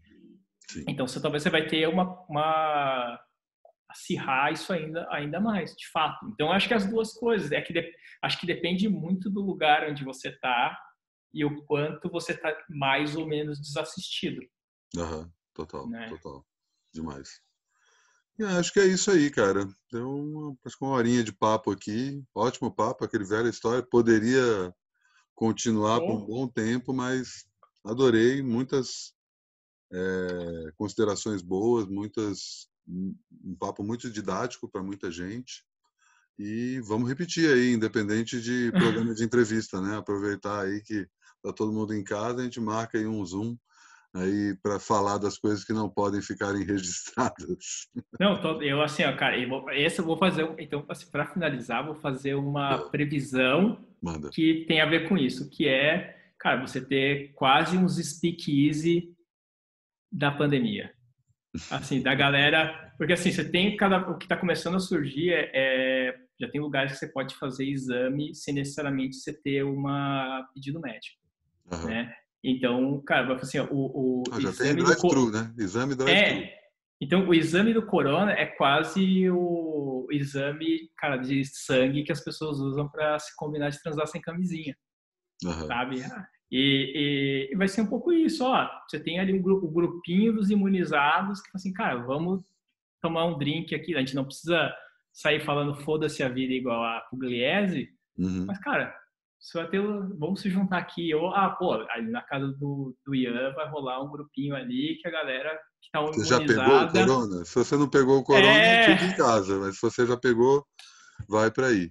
Sim. 0.72 0.84
Então, 0.88 1.06
você 1.06 1.20
talvez 1.20 1.42
você 1.42 1.50
vai 1.50 1.66
ter 1.66 1.88
uma, 1.88 2.24
uma 2.28 3.20
acirrar 3.88 4.52
isso 4.52 4.72
ainda 4.72 5.06
ainda 5.10 5.40
mais, 5.40 5.74
de 5.74 5.88
fato. 5.90 6.26
Então, 6.28 6.52
acho 6.52 6.68
que 6.68 6.74
as 6.74 6.86
duas 6.86 7.12
coisas, 7.12 7.50
é 7.50 7.60
que 7.60 7.72
de, 7.72 7.92
acho 8.22 8.38
que 8.38 8.46
depende 8.46 8.88
muito 8.88 9.28
do 9.28 9.40
lugar 9.40 9.88
onde 9.88 10.04
você 10.04 10.28
está 10.28 10.78
e 11.34 11.44
o 11.44 11.64
quanto 11.64 12.08
você 12.08 12.32
está 12.32 12.56
mais 12.68 13.16
ou 13.16 13.26
menos 13.26 13.60
desassistido. 13.60 14.40
Uhum, 14.96 15.30
total, 15.54 15.88
né? 15.88 16.08
total. 16.08 16.44
Demais. 16.92 17.40
É, 18.40 18.44
acho 18.58 18.72
que 18.72 18.80
é 18.80 18.86
isso 18.86 19.10
aí, 19.10 19.30
cara. 19.30 19.68
Deu 19.92 20.08
uma, 20.08 20.56
acho 20.64 20.78
que 20.78 20.84
uma 20.84 20.94
horinha 20.94 21.22
de 21.22 21.32
papo 21.32 21.70
aqui. 21.70 22.24
Ótimo 22.34 22.74
papo, 22.74 23.04
aquele 23.04 23.24
velho 23.24 23.48
história. 23.48 23.82
Poderia 23.82 24.74
continuar 25.34 26.00
por 26.00 26.10
um 26.10 26.26
bom 26.26 26.48
tempo, 26.48 26.92
mas 26.92 27.44
adorei. 27.84 28.42
Muitas 28.42 29.14
é, 29.92 30.72
considerações 30.76 31.42
boas, 31.42 31.86
muitas 31.86 32.68
um 32.88 33.54
papo 33.58 33.84
muito 33.84 34.10
didático 34.10 34.68
para 34.68 34.82
muita 34.82 35.10
gente. 35.10 35.64
E 36.38 36.80
vamos 36.80 37.08
repetir 37.08 37.52
aí, 37.52 37.72
independente 37.72 38.40
de 38.40 38.72
programa 38.72 39.14
de 39.14 39.22
entrevista, 39.22 39.80
né? 39.80 39.96
Aproveitar 39.96 40.62
aí 40.64 40.80
que 40.82 41.06
está 41.36 41.52
todo 41.54 41.72
mundo 41.72 41.94
em 41.94 42.02
casa, 42.02 42.40
a 42.40 42.44
gente 42.44 42.60
marca 42.60 42.98
aí 42.98 43.06
um 43.06 43.24
Zoom 43.24 43.56
aí 44.14 44.56
para 44.62 44.80
falar 44.80 45.18
das 45.18 45.38
coisas 45.38 45.64
que 45.64 45.72
não 45.72 45.88
podem 45.88 46.20
ficarem 46.20 46.64
registradas. 46.66 47.88
Não, 48.18 48.34
eu 48.62 48.82
assim, 48.82 49.04
ó, 49.04 49.14
cara, 49.14 49.38
eu 49.38 49.48
vou, 49.48 49.70
esse 49.70 50.00
eu 50.00 50.04
vou 50.04 50.16
fazer, 50.16 50.48
então, 50.58 50.84
assim, 50.88 51.08
para 51.10 51.26
finalizar, 51.26 51.84
vou 51.84 51.94
fazer 51.94 52.34
uma 52.34 52.78
previsão 52.90 53.84
Manda. 54.02 54.30
que 54.30 54.64
tem 54.66 54.80
a 54.80 54.86
ver 54.86 55.08
com 55.08 55.16
isso, 55.16 55.48
que 55.48 55.68
é, 55.68 56.16
cara, 56.38 56.66
você 56.66 56.80
ter 56.80 57.32
quase 57.34 57.76
uns 57.76 57.96
speakeasy 57.96 59.14
da 60.10 60.30
pandemia. 60.30 60.92
Assim, 61.70 62.00
da 62.00 62.14
galera, 62.14 62.94
porque 62.96 63.12
assim, 63.12 63.32
você 63.32 63.44
tem 63.44 63.76
cada, 63.76 64.08
o 64.08 64.16
que 64.16 64.24
está 64.24 64.36
começando 64.36 64.76
a 64.76 64.80
surgir 64.80 65.32
é, 65.32 65.50
é, 65.52 66.14
já 66.40 66.48
tem 66.48 66.60
lugares 66.60 66.92
que 66.92 66.98
você 66.98 67.08
pode 67.08 67.34
fazer 67.34 67.64
exame 67.64 68.34
sem 68.34 68.54
necessariamente 68.54 69.16
você 69.16 69.32
ter 69.32 69.64
uma 69.64 70.48
pedido 70.54 70.80
médico. 70.80 71.18
Uhum. 71.72 71.86
Né? 71.86 72.14
Então, 72.42 73.02
cara, 73.02 73.34
assim, 73.34 73.58
o, 73.58 73.66
o 73.70 74.22
ah, 74.30 74.40
já 74.40 74.52
tem 74.52 74.74
drive-thru, 74.74 75.30
né? 75.30 75.52
Exame 75.58 75.94
drive-thru. 75.94 76.08
É, 76.08 76.60
então, 77.00 77.26
o 77.26 77.34
exame 77.34 77.72
do 77.72 77.84
corona 77.84 78.32
é 78.32 78.46
quase 78.46 79.30
o 79.30 80.06
exame, 80.10 80.90
cara, 80.96 81.16
de 81.16 81.44
sangue 81.44 82.02
que 82.04 82.12
as 82.12 82.22
pessoas 82.22 82.58
usam 82.58 82.88
para 82.88 83.18
se 83.18 83.34
combinar 83.36 83.70
de 83.70 83.82
transar 83.82 84.06
sem 84.06 84.20
camisinha, 84.20 84.76
uhum. 85.44 85.66
sabe? 85.66 86.02
E, 86.50 87.48
e, 87.50 87.52
e, 87.52 87.56
vai 87.56 87.68
ser 87.68 87.82
um 87.82 87.86
pouco 87.86 88.12
isso, 88.12 88.44
ó. 88.44 88.68
Você 88.88 88.98
tem 88.98 89.18
ali 89.20 89.32
um 89.32 89.42
grupo, 89.42 89.66
o 89.66 89.70
grupinho 89.70 90.32
dos 90.32 90.50
imunizados 90.50 91.40
que 91.40 91.50
assim, 91.54 91.72
cara, 91.72 91.96
vamos 91.96 92.42
tomar 93.00 93.24
um 93.24 93.38
drink 93.38 93.74
aqui. 93.74 93.94
A 93.94 94.00
gente 94.00 94.14
não 94.14 94.24
precisa 94.24 94.74
sair 95.12 95.40
falando 95.40 95.74
foda-se 95.74 96.22
a 96.22 96.28
vida 96.28 96.52
igual 96.52 96.82
a 96.82 97.00
Pugliese, 97.10 97.88
uhum. 98.18 98.46
mas, 98.46 98.58
cara, 98.58 98.94
você 99.40 99.58
vai 99.58 99.68
ter, 99.68 99.80
vamos 100.18 100.40
se 100.40 100.50
juntar 100.50 100.78
aqui. 100.78 101.14
Ou, 101.14 101.34
ah, 101.34 101.50
pô, 101.50 101.74
ali 101.90 102.10
na 102.10 102.20
casa 102.20 102.48
do, 102.48 102.94
do 103.06 103.14
Ian 103.14 103.52
vai 103.54 103.68
rolar 103.68 104.02
um 104.02 104.10
grupinho 104.10 104.54
ali 104.54 104.98
que 105.00 105.08
a 105.08 105.10
galera 105.10 105.58
que 105.80 105.90
tá 105.90 106.00
Você 106.00 106.24
já 106.24 106.38
pegou 106.38 106.82
o 106.82 106.92
corona? 106.92 107.44
Se 107.44 107.54
você 107.54 107.76
não 107.76 107.88
pegou 107.88 108.18
o 108.18 108.24
corona, 108.24 108.52
é... 108.52 108.96
fica 108.96 109.12
em 109.12 109.16
casa. 109.16 109.58
Mas 109.58 109.76
se 109.76 109.82
você 109.82 110.06
já 110.06 110.16
pegou, 110.16 110.64
vai 111.26 111.50
para 111.50 111.68
aí. 111.68 111.90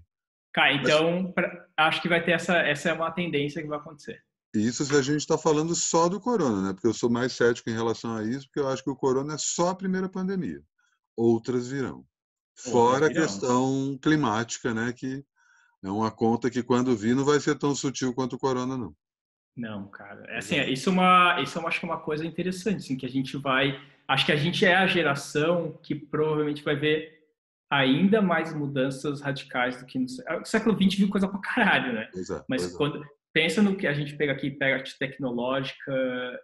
Cara, 0.53 0.73
então, 0.73 1.33
mas... 1.35 1.45
acho 1.77 2.01
que 2.01 2.09
vai 2.09 2.23
ter 2.23 2.31
essa, 2.31 2.57
essa 2.57 2.89
é 2.89 2.93
uma 2.93 3.11
tendência 3.11 3.61
que 3.61 3.67
vai 3.67 3.77
acontecer. 3.77 4.21
Isso 4.53 4.83
se 4.83 4.95
a 4.95 5.01
gente 5.01 5.19
está 5.19 5.37
falando 5.37 5.75
só 5.75 6.09
do 6.09 6.19
corona, 6.19 6.61
né? 6.61 6.73
Porque 6.73 6.87
eu 6.87 6.93
sou 6.93 7.09
mais 7.09 7.33
cético 7.33 7.69
em 7.69 7.73
relação 7.73 8.15
a 8.15 8.23
isso, 8.23 8.47
porque 8.47 8.59
eu 8.59 8.67
acho 8.67 8.83
que 8.83 8.89
o 8.89 8.95
corona 8.95 9.35
é 9.35 9.37
só 9.37 9.69
a 9.69 9.75
primeira 9.75 10.09
pandemia. 10.09 10.61
Outras 11.15 11.67
virão. 11.67 12.03
Fora 12.55 13.05
Outras 13.05 13.09
virão. 13.09 13.23
a 13.23 13.27
questão 13.27 13.99
climática, 14.01 14.73
né? 14.73 14.91
Que 14.91 15.23
é 15.83 15.89
uma 15.89 16.09
conta 16.09 16.49
que 16.49 16.63
quando 16.63 16.95
vir 16.95 17.15
não 17.15 17.23
vai 17.23 17.39
ser 17.39 17.57
tão 17.59 17.75
sutil 17.75 18.13
quanto 18.13 18.37
o 18.37 18.39
corona, 18.39 18.75
não. 18.75 18.95
Não, 19.55 19.87
cara. 19.87 20.25
É 20.29 20.37
assim, 20.37 20.59
isso 20.63 20.89
é 20.89 20.93
uma, 20.93 21.41
isso 21.41 21.59
eu 21.59 21.67
acho 21.67 21.79
que 21.79 21.85
é 21.85 21.89
uma 21.89 21.99
coisa 21.99 22.25
interessante, 22.25 22.77
assim, 22.77 22.97
que 22.97 23.05
a 23.05 23.09
gente 23.09 23.37
vai, 23.37 23.79
acho 24.07 24.25
que 24.25 24.31
a 24.31 24.35
gente 24.35 24.65
é 24.65 24.75
a 24.75 24.87
geração 24.87 25.77
que 25.83 25.93
provavelmente 25.93 26.63
vai 26.63 26.75
ver 26.75 27.18
ainda 27.69 28.21
mais 28.21 28.53
mudanças 28.53 29.21
radicais 29.21 29.79
do 29.79 29.85
que 29.85 29.99
no 29.99 30.07
século 30.43 30.75
XX 30.75 30.99
viu 30.99 31.09
coisa 31.09 31.27
pra 31.27 31.39
caralho, 31.39 31.93
né? 31.93 32.09
Exato, 32.15 32.45
Mas 32.49 32.63
exato. 32.63 32.77
quando 32.77 33.05
pensa 33.31 33.61
no 33.61 33.75
que 33.75 33.85
a 33.85 33.93
gente 33.93 34.15
pega 34.15 34.31
aqui, 34.31 34.49
pega 34.49 34.77
arte 34.77 34.97
tecnológica 34.97 35.93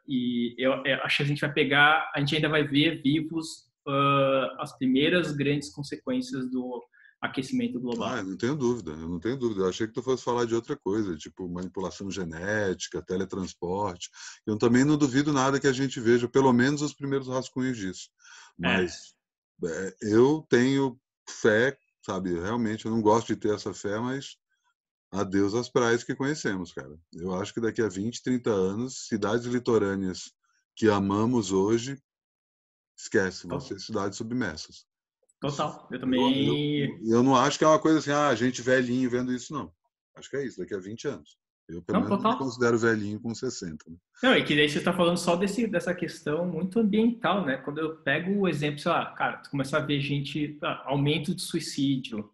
e 0.07 0.56
eu, 0.57 0.72
eu 0.85 1.03
acho 1.03 1.18
que 1.18 1.23
a 1.23 1.26
gente 1.26 1.41
vai 1.41 1.52
pegar, 1.52 2.11
a 2.14 2.19
gente 2.19 2.35
ainda 2.35 2.49
vai 2.49 2.64
ver 2.64 3.02
vivos 3.02 3.65
uh, 3.88 4.61
as 4.61 4.77
primeiras 4.77 5.31
grandes 5.31 5.69
consequências 5.73 6.49
do 6.52 6.84
aquecimento 7.22 7.80
global. 7.80 8.10
Ah, 8.10 8.23
não 8.23 8.38
tenho 8.38 8.56
dúvida, 8.56 8.91
eu 8.91 9.10
não 9.10 9.19
tenho 9.19 9.38
dúvida. 9.38 9.61
Eu 9.61 9.69
achei 9.69 9.88
que 9.88 9.93
tu 9.93 10.03
fosse 10.03 10.23
falar 10.23 10.45
de 10.45 10.53
outra 10.53 10.76
coisa, 10.76 11.18
tipo 11.18 11.49
manipulação 11.49 12.11
genética, 12.11 13.02
teletransporte. 13.02 14.10
Eu 14.45 14.57
também 14.57 14.84
não 14.84 14.97
duvido 14.97 15.34
nada 15.34 15.60
que 15.60 15.68
a 15.68 15.73
gente 15.73 15.99
veja, 15.99 16.27
pelo 16.27 16.53
menos 16.53 16.84
os 16.84 16.93
primeiros 16.93 17.27
rascunhos 17.27 17.77
disso. 17.77 18.10
Mas 18.57 19.15
é, 19.64 19.95
eu 20.02 20.45
tenho 20.49 20.99
fé, 21.30 21.77
sabe? 22.06 22.39
Realmente, 22.39 22.85
eu 22.85 22.91
não 22.91 23.02
gosto 23.02 23.27
de 23.27 23.35
ter 23.35 23.53
essa 23.53 23.73
fé, 23.73 23.99
mas 23.99 24.38
adeus 25.11 25.53
às 25.53 25.69
praias 25.69 26.03
que 26.03 26.15
conhecemos, 26.15 26.72
cara. 26.73 26.97
Eu 27.14 27.34
acho 27.35 27.53
que 27.53 27.61
daqui 27.61 27.81
a 27.81 27.88
20, 27.88 28.22
30 28.22 28.49
anos, 28.49 29.07
cidades 29.07 29.45
litorâneas 29.45 30.31
que 30.76 30.89
amamos 30.89 31.52
hoje, 31.52 32.02
esquece, 32.97 33.47
vão 33.47 33.60
ser 33.60 33.80
cidades 33.80 34.18
submersas. 34.18 34.85
Total, 35.39 35.88
eu 35.91 35.99
também. 35.99 36.80
Eu, 36.80 36.88
eu, 36.88 37.18
eu, 37.18 37.23
não 37.23 37.35
acho 37.35 37.57
que 37.57 37.64
é 37.64 37.68
uma 37.68 37.80
coisa 37.80 37.99
assim, 37.99 38.11
ah, 38.11 38.34
gente 38.35 38.61
velhinho 38.61 39.10
vendo 39.10 39.34
isso, 39.34 39.53
não. 39.53 39.73
Acho 40.15 40.30
que 40.30 40.38
é 40.38 40.45
isso, 40.45 40.60
daqui 40.60 40.73
a 40.73 40.80
20 40.80 41.07
anos. 41.07 41.38
Eu, 41.67 41.81
pelo 41.81 41.99
não, 41.99 42.07
menos, 42.07 42.23
me 42.23 42.37
considero 42.37 42.77
velhinho 42.77 43.19
com 43.19 43.33
60. 43.33 43.89
Né? 43.89 43.97
Não, 44.21 44.37
e 44.37 44.43
que 44.43 44.55
daí 44.55 44.69
você 44.69 44.77
está 44.77 44.93
falando 44.93 45.17
só 45.17 45.35
desse, 45.35 45.65
dessa 45.65 45.95
questão 45.95 46.45
muito 46.45 46.79
ambiental, 46.79 47.43
né? 47.43 47.57
Quando 47.57 47.79
eu 47.79 47.97
pego 47.97 48.41
o 48.41 48.47
exemplo, 48.47 48.79
sei 48.79 48.91
lá, 48.91 49.05
cara, 49.13 49.37
tu 49.37 49.49
começa 49.49 49.77
a 49.77 49.81
ver 49.81 49.99
gente, 49.99 50.59
ah, 50.61 50.83
aumento 50.85 51.33
de 51.33 51.41
suicídio, 51.41 52.29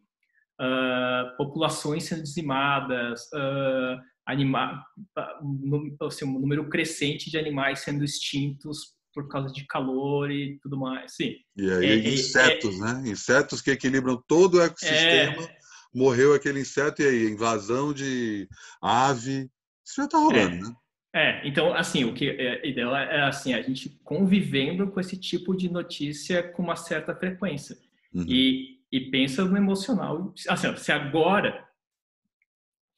uh, 0.60 1.38
populações 1.38 2.04
sendo 2.04 2.24
dizimadas, 2.24 3.22
uh, 3.34 4.02
anima, 4.26 4.86
uh, 5.18 6.06
assim, 6.06 6.26
um 6.26 6.40
número 6.40 6.68
crescente 6.70 7.32
de 7.32 7.38
animais 7.38 7.80
sendo 7.80 8.04
extintos 8.04 8.96
por 9.14 9.28
causa 9.28 9.54
de 9.54 9.66
calor 9.66 10.32
e 10.32 10.58
tudo 10.62 10.78
mais. 10.78 11.16
Sim. 11.16 11.36
E 11.56 11.72
aí, 11.72 11.86
é, 11.86 11.94
é 11.94 12.14
insetos, 12.14 12.76
é, 12.76 12.80
né? 12.80 13.10
Insetos 13.10 13.62
que 13.62 13.72
equilibram 13.72 14.22
todo 14.28 14.56
o 14.56 14.62
ecossistema. 14.62 15.44
É, 15.44 15.61
morreu 15.94 16.34
aquele 16.34 16.60
inseto 16.60 17.02
e 17.02 17.06
aí, 17.06 17.30
invasão 17.30 17.94
de 17.94 18.48
ave. 18.82 19.50
Isso 19.86 19.96
já 19.98 20.06
está 20.06 20.18
rolando, 20.18 20.56
é, 20.56 20.60
né? 20.60 20.76
É, 21.14 21.48
então, 21.48 21.74
assim, 21.74 22.06
o 22.06 22.14
que 22.14 22.30
é, 22.30 22.66
ideal 22.68 22.96
é 22.96 23.24
assim, 23.24 23.54
a 23.54 23.62
gente 23.62 23.90
convivendo 24.04 24.90
com 24.90 25.00
esse 25.00 25.18
tipo 25.18 25.56
de 25.56 25.70
notícia 25.70 26.42
com 26.42 26.64
uma 26.64 26.76
certa 26.76 27.14
frequência. 27.14 27.78
Uhum. 28.14 28.26
E, 28.28 28.80
e 28.92 29.12
pensa 29.12 29.44
no 29.44 29.58
emocional. 29.58 30.34
Assim, 30.48 30.76
se 30.78 30.92
agora 30.92 31.68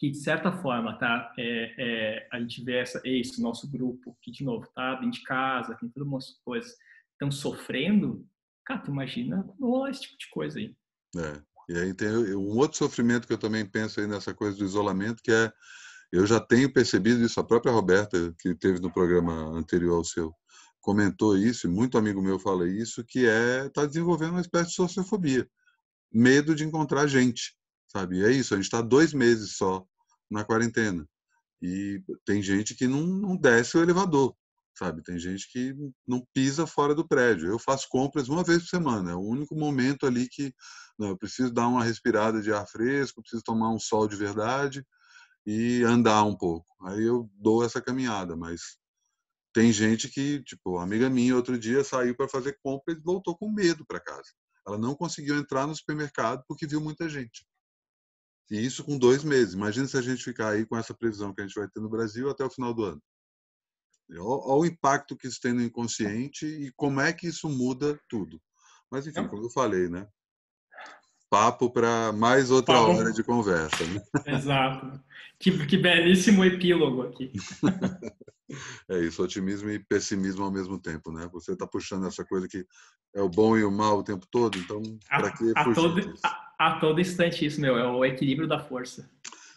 que 0.04 0.10
de 0.10 0.18
certa 0.18 0.52
forma, 0.52 0.98
tá, 0.98 1.34
é, 1.38 1.76
é, 1.78 2.28
a 2.30 2.38
gente 2.38 2.62
vê 2.62 2.80
essa, 2.80 3.02
esse 3.06 3.42
nosso 3.42 3.72
grupo, 3.72 4.18
que 4.22 4.32
de 4.32 4.44
novo 4.44 4.68
tá 4.76 4.96
dentro 4.96 5.12
de 5.12 5.24
casa, 5.24 5.76
tem 5.76 5.88
todas 5.88 6.06
umas 6.06 6.30
coisas, 6.44 6.76
estão 7.14 7.32
sofrendo, 7.32 8.28
cara, 8.66 8.82
tu 8.82 8.92
imagina 8.92 9.48
rolar 9.58 9.92
esse 9.92 10.02
tipo 10.02 10.18
de 10.18 10.30
coisa 10.30 10.60
aí. 10.60 10.76
É, 11.16 11.42
e 11.70 11.78
aí 11.78 11.94
tem 11.94 12.10
um 12.36 12.58
outro 12.58 12.78
sofrimento 12.78 13.28
que 13.28 13.34
eu 13.34 13.38
também 13.38 13.66
penso 13.66 14.00
aí 14.00 14.08
nessa 14.08 14.34
coisa 14.34 14.58
do 14.58 14.66
isolamento, 14.66 15.22
que 15.24 15.32
é, 15.32 15.52
eu 16.12 16.26
já 16.26 16.40
tenho 16.40 16.72
percebido 16.72 17.24
isso, 17.24 17.40
a 17.40 17.44
própria 17.44 17.72
Roberta, 17.72 18.34
que 18.40 18.54
teve 18.56 18.80
no 18.80 18.92
programa 18.92 19.34
anterior 19.58 19.98
ao 19.98 20.04
seu, 20.04 20.34
comentou 20.82 21.38
isso, 21.38 21.66
e 21.66 21.70
muito 21.70 21.98
amigo 21.98 22.22
meu 22.22 22.38
fala 22.38 22.68
isso, 22.70 23.04
que 23.06 23.26
é, 23.26 23.70
tá 23.70 23.86
desenvolvendo 23.86 24.32
uma 24.32 24.42
espécie 24.42 24.70
de 24.70 24.76
sociofobia, 24.76 25.50
medo 26.12 26.54
de 26.54 26.66
encontrar 26.66 27.08
gente, 27.08 27.56
sabe? 27.88 28.20
E 28.20 28.26
é 28.26 28.32
isso, 28.32 28.54
a 28.54 28.58
gente 28.58 28.66
está 28.66 28.82
dois 28.82 29.14
meses 29.14 29.56
só 29.56 29.86
na 30.30 30.44
quarentena. 30.44 31.08
E 31.62 32.04
tem 32.26 32.42
gente 32.42 32.76
que 32.76 32.88
não, 32.88 33.02
não 33.08 33.38
desce 33.38 33.78
o 33.78 33.82
elevador, 33.82 34.36
sabe? 34.78 35.02
Tem 35.02 35.18
gente 35.18 35.50
que 35.50 35.74
não 36.06 36.26
pisa 36.34 36.68
fora 36.68 36.94
do 36.94 37.08
prédio. 37.08 37.48
Eu 37.48 37.58
faço 37.58 37.88
compras 37.90 38.28
uma 38.28 38.44
vez 38.44 38.64
por 38.64 38.68
semana. 38.68 39.12
É 39.12 39.16
o 39.16 39.22
único 39.22 39.56
momento 39.56 40.06
ali 40.06 40.28
que 40.28 40.54
não, 40.98 41.10
eu 41.10 41.18
preciso 41.18 41.52
dar 41.52 41.68
uma 41.68 41.84
respirada 41.84 42.42
de 42.42 42.52
ar 42.54 42.68
fresco, 42.68 43.22
preciso 43.22 43.44
tomar 43.44 43.72
um 43.72 43.80
sol 43.80 44.08
de 44.08 44.16
verdade 44.16 44.86
e 45.46 45.84
andar 45.84 46.24
um 46.24 46.36
pouco. 46.36 46.68
Aí 46.86 47.04
eu 47.04 47.30
dou 47.36 47.64
essa 47.64 47.82
caminhada, 47.82 48.36
mas 48.36 48.78
tem 49.54 49.72
gente 49.72 50.10
que, 50.10 50.42
tipo, 50.44 50.78
amiga 50.78 51.10
minha 51.10 51.36
outro 51.36 51.58
dia 51.58 51.84
saiu 51.84 52.16
para 52.16 52.28
fazer 52.28 52.58
compra 52.64 52.94
e 52.94 53.00
voltou 53.00 53.38
com 53.38 53.52
medo 53.52 53.86
para 53.86 54.00
casa. 54.00 54.32
Ela 54.66 54.78
não 54.78 54.96
conseguiu 54.96 55.36
entrar 55.38 55.68
no 55.68 55.76
supermercado 55.76 56.44
porque 56.48 56.66
viu 56.66 56.80
muita 56.80 57.10
gente. 57.10 57.46
E 58.50 58.64
isso 58.64 58.84
com 58.84 58.98
dois 58.98 59.24
meses. 59.24 59.54
Imagina 59.54 59.88
se 59.88 59.98
a 59.98 60.02
gente 60.02 60.24
ficar 60.24 60.50
aí 60.50 60.66
com 60.66 60.78
essa 60.78 60.94
previsão 60.94 61.34
que 61.34 61.42
a 61.42 61.48
gente 61.48 61.60
vai 61.60 61.68
ter 61.68 61.80
no 61.80 61.90
Brasil 61.90 62.30
até 62.30 62.44
o 62.44 62.50
final 62.50 62.74
do 62.74 62.84
ano. 62.84 63.04
Olha 64.10 64.60
o 64.60 64.66
impacto 64.66 65.18
que 65.18 65.28
isso 65.28 65.40
tem 65.42 65.54
no 65.54 65.62
inconsciente 65.62 66.46
e 66.46 66.72
como 66.74 67.02
é 67.02 67.12
que 67.12 67.28
isso 67.28 67.50
muda 67.50 68.00
tudo. 68.08 68.42
Mas, 68.92 69.08
enfim, 69.08 69.28
como 69.28 69.44
eu 69.44 69.50
falei, 69.50 69.90
né? 69.90 70.08
Papo 71.34 71.68
para 71.68 72.12
mais 72.12 72.52
outra 72.52 72.76
Papo. 72.76 72.92
hora 72.92 73.12
de 73.12 73.24
conversa. 73.24 73.84
Né? 73.86 74.04
Exato. 74.38 75.02
Que, 75.40 75.66
que 75.66 75.78
belíssimo 75.78 76.46
epílogo 76.46 77.02
aqui. 77.02 77.32
É 78.88 79.00
isso, 79.00 79.24
otimismo 79.24 79.72
e 79.72 79.80
pessimismo 79.80 80.44
ao 80.44 80.52
mesmo 80.52 80.78
tempo, 80.78 81.12
né? 81.12 81.28
Você 81.32 81.54
está 81.54 81.66
puxando 81.66 82.06
essa 82.06 82.24
coisa 82.24 82.48
que 82.48 82.64
é 83.16 83.20
o 83.20 83.30
bom 83.30 83.58
e 83.58 83.64
o 83.64 83.72
mal 83.72 83.98
o 83.98 84.04
tempo 84.04 84.28
todo, 84.30 84.60
então 84.60 84.80
para 85.10 85.32
que 85.32 85.52
a, 85.56 85.62
a 85.62 85.74
todo, 85.74 86.14
a, 86.24 86.54
a, 86.60 86.80
todo 86.80 87.02
instante 87.02 87.44
isso, 87.44 87.60
meu, 87.60 87.80
é 87.80 87.88
o 87.90 88.06
equilíbrio 88.06 88.48
da 88.48 88.60
força. 88.60 89.10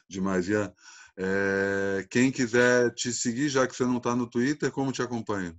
Demais, 0.08 0.48
Ian. 0.48 0.72
É, 1.14 2.06
quem 2.08 2.32
quiser 2.32 2.94
te 2.94 3.12
seguir, 3.12 3.50
já 3.50 3.66
que 3.66 3.76
você 3.76 3.84
não 3.84 3.98
está 3.98 4.16
no 4.16 4.30
Twitter, 4.30 4.70
como 4.70 4.92
te 4.92 5.02
acompanha? 5.02 5.54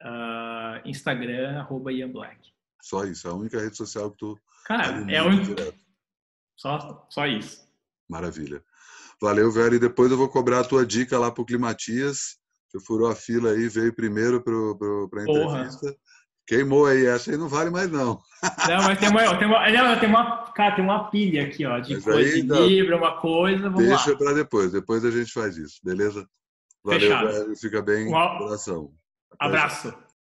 Uh, 0.00 0.88
Instagram, 0.88 1.58
arroba 1.58 1.92
Ian 1.92 2.12
Black. 2.12 2.53
Só 2.84 3.02
isso, 3.04 3.26
é 3.26 3.30
a 3.30 3.34
única 3.34 3.58
rede 3.58 3.78
social 3.78 4.10
que 4.10 4.18
tu. 4.18 4.38
Cara, 4.66 5.10
é 5.10 5.22
o 5.22 5.26
único. 5.26 5.54
Só, 6.54 7.06
só 7.08 7.26
isso. 7.26 7.66
Maravilha. 8.06 8.62
Valeu, 9.18 9.50
velho. 9.50 9.76
E 9.76 9.78
depois 9.78 10.10
eu 10.10 10.18
vou 10.18 10.28
cobrar 10.28 10.60
a 10.60 10.64
tua 10.64 10.84
dica 10.84 11.18
lá 11.18 11.30
pro 11.30 11.46
Climatias. 11.46 12.36
Você 12.68 12.78
furou 12.84 13.10
a 13.10 13.14
fila 13.14 13.52
aí, 13.52 13.68
veio 13.70 13.94
primeiro 13.94 14.42
para 14.42 14.52
a 14.52 15.24
entrevista. 15.24 15.80
Porra. 15.80 15.96
Queimou 16.46 16.84
aí, 16.84 17.06
essa 17.06 17.30
aí 17.30 17.38
não 17.38 17.48
vale 17.48 17.70
mais 17.70 17.90
não. 17.90 18.20
Não, 18.68 18.82
mas 18.82 18.98
tem 18.98 19.08
uma, 19.08 19.38
tem 19.38 19.48
uma, 19.48 19.70
não, 19.70 19.98
tem 19.98 20.08
uma, 20.10 20.52
cara, 20.52 20.74
tem 20.76 20.84
uma 20.84 21.08
pilha 21.08 21.46
aqui, 21.46 21.64
ó, 21.64 21.78
de 21.78 21.94
mas 21.94 22.04
coisa, 22.04 22.34
aí, 22.34 22.42
de 22.42 22.48
tá. 22.48 22.60
Libra, 22.60 22.98
uma 22.98 23.16
coisa, 23.16 23.70
Deixa 23.70 24.14
para 24.18 24.34
depois, 24.34 24.70
depois 24.70 25.02
a 25.02 25.10
gente 25.10 25.32
faz 25.32 25.56
isso, 25.56 25.80
beleza? 25.82 26.28
Valeu, 26.84 27.00
Fechado. 27.00 27.28
velho, 27.28 27.56
fica 27.56 27.80
bem, 27.80 28.08
um 28.08 28.14
abração. 28.14 28.92
Abraço. 29.40 29.94